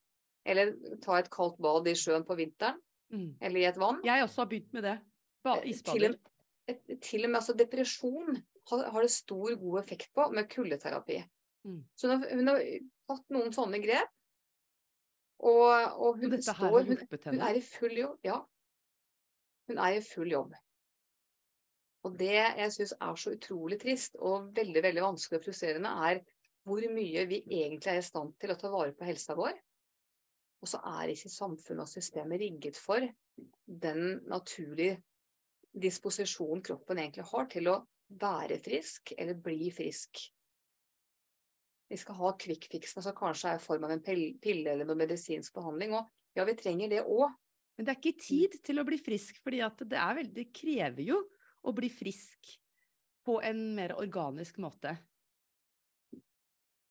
Eller 0.45 0.75
ta 1.05 1.19
et 1.21 1.31
kaldt 1.33 1.61
bad 1.63 1.89
i 1.89 1.95
sjøen 1.97 2.27
på 2.27 2.37
vinteren. 2.39 2.81
Mm. 3.15 3.31
Eller 3.41 3.63
i 3.63 3.69
et 3.71 3.79
vann. 3.81 4.03
Jeg 4.07 4.27
også 4.27 4.45
har 4.45 4.51
begynt 4.51 4.75
med 4.77 4.87
det. 4.87 4.99
Ba 5.45 5.57
Eh, 5.57 5.63
Til 5.63 5.71
isbader. 5.73 6.19
Til 6.69 7.25
og 7.25 7.31
med 7.31 7.41
altså 7.41 7.57
depresjon 7.59 8.39
har, 8.71 8.87
har 8.93 9.05
det 9.05 9.13
stor, 9.13 9.55
god 9.59 9.81
effekt 9.81 10.11
på 10.15 10.29
med 10.35 10.49
kuldeterapi. 10.53 11.21
Mm. 11.67 11.83
Så 11.95 12.09
hun 12.09 12.17
har, 12.17 12.35
hun 12.37 12.51
har 12.53 12.65
tatt 13.11 13.35
noen 13.35 13.55
sånne 13.55 13.83
grep. 13.83 14.17
Og 15.41 16.01
Og 16.05 16.19
hun 16.21 16.37
og 16.37 16.43
står 16.45 16.83
hun, 16.85 16.99
hun 17.25 17.45
er 17.47 17.57
i 17.57 17.63
full 17.65 17.97
jobb. 17.97 18.19
Ja. 18.25 18.43
Hun 19.71 19.79
er 19.81 19.97
i 19.97 20.03
full 20.05 20.31
jobb. 20.31 20.53
Og 22.05 22.17
det 22.17 22.37
jeg 22.37 22.73
syns 22.73 22.95
er 22.97 23.17
så 23.21 23.33
utrolig 23.37 23.81
trist 23.81 24.17
og 24.17 24.53
veldig 24.57 24.83
veldig 24.85 25.03
vanskelig 25.05 25.41
og 25.41 25.49
frustrerende, 25.49 25.91
er 26.09 26.23
hvor 26.65 26.85
mye 26.93 27.25
vi 27.29 27.41
egentlig 27.45 27.93
er 27.93 28.01
i 28.01 28.05
stand 28.05 28.33
til 28.41 28.53
å 28.53 28.57
ta 28.61 28.71
vare 28.73 28.95
på 28.97 29.09
helsa 29.09 29.37
vår. 29.37 29.57
Og 30.61 30.69
så 30.69 30.81
er 31.01 31.13
ikke 31.13 31.33
samfunnet 31.33 31.87
og 31.87 31.89
systemet 31.89 32.41
rigget 32.41 32.77
for 32.81 33.05
den 33.65 34.21
naturlige 34.29 35.01
disposisjonen 35.73 36.63
kroppen 36.67 36.99
egentlig 36.99 37.27
har 37.31 37.49
til 37.51 37.71
å 37.71 37.79
være 38.21 38.59
frisk 38.63 39.13
eller 39.17 39.39
bli 39.39 39.71
frisk. 39.75 40.23
Vi 41.91 41.99
skal 41.99 42.19
ha 42.21 42.33
quick-fixene 42.39 43.03
som 43.03 43.17
kanskje 43.17 43.53
er 43.53 43.59
i 43.59 43.63
form 43.63 43.87
av 43.87 43.95
en 43.95 44.03
pille 44.03 44.73
eller 44.73 44.87
noe 44.87 44.99
medisinsk 44.99 45.55
behandling. 45.57 45.95
Og 45.99 46.39
ja, 46.39 46.47
vi 46.47 46.55
trenger 46.59 46.91
det 46.91 47.03
òg. 47.03 47.31
Men 47.79 47.87
det 47.87 47.93
er 47.93 48.01
ikke 48.01 48.23
tid 48.23 48.57
til 48.67 48.79
å 48.79 48.87
bli 48.87 48.99
frisk, 49.01 49.39
for 49.43 49.55
det, 49.55 50.27
det 50.35 50.51
krever 50.55 51.03
jo 51.03 51.23
å 51.67 51.75
bli 51.75 51.91
frisk 51.91 52.53
på 53.27 53.39
en 53.47 53.63
mer 53.77 53.95
organisk 53.99 54.61
måte. 54.63 54.95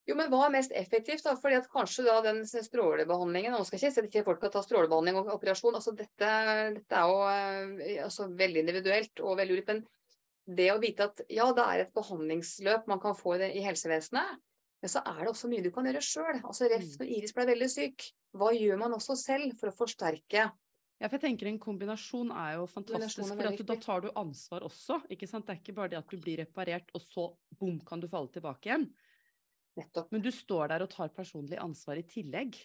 Jo, 0.10 0.15
men 0.18 0.31
hva 0.31 0.48
er 0.48 0.53
mest 0.56 0.73
effektivt, 0.73 1.22
da? 1.27 1.36
Fordi 1.38 1.60
at 1.60 1.69
kanskje 1.69 2.07
da 2.07 2.15
den 2.26 2.41
strålebehandlingen 2.49 3.53
Nå 3.53 3.61
skal 3.68 3.77
jeg 3.77 3.94
ikke 3.94 4.10
si 4.18 4.26
folk 4.26 4.41
kan 4.41 4.53
ta 4.56 4.64
strålebehandling 4.65 5.19
og 5.19 5.30
operasjon, 5.36 5.77
altså 5.77 5.94
dette, 5.94 6.30
dette 6.80 6.98
er 6.98 7.11
jo 7.11 7.19
eh, 7.30 7.98
altså 8.07 8.30
veldig 8.40 8.64
individuelt 8.64 9.22
og 9.22 9.38
veldig 9.38 9.57
ulikt. 9.57 9.73
Men 9.73 10.56
det 10.60 10.72
å 10.73 10.80
vite 10.81 11.10
at 11.11 11.22
ja, 11.30 11.49
det 11.53 11.65
er 11.65 11.84
et 11.84 11.91
behandlingsløp 11.94 12.88
man 12.90 13.02
kan 13.03 13.18
få 13.18 13.36
i, 13.36 13.41
det, 13.44 13.52
i 13.60 13.65
helsevesenet, 13.65 14.40
men 14.80 14.91
så 14.91 15.03
er 15.03 15.19
det 15.22 15.34
også 15.34 15.49
mye 15.52 15.65
du 15.65 15.69
kan 15.76 15.86
gjøre 15.90 16.02
sjøl. 16.03 16.40
Altså 16.40 16.69
ref 16.72 16.95
når 17.02 17.11
Iris 17.18 17.36
ble 17.36 17.45
veldig 17.52 17.69
syk. 17.69 18.07
Hva 18.40 18.49
gjør 18.56 18.80
man 18.80 18.95
også 18.95 19.18
selv 19.19 19.53
for 19.60 19.69
å 19.69 19.76
forsterke? 19.76 20.48
Ja, 20.99 21.07
for 21.07 21.15
jeg 21.15 21.23
tenker 21.23 21.48
En 21.52 21.60
kombinasjon 21.61 22.31
er 22.36 22.57
jo 22.57 22.65
fantastisk, 22.68 23.30
for 23.30 23.68
da 23.69 23.77
tar 23.84 24.03
du 24.03 24.10
ansvar 24.19 24.65
også. 24.68 25.02
ikke 25.11 25.27
sant? 25.30 25.45
Det 25.48 25.56
er 25.56 25.61
ikke 25.61 25.76
bare 25.77 25.94
det 25.94 25.99
at 25.99 26.11
du 26.11 26.18
blir 26.19 26.41
reparert, 26.41 26.90
og 26.95 27.03
så 27.03 27.30
bom, 27.60 27.77
kan 27.88 28.02
du 28.02 28.10
falle 28.11 28.31
tilbake 28.34 28.72
igjen. 28.72 28.90
Nettopp. 29.77 30.09
Men 30.11 30.23
du 30.25 30.31
står 30.33 30.71
der 30.71 30.83
og 30.85 30.91
tar 30.91 31.11
personlig 31.13 31.59
ansvar 31.61 31.99
i 31.99 32.05
tillegg. 32.07 32.57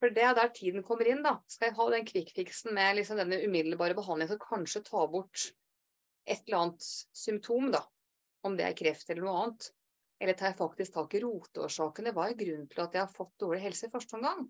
For 0.00 0.12
det 0.12 0.24
er 0.24 0.34
der 0.36 0.52
tiden 0.52 0.84
kommer 0.84 1.08
inn, 1.08 1.22
da. 1.24 1.38
Skal 1.48 1.70
jeg 1.70 1.76
ha 1.78 1.86
den 1.92 2.08
quick-fixen 2.08 2.74
med 2.76 2.98
liksom 2.98 3.20
denne 3.20 3.38
umiddelbare 3.44 3.96
behandlingen 3.96 4.34
som 4.34 4.42
kanskje 4.42 4.84
tar 4.84 5.08
bort 5.12 5.48
et 6.26 6.42
eller 6.46 6.58
annet 6.60 6.88
symptom, 7.16 7.70
da. 7.72 7.84
Om 8.44 8.58
det 8.58 8.66
er 8.66 8.76
kreft 8.78 9.10
eller 9.10 9.24
noe 9.24 9.40
annet. 9.42 9.70
Eller 10.20 10.36
tar 10.36 10.52
jeg 10.52 10.60
faktisk 10.60 10.94
tak 10.94 11.16
i 11.16 11.22
roteårsakene? 11.24 12.12
Hva 12.16 12.28
er 12.30 12.38
grunnen 12.38 12.68
til 12.70 12.82
at 12.84 12.94
jeg 12.96 13.04
har 13.04 13.12
fått 13.12 13.34
dårlig 13.40 13.62
helse 13.66 13.88
i 13.88 13.92
første 13.92 14.16
omgang? 14.18 14.46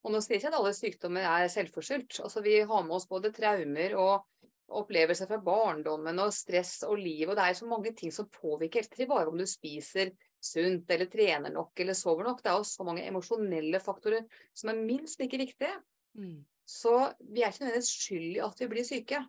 Og 0.00 0.12
nå 0.14 0.20
sier 0.24 0.36
jeg 0.36 0.42
ikke 0.42 0.52
at 0.52 0.58
alle 0.60 0.72
sykdommer 0.76 1.26
er 1.28 1.52
selvforskyldt. 1.52 2.20
Altså, 2.24 2.42
vi 2.44 2.56
har 2.60 2.84
med 2.86 2.96
oss 2.96 3.08
både 3.08 3.32
traumer 3.36 3.96
og 4.00 4.39
opplevelser 4.78 5.28
fra 5.30 5.40
barndommen 5.44 6.22
og 6.22 6.34
stress 6.34 6.80
og 6.86 6.98
liv. 7.00 7.28
Og 7.28 7.36
det 7.38 7.46
er 7.46 7.58
så 7.58 7.68
mange 7.70 7.92
ting 7.96 8.12
som 8.14 8.28
påvirker 8.32 8.86
til 8.90 9.08
bare 9.10 9.30
om 9.30 9.38
du 9.38 9.46
spiser 9.48 10.12
sunt 10.40 10.90
eller 10.90 11.10
trener 11.12 11.52
nok 11.52 11.82
eller 11.82 11.96
sover 11.98 12.28
nok. 12.28 12.42
Det 12.42 12.52
er 12.52 12.60
også 12.60 12.80
så 12.80 12.86
mange 12.88 13.04
emosjonelle 13.08 13.82
faktorer 13.82 14.24
som 14.56 14.72
er 14.72 14.80
minst 14.80 15.20
like 15.20 15.40
viktige. 15.40 15.74
Mm. 16.18 16.40
Så 16.64 16.94
vi 17.20 17.42
er 17.42 17.50
ikke 17.50 17.66
nødvendigvis 17.66 17.92
skyld 17.98 18.30
i 18.30 18.44
at 18.46 18.62
vi 18.62 18.70
blir 18.70 18.86
syke. 18.86 19.20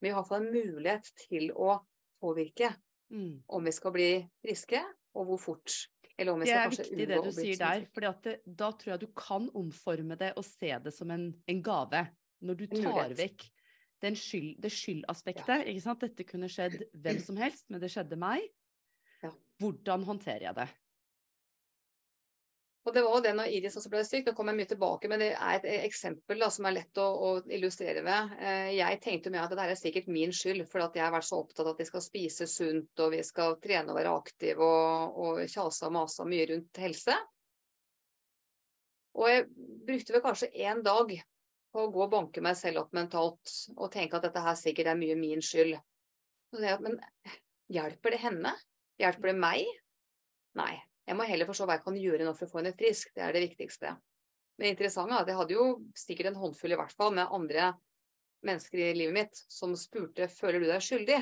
Men 0.00 0.08
vi 0.08 0.12
har 0.14 0.22
iallfall 0.22 0.46
en 0.46 0.54
mulighet 0.54 1.10
til 1.28 1.50
å 1.56 1.80
påvirke 2.20 2.74
Mm. 3.10 3.42
om 3.46 3.64
vi 3.64 3.72
skal 3.72 3.90
bli 3.90 4.10
friske, 4.38 4.80
og 5.18 5.26
hvor 5.26 5.40
fort. 5.42 5.74
Eller 6.18 6.32
om 6.32 6.40
vi 6.40 6.46
Det 6.46 6.54
er 6.54 6.68
viktig 6.70 7.06
det 7.08 7.16
du 7.24 7.32
sier 7.32 7.56
der, 7.58 7.86
for 7.90 8.06
da 8.46 8.70
tror 8.78 8.92
jeg 8.92 9.00
du 9.00 9.08
kan 9.16 9.48
omforme 9.56 10.16
det 10.20 10.34
og 10.36 10.44
se 10.44 10.70
det 10.84 10.92
som 10.94 11.10
en, 11.10 11.32
en 11.48 11.62
gave. 11.62 12.04
Når 12.40 12.56
du 12.56 12.66
tar 12.70 13.10
vekk 13.18 13.48
skyld, 14.16 14.54
det 14.62 14.72
skyldaspektet. 14.72 15.66
ikke 15.68 15.84
sant? 15.84 16.00
Dette 16.04 16.24
kunne 16.28 16.48
skjedd 16.50 16.78
hvem 16.92 17.18
som 17.22 17.36
helst, 17.40 17.68
men 17.70 17.82
det 17.82 17.90
skjedde 17.92 18.16
meg. 18.20 18.46
Ja. 19.22 19.32
Hvordan 19.60 20.06
håndterer 20.08 20.48
jeg 20.48 20.56
det? 20.56 20.68
Og 22.88 22.94
det 22.96 23.02
var 23.04 23.12
jo 23.18 23.22
det 23.22 23.32
når 23.36 23.50
Iris 23.52 23.74
også 23.76 23.90
ble 23.92 24.00
syk, 24.08 24.24
Nå 24.24 24.32
kommer 24.32 24.54
jeg 24.54 24.62
mye 24.62 24.68
tilbake, 24.70 25.08
men 25.12 25.20
det 25.20 25.28
er 25.36 25.58
et 25.58 25.84
eksempel 25.84 26.40
da, 26.40 26.48
som 26.50 26.64
er 26.64 26.78
lett 26.78 27.00
å, 27.02 27.08
å 27.12 27.32
illustrere 27.52 28.00
ved. 28.06 28.32
Eh, 28.40 28.70
Jeg 28.78 29.00
tenkte 29.04 29.30
mye 29.30 29.42
at 29.44 29.52
dette 29.52 29.66
er 29.74 29.78
sikkert 29.78 30.08
min 30.08 30.32
skyld, 30.32 30.64
for 30.70 30.86
at 30.86 30.96
jeg 30.96 31.04
har 31.04 31.12
vært 31.12 31.28
så 31.28 31.42
opptatt 31.42 31.66
av 31.66 31.74
at 31.74 31.82
vi 31.82 31.88
skal 31.90 32.04
spise 32.04 32.48
sunt, 32.48 32.94
og 33.04 33.12
vi 33.12 33.20
skal 33.26 33.58
trene 33.60 33.92
og 33.92 34.00
være 34.00 34.14
aktive, 34.22 34.64
og, 34.64 35.20
og 35.20 35.42
kjase 35.44 35.90
og 35.90 35.94
mase 35.98 36.26
mye 36.32 36.48
rundt 36.54 36.80
helse. 36.80 37.18
Og 39.20 39.28
jeg 39.28 39.46
brukte 39.90 40.16
vel 40.16 40.24
kanskje 40.24 40.50
én 40.64 40.80
dag 40.86 41.12
på 41.72 41.84
å 41.84 41.90
gå 41.92 42.02
og 42.04 42.12
banke 42.12 42.42
meg 42.44 42.56
selv 42.58 42.84
opp 42.84 42.94
mentalt, 42.96 43.52
og 43.76 43.90
tenke 43.94 44.18
at 44.18 44.26
dette 44.26 44.42
her 44.42 44.58
sikkert 44.58 44.90
er 44.92 44.98
mye 44.98 45.16
min 45.18 45.42
skyld. 45.44 45.76
Men 46.52 46.98
hjelper 47.70 48.16
det 48.16 48.22
henne? 48.24 48.54
Hjelper 49.00 49.32
det 49.32 49.36
meg? 49.38 49.66
Nei. 50.58 50.72
Jeg 51.06 51.18
må 51.18 51.26
heller 51.26 51.48
forstå 51.48 51.66
hva 51.66 51.78
jeg 51.78 51.84
kan 51.86 51.98
gjøre 51.98 52.26
nå 52.26 52.32
for 52.38 52.46
å 52.46 52.52
få 52.52 52.60
henne 52.60 52.74
frisk. 52.76 53.10
Det 53.16 53.22
er 53.24 53.34
det 53.34 53.44
viktigste. 53.48 53.94
Men 54.58 54.66
det 54.66 54.72
interessante 54.74 55.16
er 55.16 55.24
at 55.24 55.30
jeg 55.30 55.38
hadde 55.40 55.56
jo 55.56 55.66
sikkert 55.98 56.30
en 56.30 56.40
håndfull 56.42 56.74
i 56.74 56.78
hvert 56.78 56.94
fall 56.94 57.14
med 57.16 57.32
andre 57.34 57.72
mennesker 58.46 58.82
i 58.82 58.94
livet 58.96 59.16
mitt 59.16 59.40
som 59.50 59.72
spurte 59.78 60.28
føler 60.32 60.62
du 60.62 60.68
deg 60.68 60.84
skyldig, 60.84 61.18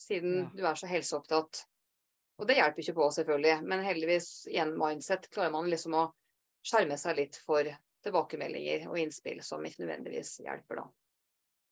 siden 0.00 0.34
Ja. 0.40 0.50
du 0.54 0.62
er 0.66 0.78
så 0.78 0.88
helseopptatt. 0.90 1.64
Og 2.38 2.48
det 2.48 2.58
hjelper 2.58 2.82
ikke 2.82 2.96
på, 2.98 3.10
selvfølgelig. 3.16 3.62
Men 3.64 3.84
heldigvis, 3.84 4.46
igjen 4.50 4.74
mindset, 4.76 5.30
klarer 5.32 5.54
man 5.54 5.70
liksom 5.70 5.94
å 5.96 6.06
skjerme 6.66 6.98
seg 7.00 7.16
litt 7.16 7.38
for 7.46 7.64
tilbakemeldinger 8.04 8.88
og 8.90 8.98
innspill 9.00 9.40
som 9.44 9.64
ikke 9.66 9.84
nødvendigvis 9.84 10.36
hjelper, 10.44 10.82
da. 10.82 10.86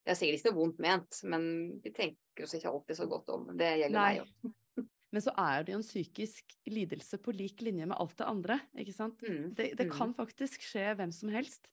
Det 0.05 0.13
er 0.13 0.17
sikkert 0.19 0.39
ikke 0.39 0.51
noe 0.51 0.59
vondt 0.59 0.81
ment, 0.85 1.19
men 1.25 1.45
vi 1.81 1.91
tenker 1.95 2.45
oss 2.45 2.53
ikke 2.57 2.69
alltid 2.69 2.97
så 2.99 3.07
godt 3.09 3.29
om. 3.33 3.47
Det 3.57 3.71
gjelder 3.79 3.97
Nei. 3.99 4.11
meg 4.19 4.25
òg. 4.25 4.85
Men 5.15 5.23
så 5.23 5.31
er 5.39 5.63
det 5.63 5.71
jo 5.71 5.77
en 5.79 5.85
psykisk 5.85 6.55
lidelse 6.67 7.17
på 7.23 7.31
lik 7.31 7.61
linje 7.63 7.85
med 7.87 7.95
alt 7.95 8.17
det 8.19 8.25
andre, 8.27 8.57
ikke 8.75 8.91
sant? 8.93 9.21
Mm. 9.23 9.53
Det, 9.55 9.69
det 9.79 9.85
Mm. 9.87 9.93
kan 9.95 10.11
faktisk 10.17 10.65
skje 10.65 10.89
hvem 10.99 11.11
som 11.15 11.29
helst. 11.31 11.69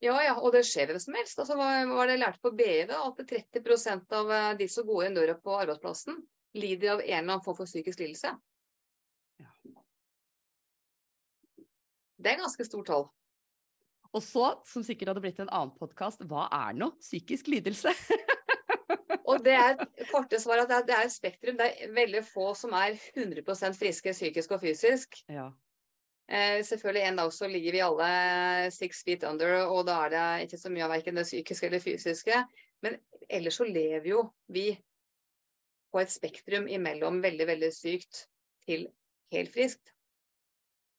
Ja, 0.00 0.14
ja, 0.24 0.32
og 0.40 0.54
det 0.54 0.62
skjer 0.64 0.86
hvem 0.88 1.00
som 1.02 1.14
helst. 1.18 1.38
Altså, 1.42 1.58
hva 1.58 1.84
var 1.90 2.06
det 2.08 2.14
jeg 2.16 2.22
lærte 2.22 2.40
på 2.40 2.54
BI, 2.56 2.86
da? 2.88 3.02
At 3.10 3.20
30 3.20 4.14
av 4.16 4.30
eh, 4.32 4.54
de 4.62 4.68
som 4.70 4.86
går 4.88 5.04
inn 5.10 5.18
døra 5.18 5.34
på 5.36 5.58
arbeidsplassen, 5.60 6.22
lider 6.56 6.94
av 6.94 7.02
en 7.02 7.10
eller 7.10 7.34
annen 7.34 7.44
form 7.44 7.58
for 7.60 7.68
psykisk 7.68 8.00
lidelse. 8.00 8.32
Ja. 9.42 9.50
Det 12.18 12.32
er 12.32 12.40
ganske 12.40 12.64
stort 12.64 12.88
tall. 12.88 13.06
Og 14.16 14.24
så, 14.24 14.46
som 14.66 14.84
sikkert 14.86 15.12
hadde 15.12 15.22
blitt 15.24 15.40
en 15.42 15.50
annen 15.52 15.74
podkast, 15.76 16.22
hva 16.28 16.46
er 16.54 16.76
nå 16.78 16.90
psykisk 17.02 17.50
lidelse? 17.52 17.92
Og 19.28 19.42
det 19.44 19.54
er 19.58 19.76
korte 20.12 20.40
svar 20.40 20.62
at 20.62 20.70
det 20.88 20.94
er, 20.96 21.04
et 21.04 21.12
spektrum. 21.12 21.58
Det 21.58 21.68
er 21.68 21.92
veldig 21.96 22.22
få 22.24 22.52
som 22.56 22.72
er 22.76 22.96
100% 22.96 23.76
friske 23.76 24.14
psykisk 24.16 24.54
og 24.56 24.62
fysisk. 24.64 25.20
Ja. 25.28 25.50
Eh, 26.28 26.60
selvfølgelig 26.64 27.04
en 27.08 27.20
dag 27.20 27.32
så 27.32 27.48
ligger 27.48 27.76
vi 27.76 27.84
alle 27.84 28.08
six 28.72 29.04
feet 29.04 29.24
under, 29.28 29.62
og 29.68 29.84
da 29.88 30.00
er 30.06 30.14
det 30.14 30.24
ikke 30.46 30.60
så 30.60 30.72
mye 30.72 30.86
av 30.88 30.92
verken 30.96 31.20
det 31.20 31.28
psykiske 31.28 31.68
eller 31.68 31.84
fysiske. 31.84 32.40
Men 32.84 32.96
ellers 33.28 33.60
så 33.60 33.68
lever 33.68 34.08
jo 34.08 34.24
vi 34.52 34.70
på 35.92 36.00
et 36.00 36.12
spektrum 36.12 36.68
imellom 36.68 37.22
veldig, 37.24 37.46
veldig 37.48 37.70
sykt 37.72 38.26
til 38.64 38.88
helt 39.32 39.52
friskt. 39.52 39.92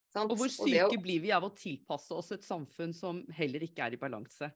Sant? 0.10 0.32
Og 0.32 0.38
hvor 0.40 0.50
det 0.50 0.82
å- 0.84 0.90
syke 0.90 1.02
blir 1.02 1.22
vi 1.22 1.32
av 1.32 1.44
å 1.46 1.52
tilpasse 1.56 2.12
oss 2.18 2.32
et 2.32 2.42
samfunn 2.46 2.94
som 2.96 3.22
heller 3.38 3.62
ikke 3.68 3.86
er 3.86 3.94
i 3.94 4.02
balanse? 4.02 4.52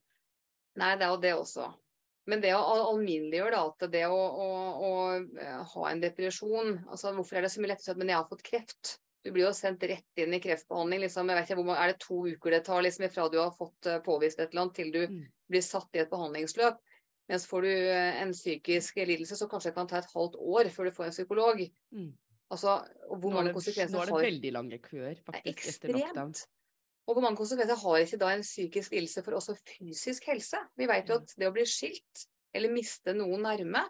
Nei, 0.75 0.95
det 0.97 1.05
er 1.05 1.11
jo 1.13 1.21
det 1.21 1.33
også. 1.37 1.67
Men 2.25 2.41
det 2.41 2.53
å 2.55 2.61
al- 2.63 2.85
alminneliggjøre 2.95 3.59
at 3.67 3.85
det 3.91 4.05
å, 4.07 4.15
å, 4.17 4.47
å 4.87 4.91
eh, 5.37 5.63
ha 5.73 5.89
en 5.89 5.99
depresjon 6.01 6.77
altså 6.87 7.11
Hvorfor 7.13 7.35
er 7.37 7.41
det 7.45 7.51
så 7.51 7.59
mye 7.61 7.73
lettere 7.73 7.83
å 7.83 7.87
si 7.89 7.91
at 7.91 7.99
men 7.99 8.13
jeg 8.13 8.17
har 8.21 8.29
fått 8.29 8.45
kreft? 8.47 8.93
Du 9.23 9.31
blir 9.31 9.45
jo 9.45 9.51
sendt 9.55 9.83
rett 9.87 10.19
inn 10.19 10.33
i 10.35 10.39
kreftbehandling. 10.43 11.03
liksom, 11.03 11.29
jeg 11.29 11.37
vet 11.37 11.49
ikke 11.49 11.57
hvor 11.59 11.67
mange, 11.69 11.83
Er 11.83 11.91
det 11.93 11.99
to 11.99 12.17
uker 12.27 12.51
det 12.55 12.63
tar 12.65 12.81
liksom 12.83 13.09
fra 13.11 13.27
du 13.29 13.37
har 13.39 13.51
fått 13.55 13.85
eh, 13.91 13.99
påvist 14.03 14.39
et 14.39 14.49
eller 14.51 14.61
annet, 14.65 14.75
til 14.79 14.91
du 14.91 15.01
Mm. 15.07 15.21
blir 15.51 15.61
satt 15.61 15.89
i 15.95 15.99
et 15.99 16.09
behandlingsløp? 16.09 16.79
Mens 17.29 17.45
får 17.47 17.61
du 17.61 17.69
eh, 17.71 18.21
en 18.23 18.31
psykisk 18.33 18.95
lidelse, 19.03 19.35
så 19.39 19.47
kanskje 19.51 19.69
det 19.71 19.75
kan 19.75 19.87
ta 19.87 19.97
et 20.01 20.11
halvt 20.15 20.35
år 20.39 20.71
før 20.73 20.89
du 20.89 20.91
får 20.91 21.05
en 21.05 21.15
psykolog. 21.15 21.61
Mm. 21.93 22.09
Altså, 22.53 22.73
og 23.09 23.17
hvor 23.19 23.31
Nå 23.31 23.37
er 23.37 23.39
mange 23.39 23.49
det, 23.51 23.55
konsekvenser 23.57 23.95
nå 23.97 24.01
er 24.03 24.11
det 24.11 24.25
veldig 24.27 24.51
lange 24.53 24.77
køer, 24.83 25.15
er 25.17 25.23
faktisk, 25.25 25.69
etter 25.73 25.93
lockdown. 25.97 26.33
Og 27.07 27.15
hvor 27.17 27.23
mange 27.25 27.39
konsekvenser 27.41 27.79
har 27.81 28.03
ikke 28.05 28.19
da 28.21 28.29
en 28.35 28.45
psykisk 28.45 28.93
lidelse 28.95 29.23
for 29.25 29.35
også 29.39 29.55
fysisk 29.67 30.27
helse? 30.29 30.59
Vi 30.79 30.87
vet 30.87 31.09
jo 31.09 31.17
Mm. 31.17 31.23
at 31.23 31.33
det 31.37 31.47
å 31.49 31.53
bli 31.55 31.65
skilt 31.67 32.27
eller 32.53 32.71
miste 32.71 33.13
noen 33.17 33.41
nærme 33.43 33.81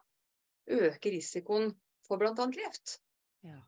øker 0.68 1.12
risikoen 1.12 1.74
for 2.08 2.18
bl.a. 2.18 2.34
kreft. 2.34 2.98
Ja. 3.44 3.60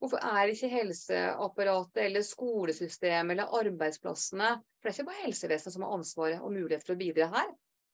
Hvorfor 0.00 0.18
er 0.24 0.50
ikke 0.52 0.68
helseapparatet 0.72 2.02
eller 2.04 2.24
skolesystemet 2.24 3.30
eller 3.36 3.52
arbeidsplassene 3.60 4.50
For 4.80 4.88
det 4.88 4.92
er 4.92 4.96
ikke 5.02 5.08
bare 5.10 5.24
helsevesenet 5.26 5.72
som 5.74 5.82
har 5.86 5.94
ansvaret 5.96 6.40
og 6.42 6.52
mulighet 6.52 6.84
for 6.86 6.94
å 6.94 6.98
bidra 7.00 7.28
her. 7.32 7.48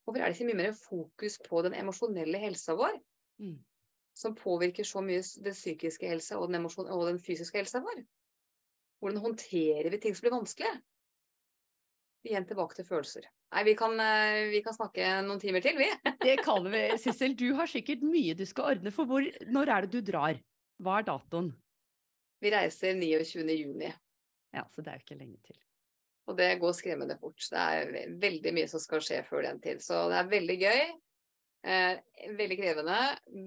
Hvorfor 0.04 0.20
er 0.20 0.26
det 0.32 0.36
ikke 0.40 0.48
mye 0.50 0.58
mer 0.62 0.72
fokus 0.76 1.38
på 1.46 1.62
den 1.62 1.74
emosjonelle 1.78 2.38
helsa 2.42 2.74
vår, 2.78 2.98
Mm. 3.40 3.58
Som 4.14 4.34
påvirker 4.36 4.84
så 4.84 5.01
mye 5.05 5.22
den 5.44 5.55
psykiske 5.56 6.09
helsa 6.09 6.39
og 6.39 6.52
den, 6.52 6.66
og 6.66 7.06
den 7.09 7.20
fysiske 7.22 7.59
helsa 7.59 7.80
vår? 7.84 8.02
Hvordan 9.02 9.22
håndterer 9.24 9.90
vi 9.90 9.98
ting 10.02 10.14
som 10.14 10.26
blir 10.26 10.36
vanskelig? 10.36 10.72
Igjen 12.22 12.44
tilbake 12.47 12.76
til 12.78 12.86
følelser. 12.86 13.24
Nei, 13.52 13.64
vi 13.66 13.74
kan, 13.76 13.97
eh, 14.01 14.48
vi 14.52 14.60
kan 14.62 14.76
snakke 14.76 15.09
noen 15.26 15.40
timer 15.43 15.64
til, 15.64 15.74
vi. 15.80 15.89
Det 16.22 16.36
kan 16.44 16.68
vi. 16.70 16.84
Sissel, 17.02 17.34
du 17.36 17.48
har 17.59 17.66
sikkert 17.68 18.05
mye 18.06 18.36
du 18.39 18.44
skal 18.47 18.76
ordne. 18.76 18.93
For 18.94 19.09
hvor, 19.10 19.26
når 19.51 19.72
er 19.74 19.89
det 19.89 19.98
du 19.98 20.12
drar? 20.12 20.39
Hva 20.82 21.01
er 21.01 21.09
datoen? 21.09 21.51
Vi 22.43 22.51
reiser 22.55 22.94
29. 22.98 23.43
juni, 23.59 23.90
Ja, 24.52 24.64
så 24.70 24.82
det 24.82 24.93
er 24.93 25.01
jo 25.01 25.06
ikke 25.06 25.18
lenge 25.18 25.39
til. 25.47 25.59
og 26.30 26.36
det 26.39 26.48
går 26.60 26.72
skremmende 26.78 27.18
fort. 27.18 27.43
Det 27.51 27.59
er 27.59 28.10
veldig 28.22 28.52
mye 28.55 28.68
som 28.70 28.80
skal 28.82 29.02
skje 29.02 29.22
før 29.26 29.43
den 29.43 29.60
tid. 29.60 29.82
Så 29.82 30.05
det 30.10 30.18
er 30.20 30.30
veldig 30.30 30.56
gøy. 30.62 30.82
Eh, 31.62 31.98
veldig 32.34 32.59
krevende, 32.59 32.98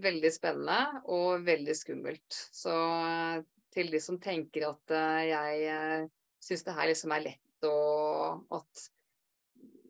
veldig 0.03 0.31
spennende 0.31 1.01
og 1.11 1.43
veldig 1.43 1.75
skummelt. 1.75 2.37
Så 2.55 2.71
eh, 2.71 3.41
til 3.75 3.91
de 3.91 3.99
som 3.99 4.19
tenker 4.23 4.69
at 4.69 4.95
eh, 4.95 5.23
jeg 5.33 5.65
eh, 5.73 6.05
syns 6.43 6.63
det 6.63 6.75
her 6.77 6.91
liksom 6.91 7.11
er 7.15 7.25
lett 7.25 7.41
og 7.67 8.55
at 8.55 8.85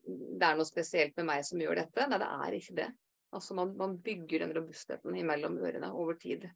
det 0.06 0.45
er 0.47 0.57
noe 0.57 0.68
spesielt 0.68 1.15
med 1.19 1.27
meg 1.30 1.45
som 1.45 1.61
gjør 1.61 1.81
dette. 1.81 2.06
Nei, 2.10 2.19
det 2.22 2.30
er 2.30 2.57
ikke 2.57 2.77
det. 2.81 2.89
Altså 3.35 3.57
man, 3.57 3.73
man 3.77 3.97
bygger 4.02 4.45
den 4.45 4.53
robustheten 4.56 5.18
imellom 5.18 5.57
ørene 5.61 5.89
over 5.93 6.18
tid. 6.18 6.47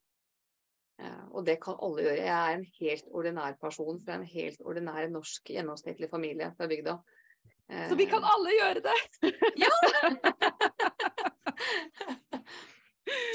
Eh, 0.98 1.24
og 1.30 1.46
det 1.46 1.60
kan 1.62 1.78
alle 1.86 2.06
gjøre. 2.08 2.26
Jeg 2.26 2.34
er 2.34 2.58
en 2.58 2.68
helt 2.80 3.14
ordinær 3.14 3.58
person 3.62 4.02
fra 4.02 4.18
en 4.18 4.28
helt 4.28 4.62
ordinær 4.66 5.10
norsk 5.14 5.54
gjennomsnittlig 5.54 6.10
familie 6.10 6.50
fra 6.58 6.70
bygda. 6.72 6.98
Så 7.90 7.94
vi 7.94 8.08
kan 8.10 8.24
Eh, 8.26 8.32
alle 8.34 8.56
gjøre 8.58 8.82
det! 8.82 9.00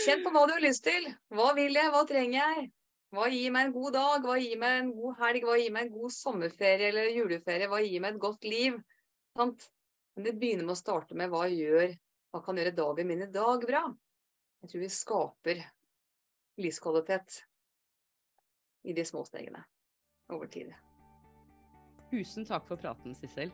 Kjenn 0.04 0.22
på 0.24 0.30
hva 0.30 0.46
du 0.46 0.54
har 0.54 0.64
lyst 0.64 0.84
til. 0.86 1.06
Hva 1.34 1.52
vil 1.56 1.74
jeg, 1.74 1.90
hva 1.92 2.02
trenger 2.08 2.38
jeg? 2.40 2.66
Hva 3.14 3.28
gir 3.30 3.52
meg 3.54 3.68
en 3.68 3.74
god 3.74 3.94
dag, 3.94 4.24
hva 4.26 4.36
gir 4.42 4.58
meg 4.58 4.80
en 4.80 4.90
god 4.96 5.20
helg, 5.20 5.44
hva 5.46 5.56
gir 5.60 5.74
meg 5.74 5.86
en 5.86 5.94
god 5.94 6.14
sommerferie 6.14 6.90
eller 6.90 7.12
juleferie, 7.14 7.68
hva 7.70 7.78
gir 7.84 8.02
meg 8.02 8.16
et 8.16 8.22
godt 8.24 8.48
liv? 8.48 8.78
Sant? 9.38 9.68
Men 10.14 10.26
det 10.26 10.34
begynner 10.38 10.66
med 10.66 10.74
å 10.74 10.78
starte 10.78 11.18
med 11.18 11.30
hva 11.30 11.44
gjør, 11.50 11.94
hva 12.34 12.40
kan 12.42 12.58
gjøre 12.58 12.74
dagen 12.74 13.10
min 13.10 13.22
i 13.26 13.30
dag 13.34 13.66
bra? 13.66 13.84
Jeg 14.62 14.72
tror 14.72 14.82
vi 14.82 14.90
skaper 14.90 15.62
livskvalitet 16.64 17.38
i 18.90 18.94
de 18.96 19.04
små 19.06 19.22
stegene 19.28 19.62
over 20.32 20.50
tid. 20.50 20.72
Tusen 22.10 22.46
takk 22.46 22.66
for 22.68 22.80
praten, 22.80 23.14
Sissel. 23.18 23.50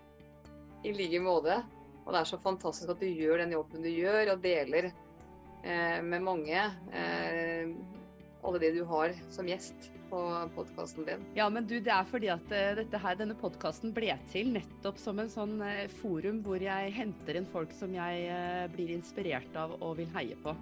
I 0.85 0.93
like 0.97 1.20
måte. 1.20 1.61
Og 2.05 2.12
det 2.12 2.20
er 2.20 2.28
så 2.31 2.40
fantastisk 2.43 2.90
at 2.93 3.01
du 3.02 3.09
gjør 3.09 3.43
den 3.44 3.55
jobben 3.56 3.85
du 3.85 3.90
gjør, 3.93 4.35
og 4.35 4.44
deler 4.44 4.90
eh, 4.90 6.01
med 6.02 6.27
mange. 6.27 6.66
Eh, 6.97 7.72
alle 8.40 8.60
de 8.62 8.70
du 8.78 8.85
har 8.89 9.12
som 9.28 9.48
gjest 9.48 9.90
på 10.10 10.20
podkasten 10.55 11.05
din. 11.06 11.22
Ja, 11.36 11.47
men 11.52 11.68
du, 11.68 11.77
det 11.78 11.93
er 11.93 12.09
fordi 12.09 12.31
at 12.32 12.47
dette 12.78 13.01
her, 13.02 13.18
denne 13.20 13.36
podkasten 13.39 13.93
ble 13.94 14.16
til 14.32 14.48
nettopp 14.56 14.98
som 14.98 15.20
en 15.20 15.31
sånn 15.31 15.59
uh, 15.60 15.85
forum 16.01 16.40
hvor 16.43 16.59
jeg 16.64 16.94
henter 16.97 17.39
inn 17.39 17.47
folk 17.52 17.74
som 17.77 17.93
jeg 17.94 18.24
uh, 18.32 18.64
blir 18.72 18.90
inspirert 18.97 19.60
av 19.60 19.77
og 19.78 19.98
vil 20.01 20.09
heie 20.16 20.40
på. 20.40 20.56